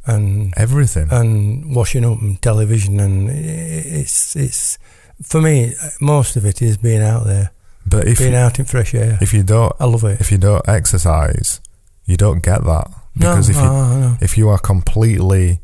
and 0.07 0.55
everything. 0.57 1.09
and 1.11 1.75
washing 1.75 2.05
up 2.05 2.21
and 2.21 2.41
television 2.41 3.01
and 3.01 3.29
it's 3.29 4.37
it's 4.37 4.79
for 5.23 5.41
me 5.41 5.75
most 6.01 6.37
of 6.37 6.45
it 6.45 6.63
is 6.63 6.77
being 6.77 7.03
out 7.03 7.25
there 7.25 7.51
but 7.85 8.07
if 8.07 8.19
being 8.19 8.33
you, 8.33 8.39
out 8.39 8.59
in 8.61 8.65
fresh 8.65 8.95
air 8.95 9.19
if 9.21 9.35
you 9.35 9.43
don't 9.43 9.73
I 9.81 9.87
love 9.87 10.05
it 10.05 10.21
if 10.21 10.31
you 10.31 10.39
don't 10.39 10.67
exercise, 10.69 11.61
you 12.05 12.17
don't 12.17 12.41
get 12.41 12.63
that 12.65 12.89
because 13.17 13.49
no, 13.49 13.55
if 13.55 13.63
you 13.63 13.69
no, 13.71 14.01
no. 14.01 14.17
if 14.21 14.39
you 14.39 14.49
are 14.49 14.59
completely 14.59 15.61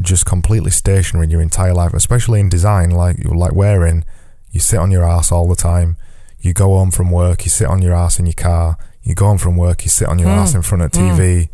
just 0.00 0.24
completely 0.24 0.70
stationary 0.70 1.24
in 1.24 1.30
your 1.30 1.42
entire 1.42 1.74
life, 1.74 1.92
especially 1.94 2.40
in 2.40 2.48
design, 2.48 2.90
like 2.90 3.24
like 3.24 3.52
wearing, 3.54 4.04
you 4.50 4.60
sit 4.60 4.78
on 4.78 4.90
your 4.90 5.04
ass 5.04 5.30
all 5.30 5.48
the 5.48 5.56
time. 5.56 5.96
You 6.40 6.52
go 6.52 6.68
home 6.76 6.90
from 6.90 7.10
work, 7.10 7.44
you 7.44 7.50
sit 7.50 7.68
on 7.68 7.82
your 7.82 7.94
ass 7.94 8.18
in 8.18 8.26
your 8.26 8.32
car. 8.34 8.76
You 9.02 9.14
go 9.14 9.26
home 9.26 9.38
from 9.38 9.56
work, 9.56 9.84
you 9.84 9.90
sit 9.90 10.08
on 10.08 10.18
your 10.18 10.28
Mm. 10.28 10.38
ass 10.38 10.54
in 10.54 10.62
front 10.62 10.82
of 10.82 10.90
TV. 10.92 11.48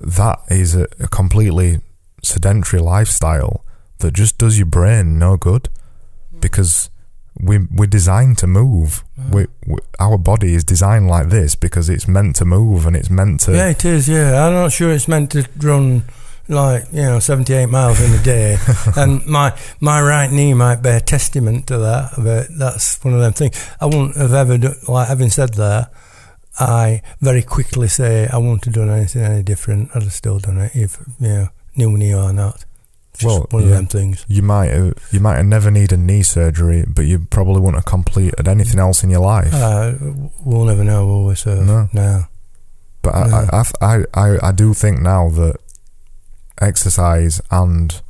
That 0.00 0.40
is 0.48 0.74
a, 0.74 0.86
a 1.00 1.08
completely 1.08 1.80
sedentary 2.22 2.80
lifestyle 2.82 3.64
that 3.98 4.12
just 4.14 4.36
does 4.38 4.58
your 4.58 4.66
brain 4.66 5.18
no 5.18 5.36
good 5.36 5.68
because 6.40 6.90
we 7.40 7.58
we're 7.70 7.86
designed 7.86 8.38
to 8.38 8.46
move. 8.46 9.04
We, 9.30 9.46
we 9.66 9.78
our 9.98 10.18
body 10.18 10.54
is 10.54 10.64
designed 10.64 11.08
like 11.08 11.28
this 11.28 11.54
because 11.54 11.88
it's 11.88 12.06
meant 12.08 12.36
to 12.36 12.44
move 12.44 12.86
and 12.86 12.96
it's 12.96 13.10
meant 13.10 13.40
to. 13.42 13.52
yeah 13.52 13.68
it 13.68 13.84
is 13.84 14.08
yeah. 14.08 14.46
I'm 14.46 14.52
not 14.52 14.72
sure 14.72 14.92
it's 14.92 15.08
meant 15.08 15.30
to 15.32 15.48
run 15.58 16.04
like 16.48 16.84
you 16.92 17.02
know 17.02 17.18
78 17.20 17.66
miles 17.66 18.00
in 18.00 18.12
a 18.18 18.22
day. 18.22 18.58
And 18.96 19.24
my 19.26 19.56
my 19.80 20.00
right 20.02 20.30
knee 20.30 20.54
might 20.54 20.82
bear 20.82 21.00
testament 21.00 21.66
to 21.68 21.78
that 21.78 22.12
but 22.18 22.46
that's 22.58 23.02
one 23.04 23.14
of 23.14 23.20
them 23.20 23.32
things. 23.32 23.70
I 23.80 23.86
wouldn't 23.86 24.16
have 24.16 24.34
ever 24.34 24.58
done 24.58 24.76
like 24.88 25.08
having 25.08 25.30
said 25.30 25.54
that 25.54 25.92
I 26.60 27.02
very 27.20 27.42
quickly 27.42 27.88
say 27.88 28.28
I 28.28 28.36
wouldn't 28.36 28.64
have 28.66 28.74
done 28.74 28.90
anything 28.90 29.22
any 29.22 29.42
different. 29.42 29.90
I'd 29.94 30.02
have 30.02 30.12
still 30.12 30.38
done 30.38 30.58
it 30.58 30.72
if 30.74 30.98
you 31.18 31.28
know 31.28 31.48
new 31.76 31.96
knee 31.96 32.14
or 32.14 32.32
not 32.32 32.64
just 33.22 33.38
Well, 33.38 33.46
one 33.50 33.62
yeah. 33.62 33.68
of 33.70 33.74
them 33.76 33.86
things 33.86 34.24
You 34.28 34.42
might 34.42 34.70
have, 34.70 34.94
you 35.12 35.20
might 35.20 35.36
have 35.36 35.46
never 35.46 35.70
need 35.70 35.92
a 35.92 35.96
knee 35.96 36.22
surgery, 36.22 36.84
but 36.86 37.06
you 37.06 37.20
probably 37.30 37.60
wouldn't 37.60 37.76
have 37.76 37.84
completed 37.84 38.46
anything 38.48 38.78
else 38.80 39.02
in 39.04 39.10
your 39.10 39.20
life. 39.20 39.52
uh, 39.54 39.92
we'll 40.44 40.64
never 40.64 40.84
know 40.84 41.06
will 41.06 41.24
we 41.26 41.34
so 41.34 41.62
No. 41.62 41.88
no 41.92 42.24
but 43.02 43.14
I, 43.14 43.26
no. 43.28 43.48
I, 43.52 43.62
I, 43.80 44.04
I, 44.14 44.48
I 44.48 44.52
do 44.52 44.74
think 44.74 45.00
now 45.00 45.28
that 45.30 45.56
exercise 46.60 47.40
and 47.50 48.00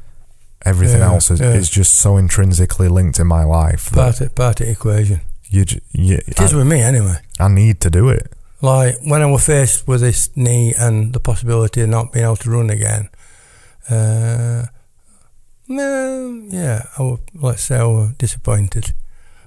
everything 0.64 0.98
Yeah, 1.00 1.12
else 1.12 1.30
is, 1.30 1.40
yeah. 1.40 1.52
is 1.54 1.70
just 1.70 1.94
so 1.94 2.16
intrinsically 2.16 2.88
linked 2.88 3.18
in 3.18 3.26
my 3.26 3.44
life 3.44 3.90
that 3.90 3.96
part 3.96 4.20
of, 4.20 4.34
part 4.34 4.60
of 4.60 4.66
the 4.66 4.72
equation 4.72 5.20
you, 5.50 5.64
you 5.92 6.16
it 6.26 6.40
is 6.40 6.52
I, 6.52 6.56
with 6.58 6.66
me 6.66 6.80
anyway 6.80 7.16
I 7.40 7.48
need 7.48 7.80
to 7.82 7.90
do 7.90 8.08
it. 8.08 8.32
Like 8.60 8.94
when 9.02 9.22
I 9.22 9.26
was 9.26 9.44
faced 9.44 9.88
with 9.88 10.00
this 10.02 10.30
knee 10.36 10.72
and 10.78 11.12
the 11.12 11.18
possibility 11.18 11.80
of 11.80 11.88
not 11.88 12.12
being 12.12 12.24
able 12.24 12.36
to 12.36 12.50
run 12.50 12.70
again, 12.70 13.08
uh, 13.90 14.66
well, 15.76 16.42
yeah, 16.48 16.86
I 16.98 17.02
was, 17.02 17.20
let's 17.34 17.62
say 17.62 17.76
I 17.76 17.84
was 17.84 18.12
disappointed. 18.18 18.92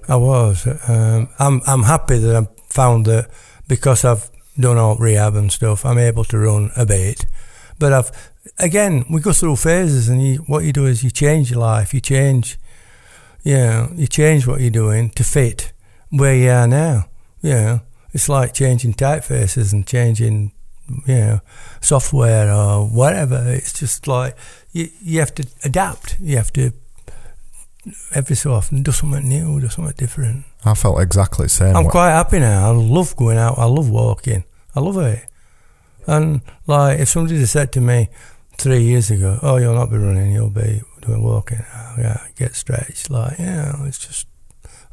I 0.08 0.16
was. 0.16 0.68
Um, 0.88 1.30
I'm 1.40 1.62
I'm 1.66 1.84
happy 1.84 2.18
that 2.20 2.36
I 2.36 2.48
found 2.70 3.06
that 3.06 3.30
because 3.68 4.06
I've 4.06 4.30
done 4.60 4.78
all 4.78 4.96
rehab 4.96 5.36
and 5.36 5.52
stuff, 5.52 5.86
I'm 5.86 5.98
able 5.98 6.24
to 6.26 6.38
run 6.38 6.72
a 6.76 6.86
bit. 6.86 7.26
But 7.80 7.94
I've 7.94 8.32
again, 8.60 9.06
we 9.10 9.22
go 9.22 9.34
through 9.34 9.58
phases, 9.58 10.10
and 10.10 10.26
you, 10.26 10.38
what 10.48 10.64
you 10.64 10.74
do 10.74 10.86
is 10.86 11.04
you 11.04 11.10
change 11.10 11.52
your 11.52 11.60
life. 11.60 11.94
You 11.94 12.00
change, 12.00 12.58
know, 13.44 13.92
you 13.96 14.08
change 14.08 14.48
what 14.48 14.62
you're 14.62 14.70
doing 14.70 15.10
to 15.12 15.24
fit 15.24 15.74
where 16.10 16.36
you 16.36 16.50
are 16.50 16.68
now. 16.68 17.10
Know, 17.42 17.82
it's 18.12 18.30
like 18.30 18.54
changing 18.54 18.94
typefaces 18.94 19.74
and 19.74 19.86
changing, 19.86 20.52
you 21.06 21.16
know, 21.16 21.40
software 21.82 22.52
or 22.52 22.88
whatever. 22.88 23.44
It's 23.48 23.74
just 23.74 24.08
like 24.08 24.36
you 24.76 24.90
you 25.02 25.20
have 25.20 25.34
to 25.36 25.48
adapt. 25.64 26.18
You 26.20 26.36
have 26.36 26.52
to 26.54 26.74
every 28.14 28.36
so 28.36 28.54
often 28.54 28.84
do 28.84 28.92
something 28.92 29.28
new, 29.28 29.60
do 29.62 29.70
something 29.70 29.94
different. 29.98 30.44
I 30.66 30.74
felt 30.74 31.02
exactly 31.02 31.46
the 31.46 31.50
same. 31.50 31.76
I'm 31.76 31.86
way. 31.86 31.92
quite 31.92 32.12
happy 32.12 32.40
now. 32.40 32.68
I 32.68 32.72
love 32.72 33.16
going 33.16 33.38
out. 33.38 33.58
I 33.58 33.66
love 33.66 33.90
walking. 33.90 34.44
I 34.76 34.80
love 34.82 34.98
it. 34.98 35.26
And 36.08 36.42
like, 36.68 37.00
if 37.00 37.08
somebody 37.08 37.40
had 37.40 37.48
said 37.48 37.72
to 37.74 37.82
me 37.82 38.10
three 38.58 38.84
years 38.84 39.10
ago, 39.12 39.40
"Oh, 39.42 39.58
you'll 39.58 39.76
not 39.76 39.90
be 39.90 39.98
running, 39.98 40.34
you'll 40.34 40.50
be 40.50 40.82
doing 41.02 41.24
walking," 41.24 41.64
oh, 41.74 41.96
yeah, 41.98 42.28
get 42.36 42.54
stretched. 42.56 43.10
Like, 43.10 43.40
yeah, 43.40 43.86
it's 43.86 44.06
just 44.06 44.28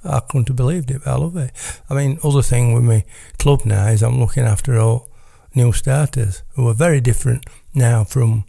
I 0.04 0.20
couldn't 0.20 0.48
have 0.48 0.56
believed 0.56 0.90
it. 0.92 1.02
But 1.04 1.10
I 1.10 1.16
love 1.16 1.36
it. 1.36 1.50
I 1.90 1.94
mean, 1.94 2.18
other 2.22 2.42
thing 2.42 2.72
with 2.72 2.84
me 2.84 3.04
club 3.38 3.64
now 3.64 3.86
is 3.88 4.02
I'm 4.02 4.20
looking 4.20 4.44
after 4.44 4.78
all 4.78 5.08
new 5.54 5.72
starters 5.72 6.44
who 6.54 6.68
are 6.68 6.74
very 6.74 7.00
different 7.00 7.44
now 7.74 8.04
from 8.04 8.44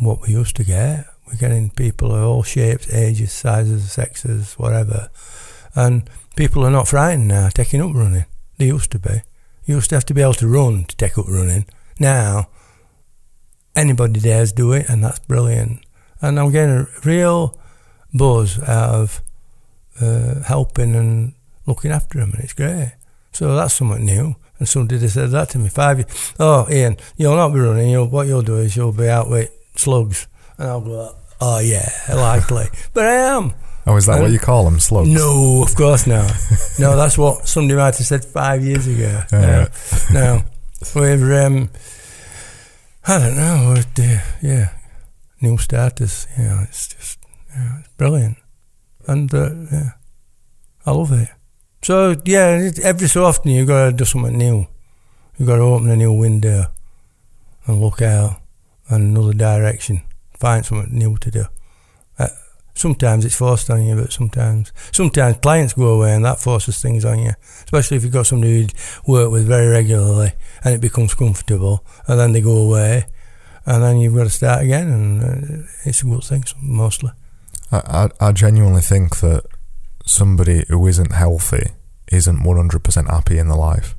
what 0.00 0.22
we 0.22 0.28
used 0.28 0.56
to 0.56 0.64
get. 0.64 1.06
We're 1.26 1.38
getting 1.38 1.70
people 1.70 2.14
of 2.14 2.22
all 2.22 2.42
shapes, 2.42 2.92
ages, 2.92 3.32
sizes, 3.32 3.92
sexes, 3.92 4.54
whatever. 4.54 5.10
And 5.74 6.08
people 6.36 6.64
are 6.64 6.70
not 6.70 6.88
frightened 6.88 7.28
now 7.28 7.48
taking 7.48 7.82
up 7.82 7.94
running. 7.94 8.24
They 8.56 8.66
used 8.66 8.90
to 8.92 8.98
be. 8.98 9.22
You 9.64 9.76
used 9.76 9.90
to 9.90 9.96
have 9.96 10.06
to 10.06 10.14
be 10.14 10.22
able 10.22 10.34
to 10.34 10.48
run 10.48 10.84
to 10.84 10.96
take 10.96 11.18
up 11.18 11.28
running. 11.28 11.66
Now, 12.00 12.48
anybody 13.76 14.20
dares 14.20 14.52
do 14.52 14.72
it, 14.72 14.88
and 14.88 15.04
that's 15.04 15.18
brilliant. 15.18 15.84
And 16.22 16.40
I'm 16.40 16.50
getting 16.50 16.74
a 16.74 16.86
real 17.04 17.58
buzz 18.14 18.58
out 18.60 18.94
of 18.94 19.22
uh, 20.00 20.42
helping 20.44 20.94
and 20.94 21.34
looking 21.66 21.90
after 21.90 22.18
them, 22.18 22.32
and 22.32 22.44
it's 22.44 22.54
great. 22.54 22.94
So 23.32 23.54
that's 23.54 23.74
something 23.74 24.04
new. 24.04 24.36
And 24.58 24.68
somebody 24.68 25.06
said 25.06 25.30
that 25.30 25.50
to 25.50 25.58
me 25.58 25.68
five 25.68 25.98
years. 25.98 26.34
Oh, 26.40 26.66
Ian, 26.70 26.96
you'll 27.16 27.36
not 27.36 27.52
be 27.52 27.60
running. 27.60 27.90
You'll, 27.90 28.08
what 28.08 28.26
you'll 28.26 28.42
do 28.42 28.56
is 28.56 28.74
you'll 28.74 28.92
be 28.92 29.08
out 29.08 29.30
with 29.30 29.52
slugs. 29.78 30.26
And 30.58 30.68
I'll 30.68 30.80
go, 30.80 31.14
oh 31.40 31.58
yeah, 31.60 31.88
likely. 32.08 32.66
but 32.92 33.04
I 33.06 33.14
am. 33.36 33.54
Oh, 33.86 33.96
is 33.96 34.06
that 34.06 34.16
Um, 34.16 34.22
what 34.22 34.30
you 34.32 34.38
call 34.38 34.64
them? 34.64 34.78
Slugs? 34.80 35.08
No, 35.08 35.62
of 35.62 35.74
course 35.74 36.06
not. 36.06 36.30
no, 36.78 36.96
that's 36.96 37.16
what 37.16 37.48
somebody 37.48 37.76
might 37.76 37.96
have 37.96 38.06
said 38.06 38.24
five 38.24 38.62
years 38.64 38.86
ago. 38.86 39.22
Yeah. 39.32 39.68
No, 40.12 40.20
no. 40.20 40.42
we're 40.94 41.46
um, 41.46 41.70
I 43.06 43.18
don't 43.18 43.36
know. 43.36 43.74
Uh, 43.78 44.20
yeah, 44.42 44.70
new 45.40 45.56
starters. 45.58 46.26
Yeah, 46.38 46.62
it's 46.64 46.88
just 46.88 47.18
yeah, 47.50 47.78
it's 47.80 47.88
brilliant, 47.96 48.36
and 49.06 49.32
uh, 49.32 49.50
yeah, 49.72 49.90
I 50.84 50.90
love 50.90 51.12
it. 51.12 51.28
So 51.82 52.14
yeah, 52.26 52.70
every 52.82 53.08
so 53.08 53.24
often 53.24 53.52
you've 53.52 53.68
got 53.68 53.86
to 53.86 53.92
do 53.92 54.04
something 54.04 54.36
new. 54.36 54.66
You've 55.38 55.48
got 55.48 55.56
to 55.56 55.62
open 55.62 55.88
a 55.88 55.96
new 55.96 56.12
window 56.12 56.66
and 57.66 57.80
look 57.80 58.02
out 58.02 58.40
in 58.90 59.02
another 59.02 59.32
direction. 59.32 60.02
Find 60.38 60.64
something 60.64 60.96
new 60.96 61.16
to 61.18 61.30
do. 61.30 61.44
Uh, 62.18 62.28
sometimes 62.74 63.24
it's 63.24 63.36
forced 63.36 63.70
on 63.70 63.84
you, 63.84 63.96
but 63.96 64.12
sometimes 64.12 64.72
sometimes 64.92 65.36
clients 65.38 65.74
go 65.74 65.88
away 65.88 66.14
and 66.14 66.24
that 66.24 66.38
forces 66.40 66.80
things 66.80 67.04
on 67.04 67.18
you. 67.18 67.32
Especially 67.64 67.96
if 67.96 68.04
you've 68.04 68.12
got 68.12 68.26
somebody 68.26 68.52
you 68.52 68.66
work 69.06 69.30
with 69.30 69.46
very 69.46 69.66
regularly 69.68 70.32
and 70.64 70.74
it 70.74 70.80
becomes 70.80 71.14
comfortable, 71.14 71.84
and 72.06 72.18
then 72.18 72.32
they 72.32 72.40
go 72.40 72.56
away, 72.56 73.06
and 73.66 73.82
then 73.82 73.98
you've 73.98 74.14
got 74.14 74.24
to 74.24 74.30
start 74.30 74.62
again, 74.62 74.88
and 74.88 75.22
uh, 75.22 75.68
it's 75.84 76.02
a 76.02 76.06
good 76.06 76.24
thing 76.24 76.44
mostly. 76.62 77.10
I, 77.70 78.08
I, 78.20 78.28
I 78.28 78.32
genuinely 78.32 78.80
think 78.80 79.18
that 79.18 79.44
somebody 80.06 80.64
who 80.68 80.86
isn't 80.86 81.12
healthy 81.12 81.72
isn't 82.10 82.38
100% 82.38 83.10
happy 83.10 83.38
in 83.38 83.48
their 83.48 83.58
life. 83.58 83.94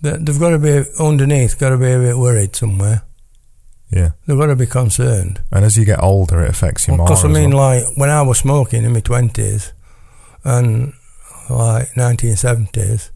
They've 0.00 0.38
got 0.38 0.50
to 0.50 0.58
be 0.58 0.84
underneath, 1.00 1.58
got 1.58 1.70
to 1.70 1.78
be 1.78 1.90
a 1.90 1.98
bit 1.98 2.18
worried 2.18 2.54
somewhere. 2.54 3.02
Yeah. 3.90 4.10
They've 4.26 4.38
got 4.38 4.46
to 4.46 4.56
be 4.56 4.66
concerned. 4.66 5.40
And 5.50 5.64
as 5.64 5.78
you 5.78 5.84
get 5.84 6.02
older, 6.02 6.42
it 6.42 6.50
affects 6.50 6.86
you 6.86 6.96
more. 6.96 7.06
Because 7.06 7.24
I 7.24 7.28
mean, 7.28 7.50
well. 7.50 7.82
like 7.84 7.96
when 7.96 8.10
I 8.10 8.22
was 8.22 8.38
smoking 8.38 8.84
in 8.84 8.92
my 8.92 9.00
twenties 9.00 9.72
and 10.44 10.92
like 11.48 11.96
nineteen 11.96 12.36
seventies, 12.36 13.10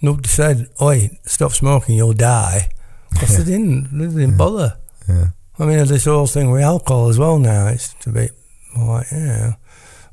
nobody 0.00 0.28
said, 0.28 0.68
"Oi, 0.80 1.18
stop 1.24 1.52
smoking, 1.52 1.96
you'll 1.96 2.12
die." 2.12 2.70
Because 3.12 3.44
they 3.44 3.52
didn't, 3.52 3.90
they 3.92 4.06
didn't 4.06 4.38
bother. 4.38 4.78
yeah. 5.06 5.26
I 5.58 5.66
mean, 5.66 5.86
this 5.86 6.06
whole 6.06 6.26
thing 6.26 6.50
with 6.50 6.62
alcohol 6.62 7.10
as 7.10 7.18
well 7.18 7.38
now, 7.38 7.66
it's 7.66 7.94
a 8.06 8.10
bit 8.10 8.30
like, 8.74 9.06
yeah, 9.12 9.56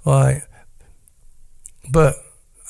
like, 0.04 0.44
but 1.90 2.16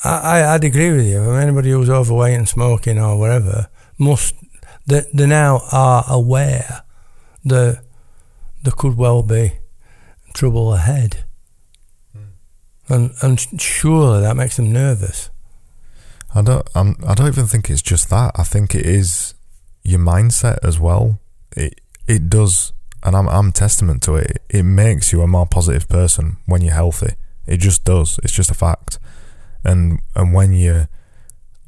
I, 0.04 0.08
I, 0.08 0.54
I'd 0.54 0.62
agree 0.62 0.92
with 0.92 1.04
you. 1.04 1.20
I 1.20 1.26
mean, 1.26 1.34
anybody 1.42 1.72
who's 1.72 1.90
overweight 1.90 2.38
and 2.38 2.48
smoking 2.48 2.96
or 2.96 3.18
whatever 3.18 3.68
must, 3.98 4.36
they, 4.86 5.02
they 5.12 5.26
now 5.26 5.62
are 5.72 6.04
aware 6.06 6.84
that 7.44 7.82
there 8.62 8.72
could 8.76 8.96
well 8.96 9.22
be 9.22 9.52
trouble 10.34 10.72
ahead. 10.74 11.24
And, 12.88 13.12
and 13.22 13.38
surely 13.60 14.20
that 14.22 14.36
makes 14.36 14.56
them 14.56 14.72
nervous. 14.72 15.30
I 16.34 16.42
don't. 16.42 16.68
I'm, 16.74 16.96
I 17.06 17.14
don't 17.14 17.28
even 17.28 17.46
think 17.46 17.70
it's 17.70 17.82
just 17.82 18.10
that. 18.10 18.32
I 18.36 18.42
think 18.42 18.74
it 18.74 18.84
is 18.84 19.34
your 19.82 20.00
mindset 20.00 20.58
as 20.62 20.78
well. 20.78 21.20
It 21.56 21.80
it 22.06 22.28
does, 22.28 22.72
and 23.02 23.16
I'm 23.16 23.28
I'm 23.28 23.52
testament 23.52 24.02
to 24.04 24.16
it. 24.16 24.42
It 24.48 24.64
makes 24.64 25.12
you 25.12 25.22
a 25.22 25.26
more 25.28 25.46
positive 25.46 25.88
person 25.88 26.36
when 26.46 26.62
you're 26.62 26.74
healthy. 26.74 27.14
It 27.46 27.58
just 27.58 27.84
does. 27.84 28.18
It's 28.22 28.32
just 28.32 28.50
a 28.50 28.54
fact. 28.54 28.98
And 29.64 30.00
and 30.16 30.32
when 30.32 30.52
you 30.52 30.86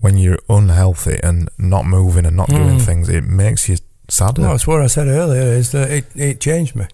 when 0.01 0.17
you're 0.19 0.39
unhealthy 0.49 1.19
and 1.23 1.49
not 1.59 1.85
moving 1.87 2.27
and 2.27 2.37
not 2.37 2.49
doing 2.49 2.79
Mm. 2.79 2.83
things, 2.87 3.09
it 3.09 3.23
makes 3.25 3.69
you 3.69 3.79
sadder. 4.13 4.43
No, 4.43 4.49
that's 4.49 4.67
what 4.67 4.83
I 4.83 4.87
said 4.87 5.09
earlier. 5.09 5.43
Is 5.43 5.73
that 5.73 5.91
it? 5.91 6.07
It 6.15 6.41
changed 6.41 6.77
me. 6.77 6.87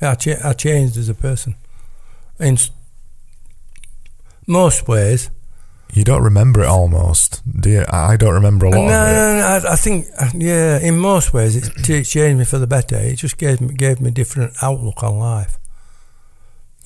I, 0.00 0.14
cha- 0.14 0.40
I 0.44 0.52
changed 0.52 0.96
as 0.96 1.08
a 1.08 1.14
person. 1.14 1.54
In 2.38 2.58
most 4.46 4.86
ways. 4.86 5.30
You 5.92 6.04
don't 6.04 6.22
remember 6.22 6.62
it 6.62 6.68
almost, 6.68 7.42
do 7.60 7.70
you? 7.70 7.84
I 7.88 8.16
don't 8.16 8.34
remember 8.34 8.66
a 8.66 8.70
lot 8.70 8.76
no, 8.76 9.02
of 9.02 9.08
it. 9.08 9.12
no, 9.12 9.38
no, 9.38 9.68
I, 9.68 9.72
I 9.72 9.76
think, 9.76 10.06
yeah, 10.34 10.78
in 10.80 10.98
most 10.98 11.32
ways, 11.32 11.56
it, 11.56 11.88
it 11.88 12.04
changed 12.04 12.38
me 12.38 12.44
for 12.44 12.58
the 12.58 12.66
better. 12.66 12.96
It 12.96 13.16
just 13.16 13.38
gave 13.38 13.60
me 13.60 13.72
gave 13.74 14.00
me 14.00 14.08
a 14.08 14.12
different 14.12 14.52
outlook 14.60 15.02
on 15.02 15.18
life. 15.18 15.58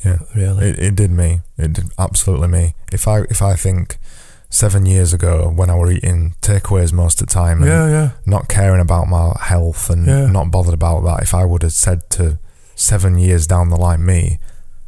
Yeah. 0.04 0.18
Really. 0.34 0.66
It, 0.68 0.78
it 0.78 0.94
did 0.94 1.10
me. 1.10 1.40
It 1.58 1.72
did 1.72 1.90
absolutely 1.98 2.48
me. 2.48 2.74
If 2.92 3.08
I 3.08 3.22
if 3.22 3.42
I 3.42 3.56
think 3.56 3.98
seven 4.51 4.85
years 4.85 5.14
ago 5.14 5.48
when 5.55 5.70
I 5.70 5.77
were 5.77 5.90
eating 5.93 6.35
takeaways 6.43 6.93
most 6.93 7.20
of 7.22 7.28
the 7.28 7.32
time 7.32 7.62
and 7.62 7.66
yeah, 7.70 7.89
yeah. 7.89 8.10
not 8.27 8.48
caring 8.48 8.81
about 8.81 9.06
my 9.09 9.32
health 9.40 9.89
and 9.90 10.06
Yeah. 10.06 10.27
not 10.27 10.51
bothered 10.51 10.74
about 10.74 11.02
that, 11.05 11.22
if 11.22 11.35
I 11.35 11.44
would 11.44 11.62
have 11.62 11.72
said 11.72 12.10
to 12.10 12.39
seven 12.74 13.16
years 13.18 13.47
down 13.47 13.68
the 13.70 13.77
line 13.77 14.05
me 14.05 14.39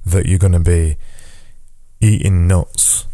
that 0.04 0.26
you're 0.26 0.38
going 0.40 0.52
to 0.52 0.58
be 0.58 0.96
eating 2.00 2.46
nuts 2.48 3.06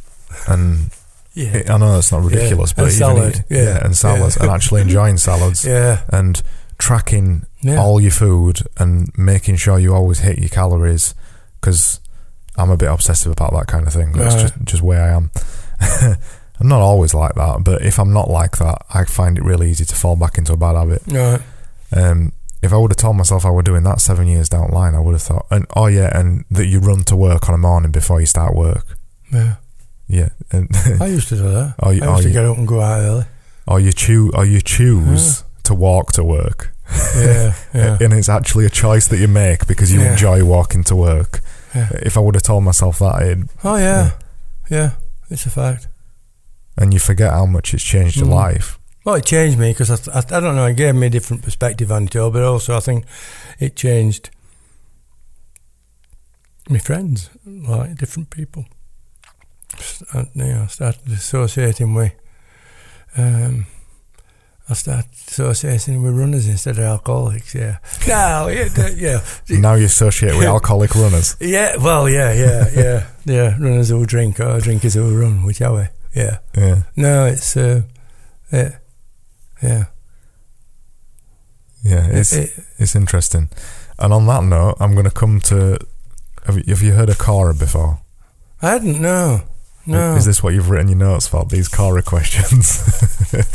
and 0.46 0.90
Yeah. 1.34 1.62
I 1.68 1.76
know 1.78 1.92
that's 1.92 2.10
not 2.10 2.24
ridiculous, 2.24 2.70
And 2.72 2.76
but 2.78 2.82
even 2.86 2.98
salad, 2.98 3.36
eat- 3.50 3.56
yeah. 3.56 3.84
and 3.84 3.96
salads 3.96 4.36
Yeah. 4.36 4.42
and 4.44 4.50
actually 4.52 4.80
enjoying 4.88 5.18
salads 5.18 5.64
yeah. 5.64 6.00
and 6.08 6.42
tracking 6.78 7.44
Yeah. 7.60 7.78
all 7.78 8.00
your 8.00 8.10
food 8.10 8.62
and 8.78 9.12
making 9.16 9.56
sure 9.56 9.78
you 9.78 9.94
always 9.94 10.20
hit 10.20 10.38
your 10.38 10.48
calories 10.48 11.14
because 11.60 12.00
I'm 12.56 12.70
a 12.70 12.76
bit 12.76 12.90
obsessive 12.90 13.30
about 13.30 13.52
that 13.52 13.66
kind 13.68 13.86
of 13.86 13.92
thing. 13.92 14.12
That's 14.12 14.34
Right. 14.34 14.40
just 14.42 14.54
just 14.64 14.82
where 14.82 15.02
I 15.02 15.10
am. 15.16 15.30
I'm 16.60 16.68
not 16.68 16.80
always 16.80 17.14
like 17.14 17.34
that, 17.34 17.62
but 17.64 17.82
if 17.82 17.98
I'm 17.98 18.12
not 18.12 18.28
like 18.30 18.58
that, 18.58 18.82
I 18.92 19.04
find 19.04 19.38
it 19.38 19.44
really 19.44 19.70
easy 19.70 19.84
to 19.84 19.94
fall 19.94 20.16
back 20.16 20.38
into 20.38 20.52
a 20.52 20.56
bad 20.56 20.74
habit. 20.76 21.02
Right. 21.06 21.40
Um, 21.96 22.32
if 22.62 22.72
I 22.72 22.76
would 22.76 22.90
have 22.90 22.96
told 22.96 23.16
myself 23.16 23.46
I 23.46 23.50
were 23.50 23.62
doing 23.62 23.84
that 23.84 24.00
seven 24.00 24.26
years 24.26 24.48
down 24.48 24.68
the 24.70 24.74
line, 24.74 24.94
I 24.96 25.00
would 25.00 25.12
have 25.12 25.22
thought, 25.22 25.46
and 25.50 25.66
oh 25.76 25.86
yeah, 25.86 26.10
and 26.18 26.44
that 26.50 26.66
you 26.66 26.80
run 26.80 27.04
to 27.04 27.16
work 27.16 27.48
on 27.48 27.54
a 27.54 27.58
morning 27.58 27.92
before 27.92 28.18
you 28.20 28.26
start 28.26 28.54
work. 28.56 28.96
Yeah. 29.32 29.54
Yeah, 30.08 30.30
and 30.50 30.68
I 31.00 31.06
used 31.06 31.28
to 31.28 31.36
do 31.36 31.42
that. 31.50 31.74
or 31.82 31.92
you, 31.94 32.02
I 32.02 32.06
or 32.06 32.10
used 32.12 32.22
to 32.22 32.28
you, 32.28 32.34
get 32.34 32.44
up 32.46 32.58
and 32.58 32.66
go 32.66 32.80
out 32.80 33.00
early. 33.00 33.24
or 33.66 33.78
you 33.78 33.92
choose, 33.92 34.32
or 34.34 34.44
you 34.44 34.60
choose 34.60 35.44
to 35.64 35.74
walk 35.74 36.12
to 36.12 36.24
work. 36.24 36.72
Yeah. 37.16 37.54
Yeah. 37.74 37.98
and 38.00 38.14
it's 38.14 38.30
actually 38.30 38.64
a 38.64 38.70
choice 38.70 39.06
that 39.08 39.18
you 39.18 39.28
make 39.28 39.66
because 39.66 39.92
you 39.92 40.00
Yeah. 40.00 40.12
enjoy 40.12 40.42
walking 40.44 40.82
to 40.84 40.96
work. 40.96 41.40
Yeah. 41.74 41.90
If 42.02 42.16
I 42.16 42.20
would 42.20 42.34
have 42.34 42.42
told 42.42 42.64
myself 42.64 42.98
that, 43.00 43.22
it, 43.22 43.38
Oh 43.62 43.76
yeah. 43.76 44.12
Yeah. 44.70 44.92
It's 45.30 45.44
a 45.46 45.50
fact. 45.50 45.86
And 46.78 46.94
you 46.94 46.98
forget 47.00 47.32
how 47.32 47.44
much 47.46 47.74
it's 47.74 47.82
changed 47.82 48.16
your 48.16 48.26
Mm. 48.28 48.34
life. 48.34 48.78
Well, 49.04 49.16
it 49.16 49.24
changed 49.26 49.58
me 49.58 49.72
because 49.72 49.90
I, 50.08 50.18
I, 50.18 50.18
I 50.36 50.40
don't 50.40 50.56
know. 50.56 50.66
It 50.66 50.76
gave 50.76 50.94
me 50.94 51.06
a 51.06 51.10
different 51.10 51.42
perspective 51.42 51.90
on 51.92 52.04
it 52.04 52.16
all, 52.16 52.30
but 52.30 52.42
also 52.42 52.76
I 52.76 52.80
think 52.80 53.04
it 53.58 53.76
changed 53.76 54.30
my 56.68 56.78
friends, 56.78 57.30
like 57.46 57.96
different 57.96 58.30
people. 58.30 58.66
I, 60.12 60.26
you 60.34 60.44
know, 60.54 60.66
started 60.68 61.08
associating 61.12 61.94
with 61.94 62.12
um, 63.16 63.66
I 64.68 64.74
start 64.74 65.06
associating 65.28 66.02
with 66.02 66.14
runners 66.14 66.46
instead 66.46 66.76
of 66.78 66.84
alcoholics. 66.84 67.54
Yeah. 67.54 67.78
No, 68.08 68.48
yeah, 68.48 68.68
yeah. 68.94 69.20
Now 69.48 69.74
you 69.74 69.86
associate 69.86 70.36
with 70.36 70.46
alcoholic 70.56 70.94
runners. 70.94 71.36
Yeah. 71.40 71.76
Well, 71.76 72.08
yeah, 72.08 72.32
yeah, 72.32 72.68
yeah, 72.74 73.06
yeah. 73.24 73.56
Runners 73.58 73.88
who 73.88 74.04
drink 74.04 74.40
or 74.40 74.60
drinkers 74.60 74.94
who 74.94 75.18
run, 75.18 75.44
whichever. 75.44 75.90
Yeah. 76.14 76.38
Yeah. 76.56 76.82
No, 76.96 77.26
it's 77.26 77.56
uh, 77.56 77.82
yeah, 78.52 78.78
yeah. 79.62 79.84
Yeah, 81.84 82.06
it's 82.10 82.32
It- 82.32 82.64
it's 82.78 82.94
interesting. 82.96 83.48
And 83.98 84.12
on 84.12 84.26
that 84.26 84.44
note, 84.44 84.76
I'm 84.80 84.92
going 84.92 85.04
to 85.04 85.10
come 85.10 85.40
to. 85.42 85.78
Have 86.46 86.56
you, 86.56 86.64
have 86.68 86.82
you 86.82 86.92
heard 86.92 87.08
of 87.08 87.18
Quora 87.18 87.58
before? 87.58 88.00
I 88.62 88.70
hadn't. 88.70 89.00
No, 89.00 89.42
no. 89.86 90.14
Is 90.16 90.24
this 90.24 90.42
what 90.42 90.54
you've 90.54 90.70
written 90.70 90.88
your 90.88 90.98
notes 90.98 91.26
for? 91.28 91.44
These 91.44 91.68
Quora 91.68 92.04
questions. 92.04 92.68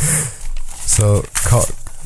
so, 0.85 1.23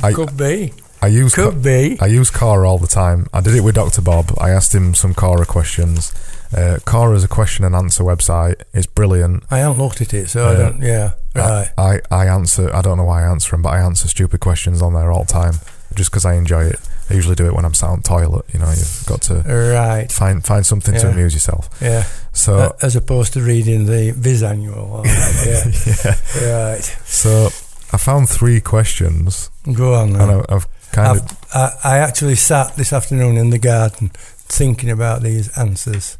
I 0.03 0.13
Could 0.13 0.37
be. 0.37 0.73
I 1.01 1.07
use 1.07 1.35
Co- 1.35 1.51
Could 1.51 1.61
be. 1.63 1.97
I 1.99 2.07
use 2.07 2.31
Quora 2.31 2.67
all 2.67 2.77
the 2.79 2.87
time. 2.87 3.27
I 3.33 3.41
did 3.41 3.53
it 3.55 3.61
with 3.61 3.75
Dr. 3.75 4.01
Bob. 4.01 4.33
I 4.39 4.49
asked 4.49 4.73
him 4.73 4.93
some 4.95 5.13
Quora 5.13 5.45
questions. 5.45 6.13
Uh, 6.55 6.77
Quora 6.85 7.15
is 7.15 7.23
a 7.23 7.27
question 7.27 7.65
and 7.65 7.75
answer 7.75 8.03
website. 8.03 8.61
It's 8.73 8.87
brilliant. 8.87 9.43
I 9.51 9.59
haven't 9.59 9.79
looked 9.83 10.01
at 10.01 10.13
it, 10.13 10.29
so 10.29 10.47
I 10.49 10.55
don't. 10.55 10.81
Yeah. 10.81 11.11
Right. 11.35 11.69
I, 11.77 11.99
I 12.09 12.25
answer. 12.27 12.73
I 12.73 12.81
don't 12.81 12.97
know 12.97 13.03
why 13.03 13.23
I 13.23 13.27
answer 13.29 13.51
them, 13.51 13.61
but 13.61 13.69
I 13.69 13.79
answer 13.81 14.07
stupid 14.07 14.39
questions 14.39 14.81
on 14.81 14.93
there 14.93 15.11
all 15.11 15.23
the 15.25 15.33
time, 15.33 15.55
just 15.93 16.09
because 16.09 16.25
I 16.25 16.33
enjoy 16.35 16.63
it. 16.65 16.79
I 17.09 17.13
usually 17.13 17.35
do 17.35 17.45
it 17.47 17.53
when 17.53 17.63
I'm 17.63 17.73
sat 17.73 17.89
on 17.89 17.97
the 18.01 18.07
toilet. 18.07 18.45
You 18.53 18.59
know, 18.59 18.69
you've 18.69 19.03
got 19.07 19.21
to 19.23 19.35
Right. 19.45 20.11
find 20.11 20.43
find 20.43 20.65
something 20.65 20.93
to 20.95 21.09
amuse 21.09 21.33
yourself. 21.33 21.69
Yeah. 21.81 22.03
So 22.33 22.57
Uh, 22.57 22.71
as 22.81 22.95
opposed 22.95 23.33
to 23.33 23.41
reading 23.41 23.85
the 23.85 24.11
Viz 24.11 24.41
annual. 24.43 25.03
Yeah. 25.45 25.71
yeah. 26.41 26.71
right. 26.71 26.83
So 27.05 27.45
I 27.93 27.97
found 27.97 28.29
three 28.29 28.59
questions, 28.59 29.49
Go 29.71 29.93
on. 29.95 30.13
Then. 30.13 30.21
and 30.29 30.31
I, 30.49 30.55
I've 30.55 30.67
kind 30.91 31.17
of 31.19 31.37
I've, 31.53 31.73
I, 31.83 31.95
I 31.95 31.97
actually 31.99 32.35
sat 32.35 32.75
this 32.75 32.91
afternoon 32.91 33.37
in 33.37 33.49
the 33.51 33.59
garden 33.59 34.11
thinking 34.49 34.89
about 34.89 35.21
these 35.23 35.49
answers, 35.57 36.17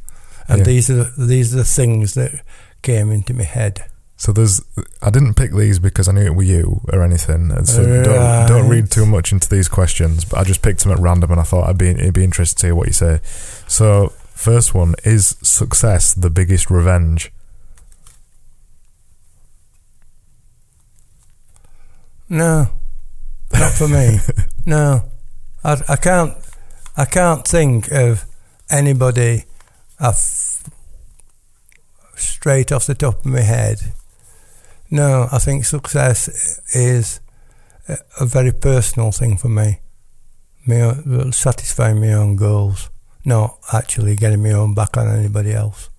and 0.48 0.60
Yeah. 0.60 0.64
these 0.66 0.90
are 0.90 1.06
these 1.18 1.54
are 1.54 1.58
the 1.58 1.64
things 1.66 2.14
that 2.16 2.42
came 2.82 3.12
into 3.12 3.34
my 3.34 3.44
head. 3.44 3.86
So 4.20 4.32
there's, 4.32 4.62
I 5.00 5.12
didn't 5.12 5.36
pick 5.36 5.54
these 5.54 5.78
because 5.78 6.08
I 6.08 6.12
knew 6.12 6.22
it 6.26 6.34
were 6.36 6.42
you 6.42 6.82
or 6.92 7.04
anything. 7.04 7.52
And 7.52 7.70
so 7.70 7.84
don't, 8.04 8.48
don't 8.48 8.68
read 8.68 8.90
too 8.90 9.06
much 9.06 9.32
into 9.32 9.48
these 9.48 9.68
questions. 9.68 10.26
But 10.26 10.40
I 10.40 10.44
just 10.44 10.64
picked 10.64 10.82
them 10.82 10.92
at 10.92 10.98
random, 10.98 11.30
and 11.30 11.40
I 11.40 11.44
thought 11.44 11.70
I'd 11.70 11.78
be 11.78 11.90
it'd 11.90 12.16
be 12.16 12.24
interesting 12.24 12.60
to 12.62 12.68
hear 12.68 12.76
what 12.76 12.88
you 12.88 12.94
say. 12.94 13.20
So 13.68 14.14
first 14.34 14.74
one 14.74 14.96
is 15.04 15.38
success 15.44 16.16
the 16.16 16.32
biggest 16.32 16.72
revenge. 16.72 17.32
No, 22.30 22.70
not 23.54 23.72
for 23.74 23.88
me. 23.88 24.18
no, 24.66 25.04
I, 25.64 25.82
I 25.88 25.96
can't. 25.96 26.34
I 26.96 27.06
can't 27.06 27.48
think 27.48 27.92
of 27.92 28.26
anybody. 28.70 29.44
I've 30.00 30.16
straight 32.16 32.72
off 32.72 32.86
the 32.86 32.96
top 32.96 33.20
of 33.20 33.26
my 33.26 33.42
head. 33.42 33.94
No, 34.90 35.28
I 35.32 35.38
think 35.40 35.66
success 35.66 36.60
is 36.74 37.20
a, 37.90 38.26
very 38.26 38.52
personal 38.52 39.12
thing 39.12 39.38
for 39.38 39.50
me. 39.50 39.80
Me 40.66 41.32
satisfying 41.32 42.00
my 42.00 42.14
own 42.14 42.36
goals, 42.36 42.90
not 43.26 43.58
actually 43.74 44.16
getting 44.16 44.44
my 44.44 44.52
own 44.52 44.74
back 44.74 44.98
on 44.98 45.08
anybody 45.08 45.54
else. 45.54 45.90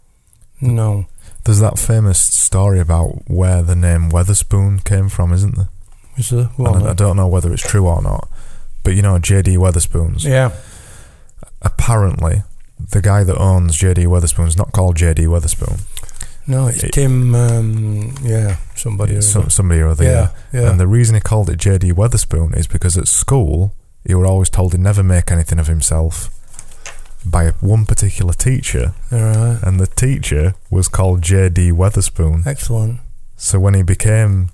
No, 0.61 1.07
There's 1.45 1.61
that 1.61 1.79
famous 1.79 2.19
story 2.19 2.81
about 2.81 3.29
where 3.29 3.63
the 3.63 3.77
name 3.77 4.11
Wetherspoon 4.11 4.85
came 4.85 5.09
from, 5.09 5.33
isn't 5.33 5.57
there? 5.57 5.69
is 6.17 6.31
there 6.31 6.51
And 6.59 6.87
I, 6.87 6.91
I 6.91 6.95
don't 6.95 7.17
know 7.17 7.29
whether 7.29 7.53
it's 7.53 7.63
true 7.67 7.87
or 7.87 8.03
not. 8.03 8.29
But 8.83 8.95
you 8.95 9.03
know, 9.03 9.19
JD 9.19 9.57
Wetherspoons. 9.59 10.25
yeah, 10.25 10.53
Apparently, 11.63 12.43
the 12.91 13.01
guy 13.03 13.25
that 13.25 13.37
owns 13.39 13.77
JD 13.79 14.07
Wetherspoon's 14.07 14.57
not 14.57 14.73
called 14.73 14.97
JD 14.97 15.27
Wetherspoon. 15.27 15.81
no, 16.47 16.67
it's 16.69 16.83
It- 16.85 16.93
Tim. 16.93 17.35
Um, 17.35 18.15
yeah, 18.23 18.57
somebody. 18.75 19.17
Or 19.17 19.23
some, 19.23 19.43
other. 19.43 19.51
somebody 19.51 19.81
or 19.81 19.89
other. 19.89 20.05
yeah, 20.05 20.29
yeah. 20.53 20.71
And 20.71 20.81
the 20.81 20.87
reason 20.87 21.15
he 21.15 21.21
called 21.21 21.51
it 21.51 21.59
JD 21.59 21.93
Wetherspoon 21.93 22.57
is 22.57 22.67
because 22.67 22.97
at 22.97 23.09
school 23.09 23.75
he 24.07 24.15
were 24.15 24.27
always 24.27 24.49
told 24.49 24.73
he'd 24.73 24.81
never 24.81 25.03
make 25.03 25.31
anything 25.31 25.59
of 25.59 25.67
himself 25.67 26.31
by 27.27 27.51
one 27.61 27.85
particular 27.85 28.33
teacher, 28.33 28.95
All 29.13 29.19
right. 29.19 29.59
and 29.63 29.79
the 29.79 29.87
teacher 29.89 30.55
was 30.71 30.89
called 30.89 31.21
JD 31.21 31.73
Wetherspoon. 31.73 32.47
Excellent. 32.47 33.01
So 33.37 33.59
when 33.59 33.75
he 33.75 33.83
became, 33.83 34.49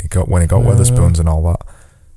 he 0.00 0.06
got 0.08 0.28
when 0.28 0.42
he 0.42 0.46
got 0.46 0.62
Yeah. 0.62 0.70
Wetherspoons 0.72 1.18
and 1.18 1.28
all 1.28 1.42
that, 1.44 1.66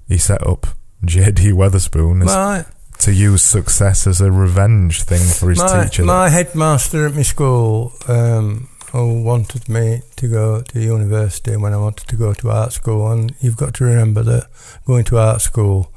he 0.07 0.17
set 0.17 0.45
up 0.45 0.67
JD 1.03 1.53
Wetherspoon 1.53 2.21
as, 2.21 2.27
My, 2.27 2.65
to 2.99 3.13
use 3.13 3.43
success 3.43 4.07
as 4.07 4.21
a 4.21 4.31
revenge 4.31 5.03
thing 5.03 5.21
for 5.21 5.49
his 5.49 5.59
my, 5.59 5.83
teacher. 5.83 6.03
my 6.03 6.29
headmaster 6.29 7.05
at 7.07 7.15
my 7.15 7.21
school 7.23 7.93
um, 8.07 8.67
who 8.91 9.21
wanted 9.23 9.67
me 9.69 10.01
to 10.15 10.27
go 10.27 10.61
to 10.61 10.79
university 10.79 11.55
when 11.57 11.73
I 11.73 11.77
wanted 11.77 12.07
to 12.07 12.15
go 12.15 12.33
to 12.33 12.49
art 12.49 12.73
school. 12.73 13.11
And 13.11 13.35
you've 13.39 13.57
got 13.57 13.73
to 13.75 13.83
remember 13.83 14.23
that 14.23 14.47
going 14.85 15.03
to 15.05 15.17
art 15.17 15.41
school 15.41 15.91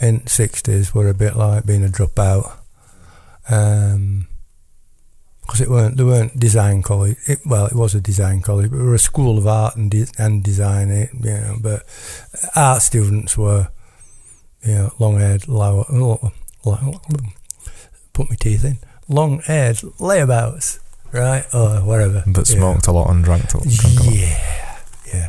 in 0.00 0.18
the 0.18 0.30
60s 0.30 0.94
were 0.94 1.08
a 1.08 1.14
bit 1.14 1.36
like 1.36 1.66
being 1.66 1.84
a 1.84 1.88
dropout. 1.88 2.52
Um 3.48 4.26
'cause 5.46 5.58
because 5.58 5.60
it 5.60 5.70
weren't 5.70 5.96
they 5.96 6.04
weren't 6.04 6.38
design 6.38 6.82
college. 6.82 7.16
It, 7.26 7.40
well, 7.44 7.66
it 7.66 7.74
was 7.74 7.94
a 7.94 8.00
design 8.00 8.40
college, 8.42 8.70
but 8.70 8.78
we 8.78 8.84
were 8.86 8.94
a 8.94 8.98
school 8.98 9.36
of 9.38 9.46
art 9.46 9.74
and 9.76 9.90
de- 9.90 10.06
and 10.16 10.42
design. 10.42 10.90
It 10.90 11.10
you 11.14 11.30
know, 11.32 11.56
but 11.60 11.82
art 12.54 12.82
students 12.82 13.36
were 13.36 13.68
you 14.62 14.74
know 14.74 14.92
long 15.00 15.18
haired, 15.18 15.48
low, 15.48 15.84
put 18.12 18.30
my 18.30 18.36
teeth 18.36 18.64
in, 18.64 18.78
long 19.08 19.40
haired 19.40 19.76
layabouts, 19.98 20.78
right, 21.12 21.44
or 21.54 21.80
whatever. 21.82 22.22
that 22.26 22.48
Yeah. 22.48 22.56
smoked 22.56 22.86
a 22.86 22.92
lot 22.92 23.10
and 23.10 23.24
drank, 23.24 23.48
to, 23.48 23.58
drank 23.58 24.00
a 24.00 24.02
lot. 24.04 24.14
Yeah, 24.14 24.78
yeah. 25.12 25.28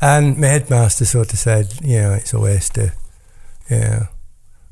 And 0.00 0.38
my 0.38 0.48
headmaster 0.48 1.04
sort 1.04 1.32
of 1.32 1.38
said, 1.38 1.74
you 1.82 1.98
know, 2.00 2.12
it's 2.12 2.32
a 2.32 2.40
waste 2.40 2.78
of, 2.78 2.92
you 3.68 3.78
know, 3.78 4.06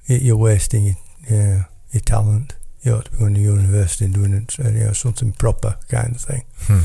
you're 0.06 0.36
wasting 0.36 0.84
your, 0.84 0.96
you 1.28 1.36
know, 1.36 1.64
your 1.92 2.00
talent. 2.02 2.54
You 2.82 2.94
ought 2.94 3.06
to 3.06 3.10
be 3.10 3.18
going 3.18 3.34
to 3.34 3.40
university 3.40 4.04
and 4.04 4.14
doing 4.14 4.32
it, 4.32 4.56
you 4.58 4.64
know, 4.84 4.92
something 4.92 5.32
proper 5.32 5.76
kind 5.88 6.14
of 6.14 6.20
thing. 6.20 6.44
Hmm. 6.66 6.80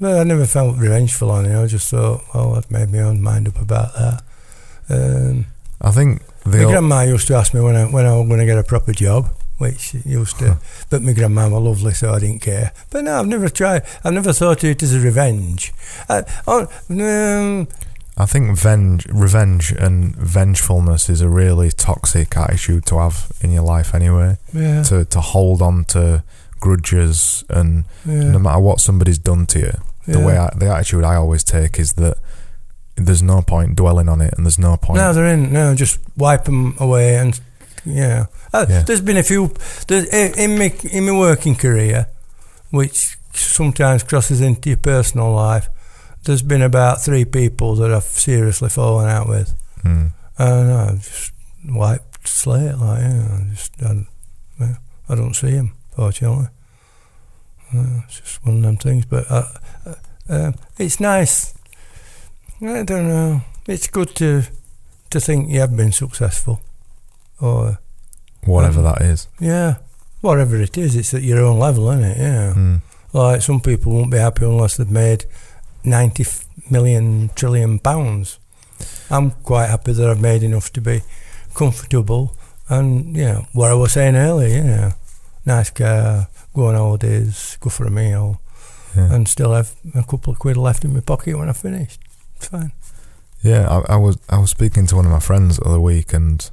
But 0.00 0.20
I 0.20 0.24
never 0.24 0.46
felt 0.46 0.76
revengeful 0.78 1.30
on 1.30 1.46
it. 1.46 1.60
I 1.60 1.66
just 1.66 1.90
thought, 1.90 2.22
well, 2.32 2.54
I've 2.54 2.70
made 2.70 2.90
my 2.92 3.00
own 3.00 3.20
mind 3.20 3.48
up 3.48 3.60
about 3.60 3.92
that. 3.94 4.22
Um, 4.88 5.46
I 5.80 5.90
think 5.90 6.22
my 6.44 6.64
grandma 6.64 7.02
used 7.02 7.26
to 7.28 7.34
ask 7.34 7.54
me 7.54 7.60
when 7.60 7.76
I 7.76 7.84
when 7.86 8.06
I 8.06 8.16
was 8.16 8.26
going 8.28 8.40
to 8.40 8.46
get 8.46 8.58
a 8.58 8.62
proper 8.64 8.92
job, 8.92 9.30
which 9.58 9.94
used 10.04 10.38
to. 10.38 10.58
But 10.90 11.02
my 11.02 11.12
grandma 11.12 11.48
was 11.48 11.62
lovely, 11.62 11.94
so 11.94 12.12
I 12.12 12.18
didn't 12.18 12.40
care. 12.42 12.72
But 12.90 13.04
no, 13.04 13.20
I've 13.20 13.26
never 13.28 13.48
tried. 13.48 13.82
I've 14.04 14.12
never 14.14 14.32
thought 14.32 14.64
of 14.64 14.70
it 14.70 14.82
as 14.82 14.94
a 14.94 15.00
revenge. 15.00 15.72
I, 16.08 16.24
oh, 16.46 16.66
um, 16.90 17.68
I 18.16 18.26
think 18.26 18.58
venge, 18.58 19.06
revenge 19.06 19.72
and 19.72 20.14
vengefulness 20.16 21.08
is 21.08 21.20
a 21.22 21.28
really 21.28 21.70
toxic 21.70 22.36
attitude 22.36 22.84
to 22.86 22.98
have 22.98 23.32
in 23.40 23.50
your 23.52 23.62
life 23.62 23.94
anyway. 23.94 24.36
yeah, 24.52 24.82
To 24.84 25.04
to 25.04 25.20
hold 25.20 25.62
on 25.62 25.84
to 25.86 26.22
grudges 26.60 27.44
and 27.48 27.84
yeah, 28.04 28.24
no 28.30 28.38
matter 28.38 28.60
what 28.60 28.80
somebody's 28.80 29.18
done 29.18 29.46
to 29.46 29.58
you, 29.58 29.72
the 30.06 30.20
way 30.20 30.36
I, 30.36 30.52
the 30.56 30.66
attitude 30.68 31.04
I 31.04 31.14
always 31.16 31.42
take 31.44 31.78
is 31.78 31.94
that 31.94 32.18
there's 32.96 33.22
no 33.22 33.42
point 33.42 33.76
dwelling 33.76 34.08
on 34.08 34.20
it 34.20 34.34
and 34.36 34.44
there's 34.46 34.58
no 34.58 34.76
point. 34.76 34.98
No, 34.98 35.12
they're 35.12 35.26
in. 35.26 35.52
No, 35.52 35.74
just 35.74 35.98
wipe 36.16 36.44
them 36.44 36.74
away, 36.78 37.16
and 37.16 37.40
yeah. 37.84 38.26
Uh, 38.52 38.66
Yeah. 38.68 38.82
There's 38.82 39.00
been 39.00 39.16
a 39.16 39.22
few 39.22 39.54
in 39.88 40.58
my 40.58 40.72
in 40.90 41.06
my 41.06 41.12
working 41.18 41.54
career, 41.56 42.06
which 42.70 43.16
sometimes 43.32 44.02
crosses 44.02 44.40
into 44.40 44.70
your 44.70 44.78
personal 44.78 45.32
life. 45.32 45.68
There's 46.24 46.42
been 46.42 46.62
about 46.62 47.02
three 47.02 47.24
people 47.24 47.74
that 47.76 47.92
I've 47.92 48.04
seriously 48.04 48.68
fallen 48.68 49.08
out 49.08 49.28
with. 49.28 49.54
Hmm. 49.82 50.08
And 50.38 50.72
I 50.72 50.92
just 50.94 51.32
wiped 51.68 52.28
slate 52.28 52.76
like 52.76 53.00
yeah, 53.00 53.38
I 53.40 53.50
just 53.50 53.72
I, 53.82 54.76
I 55.08 55.14
don't 55.14 55.34
see 55.34 55.50
him 55.50 55.74
fortunately. 55.94 56.46
Uh, 57.74 58.00
it's 58.04 58.20
just 58.20 58.46
one 58.46 58.56
of 58.56 58.62
them 58.62 58.76
things. 58.76 59.06
But 59.06 59.30
uh, 59.30 59.46
uh, 59.86 59.94
um, 60.28 60.54
it's 60.78 61.00
nice. 61.00 61.54
I 62.62 62.82
don't 62.84 63.08
know. 63.08 63.40
It's 63.66 63.88
good 63.88 64.14
to 64.16 64.42
to 65.10 65.20
think 65.20 65.50
you 65.50 65.60
have 65.60 65.76
been 65.76 65.92
successful, 65.92 66.60
or 67.40 67.78
Whatever 68.44 68.78
Um, 68.80 68.84
that 68.86 69.02
is. 69.02 69.28
yeah, 69.40 69.76
whatever 70.20 70.56
it 70.60 70.76
is. 70.76 70.96
It's 70.96 71.14
at 71.14 71.22
your 71.22 71.38
own 71.44 71.58
level, 71.58 71.90
isn't 71.90 72.04
it? 72.04 72.18
Yeah. 72.18 72.52
Hmm. 72.54 72.76
Like 73.12 73.42
some 73.42 73.60
people 73.60 73.92
won't 73.92 74.10
be 74.10 74.18
happy 74.18 74.44
unless 74.44 74.76
they've 74.76 74.90
made 74.90 75.24
ninety 75.84 76.24
million 76.70 77.28
trillion 77.28 77.30
trillion 77.34 77.78
pounds. 77.78 78.38
I'm 79.10 79.30
quite 79.44 79.66
happy 79.68 79.92
that 79.92 80.08
I've 80.10 80.20
made 80.20 80.42
enough 80.42 80.72
to 80.72 80.80
be 80.80 81.02
comfortable 81.54 82.34
and 82.68 83.16
you 83.16 83.24
know 83.24 83.46
what 83.52 83.70
I 83.70 83.74
was 83.74 83.92
saying 83.92 84.16
earlier. 84.16 84.56
You 84.56 84.64
know, 84.64 84.92
nice 85.46 85.70
car, 85.70 86.28
go 86.54 86.66
on 86.68 86.74
holidays, 86.74 87.56
go 87.60 87.70
for 87.70 87.86
a 87.86 87.90
meal, 87.90 88.40
Yeah. 88.96 89.12
and 89.14 89.28
still 89.28 89.52
have 89.52 89.70
a 89.94 90.02
couple 90.02 90.32
of 90.32 90.38
quid 90.38 90.56
left 90.56 90.84
in 90.84 90.94
my 90.94 91.00
pocket 91.00 91.36
when 91.38 91.48
I 91.48 91.52
finished. 91.52 92.00
Fine. 92.50 92.72
Yeah, 93.42 93.68
I, 93.68 93.94
I 93.94 93.96
was 93.96 94.18
I 94.28 94.38
was 94.38 94.50
speaking 94.50 94.86
to 94.86 94.96
one 94.96 95.04
of 95.04 95.10
my 95.10 95.20
friends 95.20 95.56
the 95.56 95.64
other 95.64 95.80
week, 95.80 96.12
and 96.12 96.48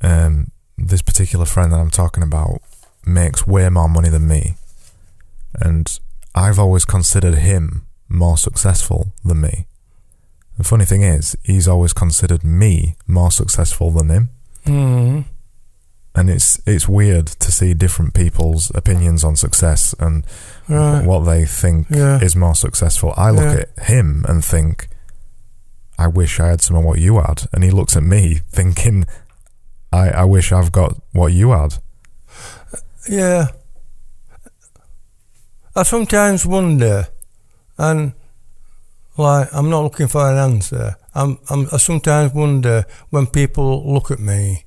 um, 0.00 0.50
this 0.78 1.02
particular 1.02 1.44
friend 1.44 1.72
that 1.72 1.78
I'm 1.80 1.90
talking 1.90 2.22
about 2.22 2.60
makes 3.06 3.46
way 3.46 3.68
more 3.68 3.88
money 3.88 4.08
than 4.08 4.26
me, 4.28 4.54
and 5.54 5.98
I've 6.34 6.58
always 6.58 6.84
considered 6.84 7.34
him 7.36 7.86
more 8.08 8.36
successful 8.38 9.12
than 9.24 9.40
me. 9.40 9.66
The 10.56 10.64
funny 10.64 10.84
thing 10.84 11.02
is, 11.02 11.36
he's 11.42 11.66
always 11.66 11.92
considered 11.92 12.44
me 12.44 12.94
more 13.08 13.30
successful 13.32 13.90
than 13.90 14.08
him, 14.08 14.28
Mm. 14.66 15.24
and 16.14 16.30
it's 16.30 16.60
it's 16.64 16.88
weird 16.88 17.26
to 17.26 17.50
see 17.50 17.74
different 17.74 18.14
people's 18.14 18.70
opinions 18.74 19.24
on 19.24 19.34
success 19.36 19.94
and 19.98 20.24
Right. 20.68 21.04
what 21.04 21.24
they 21.24 21.44
think 21.44 21.88
Yeah. 21.90 22.20
is 22.22 22.36
more 22.36 22.54
successful. 22.54 23.12
I 23.16 23.30
look 23.30 23.44
Yeah. 23.58 23.64
at 23.64 23.86
him 23.86 24.24
and 24.28 24.44
think, 24.44 24.88
I 25.98 26.08
wish 26.08 26.40
I 26.40 26.48
had 26.48 26.60
some 26.60 26.76
of 26.76 26.84
what 26.84 27.00
you 27.00 27.20
had. 27.20 27.46
And 27.52 27.64
he 27.64 27.70
looks 27.70 27.96
at 27.96 28.02
me 28.02 28.40
thinking, 28.48 29.06
I, 29.92 30.10
I 30.10 30.24
wish 30.24 30.52
I've 30.52 30.72
got 30.72 31.00
what 31.12 31.32
you 31.32 31.50
had. 31.50 31.78
Yeah. 33.08 33.48
I 35.76 35.82
sometimes 35.82 36.46
wonder, 36.46 37.08
and 37.78 38.12
like 39.16 39.52
I'm 39.52 39.70
not 39.70 39.82
looking 39.82 40.06
for 40.06 40.30
an 40.30 40.36
answer. 40.36 40.96
I'm, 41.14 41.38
I'm 41.50 41.66
I 41.72 41.78
sometimes 41.78 42.32
wonder 42.32 42.84
when 43.10 43.26
people 43.26 43.92
look 43.92 44.10
at 44.10 44.20
me, 44.20 44.64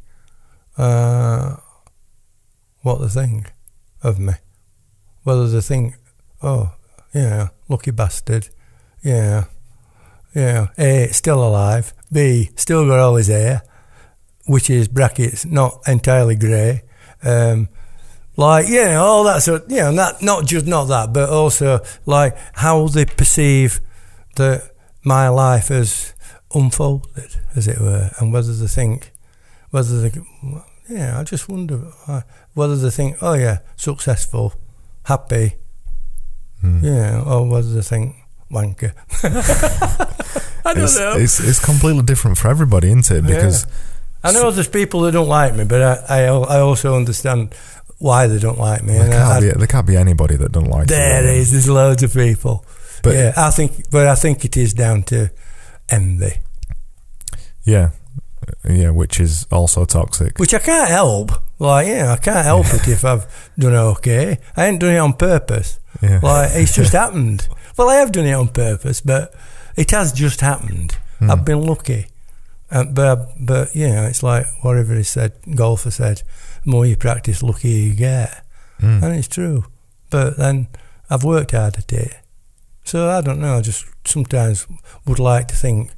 uh, 0.78 1.56
what 2.82 3.00
they 3.00 3.08
think 3.08 3.54
of 4.04 4.20
me. 4.20 4.34
Whether 5.24 5.48
they 5.48 5.62
think, 5.62 5.96
oh, 6.42 6.74
yeah, 7.14 7.50
lucky 7.70 7.92
bastard, 7.92 8.50
yeah, 9.04 9.46
yeah. 10.38 10.68
A, 10.78 11.08
still 11.08 11.44
alive. 11.44 11.94
B, 12.12 12.50
still 12.56 12.88
got 12.88 13.00
all 13.00 13.16
his 13.16 13.28
hair, 13.28 13.64
which 14.46 14.70
is 14.70 14.88
brackets, 14.88 15.46
not 15.46 15.82
entirely 15.88 16.36
grey. 16.36 16.84
Um, 17.24 17.70
like 18.38 18.68
you 18.68 18.86
know 18.86 19.04
all 19.04 19.24
that 19.24 19.42
sort 19.42 19.68
you 19.68 19.78
know 19.78 19.92
not 19.92 20.22
not 20.22 20.46
just 20.46 20.68
not 20.68 20.86
that 20.86 21.12
but 21.12 21.28
also 21.30 21.80
like 22.06 22.38
how 22.54 22.88
they 22.88 23.04
perceive 23.04 23.80
that 24.36 24.62
my 25.04 25.28
life 25.28 25.70
has 25.70 26.14
unfolded 26.54 27.32
as 27.56 27.68
it 27.68 27.80
were 27.82 28.12
and 28.20 28.32
whether 28.32 28.54
they 28.54 28.68
think 28.68 29.12
whether 29.72 30.00
they 30.08 30.22
yeah 30.88 31.20
I 31.20 31.24
just 31.24 31.50
wonder 31.50 31.92
uh, 32.08 32.22
whether 32.54 32.76
they 32.76 32.92
think 32.92 33.18
oh 33.24 33.34
yeah 33.34 33.58
successful 33.76 34.54
happy 35.06 35.56
Hmm. 36.62 36.86
yeah 36.86 37.24
or 37.26 37.48
whether 37.50 37.74
they 37.74 37.82
think 37.82 38.16
wanker 38.52 38.94
I 40.66 40.74
don't 40.74 40.84
It's, 40.84 40.98
know 41.00 41.14
it's, 41.18 41.40
it's 41.40 41.64
completely 41.64 42.04
different 42.04 42.38
for 42.38 42.50
everybody, 42.50 42.88
isn't 42.90 43.10
it? 43.12 43.26
Because 43.26 43.66
I 44.24 44.32
know 44.32 44.52
there's 44.52 44.68
people 44.68 45.02
that 45.02 45.12
don't 45.12 45.28
like 45.30 45.56
me 45.56 45.64
but 45.64 45.82
I, 45.82 46.26
I, 46.26 46.28
I 46.28 46.60
also 46.60 46.96
understand 46.96 47.54
why 48.00 48.28
they 48.28 48.38
don't 48.40 48.60
like 48.60 48.84
me 48.84 48.94
there, 48.94 49.10
can't 49.10 49.32
I- 49.32 49.40
be, 49.40 49.50
there 49.52 49.68
can't 49.68 49.88
be 49.88 49.96
anybody 49.98 50.36
that 50.38 50.52
don't 50.52 50.70
like 50.70 50.88
There 50.88 51.24
you. 51.24 51.40
is. 51.42 51.52
There's 51.52 51.68
loads 51.70 52.04
of 52.04 52.14
people. 52.14 52.64
But 53.04 53.14
yeah, 53.16 53.34
I 53.38 53.50
think, 53.52 53.90
but 53.92 54.08
I 54.08 54.16
think 54.16 54.44
it 54.46 54.56
is 54.58 54.74
down 54.74 55.04
to 55.04 55.30
envy, 55.90 56.34
yeah, 57.64 57.92
yeah, 58.68 58.90
which 58.90 59.20
is 59.20 59.46
also 59.52 59.86
toxic. 59.86 60.38
which 60.40 60.54
I 60.54 60.60
can't 60.60 60.90
help. 60.90 61.32
Like, 61.60 61.88
yeah, 61.88 62.12
I 62.14 62.18
can't 62.18 62.44
help 62.46 62.66
it 62.74 62.88
if 62.88 63.06
I've 63.06 63.26
done 63.58 63.74
okay. 63.74 64.38
I 64.56 64.66
ain't 64.68 64.80
done 64.80 64.94
it 64.96 64.98
on 65.00 65.14
purpose. 65.14 65.80
Yeah. 66.02 66.20
Like, 66.24 66.52
it's 66.54 66.76
just 66.76 66.94
happened. 66.94 67.48
Well, 67.78 67.90
I 67.90 67.96
have 67.96 68.12
done 68.12 68.26
it 68.26 68.34
on 68.34 68.50
purpose, 68.50 69.02
but 69.02 69.34
it 69.76 69.92
has 69.92 70.12
just 70.12 70.42
happened. 70.42 70.98
Hmm. 71.20 71.32
I've 71.32 71.46
been 71.46 71.62
lucky. 71.62 72.08
Uh, 72.70 72.84
but, 72.84 73.30
but, 73.40 73.74
you 73.76 73.88
know, 73.88 74.06
it's 74.06 74.24
like 74.24 74.46
whatever 74.62 74.96
he 74.96 75.04
said, 75.04 75.34
golfer 75.56 75.92
said, 75.92 76.22
the 76.64 76.72
more 76.72 76.86
you 76.86 76.98
practice, 76.98 77.42
luckier 77.42 77.78
you 77.78 77.94
get. 77.94 78.44
Mm. 78.82 79.02
And 79.04 79.16
it's 79.16 79.28
true. 79.28 79.66
But 80.10 80.38
then 80.38 80.68
I've 81.10 81.24
worked 81.24 81.52
hard 81.52 81.78
at 81.78 81.94
it. 81.94 82.14
So 82.84 83.10
I 83.10 83.22
don't 83.22 83.40
know, 83.40 83.58
I 83.58 83.62
just 83.62 83.86
sometimes 84.06 84.68
would 85.06 85.20
like 85.20 85.48
to 85.50 85.56
think 85.56 85.92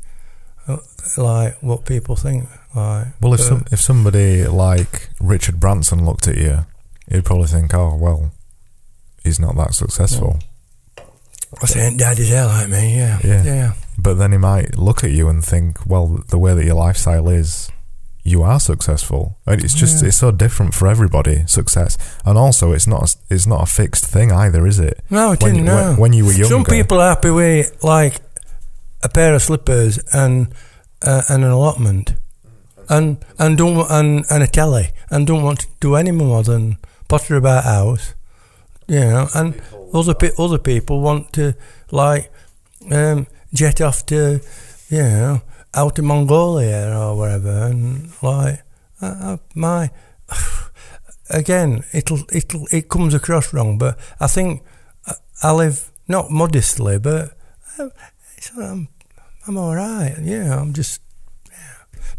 uh, 0.67 0.77
like 1.17 1.61
what 1.61 1.85
people 1.85 2.15
think. 2.15 2.47
Like, 2.75 3.07
Well, 3.21 3.33
if 3.33 3.41
some, 3.41 3.65
if 3.71 3.79
somebody 3.79 4.45
like 4.45 5.09
Richard 5.19 5.59
Branson 5.59 6.05
looked 6.05 6.27
at 6.27 6.37
you, 6.37 6.65
he'd 7.09 7.25
probably 7.25 7.47
think, 7.47 7.73
"Oh, 7.73 7.95
well, 7.95 8.31
he's 9.23 9.39
not 9.39 9.55
that 9.57 9.73
successful." 9.73 10.39
I 11.61 11.65
say, 11.65 11.87
ain't 11.87 11.99
daddy's 11.99 12.29
hair 12.29 12.45
like 12.45 12.69
me, 12.69 12.95
yeah. 12.97 13.19
Yeah. 13.23 13.43
Yeah. 13.43 13.73
But 13.97 14.15
then 14.15 14.31
he 14.31 14.37
might 14.37 14.77
look 14.77 15.03
at 15.03 15.11
you 15.11 15.27
and 15.29 15.43
think, 15.43 15.85
"Well, 15.85 16.23
the 16.29 16.37
way 16.37 16.53
that 16.53 16.63
your 16.65 16.75
lifestyle 16.75 17.27
is, 17.27 17.69
you 18.23 18.43
are 18.43 18.59
successful." 18.59 19.37
And 19.45 19.63
it's 19.63 19.73
just 19.73 20.01
Yeah. 20.01 20.07
it's 20.09 20.17
so 20.17 20.31
different 20.31 20.73
for 20.73 20.87
everybody. 20.87 21.43
Success, 21.47 21.97
and 22.25 22.37
also 22.37 22.71
it's 22.71 22.87
not 22.87 23.15
it's 23.29 23.47
not 23.47 23.63
a 23.63 23.65
fixed 23.65 24.05
thing 24.05 24.31
either, 24.31 24.65
is 24.67 24.79
it? 24.79 24.99
No, 25.09 25.25
I 25.31 25.35
When, 25.35 25.37
didn't 25.39 25.65
know. 25.65 25.75
when, 25.91 25.97
when 25.97 26.13
you 26.13 26.25
were 26.25 26.31
younger, 26.31 26.47
Some 26.55 26.63
people 26.65 27.01
are 27.01 27.09
happy 27.15 27.31
with 27.31 27.83
like 27.83 28.21
a 29.03 29.09
pair 29.09 29.33
of 29.33 29.41
slippers 29.41 29.99
and 30.13 30.47
uh, 31.01 31.23
and 31.29 31.43
an 31.43 31.49
allotment, 31.51 32.13
and 32.89 33.17
and 33.37 33.57
don't 33.57 33.89
and 33.89 34.23
and 34.29 34.43
a 34.43 34.47
telly, 34.47 34.91
and 35.09 35.25
don't 35.27 35.43
want 35.43 35.59
to 35.61 35.67
do 35.81 35.95
any 35.95 36.11
more 36.11 36.43
than 36.43 36.77
potter 37.07 37.35
about 37.35 37.63
house, 37.65 38.13
you 38.89 38.99
know. 38.99 39.27
And 39.33 39.61
other 39.93 40.13
pe- 40.13 40.35
other 40.37 40.57
people 40.57 41.01
want 41.01 41.31
to 41.33 41.55
like 41.91 42.31
um, 42.91 43.27
jet 43.53 43.81
off 43.81 44.05
to, 44.07 44.41
you 44.89 45.03
know, 45.03 45.41
out 45.73 45.95
to 45.95 46.01
Mongolia 46.01 46.95
or 46.97 47.17
wherever, 47.17 47.67
and 47.67 48.11
like 48.21 48.63
uh, 49.01 49.37
my. 49.55 49.89
Again, 51.31 51.83
it'll 51.93 52.21
it'll 52.33 52.65
it 52.71 52.89
comes 52.89 53.13
across 53.13 53.53
wrong, 53.53 53.77
but 53.77 53.99
I 54.19 54.25
think 54.25 54.63
I- 55.43 55.51
live 55.53 55.91
not 56.07 56.31
modestly, 56.31 56.97
but 56.97 57.37
uh, 57.77 57.89
I'm 58.57 58.87
I'm 59.45 59.55
all 59.57 59.75
right. 59.75 60.15
Yeah, 60.23 60.59
I'm 60.59 60.73
just. 60.73 61.01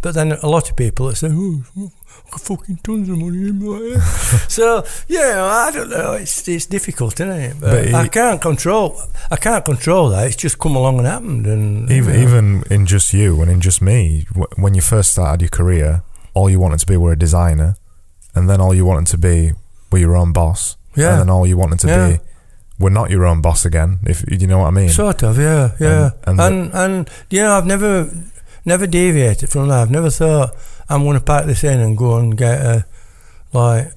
But 0.00 0.14
then 0.14 0.32
a 0.32 0.46
lot 0.48 0.70
of 0.70 0.76
people 0.76 1.08
that 1.08 1.16
say, 1.16 1.28
"Oh, 1.32 1.64
I've 1.76 1.90
got 1.90 1.99
fucking 2.38 2.78
tons 2.84 3.08
of 3.08 3.18
money 3.18 3.48
in 3.48 3.58
my 3.64 3.78
head." 3.78 4.02
so 4.48 4.84
yeah, 5.08 5.42
I 5.44 5.70
don't 5.72 5.90
know. 5.90 6.12
It's 6.14 6.46
it's 6.48 6.66
difficult, 6.66 7.14
isn't 7.20 7.30
it? 7.32 7.56
But, 7.60 7.84
But 7.90 7.94
I 7.94 8.08
can't 8.08 8.40
control. 8.40 9.00
I 9.30 9.36
can't 9.36 9.64
control 9.64 10.10
that. 10.10 10.26
It's 10.26 10.36
just 10.36 10.58
come 10.58 10.76
along 10.76 10.98
and 10.98 11.06
happened, 11.06 11.46
and 11.46 11.90
even 11.90 12.14
you 12.14 12.20
know. 12.20 12.28
even 12.28 12.62
in 12.70 12.86
just 12.86 13.12
you 13.12 13.40
and 13.42 13.50
in 13.50 13.60
just 13.60 13.80
me, 13.82 14.26
when 14.56 14.74
you 14.74 14.80
first 14.80 15.12
started 15.12 15.40
your 15.42 15.50
career, 15.50 16.02
all 16.34 16.48
you 16.50 16.58
wanted 16.60 16.80
to 16.80 16.86
be 16.86 16.96
were 16.96 17.12
a 17.12 17.18
designer, 17.18 17.76
and 18.34 18.48
then 18.48 18.60
all 18.60 18.74
you 18.74 18.84
wanted 18.86 19.06
to 19.10 19.18
be 19.18 19.52
were 19.90 19.98
your 19.98 20.16
own 20.16 20.32
boss, 20.32 20.76
yeah, 20.96 21.12
and 21.12 21.20
then 21.22 21.30
all 21.30 21.46
you 21.46 21.56
wanted 21.56 21.78
to 21.80 21.86
Yeah. 21.88 22.08
be 22.12 22.18
were 22.78 22.90
not 22.90 23.10
your 23.10 23.26
own 23.26 23.40
boss 23.42 23.66
again. 23.66 23.98
If 24.04 24.24
you 24.30 24.46
know 24.46 24.58
what 24.58 24.68
I 24.68 24.70
mean. 24.70 24.88
Sort 24.88 25.22
of, 25.22 25.36
yeah, 25.38 25.72
yeah. 25.78 26.10
And- 26.26 26.40
And 26.40 26.40
and 26.40 26.74
and, 26.74 27.10
you 27.28 27.42
know, 27.42 27.52
I've 27.58 27.66
never 27.66 28.08
never 28.64 28.86
deviated 28.86 29.50
from 29.50 29.68
that. 29.68 29.82
I've 29.82 29.90
never 29.90 30.08
thought 30.10 30.54
I'm 30.90 31.04
going 31.04 31.18
to 31.18 31.24
pack 31.24 31.46
this 31.46 31.64
in 31.64 31.80
and 31.80 31.96
go 31.96 32.16
and 32.18 32.36
get 32.36 32.60
a 32.60 32.84
like 33.52 33.92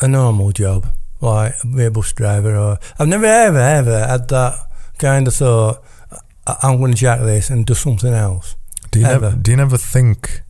a 0.00 0.08
normal 0.08 0.50
job, 0.52 0.86
like 1.20 1.54
be 1.76 1.84
a 1.84 1.90
bus 1.90 2.12
driver. 2.12 2.56
Or 2.56 2.78
I've 2.98 3.08
never 3.08 3.26
ever 3.26 3.58
ever 3.60 3.98
had 4.06 4.28
that 4.28 4.54
kind 4.98 5.28
of 5.28 5.34
thought. 5.34 5.82
"I- 6.46 6.56
I'm 6.62 6.78
going 6.78 6.92
to 6.92 6.98
jack 6.98 7.20
this 7.20 7.50
and 7.50 7.64
do 7.66 7.74
something 7.74 8.12
else. 8.12 8.56
do 8.90 9.00
you 9.00 9.06
ever. 9.06 9.30
never 9.30 9.36
do 9.36 9.50
you 9.52 9.56
never 9.56 9.76
think 9.76 10.42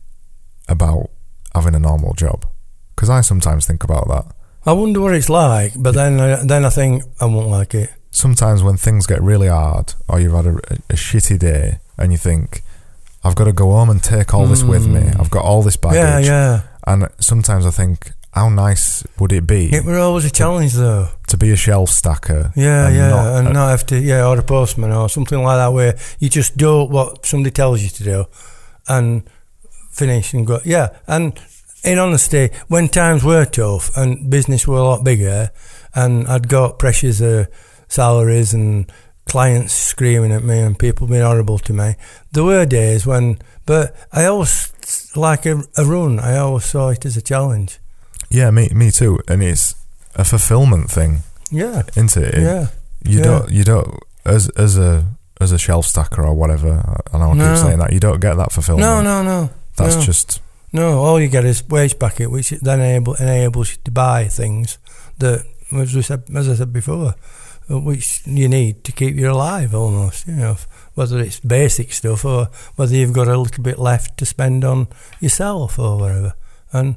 about 0.67 1.09
having 1.53 1.75
a 1.75 1.79
normal 1.79 2.13
job? 2.13 2.45
Because 2.95 3.09
I 3.09 3.21
sometimes 3.21 3.65
think 3.67 3.83
about 3.83 4.07
that. 4.07 4.25
I 4.65 4.71
wonder 4.71 5.01
what 5.01 5.13
it's 5.13 5.29
like, 5.29 5.73
but 5.77 5.93
then 5.93 6.19
I, 6.19 6.43
then 6.45 6.63
I 6.65 6.69
think 6.69 7.03
I 7.19 7.25
won't 7.25 7.49
like 7.49 7.73
it. 7.75 7.89
Sometimes 8.11 8.63
when 8.63 8.77
things 8.77 9.05
get 9.07 9.21
really 9.21 9.47
hard, 9.49 9.93
or 10.07 10.19
you've 10.21 10.33
had 10.33 10.45
a, 10.45 10.55
a 10.89 10.93
shitty 10.95 11.37
day, 11.39 11.79
and 11.97 12.11
you 12.13 12.17
think, 12.17 12.61
"I've 13.23 13.35
got 13.35 13.45
to 13.45 13.53
go 13.53 13.71
home 13.71 13.89
and 13.89 14.01
take 14.03 14.33
all 14.33 14.45
this 14.47 14.63
with 14.63 14.87
me. 14.87 15.01
Mm. 15.01 15.19
I've 15.19 15.29
got 15.29 15.43
all 15.43 15.61
this 15.63 15.77
baggage." 15.77 15.97
Yeah, 15.97 16.19
yeah. 16.19 16.61
And 16.85 17.07
sometimes 17.19 17.65
I 17.65 17.71
think, 17.71 18.11
how 18.33 18.49
nice 18.49 19.03
would 19.19 19.31
it 19.31 19.45
be 19.47 19.67
It 19.73 19.85
were 19.85 19.99
always 19.99 20.25
a 20.25 20.31
challenge, 20.31 20.73
though. 20.73 21.07
to 21.27 21.37
be 21.37 21.51
a 21.51 21.55
shelf 21.55 21.89
stacker? 21.89 22.51
Yeah, 22.55 22.87
and 22.87 22.95
yeah, 22.95 23.09
not- 23.09 23.35
and 23.37 23.53
not 23.53 23.69
have 23.69 23.85
to, 23.87 23.99
yeah, 23.99 24.25
or 24.27 24.37
a 24.39 24.43
postman 24.43 24.91
or 24.91 25.07
something 25.09 25.41
like 25.41 25.57
that, 25.57 25.71
where 25.73 25.95
you 26.19 26.29
just 26.29 26.57
do 26.57 26.83
what 26.85 27.25
somebody 27.25 27.51
tells 27.51 27.81
you 27.81 27.89
to 27.89 28.03
do, 28.03 28.25
and 28.87 29.23
finish 29.91 30.33
and 30.33 30.45
go. 30.47 30.59
Yeah, 30.65 30.89
and 31.07 31.39
in 31.83 31.99
honesty, 31.99 32.49
when 32.67 32.89
times 32.89 33.23
were 33.23 33.45
tough 33.45 33.95
and 33.95 34.29
business 34.29 34.67
were 34.67 34.77
a 34.79 34.83
lot 34.83 35.03
bigger, 35.03 35.51
and 35.95 36.27
I'd 36.27 36.47
got 36.49 36.79
pressures 36.79 37.21
of 37.21 37.47
salaries 37.87 38.53
and 38.53 38.91
clients 39.25 39.73
screaming 39.73 40.31
at 40.31 40.43
me 40.43 40.59
and 40.59 40.77
people 40.77 41.07
being 41.07 41.21
horrible 41.23 41.57
to 41.59 41.73
me, 41.73 41.95
there 42.31 42.43
were 42.43 42.65
days 42.65 43.05
when. 43.05 43.39
But 43.65 43.95
I 44.11 44.25
always 44.25 44.71
like 45.15 45.45
a, 45.45 45.63
a 45.77 45.85
run. 45.85 46.19
I 46.19 46.37
always 46.37 46.65
saw 46.65 46.89
it 46.89 47.05
as 47.05 47.15
a 47.17 47.21
challenge. 47.21 47.79
Yeah, 48.29 48.51
me, 48.51 48.69
me 48.69 48.91
too. 48.91 49.19
And 49.27 49.41
it's 49.43 49.75
a 50.15 50.23
fulfillment 50.25 50.89
thing, 50.91 51.19
Yeah, 51.51 51.83
isn't 51.95 52.17
it? 52.17 52.33
It- 52.35 52.41
yeah, 52.41 52.67
You 53.03 53.19
yeah. 53.19 53.23
don't, 53.23 53.51
you 53.51 53.63
don't, 53.63 53.99
as 54.25 54.49
as 54.49 54.77
a 54.77 55.05
as 55.41 55.51
a 55.51 55.57
shelf 55.57 55.85
stacker 55.85 56.23
or 56.23 56.33
whatever. 56.33 57.01
I 57.13 57.17
know 57.17 57.31
I 57.31 57.33
No. 57.33 57.47
keep 57.55 57.63
saying 57.63 57.79
that. 57.79 57.93
You 57.93 57.99
don't 57.99 58.19
get 58.19 58.35
that 58.37 58.51
fulfillment. 58.51 58.85
No, 58.87 59.01
no, 59.01 59.23
no. 59.23 59.49
That's 59.77 59.95
no. 59.95 60.01
just 60.01 60.41
No, 60.71 60.99
all 60.99 61.19
you 61.21 61.27
get 61.27 61.45
is 61.45 61.63
wage 61.69 61.97
packet, 61.99 62.29
which 62.31 62.49
then 62.61 62.79
enable, 62.81 63.13
enables 63.15 63.71
you 63.71 63.77
to 63.85 63.91
buy 63.91 64.27
things 64.27 64.77
that, 65.19 65.45
as, 65.71 65.93
we 65.95 66.01
said, 66.01 66.23
as 66.35 66.49
I 66.49 66.55
said 66.55 66.73
before, 66.73 67.13
which 67.69 68.21
you 68.25 68.47
need 68.49 68.83
to 68.83 68.91
keep 68.91 69.15
you 69.15 69.31
alive 69.31 69.73
almost, 69.73 70.27
you 70.27 70.33
know, 70.35 70.57
whether 70.95 71.19
it's 71.19 71.39
basic 71.39 71.91
stuff 71.93 72.25
or 72.25 72.49
whether 72.75 72.93
you've 72.95 73.13
got 73.13 73.27
a 73.27 73.37
little 73.37 73.63
bit 73.63 73.79
left 73.79 74.17
to 74.17 74.25
spend 74.25 74.63
on 74.65 74.87
yourself 75.19 75.79
or 75.79 75.97
whatever. 75.97 76.33
And 76.71 76.95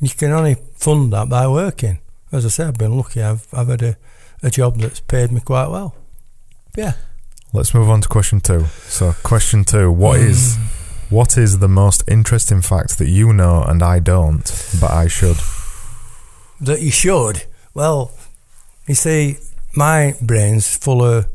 you 0.00 0.08
can 0.10 0.30
only 0.32 0.56
fund 0.74 1.12
that 1.12 1.28
by 1.28 1.48
working. 1.48 1.98
As 2.32 2.44
I 2.44 2.48
said, 2.48 2.68
I've 2.68 2.78
been 2.78 2.96
lucky. 2.96 3.22
I've, 3.22 3.46
I've 3.52 3.68
had 3.68 3.82
a, 3.82 3.96
a 4.42 4.50
job 4.50 4.78
that's 4.78 5.00
paid 5.00 5.32
me 5.32 5.40
quite 5.40 5.68
well. 5.68 5.94
Yeah. 6.76 6.92
Let's 7.52 7.72
move 7.74 7.88
on 7.88 8.00
to 8.02 8.08
question 8.08 8.40
two. 8.40 8.66
So, 8.88 9.14
question 9.22 9.64
two: 9.64 9.90
What 9.90 10.18
Mm. 10.20 10.28
is 10.28 10.58
what 11.08 11.38
is 11.38 11.60
the 11.60 11.68
most 11.68 12.02
interesting 12.08 12.60
fact 12.60 12.98
that 12.98 13.08
you 13.08 13.32
know 13.32 13.62
and 13.62 13.82
I 13.82 14.00
don't, 14.00 14.44
but 14.80 14.90
I 14.90 15.06
should? 15.08 15.36
that 16.60 16.80
you 16.82 16.90
should. 16.90 17.44
Well, 17.74 18.10
you 18.86 18.94
see, 18.94 19.36
my 19.76 20.14
brain's 20.20 20.76
full 20.76 21.04
of 21.04 21.26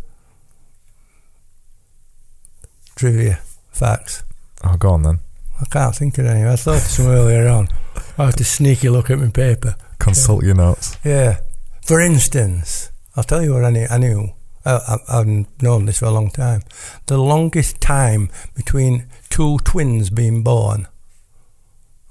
trivia 2.95 3.39
facts. 3.71 4.23
Oh, 4.63 4.75
go 4.77 4.89
on 4.91 5.03
then. 5.03 5.19
I 5.59 5.65
can't 5.65 5.95
think 5.95 6.17
of 6.17 6.25
any. 6.25 6.47
I 6.47 6.55
thought 6.55 6.77
of 6.77 6.81
some 6.81 7.07
earlier 7.07 7.47
on. 7.47 7.69
I 8.17 8.25
had 8.25 8.37
to 8.37 8.43
sneaky 8.43 8.89
look 8.89 9.09
at 9.09 9.19
my 9.19 9.29
paper. 9.29 9.75
Consult 9.99 10.43
your 10.43 10.55
notes. 10.55 10.97
Yeah. 11.05 11.39
For 11.83 12.01
instance, 12.01 12.91
I'll 13.15 13.23
tell 13.23 13.43
you 13.43 13.53
what 13.53 13.65
I 13.65 13.69
knew. 13.69 13.87
I 13.89 13.97
knew. 13.97 14.33
I, 14.65 14.71
I, 14.71 15.19
I've 15.19 15.61
known 15.61 15.85
this 15.85 15.99
for 15.99 16.05
a 16.05 16.11
long 16.11 16.29
time. 16.31 16.61
The 17.07 17.17
longest 17.17 17.81
time 17.81 18.29
between 18.55 19.07
two 19.29 19.59
twins 19.59 20.09
being 20.09 20.43
born, 20.43 20.87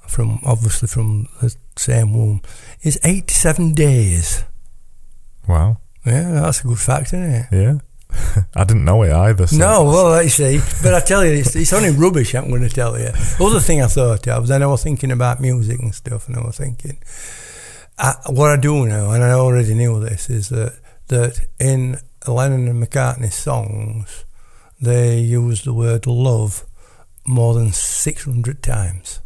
from 0.06 0.40
obviously 0.44 0.88
from 0.88 1.28
the 1.40 1.54
same 1.76 2.12
womb, 2.12 2.42
is 2.82 2.98
87 3.04 3.74
days. 3.74 4.44
Wow. 5.48 5.78
Yeah, 6.04 6.32
that's 6.32 6.60
a 6.60 6.66
good 6.66 6.78
fact, 6.78 7.08
isn't 7.08 7.22
it? 7.22 7.46
Yeah. 7.52 7.78
I 8.56 8.64
didn't 8.64 8.84
know 8.84 9.02
it 9.02 9.12
either. 9.12 9.46
So. 9.46 9.56
No, 9.56 9.84
well, 9.84 10.22
you 10.22 10.28
see, 10.28 10.60
but 10.82 10.94
I 10.94 11.00
tell 11.00 11.24
you, 11.24 11.32
it's, 11.32 11.54
it's 11.54 11.72
only 11.72 11.90
rubbish. 11.90 12.34
I'm 12.34 12.48
going 12.48 12.62
to 12.62 12.68
tell 12.68 12.98
you. 12.98 13.10
Other 13.40 13.60
thing 13.60 13.82
I 13.82 13.86
thought 13.86 14.26
of, 14.26 14.46
then 14.48 14.62
I 14.62 14.66
was 14.66 14.82
thinking 14.82 15.12
about 15.12 15.40
music 15.40 15.78
and 15.80 15.94
stuff, 15.94 16.26
and 16.26 16.36
I 16.36 16.40
was 16.40 16.58
thinking, 16.58 16.98
I, 17.98 18.14
what 18.26 18.50
I 18.50 18.56
do 18.56 18.86
know, 18.86 19.10
and 19.10 19.22
I 19.22 19.32
already 19.32 19.74
knew 19.74 20.00
this, 20.00 20.28
is 20.30 20.48
that 20.48 20.78
that 21.08 21.40
in 21.58 21.98
Lennon 22.26 22.68
and 22.68 22.82
McCartney's 22.82 23.34
songs, 23.34 24.24
they 24.80 25.18
use 25.18 25.62
the 25.62 25.74
word 25.74 26.06
love 26.06 26.64
more 27.26 27.54
than 27.54 27.72
600 27.72 28.62
times. 28.62 29.20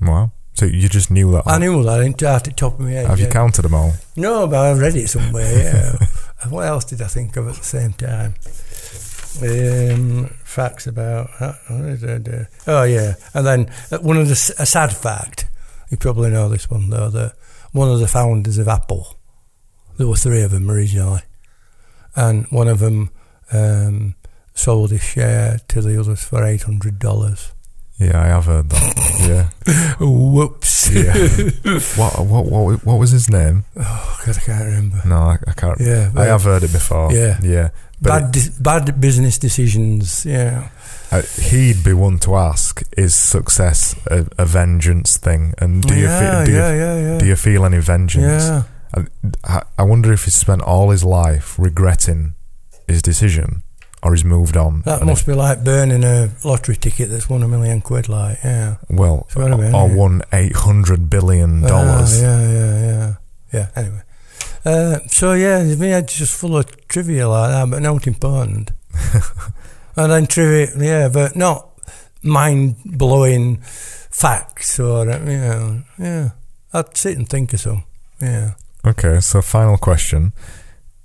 Wow. 0.00 0.32
So 0.58 0.66
you 0.66 0.88
just 0.88 1.08
knew 1.12 1.30
that. 1.30 1.44
I 1.46 1.58
knew 1.58 1.84
that, 1.84 2.00
I 2.00 2.02
didn't 2.02 2.20
at 2.20 2.42
the 2.42 2.50
top 2.50 2.74
of 2.74 2.80
my 2.80 2.90
head. 2.90 3.06
Have 3.06 3.20
you 3.20 3.28
counted 3.28 3.62
them 3.62 3.74
all? 3.74 3.92
No, 4.16 4.48
but 4.48 4.56
I 4.56 4.72
read 4.72 4.96
it 4.96 5.08
somewhere. 5.08 5.46
Yeah. 5.56 6.48
what 6.50 6.66
else 6.66 6.84
did 6.84 7.00
I 7.00 7.06
think 7.06 7.36
of 7.36 7.46
at 7.46 7.54
the 7.54 7.62
same 7.64 7.92
time? 7.92 8.34
Um, 9.40 10.26
facts 10.42 10.88
about. 10.88 11.30
what 11.68 11.84
is 11.90 12.02
it, 12.02 12.28
uh, 12.28 12.44
Oh 12.66 12.82
yeah, 12.82 13.14
and 13.34 13.46
then 13.46 13.70
uh, 13.92 13.98
one 13.98 14.16
of 14.16 14.26
the 14.26 14.54
a 14.58 14.66
sad 14.66 14.92
fact. 14.92 15.46
You 15.90 15.96
probably 15.96 16.30
know 16.30 16.48
this 16.48 16.68
one 16.68 16.90
though. 16.90 17.08
That 17.08 17.34
one 17.70 17.88
of 17.88 18.00
the 18.00 18.08
founders 18.08 18.58
of 18.58 18.66
Apple. 18.66 19.16
There 19.96 20.08
were 20.08 20.16
three 20.16 20.42
of 20.42 20.50
them 20.50 20.68
originally, 20.68 21.22
and 22.16 22.46
one 22.46 22.66
of 22.66 22.80
them 22.80 23.10
um, 23.52 24.16
sold 24.54 24.90
his 24.90 25.02
share 25.04 25.60
to 25.68 25.80
the 25.82 26.00
others 26.00 26.24
for 26.24 26.42
eight 26.42 26.64
hundred 26.64 26.98
dollars. 26.98 27.52
Yeah, 27.98 28.20
I 28.22 28.26
have 28.26 28.44
heard 28.44 28.68
that. 28.70 28.94
yeah. 29.28 29.94
Whoops! 30.00 30.90
Yeah. 30.90 31.14
What, 31.96 32.24
what 32.26 32.46
what 32.46 32.84
what 32.84 32.98
was 32.98 33.10
his 33.10 33.28
name? 33.28 33.64
oh 33.76 34.20
God, 34.24 34.36
I 34.36 34.40
can't 34.40 34.64
remember. 34.64 35.02
No, 35.04 35.16
I, 35.16 35.38
I 35.46 35.52
can't. 35.52 35.80
Yeah, 35.80 36.12
I 36.16 36.24
have 36.26 36.42
heard 36.44 36.62
it 36.62 36.72
before. 36.72 37.12
Yeah. 37.12 37.38
Yeah. 37.42 37.70
Bad, 38.00 38.30
dis- 38.30 38.48
bad 38.50 39.00
business 39.00 39.38
decisions. 39.38 40.24
Yeah. 40.24 40.68
uh, 41.10 41.22
he'd 41.50 41.82
be 41.82 41.92
one 41.92 42.18
to 42.20 42.36
ask: 42.36 42.82
Is 42.96 43.14
success 43.16 43.96
a, 44.06 44.26
a 44.38 44.46
vengeance 44.46 45.16
thing? 45.16 45.54
And 45.58 45.82
do 45.82 45.94
you 45.94 46.04
yeah, 46.04 46.44
fe- 46.44 46.46
do 46.46 46.52
yeah, 46.56 46.70
you 46.72 46.78
yeah, 46.78 47.10
yeah. 47.12 47.18
do 47.18 47.26
you 47.26 47.36
feel 47.36 47.64
any 47.64 47.78
vengeance? 47.80 48.44
Yeah. 48.44 48.62
I, 49.44 49.62
I 49.76 49.82
wonder 49.82 50.12
if 50.12 50.24
he's 50.24 50.34
spent 50.36 50.62
all 50.62 50.90
his 50.90 51.04
life 51.04 51.58
regretting 51.58 52.34
his 52.86 53.02
decision, 53.02 53.62
or 54.02 54.14
he's 54.14 54.24
moved 54.24 54.56
on. 54.56 54.82
That 54.82 55.04
must 55.04 55.26
be 55.26 55.32
like 55.34 55.64
burning 55.64 56.04
a 56.04 56.30
lottery 56.44 56.76
ticket 56.76 57.10
that's 57.10 57.28
won 57.28 57.42
a 57.42 57.48
million 57.48 57.80
quid, 57.80 58.08
like, 58.08 58.38
yeah. 58.44 58.76
well, 58.88 59.26
I 59.36 59.48
mean, 59.56 59.74
or 59.74 59.88
yeah. 59.88 59.94
won 59.94 60.22
eight 60.32 60.54
hundred 60.56 61.10
billion 61.10 61.62
dollars. 61.62 62.22
Ah, 62.22 62.26
yeah, 62.26 62.50
yeah, 62.50 62.80
yeah. 62.80 63.14
Yeah, 63.52 63.68
anyway. 63.74 64.02
Uh, 64.64 64.98
so, 65.08 65.32
yeah, 65.32 65.62
my 65.76 65.86
head's 65.86 66.16
just 66.16 66.36
full 66.38 66.56
of 66.56 66.88
trivia 66.88 67.28
like 67.28 67.50
that, 67.50 67.70
but 67.70 67.82
not 67.82 68.06
important. 68.06 68.70
and 69.96 70.12
then 70.12 70.26
trivia, 70.26 70.68
yeah, 70.78 71.08
but 71.08 71.34
not 71.34 71.70
mind 72.22 72.76
blowing 72.84 73.56
facts 73.62 74.78
or, 74.78 75.08
uh, 75.10 75.18
you 75.20 75.38
know, 75.38 75.82
yeah. 75.98 76.30
I'd 76.72 76.96
sit 76.96 77.16
and 77.16 77.28
think 77.28 77.54
of 77.54 77.60
some, 77.60 77.84
yeah. 78.20 78.52
Okay, 78.84 79.20
so 79.20 79.40
final 79.42 79.78
question: 79.78 80.32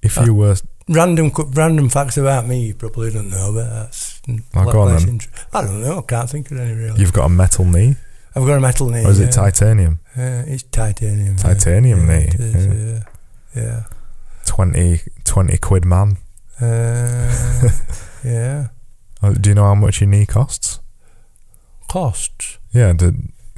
If 0.02 0.18
Uh, 0.18 0.24
you 0.26 0.34
were 0.34 0.56
Random 0.89 1.31
random 1.53 1.89
facts 1.89 2.18
about 2.18 2.45
me 2.45 2.68
you 2.68 2.73
probably 2.73 3.11
don't 3.11 3.30
know, 3.30 3.51
but 3.53 3.69
that's. 3.69 4.22
Oh, 4.55 4.72
go 4.72 4.81
on 4.81 4.95
then. 4.95 5.19
I 5.53 5.61
don't 5.61 5.81
know, 5.81 5.99
I 5.99 6.01
can't 6.01 6.30
think 6.30 6.51
of 6.51 6.57
any 6.57 6.73
really. 6.73 6.99
you've 6.99 7.14
got 7.14 7.26
a 7.26 7.30
metal 7.30 7.64
knee, 7.65 7.95
I've 8.35 8.45
got 8.45 8.57
a 8.57 8.60
metal 8.60 8.89
knee. 8.89 9.05
or 9.05 9.11
is 9.11 9.19
it 9.19 9.26
yeah. 9.26 9.30
titanium? 9.30 9.99
Uh, 10.18 10.43
it's 10.47 10.64
titanium. 10.64 11.35
Titanium 11.35 11.99
yeah, 11.99 12.18
knee, 12.18 12.30
is, 12.34 13.03
yeah. 13.55 13.84
20, 14.45 15.01
20 15.23 15.57
quid, 15.57 15.85
man. 15.85 16.18
Yeah. 16.61 17.31
Uh, 17.64 17.69
yeah. 18.23 18.68
Uh, 19.22 19.34
Do 19.34 19.49
you 19.49 19.55
know 19.55 19.64
how 19.64 19.76
much 19.76 19.99
your 19.99 20.10
knee 20.10 20.26
costs? 20.26 20.80
Costs. 21.89 22.57
Yeah, 22.73 22.93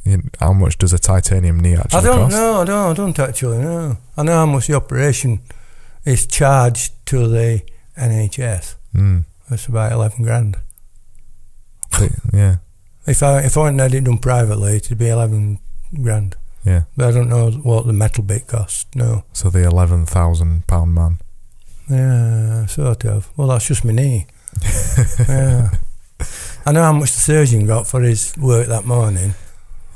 you, 0.03 0.23
how 0.39 0.53
much 0.53 0.77
does 0.77 0.93
a 0.93 0.97
titanium 0.97 1.59
knee 1.59 1.75
actually 1.75 1.89
cost? 1.89 2.05
I 2.05 2.07
don't 2.07 2.19
cost? 2.29 2.31
know. 2.31 2.61
I 2.61 2.65
don't. 2.65 2.91
I 2.91 2.93
don't 2.93 3.19
actually 3.19 3.57
know. 3.59 3.97
I 4.17 4.23
know 4.23 4.33
how 4.33 4.45
much 4.45 4.67
the 4.67 4.75
operation 4.75 5.41
is 6.03 6.25
charged 6.25 6.93
to 7.05 7.27
the 7.27 7.61
NHS. 7.97 8.75
Mm. 8.95 9.25
It's 9.51 9.67
about 9.67 9.91
eleven 9.91 10.23
grand. 10.23 10.57
But, 11.91 12.11
yeah, 12.33 12.57
If 13.07 13.23
I 13.23 13.39
if 13.41 13.55
I 13.57 13.61
went 13.61 13.73
and 13.73 13.81
had 13.81 13.93
it 13.93 14.03
done 14.03 14.17
privately, 14.17 14.77
it'd 14.77 14.97
be 14.97 15.09
eleven 15.09 15.59
grand. 16.01 16.35
yeah. 16.65 16.83
But 16.97 17.07
I 17.09 17.11
don't 17.11 17.29
know 17.29 17.51
what 17.51 17.85
the 17.85 17.93
metal 17.93 18.23
bit 18.23 18.47
costs. 18.47 18.85
No. 18.95 19.23
So 19.33 19.49
the 19.49 19.63
eleven 19.63 20.05
thousand 20.05 20.67
pound 20.67 20.93
man. 20.95 21.19
Yeah, 21.89 22.65
sort 22.65 23.05
of. 23.05 23.29
Well, 23.37 23.47
that's 23.49 23.67
just 23.67 23.85
my 23.85 23.93
knee. 23.93 24.25
yeah. 25.27 25.69
I 26.65 26.71
know 26.71 26.81
how 26.81 26.93
much 26.93 27.11
the 27.13 27.21
surgeon 27.21 27.67
got 27.67 27.85
for 27.85 28.01
his 28.01 28.35
work 28.37 28.67
that 28.67 28.85
morning. 28.85 29.35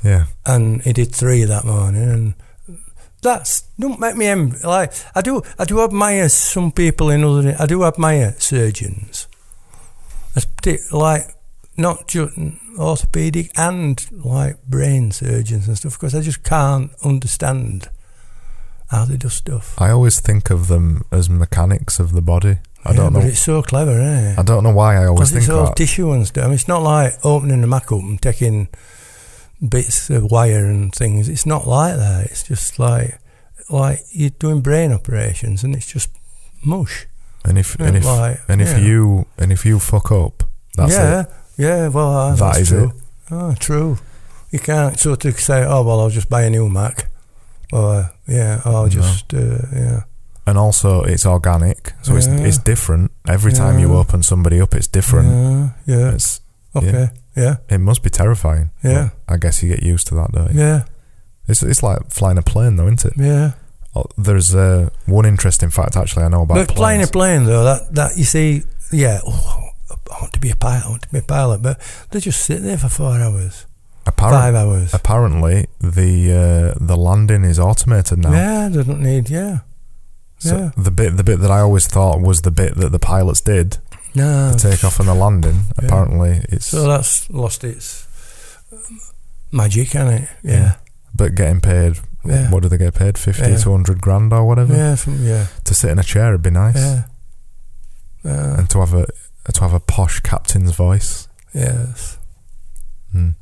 Yeah, 0.04 0.26
and 0.46 0.80
he 0.82 0.92
did 0.92 1.14
three 1.14 1.44
that 1.44 1.64
morning, 1.64 2.02
and 2.02 2.34
that's 3.22 3.62
don't 3.78 4.00
make 4.00 4.16
me 4.16 4.26
em- 4.26 4.54
like 4.64 4.92
I 5.14 5.20
do. 5.20 5.42
I 5.58 5.64
do 5.64 5.82
admire 5.82 6.28
some 6.28 6.72
people 6.72 7.10
in 7.10 7.22
other. 7.24 7.54
I 7.58 7.66
do 7.66 7.84
admire 7.84 8.34
surgeons, 8.38 9.28
like 10.92 11.34
not 11.76 12.08
just 12.08 12.36
orthopedic 12.78 13.50
and 13.56 14.06
like 14.24 14.62
brain 14.64 15.10
surgeons 15.10 15.68
and 15.68 15.76
stuff, 15.76 15.94
because 15.98 16.14
I 16.14 16.20
just 16.20 16.42
can't 16.42 16.90
understand 17.04 17.88
how 18.90 19.04
they 19.04 19.16
do 19.16 19.28
stuff. 19.28 19.80
I 19.80 19.90
always 19.90 20.20
think 20.20 20.50
of 20.50 20.66
them 20.68 21.02
as 21.12 21.30
mechanics 21.30 22.00
of 22.00 22.12
the 22.12 22.22
body. 22.22 22.58
I 22.84 22.90
Yeah, 22.90 22.96
don't 22.96 23.12
but 23.12 23.20
know. 23.20 23.26
it's 23.26 23.40
so 23.40 23.62
clever, 23.62 24.00
isn't? 24.00 24.38
I 24.38 24.42
don't 24.42 24.64
know 24.64 24.72
why 24.72 24.96
I 24.96 25.06
always 25.06 25.30
think 25.30 25.42
it's 25.42 25.50
all 25.50 25.66
that. 25.66 25.76
tissue 25.76 26.10
and 26.12 26.26
stuff. 26.26 26.44
I 26.44 26.46
mean, 26.48 26.54
it's 26.54 26.68
not 26.68 26.82
like 26.82 27.14
opening 27.24 27.62
a 27.62 27.66
Mac 27.66 27.92
up 27.92 28.00
and 28.00 28.20
taking 28.20 28.68
bits 29.66 30.10
of 30.10 30.30
wire 30.30 30.66
and 30.66 30.92
things. 30.92 31.28
It's 31.28 31.46
not 31.46 31.66
like 31.66 31.96
that. 31.96 32.26
It's 32.26 32.42
just 32.42 32.78
like 32.78 33.18
like 33.68 34.00
you're 34.10 34.30
doing 34.30 34.60
brain 34.62 34.92
operations 34.92 35.62
and 35.64 35.74
it's 35.76 35.86
just 35.92 36.10
mush. 36.64 37.06
and 37.44 37.58
if 37.58 37.74
and 37.80 37.96
if 37.96 38.04
like, 38.04 38.40
and 38.48 38.60
if 38.60 38.68
yeah. 38.68 38.78
you 38.78 39.26
and 39.38 39.52
if 39.52 39.64
you 39.64 39.78
fuck 39.78 40.10
up, 40.12 40.42
that's 40.76 40.92
yeah, 40.92 41.20
it. 41.20 41.26
yeah. 41.56 41.88
Well, 41.88 42.10
uh, 42.14 42.30
That 42.34 42.38
that's 42.38 42.58
is 42.60 42.68
true. 42.68 42.84
it. 42.88 42.92
Oh, 43.30 43.54
true. 43.58 43.98
You 44.50 44.58
can't 44.58 44.98
sort 44.98 45.24
of 45.24 45.38
say, 45.38 45.64
"Oh, 45.64 45.82
well, 45.84 46.00
I'll 46.00 46.10
just 46.10 46.28
buy 46.28 46.42
a 46.42 46.50
new 46.50 46.68
Mac," 46.68 47.08
or 47.72 48.10
yeah, 48.26 48.60
I'll 48.64 48.82
No. 48.84 48.88
just 48.88 49.32
uh, 49.34 49.58
yeah. 49.72 50.02
And 50.46 50.58
also, 50.58 51.02
it's 51.04 51.24
organic, 51.26 51.92
so 52.02 52.16
it's 52.16 52.26
Yeah. 52.26 52.40
it's 52.40 52.58
different 52.58 53.12
every 53.28 53.52
time 53.52 53.78
you 53.78 53.94
open 53.94 54.22
somebody 54.22 54.60
up. 54.60 54.74
It's 54.74 54.88
different. 54.88 55.28
Yeah, 55.86 55.96
yeah. 55.96 56.10
It's 56.14 56.40
Okay. 56.74 57.10
Yeah. 57.40 57.56
it 57.68 57.78
must 57.78 58.02
be 58.02 58.10
terrifying. 58.10 58.70
Yeah. 58.84 59.10
I 59.28 59.36
guess 59.38 59.62
you 59.62 59.68
get 59.74 59.82
used 59.82 60.06
to 60.08 60.14
that, 60.16 60.32
don't 60.32 60.52
you? 60.54 60.60
Yeah. 60.60 60.82
It's 61.48 61.62
it's 61.62 61.82
like 61.82 61.98
flying 62.10 62.38
a 62.38 62.42
plane, 62.42 62.76
though, 62.76 62.86
isn't 62.88 63.04
it? 63.04 63.14
Yeah. 63.16 63.52
Oh, 63.96 64.04
There's 64.16 64.54
uh, 64.54 64.90
one 65.06 65.26
interesting 65.26 65.70
fact 65.70 65.96
actually 65.96 66.22
I 66.24 66.28
know 66.28 66.42
about 66.42 66.66
But 66.68 66.76
flying 66.76 67.02
a 67.02 67.08
plane 67.08 67.44
though, 67.44 67.64
that 67.64 67.94
that 67.94 68.16
you 68.16 68.24
see, 68.24 68.62
yeah, 68.92 69.18
oh, 69.26 69.70
I 69.90 70.16
want 70.20 70.32
to 70.34 70.40
be 70.40 70.50
a 70.50 70.56
pilot. 70.56 70.84
I 70.86 70.90
want 70.90 71.02
to 71.02 71.08
be 71.08 71.18
a 71.18 71.22
pilot, 71.22 71.60
but 71.62 71.80
they 72.10 72.20
just 72.20 72.40
sit 72.44 72.62
there 72.62 72.78
for 72.78 72.88
four 72.88 73.14
hours, 73.18 73.66
Apparent- 74.06 74.36
five 74.40 74.54
hours. 74.54 74.94
apparently, 74.94 75.66
the 75.80 76.12
uh, 76.76 76.78
the 76.86 76.96
landing 76.96 77.42
is 77.44 77.58
automated 77.58 78.18
now. 78.18 78.32
Yeah, 78.32 78.68
they 78.68 78.84
don't 78.84 79.00
need. 79.02 79.28
Yeah, 79.28 79.58
So 80.38 80.56
yeah. 80.56 80.70
the 80.76 80.92
bit 80.92 81.16
the 81.16 81.24
bit 81.24 81.40
that 81.40 81.50
I 81.50 81.58
always 81.60 81.86
thought 81.88 82.20
was 82.20 82.42
the 82.42 82.52
bit 82.52 82.76
that 82.76 82.92
the 82.92 83.00
pilots 83.00 83.40
did, 83.40 83.78
No, 84.14 84.50
the 84.52 84.58
takeoff 84.58 84.98
and 85.00 85.08
the 85.08 85.14
landing. 85.14 85.64
Yeah. 85.80 85.86
Apparently, 85.86 86.40
it's 86.48 86.66
So 86.66 86.86
that's 86.88 87.28
lost 87.30 87.62
its 87.64 88.06
magic, 89.52 89.88
hasn't 89.92 90.22
it? 90.24 90.28
Yeah. 90.42 90.52
Yeah, 90.52 90.74
but 91.14 91.34
getting 91.34 91.60
paid. 91.60 91.98
Yeah. 92.24 92.50
What 92.50 92.62
do 92.62 92.68
they 92.68 92.76
get 92.78 92.94
paid? 92.94 93.16
Fifty 93.18 93.56
to 93.56 93.70
hundred 93.70 94.00
grand 94.02 94.32
or 94.32 94.44
whatever. 94.46 94.74
yeah, 94.76 94.94
some, 94.94 95.24
yeah, 95.24 95.46
To 95.64 95.74
sit 95.74 95.90
in 95.90 95.98
a 95.98 96.02
chair 96.02 96.32
would 96.32 96.42
be 96.42 96.50
nice, 96.50 96.76
yeah. 96.76 97.02
Uh, 98.24 98.56
and 98.58 98.68
to 98.70 98.80
have 98.80 98.92
a 98.94 99.06
to 99.52 99.60
have 99.62 99.72
a 99.72 99.80
posh 99.80 100.20
captain's 100.20 100.72
voice. 100.72 101.28
yes. 101.54 102.18
Hmm. 103.12 103.30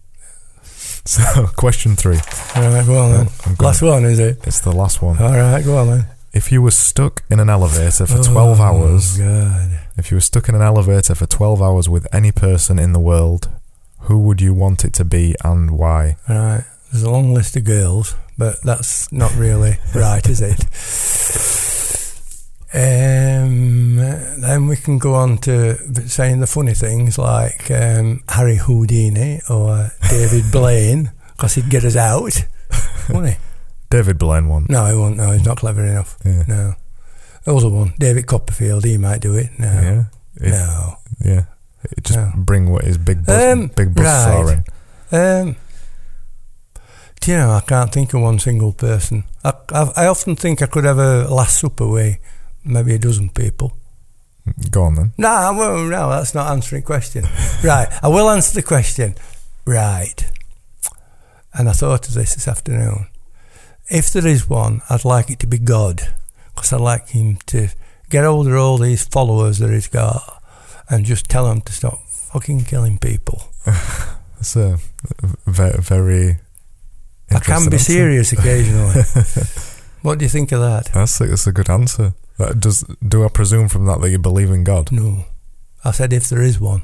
So, 1.04 1.46
question 1.56 1.96
three. 1.96 2.18
All 2.54 2.62
right, 2.70 2.84
go 2.86 2.98
on 2.98 3.12
then. 3.12 3.28
I'm 3.46 3.54
going- 3.54 3.66
Last 3.66 3.80
one, 3.80 4.04
is 4.04 4.18
it? 4.18 4.38
It's 4.46 4.60
the 4.60 4.72
last 4.72 5.00
one. 5.00 5.16
All 5.18 5.30
right, 5.32 5.64
go 5.64 5.78
on 5.78 5.86
then. 5.88 6.06
If 6.34 6.52
you 6.52 6.60
were 6.60 6.70
stuck 6.70 7.22
in 7.30 7.40
an 7.40 7.48
elevator 7.48 8.04
for 8.06 8.22
12 8.22 8.60
Oh, 8.60 8.62
hours, 8.62 9.16
God. 9.16 9.80
If 9.98 10.10
you 10.10 10.16
were 10.16 10.22
stuck 10.22 10.48
in 10.48 10.54
an 10.54 10.62
elevator 10.62 11.14
for 11.14 11.26
12 11.26 11.60
hours 11.60 11.88
with 11.88 12.06
any 12.14 12.32
person 12.32 12.78
in 12.78 12.92
the 12.92 13.00
world, 13.00 13.48
who 14.02 14.18
would 14.20 14.40
you 14.40 14.54
want 14.54 14.84
it 14.84 14.92
to 14.94 15.04
be 15.04 15.34
and 15.44 15.72
why? 15.72 16.16
Right. 16.28 16.64
There's 16.90 17.02
a 17.02 17.10
long 17.10 17.34
list 17.34 17.56
of 17.56 17.64
girls, 17.64 18.14
but 18.38 18.62
that's 18.62 19.12
not 19.12 19.34
really 19.34 19.78
right, 19.94 20.26
is 20.26 20.40
it? 20.40 20.64
Um, 22.72 23.96
then 23.96 24.68
we 24.68 24.76
can 24.76 24.98
go 24.98 25.14
on 25.14 25.38
to 25.38 25.76
saying 26.08 26.40
the 26.40 26.46
funny 26.46 26.74
things 26.74 27.18
like 27.18 27.70
um, 27.70 28.22
Harry 28.28 28.56
Houdini 28.56 29.40
or 29.50 29.90
David 30.08 30.44
Blaine, 30.52 31.10
because 31.32 31.54
he'd 31.54 31.70
get 31.70 31.84
us 31.84 31.96
out, 31.96 32.46
wouldn't 33.08 33.34
he? 33.34 33.36
David 33.90 34.18
Blaine 34.18 34.48
one. 34.48 34.66
No, 34.68 34.84
he 34.86 34.94
won't. 34.94 35.16
No, 35.16 35.32
he's 35.32 35.44
not 35.44 35.56
clever 35.56 35.84
enough. 35.84 36.18
Yeah. 36.24 36.44
No. 36.46 36.74
Other 37.48 37.68
one, 37.70 37.94
David 37.98 38.26
Copperfield, 38.26 38.84
he 38.84 38.98
might 38.98 39.20
do 39.20 39.34
it. 39.36 39.50
No. 39.58 39.66
Yeah. 39.66 40.04
It- 40.36 40.50
No. 40.52 40.96
Yeah. 41.24 41.44
It 41.84 42.04
just 42.04 42.18
No. 42.18 42.32
bring 42.36 42.70
what 42.70 42.84
his 42.84 42.98
big 42.98 43.24
bus, 43.24 43.42
Um, 43.52 43.68
big 43.68 43.94
bus 43.94 44.04
right. 44.04 44.62
Um, 45.10 45.56
do 47.20 47.30
you 47.32 47.36
know, 47.38 47.52
I 47.52 47.60
can't 47.60 47.92
think 47.92 48.12
of 48.14 48.20
one 48.20 48.38
single 48.38 48.72
person. 48.72 49.24
I, 49.44 49.52
I, 49.72 49.92
I 49.96 50.06
often 50.06 50.36
think 50.36 50.60
I 50.62 50.66
could 50.66 50.84
have 50.84 50.98
a 50.98 51.24
Last 51.32 51.60
Supper 51.60 51.86
with 51.86 52.18
maybe 52.64 52.94
a 52.94 52.98
dozen 52.98 53.30
people. 53.30 53.72
Go 54.70 54.84
on 54.84 54.94
then. 54.94 55.12
No, 55.18 55.28
I 55.28 55.50
won't, 55.50 55.90
no, 55.90 56.10
that's 56.10 56.34
not 56.34 56.50
answering 56.50 56.82
the 56.82 56.86
question. 56.86 57.24
right, 57.64 57.88
I 58.02 58.08
will 58.08 58.28
answer 58.30 58.54
the 58.54 58.62
question. 58.62 59.14
Right. 59.66 60.30
And 61.54 61.68
I 61.68 61.72
thought 61.72 62.08
of 62.08 62.14
this 62.14 62.34
this 62.34 62.48
afternoon. 62.48 63.06
If 63.90 64.10
there 64.12 64.26
is 64.26 64.48
one, 64.48 64.82
I'd 64.90 65.04
like 65.04 65.30
it 65.30 65.38
to 65.40 65.46
be 65.46 65.58
God, 65.58 66.14
because 66.58 66.72
I'd 66.72 66.80
like 66.80 67.08
him 67.08 67.36
to 67.46 67.68
get 68.10 68.24
hold 68.24 68.48
of 68.48 68.54
all 68.54 68.78
these 68.78 69.04
followers 69.06 69.58
that 69.58 69.70
he's 69.70 69.88
got 69.88 70.42
and 70.90 71.04
just 71.04 71.28
tell 71.28 71.46
them 71.48 71.60
to 71.62 71.72
stop 71.72 72.00
fucking 72.08 72.64
killing 72.64 72.98
people. 72.98 73.42
It's 74.40 74.54
a 74.54 74.78
very, 75.46 75.80
very 75.80 76.38
I 77.28 77.40
can 77.40 77.68
be 77.68 77.74
answer. 77.74 77.78
serious 77.78 78.32
occasionally. 78.32 79.02
what 80.02 80.18
do 80.18 80.24
you 80.24 80.28
think 80.28 80.52
of 80.52 80.60
that? 80.60 80.90
That's 80.94 81.20
a, 81.20 81.26
that's 81.26 81.48
a 81.48 81.52
good 81.52 81.68
answer. 81.68 82.14
Does 82.56 82.84
do 83.06 83.24
I 83.24 83.28
presume 83.28 83.68
from 83.68 83.86
that 83.86 84.00
that 84.00 84.10
you 84.10 84.18
believe 84.20 84.50
in 84.52 84.62
God? 84.62 84.92
No. 84.92 85.24
I 85.84 85.90
said 85.90 86.12
if 86.12 86.28
there 86.28 86.40
is 86.40 86.60
one. 86.60 86.82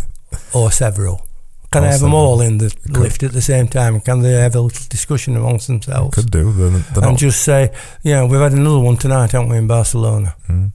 or 0.54 0.70
several. 0.70 1.26
Can 1.72 1.84
I 1.84 1.92
have 1.92 2.00
them 2.00 2.14
all 2.14 2.40
in 2.40 2.58
the 2.58 2.70
could. 2.70 2.96
lift 2.96 3.22
at 3.22 3.32
the 3.32 3.40
same 3.40 3.68
time? 3.68 4.00
Can 4.00 4.22
they 4.22 4.32
have 4.32 4.56
a 4.56 4.60
little 4.60 4.86
discussion 4.88 5.36
amongst 5.36 5.68
themselves? 5.68 6.14
Could 6.14 6.30
do. 6.30 6.52
They're, 6.52 6.70
they're 6.70 7.04
and 7.04 7.12
not. 7.12 7.18
just 7.18 7.42
say, 7.44 7.70
yeah, 8.02 8.24
we've 8.26 8.40
had 8.40 8.52
another 8.52 8.80
one 8.80 8.96
tonight, 8.96 9.30
haven't 9.32 9.50
we, 9.50 9.56
in 9.58 9.66
Barcelona? 9.68 10.34
Hmm. 10.46 10.66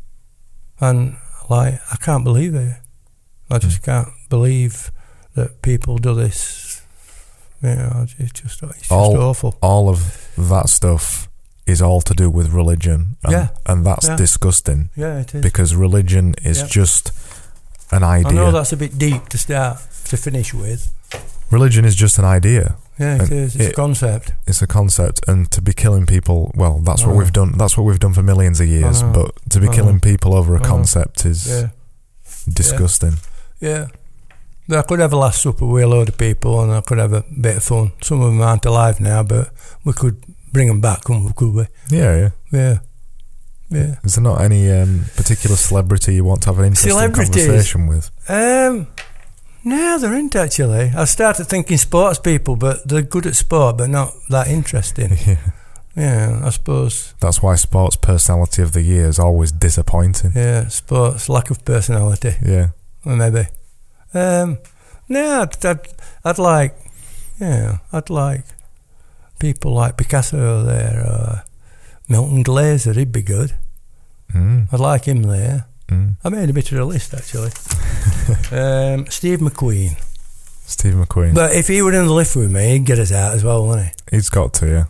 And, 0.80 1.18
like, 1.50 1.80
I 1.92 1.96
can't 1.98 2.24
believe 2.24 2.56
it. 2.56 2.78
I 3.50 3.58
just 3.60 3.80
Hmm. 3.80 3.84
can't 3.92 4.10
believe 4.30 4.92
that 5.36 5.62
people 5.62 5.98
do 5.98 6.16
this. 6.16 6.82
You 7.62 7.76
know, 7.76 8.06
it's 8.18 8.32
just, 8.32 8.62
it's 8.64 8.80
just 8.80 8.92
All- 8.92 9.18
awful. 9.18 9.56
all 9.62 9.90
of 9.90 10.28
that 10.38 10.70
stuff 10.70 11.28
is 11.66 11.82
all 11.82 12.00
to 12.02 12.14
do 12.14 12.30
with 12.30 12.50
religion. 12.54 13.18
And, 13.24 13.32
Yeah. 13.34 13.48
And 13.66 13.86
that's 13.86 14.08
Yeah. 14.08 14.16
disgusting 14.16 14.90
Yeah, 14.96 15.18
it 15.20 15.34
is. 15.36 15.42
because 15.42 15.76
religion 15.76 16.36
is 16.44 16.60
Yeah. 16.60 16.68
just 16.68 17.12
an 17.92 18.04
idea. 18.04 18.30
I 18.30 18.34
know 18.34 18.52
that's 18.52 18.72
a 18.72 18.78
bit 18.78 18.98
deep 18.98 19.30
to 19.30 19.38
start, 19.38 19.80
to 20.06 20.18
finish 20.18 20.54
with. 20.54 20.92
religion 21.52 21.86
is 21.86 21.96
just 21.96 22.18
an 22.18 22.26
idea. 22.26 22.76
Yeah, 23.00 23.24
it 23.24 23.32
is. 23.32 23.56
It's 23.56 23.66
it- 23.66 23.72
a 23.72 23.76
concept. 23.76 24.32
It's 24.48 24.62
a 24.62 24.68
concept, 24.68 25.20
and 25.28 25.50
to 25.52 25.62
be 25.62 25.74
killing 25.74 26.06
people, 26.06 26.52
well, 26.56 26.80
that's 26.80 27.06
what 27.06 27.16
we've 27.16 27.34
done. 27.34 27.58
That's 27.58 27.78
what 27.78 27.84
we've 27.84 28.00
done 28.00 28.14
for 28.14 28.24
millions 28.24 28.60
of 28.62 28.68
years. 28.68 29.02
know. 29.02 29.12
But 29.12 29.50
to 29.52 29.60
be 29.60 29.68
I 29.68 29.74
killing 29.76 30.00
people 30.00 30.34
over 30.34 30.56
a 30.56 30.60
concept 30.62 31.26
is 31.26 31.48
Yeah. 31.48 31.70
disgusting. 32.52 33.18
Yeah. 33.60 33.88
But 34.68 34.80
I 34.80 34.82
could 34.84 35.00
have 35.00 35.14
a 35.14 35.18
last 35.18 35.42
supper 35.44 35.66
with 35.66 35.84
a 35.84 35.88
load 35.88 36.10
of 36.10 36.18
people 36.18 36.62
and 36.64 36.72
I 36.72 36.82
could 36.82 36.98
have 36.98 37.14
a 37.14 37.24
bit 37.40 37.58
of 37.58 37.64
fun. 37.64 37.92
Some 38.02 38.22
of 38.22 38.32
them 38.32 38.42
aren't 38.42 38.66
alive 38.66 39.00
now, 39.00 39.22
but 39.24 39.52
we 39.84 39.94
could 39.94 40.24
bring 40.52 40.68
them 40.68 40.82
back, 40.82 41.04
couldn't 41.04 41.26
we? 41.26 41.34
Could 41.34 41.54
we? 41.54 41.66
Yeah, 41.92 42.16
yeah. 42.18 42.30
Yeah. 42.52 42.78
Yeah. 43.70 43.96
Is 44.04 44.16
there 44.16 44.24
not 44.24 44.42
any 44.42 44.72
um, 44.72 45.06
particular 45.18 45.56
celebrity 45.56 46.16
you 46.16 46.24
want 46.24 46.42
to 46.44 46.50
have 46.50 46.60
an 46.60 46.66
interesting 46.66 46.92
Celebrities? 46.92 47.46
conversation 47.46 47.88
with? 47.88 48.10
Um, 48.28 48.88
no, 49.66 49.98
there 50.00 50.14
isn't 50.14 50.36
actually. 50.36 50.92
I 50.96 51.04
started 51.06 51.46
thinking 51.46 51.78
sports 51.78 52.20
people, 52.20 52.56
but 52.56 52.88
they're 52.88 53.02
good 53.02 53.26
at 53.26 53.36
sport, 53.36 53.78
but 53.78 53.90
not 53.90 54.14
that 54.30 54.48
interesting. 54.48 55.18
Yeah. 55.28 55.38
Yeah, 55.98 56.42
I 56.44 56.50
suppose. 56.50 57.14
That's 57.22 57.42
why 57.42 57.56
sports 57.56 57.96
personality 57.96 58.62
of 58.62 58.74
the 58.74 58.82
year 58.82 59.08
is 59.08 59.18
always 59.18 59.54
disappointing. 59.54 60.34
Yeah, 60.36 60.68
sports, 60.68 61.30
lack 61.30 61.50
of 61.52 61.64
personality, 61.64 62.34
Yeah. 62.46 62.72
maybe. 63.06 63.48
Um, 64.14 64.58
no, 65.08 65.44
I'd, 65.44 65.66
I'd, 65.66 65.80
I'd 66.26 66.38
like, 66.38 66.76
yeah, 67.40 67.78
I'd 67.94 68.10
like 68.10 68.44
people 69.40 69.72
like 69.74 69.96
Picasso 69.96 70.64
there, 70.64 71.00
or 71.02 71.44
Milton 72.10 72.44
Glaser, 72.44 72.92
he'd 72.92 73.14
be 73.14 73.22
good. 73.22 73.54
Mm, 74.34 74.68
I'd 74.74 74.82
like 74.82 75.06
him 75.06 75.24
there. 75.24 75.66
Mm. 75.90 76.16
I 76.24 76.30
made 76.30 76.50
a 76.50 76.54
bit 76.54 76.72
of 76.72 76.80
a 76.80 76.86
list 76.86 77.14
actually. 77.14 77.52
um, 78.52 79.06
Steve 79.08 79.40
McQueen. 79.40 80.02
Steve 80.66 80.94
McQueen. 80.96 81.34
But 81.36 81.54
if 81.56 81.68
he 81.68 81.82
were 81.82 81.94
in 81.94 82.06
the 82.08 82.14
lift 82.14 82.36
with 82.36 82.52
me, 82.52 82.70
he'd 82.70 82.86
get 82.86 83.00
us 83.00 83.12
out 83.12 83.34
as 83.34 83.44
well, 83.44 83.68
wouldn't 83.68 83.88
he? 83.88 84.16
He's 84.18 84.30
got 84.30 84.54
to, 84.56 84.68
yeah. 84.68 84.86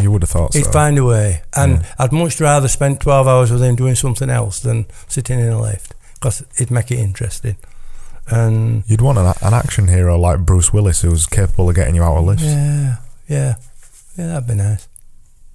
You 0.00 0.10
would 0.12 0.22
have 0.22 0.30
thought 0.30 0.52
so. 0.52 0.58
He'd 0.58 0.66
so. 0.66 0.72
find 0.72 0.98
a 0.98 1.04
way. 1.04 1.42
And 1.56 1.78
Yeah. 1.80 1.94
I'd 1.98 2.12
much 2.12 2.40
rather 2.40 2.68
spend 2.68 3.00
12 3.00 3.26
hours 3.26 3.50
with 3.50 3.62
him 3.62 3.76
doing 3.76 3.94
something 3.94 4.30
else 4.30 4.60
than 4.60 4.86
sitting 5.08 5.40
in 5.40 5.48
a 5.48 5.60
lift 5.60 5.94
because 6.14 6.42
it'd 6.56 6.70
make 6.70 6.90
it 6.90 6.98
interesting. 6.98 7.56
And 8.28 8.84
You'd 8.86 9.00
want 9.00 9.18
an, 9.18 9.26
an 9.40 9.54
action 9.54 9.88
hero 9.88 10.18
like 10.18 10.40
Bruce 10.40 10.72
Willis 10.72 11.02
who's 11.02 11.26
capable 11.26 11.68
of 11.70 11.74
getting 11.76 11.94
you 11.94 12.02
out 12.02 12.16
of 12.18 12.24
lifts. 12.24 12.44
yeah, 12.44 12.96
yeah, 13.28 13.54
yeah, 14.16 14.26
that'd 14.26 14.48
be 14.48 14.54
nice. 14.54 14.88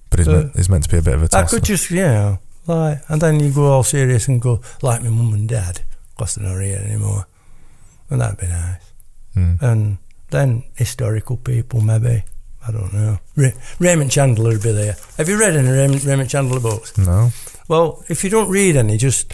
But 0.09 0.19
he's, 0.19 0.27
meant, 0.27 0.55
he's 0.55 0.69
meant 0.69 0.83
to 0.85 0.89
be 0.89 0.97
a 0.97 1.01
bit 1.01 1.13
of 1.13 1.21
a 1.21 1.25
I 1.25 1.27
tosser. 1.27 1.57
could 1.57 1.65
just, 1.65 1.89
you 1.91 1.97
know, 1.97 2.39
like, 2.67 2.99
and 3.09 3.21
then 3.21 3.39
you 3.39 3.51
go 3.51 3.71
all 3.71 3.83
serious 3.83 4.27
and 4.27 4.41
go, 4.41 4.61
like 4.81 5.01
my 5.03 5.09
mum 5.09 5.33
and 5.33 5.49
dad, 5.49 5.81
because 6.11 6.35
they're 6.35 6.47
not 6.47 6.61
here 6.61 6.77
anymore. 6.77 7.27
And 8.09 8.21
that'd 8.21 8.39
be 8.39 8.47
nice. 8.47 8.93
Mm. 9.35 9.61
And 9.61 9.97
then 10.29 10.63
historical 10.75 11.37
people, 11.37 11.81
maybe. 11.81 12.23
I 12.67 12.71
don't 12.71 12.93
know. 12.93 13.17
Ray- 13.35 13.55
Raymond 13.79 14.11
Chandler 14.11 14.51
would 14.51 14.61
be 14.61 14.71
there. 14.71 14.95
Have 15.17 15.27
you 15.27 15.39
read 15.39 15.55
any 15.55 15.69
Raymond, 15.69 16.03
Raymond 16.03 16.29
Chandler 16.29 16.59
books? 16.59 16.95
No? 16.97 17.31
Well, 17.67 18.03
if 18.07 18.23
you 18.23 18.29
don't 18.29 18.49
read 18.49 18.75
any, 18.75 18.97
just 18.97 19.33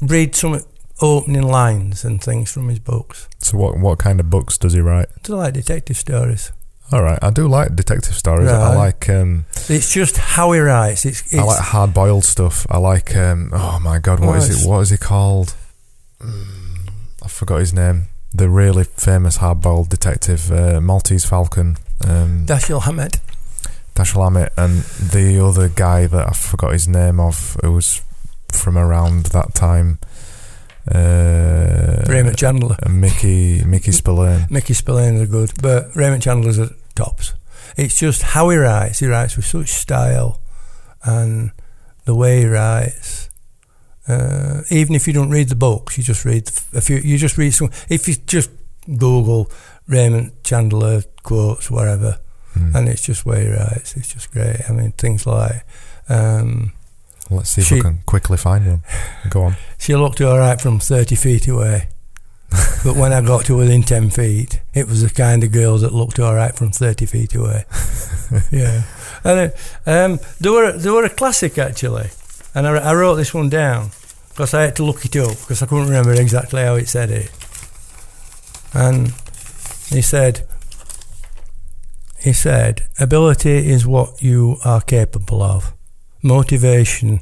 read 0.00 0.34
some 0.34 0.60
opening 1.02 1.42
lines 1.42 2.04
and 2.04 2.22
things 2.22 2.50
from 2.50 2.68
his 2.68 2.78
books. 2.78 3.28
So 3.38 3.58
what 3.58 3.78
what 3.78 3.98
kind 3.98 4.20
of 4.20 4.30
books 4.30 4.56
does 4.56 4.72
he 4.72 4.80
write? 4.80 5.08
They're 5.24 5.36
like 5.36 5.54
detective 5.54 5.96
stories. 5.96 6.52
All 6.92 7.02
right, 7.02 7.18
I 7.22 7.30
do 7.30 7.46
like 7.46 7.76
detective 7.76 8.14
stories. 8.16 8.48
I 8.50 8.74
like 8.74 9.08
um, 9.08 9.46
It's 9.68 9.92
just 9.92 10.16
how 10.16 10.50
he 10.52 10.58
writes. 10.60 11.04
It's, 11.04 11.20
it's 11.22 11.34
I 11.34 11.42
like 11.44 11.60
hard 11.60 11.94
boiled 11.94 12.24
stuff. 12.24 12.66
I 12.68 12.78
like 12.78 13.14
um, 13.16 13.50
oh 13.54 13.78
my 13.80 13.98
god, 14.00 14.18
what 14.20 14.30
Oh, 14.30 14.34
is 14.34 14.64
it? 14.64 14.68
What 14.68 14.80
is 14.80 14.90
he 14.90 14.96
called? 14.96 15.54
Mm, 16.20 16.90
I 17.22 17.28
forgot 17.28 17.60
his 17.60 17.72
name. 17.72 18.06
The 18.32 18.48
really 18.48 18.84
famous 18.84 19.36
hard 19.36 19.60
boiled 19.60 19.88
detective, 19.88 20.50
uh, 20.50 20.80
Maltese 20.80 21.24
Falcon, 21.24 21.76
um, 22.06 22.46
Dashiell 22.46 22.82
Hammett. 22.82 23.20
Dashiell 23.94 24.24
Hammett, 24.24 24.52
and 24.56 24.82
the 24.82 25.44
other 25.44 25.68
guy 25.68 26.06
that 26.06 26.28
I 26.28 26.32
forgot 26.32 26.72
his 26.72 26.88
name 26.88 27.20
of, 27.20 27.56
who 27.62 27.72
was 27.72 28.02
from 28.52 28.76
around 28.76 29.26
that 29.26 29.54
time. 29.54 29.98
Uh, 30.92 32.02
Raymond 32.08 32.36
Chandler. 32.36 32.76
Mickey 32.88 33.62
Mickey 33.64 33.92
Spillane. 34.00 34.46
Mickey 34.50 34.74
Spillane's 34.74 35.20
are 35.22 35.26
good, 35.26 35.52
but 35.62 35.94
Raymond 35.94 36.22
Chandler's 36.22 36.58
are 36.58 36.70
tops. 36.94 37.34
It's 37.76 37.98
just 37.98 38.22
how 38.22 38.48
he 38.50 38.56
writes. 38.56 38.98
He 39.00 39.06
writes 39.06 39.36
with 39.36 39.46
such 39.46 39.68
style, 39.68 40.40
and 41.04 41.50
the 42.04 42.14
way 42.14 42.40
he 42.40 42.46
writes, 42.46 43.28
Uh, 44.08 44.62
even 44.70 44.94
if 44.96 45.06
you 45.06 45.12
don't 45.12 45.30
read 45.30 45.48
the 45.50 45.54
books, 45.54 45.96
you 45.96 46.02
just 46.02 46.24
read 46.24 46.50
a 46.74 46.80
few. 46.80 46.96
You 46.96 47.16
just 47.18 47.38
read 47.38 47.52
some. 47.52 47.70
If 47.88 48.08
you 48.08 48.14
just 48.26 48.50
Google 48.86 49.50
Raymond 49.86 50.32
Chandler 50.42 51.02
quotes, 51.22 51.70
whatever, 51.70 52.18
Mm. 52.56 52.74
and 52.74 52.88
it's 52.88 53.02
just 53.02 53.24
where 53.24 53.40
he 53.40 53.48
writes. 53.50 53.94
It's 53.96 54.08
just 54.08 54.32
great. 54.32 54.62
I 54.68 54.72
mean, 54.72 54.92
things 54.92 55.26
like. 55.26 55.64
Um, 56.08 56.72
Let's 57.32 57.50
see 57.50 57.60
if 57.60 57.68
She- 57.68 57.74
we 57.76 57.82
can 57.82 57.98
quickly 58.06 58.36
find 58.36 58.66
one. 58.66 58.82
Go 59.28 59.42
on. 59.44 59.56
She 59.78 59.94
looked 59.94 60.20
all 60.20 60.36
right 60.38 60.60
from 60.60 60.80
30 60.80 61.14
feet 61.14 61.46
away. 61.46 61.88
but 62.84 62.96
when 62.96 63.12
I 63.12 63.20
got 63.20 63.44
to 63.46 63.56
within 63.56 63.82
10 63.82 64.10
feet, 64.10 64.60
it 64.74 64.88
was 64.88 65.02
the 65.02 65.10
kind 65.10 65.44
of 65.44 65.52
girl 65.52 65.78
that 65.78 65.94
looked 65.94 66.18
all 66.18 66.34
right 66.34 66.54
from 66.54 66.70
30 66.70 67.06
feet 67.06 67.34
away. 67.34 67.64
yeah. 68.50 68.82
And 69.22 69.52
uh, 69.86 69.90
um, 69.90 70.18
there, 70.40 70.52
were, 70.52 70.72
there 70.72 70.92
were 70.92 71.04
a 71.04 71.10
classic, 71.10 71.58
actually. 71.58 72.10
And 72.54 72.66
I, 72.66 72.76
I 72.78 72.94
wrote 72.94 73.16
this 73.16 73.32
one 73.32 73.48
down 73.48 73.90
because 74.30 74.54
I 74.54 74.62
had 74.62 74.76
to 74.76 74.84
look 74.84 75.04
it 75.04 75.16
up 75.16 75.38
because 75.38 75.62
I 75.62 75.66
couldn't 75.66 75.86
remember 75.86 76.12
exactly 76.12 76.62
how 76.62 76.74
it 76.74 76.88
said 76.88 77.10
it. 77.10 77.30
And 78.72 79.12
he 79.88 80.02
said, 80.02 80.46
he 82.20 82.32
said, 82.32 82.82
ability 82.98 83.70
is 83.70 83.86
what 83.86 84.22
you 84.22 84.56
are 84.64 84.80
capable 84.80 85.42
of. 85.42 85.72
Motivation 86.22 87.20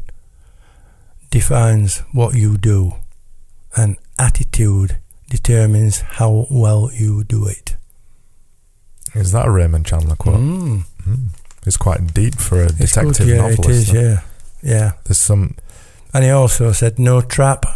defines 1.30 1.98
what 2.12 2.34
you 2.34 2.56
do, 2.56 2.94
and 3.76 3.96
attitude 4.18 4.98
determines 5.30 6.00
how 6.00 6.46
well 6.50 6.90
you 6.92 7.24
do 7.24 7.46
it. 7.46 7.76
Is 9.14 9.32
that 9.32 9.46
a 9.46 9.50
Raymond 9.50 9.86
Chandler 9.86 10.16
quote? 10.16 10.36
Mm. 10.40 10.82
Mm. 11.06 11.28
It's 11.66 11.76
quite 11.76 12.14
deep 12.14 12.34
for 12.36 12.62
a 12.62 12.68
detective 12.68 13.26
good, 13.26 13.28
yeah, 13.28 13.36
novelist. 13.36 13.68
it 13.68 13.70
is, 13.70 13.92
though. 13.92 14.00
yeah, 14.00 14.20
yeah. 14.62 14.92
There's 15.04 15.18
some. 15.18 15.56
And 16.14 16.24
he 16.24 16.30
also 16.30 16.72
said, 16.72 16.98
"No 16.98 17.20
trap 17.20 17.66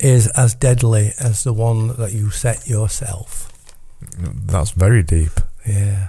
is 0.00 0.28
as 0.28 0.54
deadly 0.54 1.12
as 1.20 1.44
the 1.44 1.52
one 1.52 1.96
that 1.96 2.12
you 2.12 2.30
set 2.30 2.66
yourself." 2.68 3.52
That's 4.18 4.70
very 4.72 5.02
deep. 5.02 5.32
Yeah, 5.66 6.08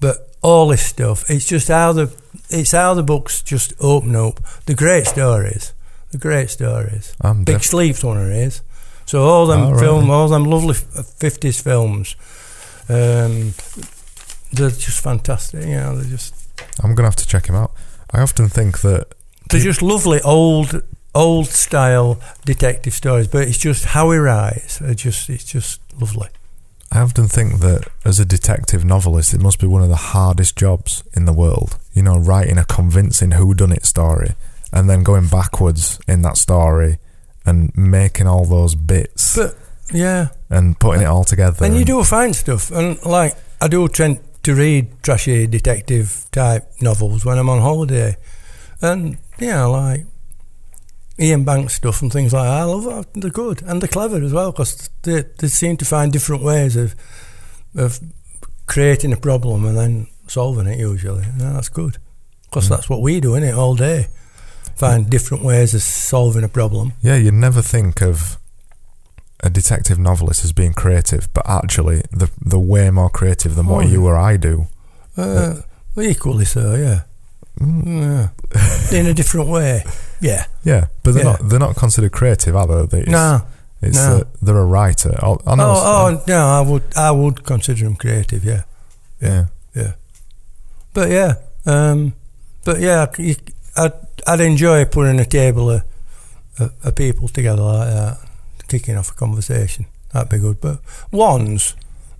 but 0.00 0.34
all 0.42 0.68
this 0.68 0.84
stuff, 0.84 1.28
it's 1.30 1.46
just 1.46 1.68
how 1.68 1.92
the 1.92 2.12
it's 2.50 2.72
how 2.72 2.94
the 2.94 3.02
books 3.02 3.42
just 3.42 3.72
open 3.80 4.16
up 4.16 4.40
the 4.66 4.74
great 4.74 5.06
stories, 5.06 5.72
the 6.10 6.18
great 6.18 6.50
stories. 6.50 7.14
I'm 7.20 7.44
Big 7.44 7.56
def- 7.56 7.64
Sleep's 7.64 8.02
one 8.04 8.18
of 8.18 8.28
his. 8.28 8.62
So 9.06 9.22
all 9.22 9.46
them 9.46 9.74
Oh, 9.74 9.78
film, 9.78 10.10
all 10.10 10.28
them 10.28 10.44
lovely 10.44 10.74
fifties 10.74 11.60
films, 11.60 12.16
um, 12.88 13.54
they're 14.52 14.70
just 14.70 15.00
fantastic. 15.02 15.64
You 15.66 15.76
know, 15.76 15.96
they're 15.96 16.10
just 16.10 16.34
I'm 16.82 16.94
gonna 16.94 17.08
have 17.08 17.16
to 17.16 17.26
check 17.26 17.46
him 17.46 17.54
out. 17.54 17.72
I 18.10 18.20
often 18.20 18.48
think 18.48 18.80
that 18.82 19.06
they're 19.50 19.60
just 19.60 19.82
lovely 19.82 20.20
old 20.22 20.82
old 21.14 21.46
style 21.46 22.20
detective 22.44 22.94
stories. 22.94 23.28
But 23.28 23.48
it's 23.48 23.58
just 23.58 23.86
how 23.86 24.10
he 24.10 24.18
writes. 24.18 24.80
It's 24.80 25.02
just 25.02 25.28
it's 25.28 25.44
just 25.44 25.80
lovely. 26.00 26.28
I 26.90 27.00
often 27.00 27.26
think 27.26 27.60
that 27.60 27.88
as 28.04 28.20
a 28.20 28.24
detective 28.26 28.84
novelist, 28.84 29.32
it 29.32 29.40
must 29.40 29.58
be 29.58 29.66
one 29.66 29.82
of 29.82 29.88
the 29.88 29.96
hardest 29.96 30.56
jobs 30.56 31.02
in 31.14 31.24
the 31.24 31.32
world. 31.32 31.78
You 31.94 32.02
know, 32.02 32.18
writing 32.18 32.58
a 32.58 32.64
convincing 32.64 33.30
whodunit 33.30 33.86
story 33.86 34.34
and 34.72 34.88
then 34.90 35.02
going 35.02 35.28
backwards 35.28 35.98
in 36.06 36.22
that 36.22 36.36
story 36.36 36.98
and 37.44 37.72
making 37.76 38.26
all 38.26 38.44
those 38.44 38.74
bits 38.74 39.36
But 39.36 39.56
yeah, 39.92 40.28
and 40.50 40.78
putting 40.78 41.02
it 41.02 41.06
all 41.06 41.24
together. 41.24 41.64
and 41.64 41.76
you 41.76 41.84
do 41.84 42.02
find 42.04 42.34
stuff. 42.36 42.70
And 42.70 43.02
like 43.04 43.34
I 43.60 43.68
do 43.68 43.88
tend 43.88 44.20
to 44.44 44.54
read 44.54 45.02
trashy 45.02 45.46
detective 45.46 46.26
type 46.32 46.70
novels 46.80 47.24
when 47.24 47.38
I'm 47.38 47.48
on 47.48 47.60
holiday, 47.60 48.16
and 48.80 49.18
yeah, 49.38 49.64
like 49.64 50.06
Ian 51.18 51.44
Banks 51.44 51.74
stuff 51.74 52.02
and 52.02 52.12
things 52.12 52.32
like 52.32 52.44
that. 52.44 52.60
I 52.60 52.64
love 52.64 52.84
that. 52.84 53.20
They're 53.20 53.30
good 53.30 53.62
and 53.62 53.80
they're 53.80 53.88
clever 53.88 54.22
as 54.22 54.32
well 54.32 54.50
because 54.52 54.88
they, 55.02 55.24
they 55.38 55.48
seem 55.48 55.76
to 55.76 55.84
find 55.84 56.12
different 56.12 56.42
ways 56.42 56.74
of 56.76 56.94
of 57.76 58.00
creating 58.66 59.12
a 59.12 59.16
problem 59.16 59.64
and 59.64 59.76
then 59.76 60.06
solving 60.26 60.66
it. 60.66 60.78
Usually, 60.78 61.22
yeah, 61.38 61.52
that's 61.52 61.68
good 61.68 61.98
because 62.44 62.66
Mm. 62.66 62.70
that's 62.70 62.88
what 62.90 63.02
we 63.02 63.20
do, 63.20 63.32
innit, 63.32 63.56
all 63.56 63.74
day. 63.76 64.06
Find 64.76 65.08
different 65.10 65.44
ways 65.44 65.74
of 65.74 65.82
solving 65.82 66.44
a 66.44 66.48
problem. 66.48 66.92
Yeah, 67.02 67.16
you 67.16 67.30
never 67.32 67.62
think 67.62 68.00
of 68.02 68.38
a 69.44 69.50
detective 69.50 69.98
novelist 69.98 70.44
as 70.44 70.52
being 70.52 70.72
creative, 70.72 71.28
but 71.34 71.48
actually, 71.48 72.02
they're, 72.12 72.28
they're 72.40 72.58
way 72.58 72.90
more 72.90 73.10
creative 73.10 73.54
than 73.56 73.66
what 73.66 73.84
Oh, 73.84 73.88
you 73.88 74.06
or 74.06 74.16
I 74.16 74.36
do. 74.36 74.66
Uh, 75.16 75.56
equally 76.00 76.44
so, 76.44 76.74
yeah. 76.74 77.02
Mm, 77.60 78.30
yeah. 78.92 78.98
In 78.98 79.06
a 79.06 79.14
different 79.14 79.48
way, 79.48 79.84
yeah. 80.20 80.46
Yeah, 80.64 80.86
but 81.02 81.12
they're 81.14 81.24
Yeah. 81.24 81.32
not 81.32 81.48
they're 81.48 81.58
not 81.58 81.76
considered 81.76 82.12
creative, 82.12 82.56
are 82.56 82.86
they? 82.86 83.00
It's, 83.00 83.10
No, 83.10 83.42
it's 83.82 83.96
no. 83.96 84.24
they're 84.40 84.58
a 84.58 84.64
writer. 84.64 85.18
Oh, 85.22 85.38
I 85.46 85.54
know. 85.56 85.70
oh, 85.70 86.18
oh, 86.18 86.24
no, 86.26 86.46
I 86.46 86.60
would, 86.60 86.82
I 86.96 87.10
would 87.10 87.44
consider 87.44 87.84
them 87.84 87.96
creative, 87.96 88.44
Yeah, 88.44 88.62
yeah. 89.20 89.46
yeah. 89.74 89.92
But 90.94 91.10
yeah, 91.10 91.34
um, 91.66 92.14
but 92.64 92.80
yeah, 92.80 93.06
you, 93.18 93.34
I'd, 93.76 93.92
I'd 94.26 94.40
enjoy 94.40 94.84
putting 94.84 95.20
a 95.20 95.24
table 95.24 95.70
of, 95.70 95.82
of, 96.58 96.72
of 96.84 96.94
people 96.94 97.28
together 97.28 97.62
like 97.62 97.88
that, 97.88 98.18
kicking 98.68 98.96
off 98.96 99.10
a 99.10 99.14
conversation. 99.14 99.86
That'd 100.12 100.30
be 100.30 100.38
good. 100.38 100.60
But 100.60 100.80
ones, 101.10 101.74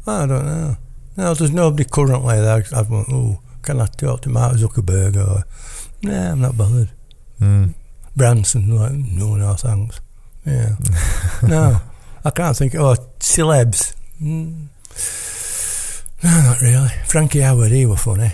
I 0.06 0.26
don't 0.26 0.46
know. 0.46 0.76
No, 1.16 1.34
there's 1.34 1.52
nobody 1.52 1.84
currently 1.84 2.36
that 2.36 2.72
I've 2.72 2.90
went, 2.90 3.08
oh, 3.10 3.40
can 3.62 3.80
I 3.80 3.86
talk 3.86 4.22
to 4.22 4.30
Mark 4.30 4.56
Zuckerberg 4.56 5.16
or, 5.16 5.44
nah, 6.02 6.32
I'm 6.32 6.40
not 6.40 6.56
bothered. 6.56 6.90
Mm. 7.40 7.74
Branson, 8.16 8.74
like, 8.74 8.92
no, 8.92 9.36
no, 9.36 9.54
thanks. 9.54 10.00
Yeah. 10.46 10.76
no, 11.42 11.80
I 12.24 12.30
can't 12.30 12.56
think. 12.56 12.74
Oh, 12.74 12.94
celebs. 13.20 13.94
Mm. 14.20 14.68
No, 16.24 16.30
not 16.42 16.60
really. 16.60 16.88
Frankie 17.06 17.40
Howerd, 17.40 17.70
he 17.70 17.86
were 17.86 17.96
funny. 17.96 18.32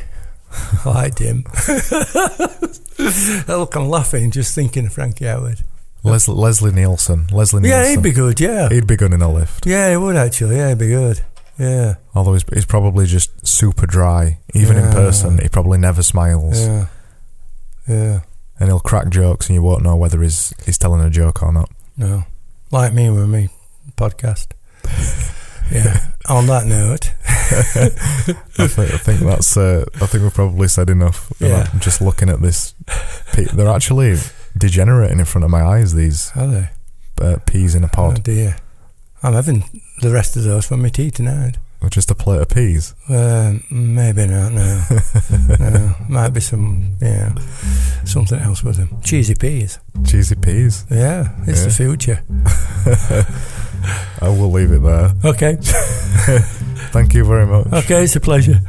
I 0.84 0.88
liked 0.88 1.18
him. 1.18 1.44
Uh, 2.98 3.58
look, 3.58 3.74
I'm 3.76 3.88
laughing 3.88 4.30
just 4.30 4.54
thinking 4.54 4.86
of 4.86 4.92
Frankie 4.92 5.24
Howerd. 5.24 5.62
Leslie, 6.04 6.34
Leslie 6.34 6.72
Nielsen. 6.72 7.26
Leslie 7.32 7.60
Nielsen. 7.60 7.82
Yeah, 7.82 7.90
he'd 7.90 8.02
be 8.02 8.12
good, 8.12 8.40
yeah. 8.40 8.68
He'd 8.68 8.86
be 8.86 8.96
good 8.96 9.12
in 9.12 9.20
a 9.22 9.32
lift. 9.32 9.66
Yeah, 9.66 9.90
he 9.90 9.96
would 9.96 10.16
actually. 10.16 10.56
Yeah, 10.56 10.70
he'd 10.70 10.78
be 10.78 10.88
good. 10.88 11.20
Yeah. 11.58 11.96
Although 12.14 12.34
he's, 12.34 12.44
he's 12.52 12.66
probably 12.66 13.06
just 13.06 13.46
super 13.46 13.86
dry. 13.86 14.38
Even 14.54 14.76
in 14.76 14.90
person, 14.92 15.38
he 15.38 15.48
probably 15.48 15.78
never 15.78 16.02
smiles. 16.02 16.60
Yeah. 16.60 16.86
Yeah. 17.88 18.20
And 18.60 18.68
he'll 18.68 18.80
crack 18.80 19.08
jokes 19.10 19.48
and 19.48 19.54
you 19.54 19.62
won't 19.62 19.82
know 19.82 19.96
whether 19.96 20.22
he's, 20.22 20.52
he's 20.64 20.78
telling 20.78 21.00
a 21.00 21.10
joke 21.10 21.42
or 21.42 21.52
not. 21.52 21.70
No. 21.96 22.24
Like 22.70 22.92
me 22.92 23.10
with 23.10 23.28
me 23.28 23.48
podcast. 23.96 24.48
Yeah. 25.70 26.12
On 26.30 26.46
that 26.46 26.64
note, 26.64 27.12
I, 28.58 28.66
think, 28.66 28.92
I 28.92 28.98
think 28.98 29.20
that's. 29.20 29.56
Uh, 29.56 29.84
I 29.96 30.06
think 30.06 30.22
we've 30.24 30.34
probably 30.34 30.68
said 30.68 30.90
enough. 30.90 31.32
Yeah. 31.40 31.68
just 31.78 32.00
looking 32.00 32.28
at 32.28 32.40
this, 32.42 32.74
pe- 33.32 33.44
they're 33.44 33.68
actually 33.68 34.16
degenerating 34.56 35.18
in 35.18 35.24
front 35.24 35.44
of 35.44 35.50
my 35.50 35.62
eyes. 35.62 35.94
These 35.94 36.32
are 36.36 36.46
they? 36.46 36.68
uh, 37.20 37.36
peas 37.46 37.74
in 37.74 37.84
a 37.84 37.88
pod. 37.88 38.18
Oh 38.18 38.22
dear. 38.22 38.56
I'm 39.22 39.32
having 39.32 39.64
the 40.00 40.10
rest 40.12 40.36
of 40.36 40.44
those 40.44 40.66
for 40.66 40.76
my 40.76 40.88
tea 40.88 41.10
tonight. 41.10 41.58
Or 41.80 41.88
just 41.88 42.10
a 42.10 42.14
plate 42.14 42.40
of 42.40 42.48
peas. 42.48 42.94
Um, 43.08 43.62
maybe 43.70 44.26
not. 44.26 44.52
No, 44.52 44.82
no. 45.60 45.94
Might 46.08 46.30
be 46.30 46.40
some, 46.40 46.96
yeah, 47.00 47.34
something 48.04 48.38
else 48.38 48.62
with 48.64 48.76
them. 48.76 49.00
Cheesy 49.02 49.34
peas. 49.34 49.78
Cheesy 50.06 50.34
peas. 50.34 50.84
Yeah, 50.90 51.34
it's 51.46 51.64
the 51.64 51.70
future. 51.70 52.22
I 54.20 54.28
will 54.28 54.50
leave 54.50 54.72
it 54.72 54.82
there. 54.82 55.12
Okay, 55.24 55.56
Thank 56.90 57.14
you 57.14 57.24
very 57.24 57.46
much. 57.46 57.66
okay, 57.84 58.02
it's 58.04 58.16
a 58.16 58.20
pleasure. 58.20 58.60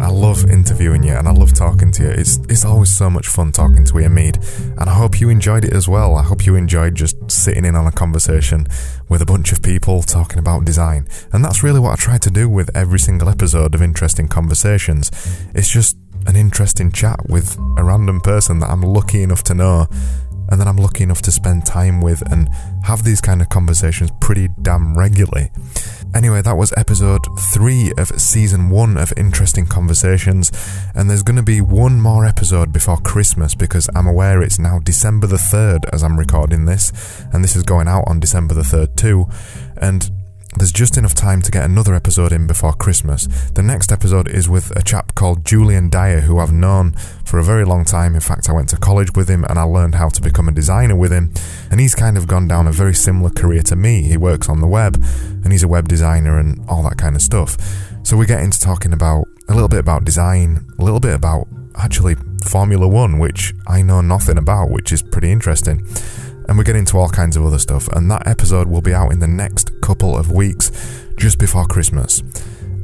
I 0.00 0.10
love 0.10 0.48
interviewing 0.48 1.02
you 1.02 1.14
and 1.14 1.26
I 1.26 1.32
love 1.32 1.52
talking 1.52 1.90
to 1.92 2.02
you. 2.04 2.10
It's 2.10 2.36
it's 2.48 2.64
always 2.64 2.96
so 2.96 3.10
much 3.10 3.26
fun 3.26 3.52
talking 3.52 3.84
to 3.86 3.98
Ian 3.98 4.14
Mead, 4.14 4.38
and 4.78 4.88
I 4.88 4.94
hope 4.94 5.20
you 5.20 5.28
enjoyed 5.28 5.64
it 5.64 5.72
as 5.72 5.88
well. 5.88 6.16
I 6.16 6.22
hope 6.22 6.46
you 6.46 6.54
enjoyed 6.54 6.94
just 6.94 7.16
sitting 7.30 7.64
in 7.64 7.74
on 7.74 7.86
a 7.86 7.92
conversation 7.92 8.66
with 9.08 9.22
a 9.22 9.26
bunch 9.26 9.52
of 9.52 9.62
people 9.62 10.02
talking 10.02 10.38
about 10.38 10.64
design. 10.64 11.08
And 11.32 11.44
that's 11.44 11.62
really 11.62 11.80
what 11.80 11.92
I 11.92 11.96
try 11.96 12.18
to 12.18 12.30
do 12.30 12.48
with 12.48 12.70
every 12.76 13.00
single 13.00 13.28
episode 13.28 13.74
of 13.74 13.82
Interesting 13.82 14.28
Conversations. 14.28 15.10
It's 15.54 15.68
just 15.68 15.96
an 16.26 16.36
interesting 16.36 16.92
chat 16.92 17.18
with 17.28 17.56
a 17.76 17.82
random 17.82 18.20
person 18.20 18.60
that 18.60 18.70
I'm 18.70 18.82
lucky 18.82 19.22
enough 19.22 19.42
to 19.44 19.54
know 19.54 19.88
and 20.48 20.60
that 20.60 20.66
I'm 20.66 20.76
lucky 20.76 21.02
enough 21.02 21.22
to 21.22 21.32
spend 21.32 21.66
time 21.66 22.00
with 22.00 22.22
and 22.30 22.48
have 22.84 23.04
these 23.04 23.20
kind 23.20 23.40
of 23.40 23.48
conversations 23.48 24.10
pretty 24.20 24.48
damn 24.62 24.96
regularly. 24.96 25.50
Anyway, 26.14 26.42
that 26.42 26.56
was 26.56 26.72
episode 26.76 27.26
three 27.52 27.92
of 27.98 28.08
season 28.20 28.70
one 28.70 28.96
of 28.96 29.12
Interesting 29.16 29.66
Conversations, 29.66 30.50
and 30.94 31.10
there's 31.10 31.22
going 31.22 31.36
to 31.36 31.42
be 31.42 31.60
one 31.60 32.00
more 32.00 32.24
episode 32.24 32.72
before 32.72 32.96
Christmas 32.98 33.54
because 33.54 33.88
I'm 33.94 34.06
aware 34.06 34.42
it's 34.42 34.58
now 34.58 34.78
December 34.78 35.26
the 35.26 35.36
3rd 35.36 35.84
as 35.92 36.02
I'm 36.02 36.18
recording 36.18 36.64
this, 36.64 36.92
and 37.32 37.44
this 37.44 37.54
is 37.54 37.62
going 37.62 37.88
out 37.88 38.04
on 38.06 38.20
December 38.20 38.54
the 38.54 38.62
3rd 38.62 38.96
too. 38.96 39.26
And 39.76 40.10
there's 40.56 40.72
just 40.72 40.96
enough 40.96 41.14
time 41.14 41.42
to 41.42 41.50
get 41.50 41.64
another 41.64 41.94
episode 41.94 42.32
in 42.32 42.46
before 42.46 42.72
Christmas. 42.72 43.26
The 43.52 43.62
next 43.62 43.92
episode 43.92 44.28
is 44.28 44.48
with 44.48 44.74
a 44.76 44.82
chap 44.82 45.14
called 45.14 45.44
Julian 45.44 45.90
Dyer, 45.90 46.20
who 46.20 46.38
I've 46.38 46.52
known 46.52 46.92
for 47.24 47.38
a 47.38 47.44
very 47.44 47.64
long 47.64 47.84
time. 47.84 48.14
In 48.14 48.20
fact, 48.20 48.48
I 48.48 48.52
went 48.52 48.70
to 48.70 48.76
college 48.76 49.14
with 49.14 49.28
him 49.28 49.44
and 49.44 49.58
I 49.58 49.62
learned 49.62 49.96
how 49.96 50.08
to 50.08 50.22
become 50.22 50.48
a 50.48 50.52
designer 50.52 50.96
with 50.96 51.12
him. 51.12 51.32
And 51.70 51.80
he's 51.80 51.94
kind 51.94 52.16
of 52.16 52.26
gone 52.26 52.48
down 52.48 52.66
a 52.66 52.72
very 52.72 52.94
similar 52.94 53.30
career 53.30 53.62
to 53.64 53.76
me. 53.76 54.02
He 54.02 54.16
works 54.16 54.48
on 54.48 54.60
the 54.60 54.66
web 54.66 55.02
and 55.44 55.52
he's 55.52 55.62
a 55.62 55.68
web 55.68 55.86
designer 55.86 56.38
and 56.38 56.64
all 56.68 56.82
that 56.84 56.96
kind 56.96 57.14
of 57.14 57.22
stuff. 57.22 57.56
So 58.02 58.16
we 58.16 58.24
get 58.24 58.42
into 58.42 58.58
talking 58.58 58.94
about 58.94 59.26
a 59.48 59.52
little 59.52 59.68
bit 59.68 59.80
about 59.80 60.04
design, 60.04 60.66
a 60.78 60.82
little 60.82 61.00
bit 61.00 61.14
about 61.14 61.46
actually 61.76 62.16
Formula 62.44 62.88
One, 62.88 63.18
which 63.18 63.52
I 63.66 63.82
know 63.82 64.00
nothing 64.00 64.38
about, 64.38 64.70
which 64.70 64.92
is 64.92 65.02
pretty 65.02 65.30
interesting 65.30 65.86
and 66.48 66.56
we 66.56 66.64
get 66.64 66.76
into 66.76 66.96
all 66.96 67.08
kinds 67.08 67.36
of 67.36 67.44
other 67.44 67.58
stuff. 67.58 67.88
And 67.88 68.10
that 68.10 68.26
episode 68.26 68.68
will 68.68 68.80
be 68.80 68.94
out 68.94 69.12
in 69.12 69.20
the 69.20 69.28
next 69.28 69.70
couple 69.82 70.16
of 70.16 70.32
weeks, 70.32 70.72
just 71.18 71.38
before 71.38 71.66
Christmas. 71.66 72.20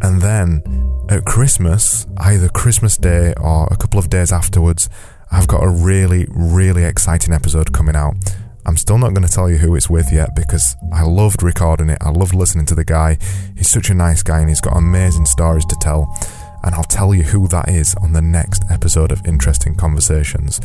And 0.03 0.21
then 0.21 0.63
at 1.09 1.25
Christmas, 1.25 2.07
either 2.19 2.49
Christmas 2.49 2.97
Day 2.97 3.33
or 3.41 3.67
a 3.71 3.77
couple 3.77 3.99
of 3.99 4.11
days 4.11 4.33
afterwards, 4.33 4.89
I've 5.33 5.49
got 5.49 5.63
a 5.63 5.69
really, 5.69 6.27
really 6.31 6.85
exciting 6.85 7.33
episode 7.33 7.73
coming 7.73 7.97
out. 7.97 8.15
I'm 8.67 8.77
still 8.77 8.99
not 8.99 9.13
going 9.13 9.27
to 9.27 9.33
tell 9.33 9.51
you 9.51 9.59
who 9.59 9.75
it's 9.75 9.91
with 9.91 10.13
yet 10.13 10.35
because 10.35 10.77
I 10.93 11.03
loved 11.03 11.43
recording 11.43 11.91
it. 11.91 11.99
I 12.01 12.11
loved 12.11 12.35
listening 12.35 12.67
to 12.67 12.75
the 12.75 12.85
guy. 12.85 13.19
He's 13.57 13.69
such 13.69 13.91
a 13.91 13.95
nice 13.95 14.23
guy 14.23 14.41
and 14.41 14.49
he's 14.49 14.61
got 14.61 14.77
amazing 14.77 15.27
stories 15.27 15.67
to 15.67 15.77
tell 15.81 16.07
and 16.65 16.75
I'll 16.75 16.83
tell 16.85 17.15
you 17.15 17.23
who 17.23 17.47
that 17.49 17.69
is 17.69 17.95
on 17.97 18.13
the 18.13 18.23
next 18.23 18.65
episode 18.71 19.13
of 19.13 19.25
Interesting 19.27 19.75
Conversations. 19.75 20.61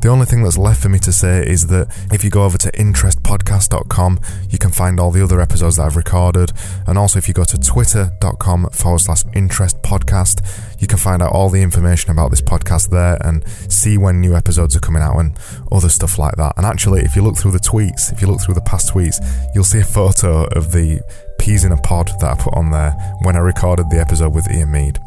The 0.00 0.08
only 0.08 0.26
thing 0.26 0.42
that's 0.42 0.58
left 0.58 0.82
for 0.82 0.88
me 0.88 0.98
to 0.98 1.12
say 1.12 1.46
is 1.46 1.68
that 1.68 1.88
if 2.12 2.24
you 2.24 2.30
go 2.30 2.44
over 2.44 2.58
to 2.58 2.70
interestpodcast.com, 2.72 4.18
you 4.50 4.58
can 4.58 4.70
find 4.70 4.98
all 4.98 5.10
the 5.10 5.22
other 5.22 5.40
episodes 5.40 5.76
that 5.76 5.84
I've 5.84 5.96
recorded, 5.96 6.52
and 6.86 6.98
also 6.98 7.18
if 7.18 7.28
you 7.28 7.34
go 7.34 7.44
to 7.44 7.56
twitter.com 7.56 8.70
forward 8.70 9.00
slash 9.00 9.22
interestpodcast, 9.24 10.80
you 10.80 10.86
can 10.86 10.98
find 10.98 11.22
out 11.22 11.32
all 11.32 11.48
the 11.48 11.62
information 11.62 12.10
about 12.10 12.30
this 12.30 12.42
podcast 12.42 12.90
there 12.90 13.16
and 13.24 13.46
see 13.72 13.96
when 13.96 14.20
new 14.20 14.34
episodes 14.34 14.76
are 14.76 14.80
coming 14.80 15.02
out 15.02 15.18
and 15.18 15.38
other 15.72 15.88
stuff 15.88 16.18
like 16.18 16.36
that. 16.36 16.52
And 16.56 16.66
actually, 16.66 17.02
if 17.02 17.16
you 17.16 17.22
look 17.22 17.36
through 17.36 17.52
the 17.52 17.58
tweets, 17.58 18.12
if 18.12 18.20
you 18.20 18.26
look 18.26 18.40
through 18.40 18.54
the 18.54 18.60
past 18.62 18.92
tweets, 18.92 19.24
you'll 19.54 19.64
see 19.64 19.80
a 19.80 19.84
photo 19.84 20.44
of 20.48 20.72
the 20.72 21.00
peas 21.38 21.64
in 21.64 21.72
a 21.72 21.76
pod 21.76 22.10
that 22.20 22.38
I 22.38 22.42
put 22.42 22.54
on 22.54 22.70
there 22.70 22.92
when 23.22 23.36
I 23.36 23.40
recorded 23.40 23.90
the 23.90 24.00
episode 24.00 24.34
with 24.34 24.50
Ian 24.50 24.72
Mead. 24.72 24.98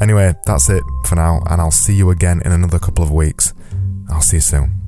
Anyway, 0.00 0.34
that's 0.44 0.68
it 0.68 0.82
for 1.06 1.14
now, 1.14 1.40
and 1.48 1.60
I'll 1.60 1.70
see 1.70 1.94
you 1.94 2.10
again 2.10 2.42
in 2.44 2.52
another 2.52 2.78
couple 2.78 3.02
of 3.02 3.10
weeks. 3.10 3.54
I'll 4.10 4.20
see 4.20 4.36
you 4.36 4.40
soon. 4.42 4.85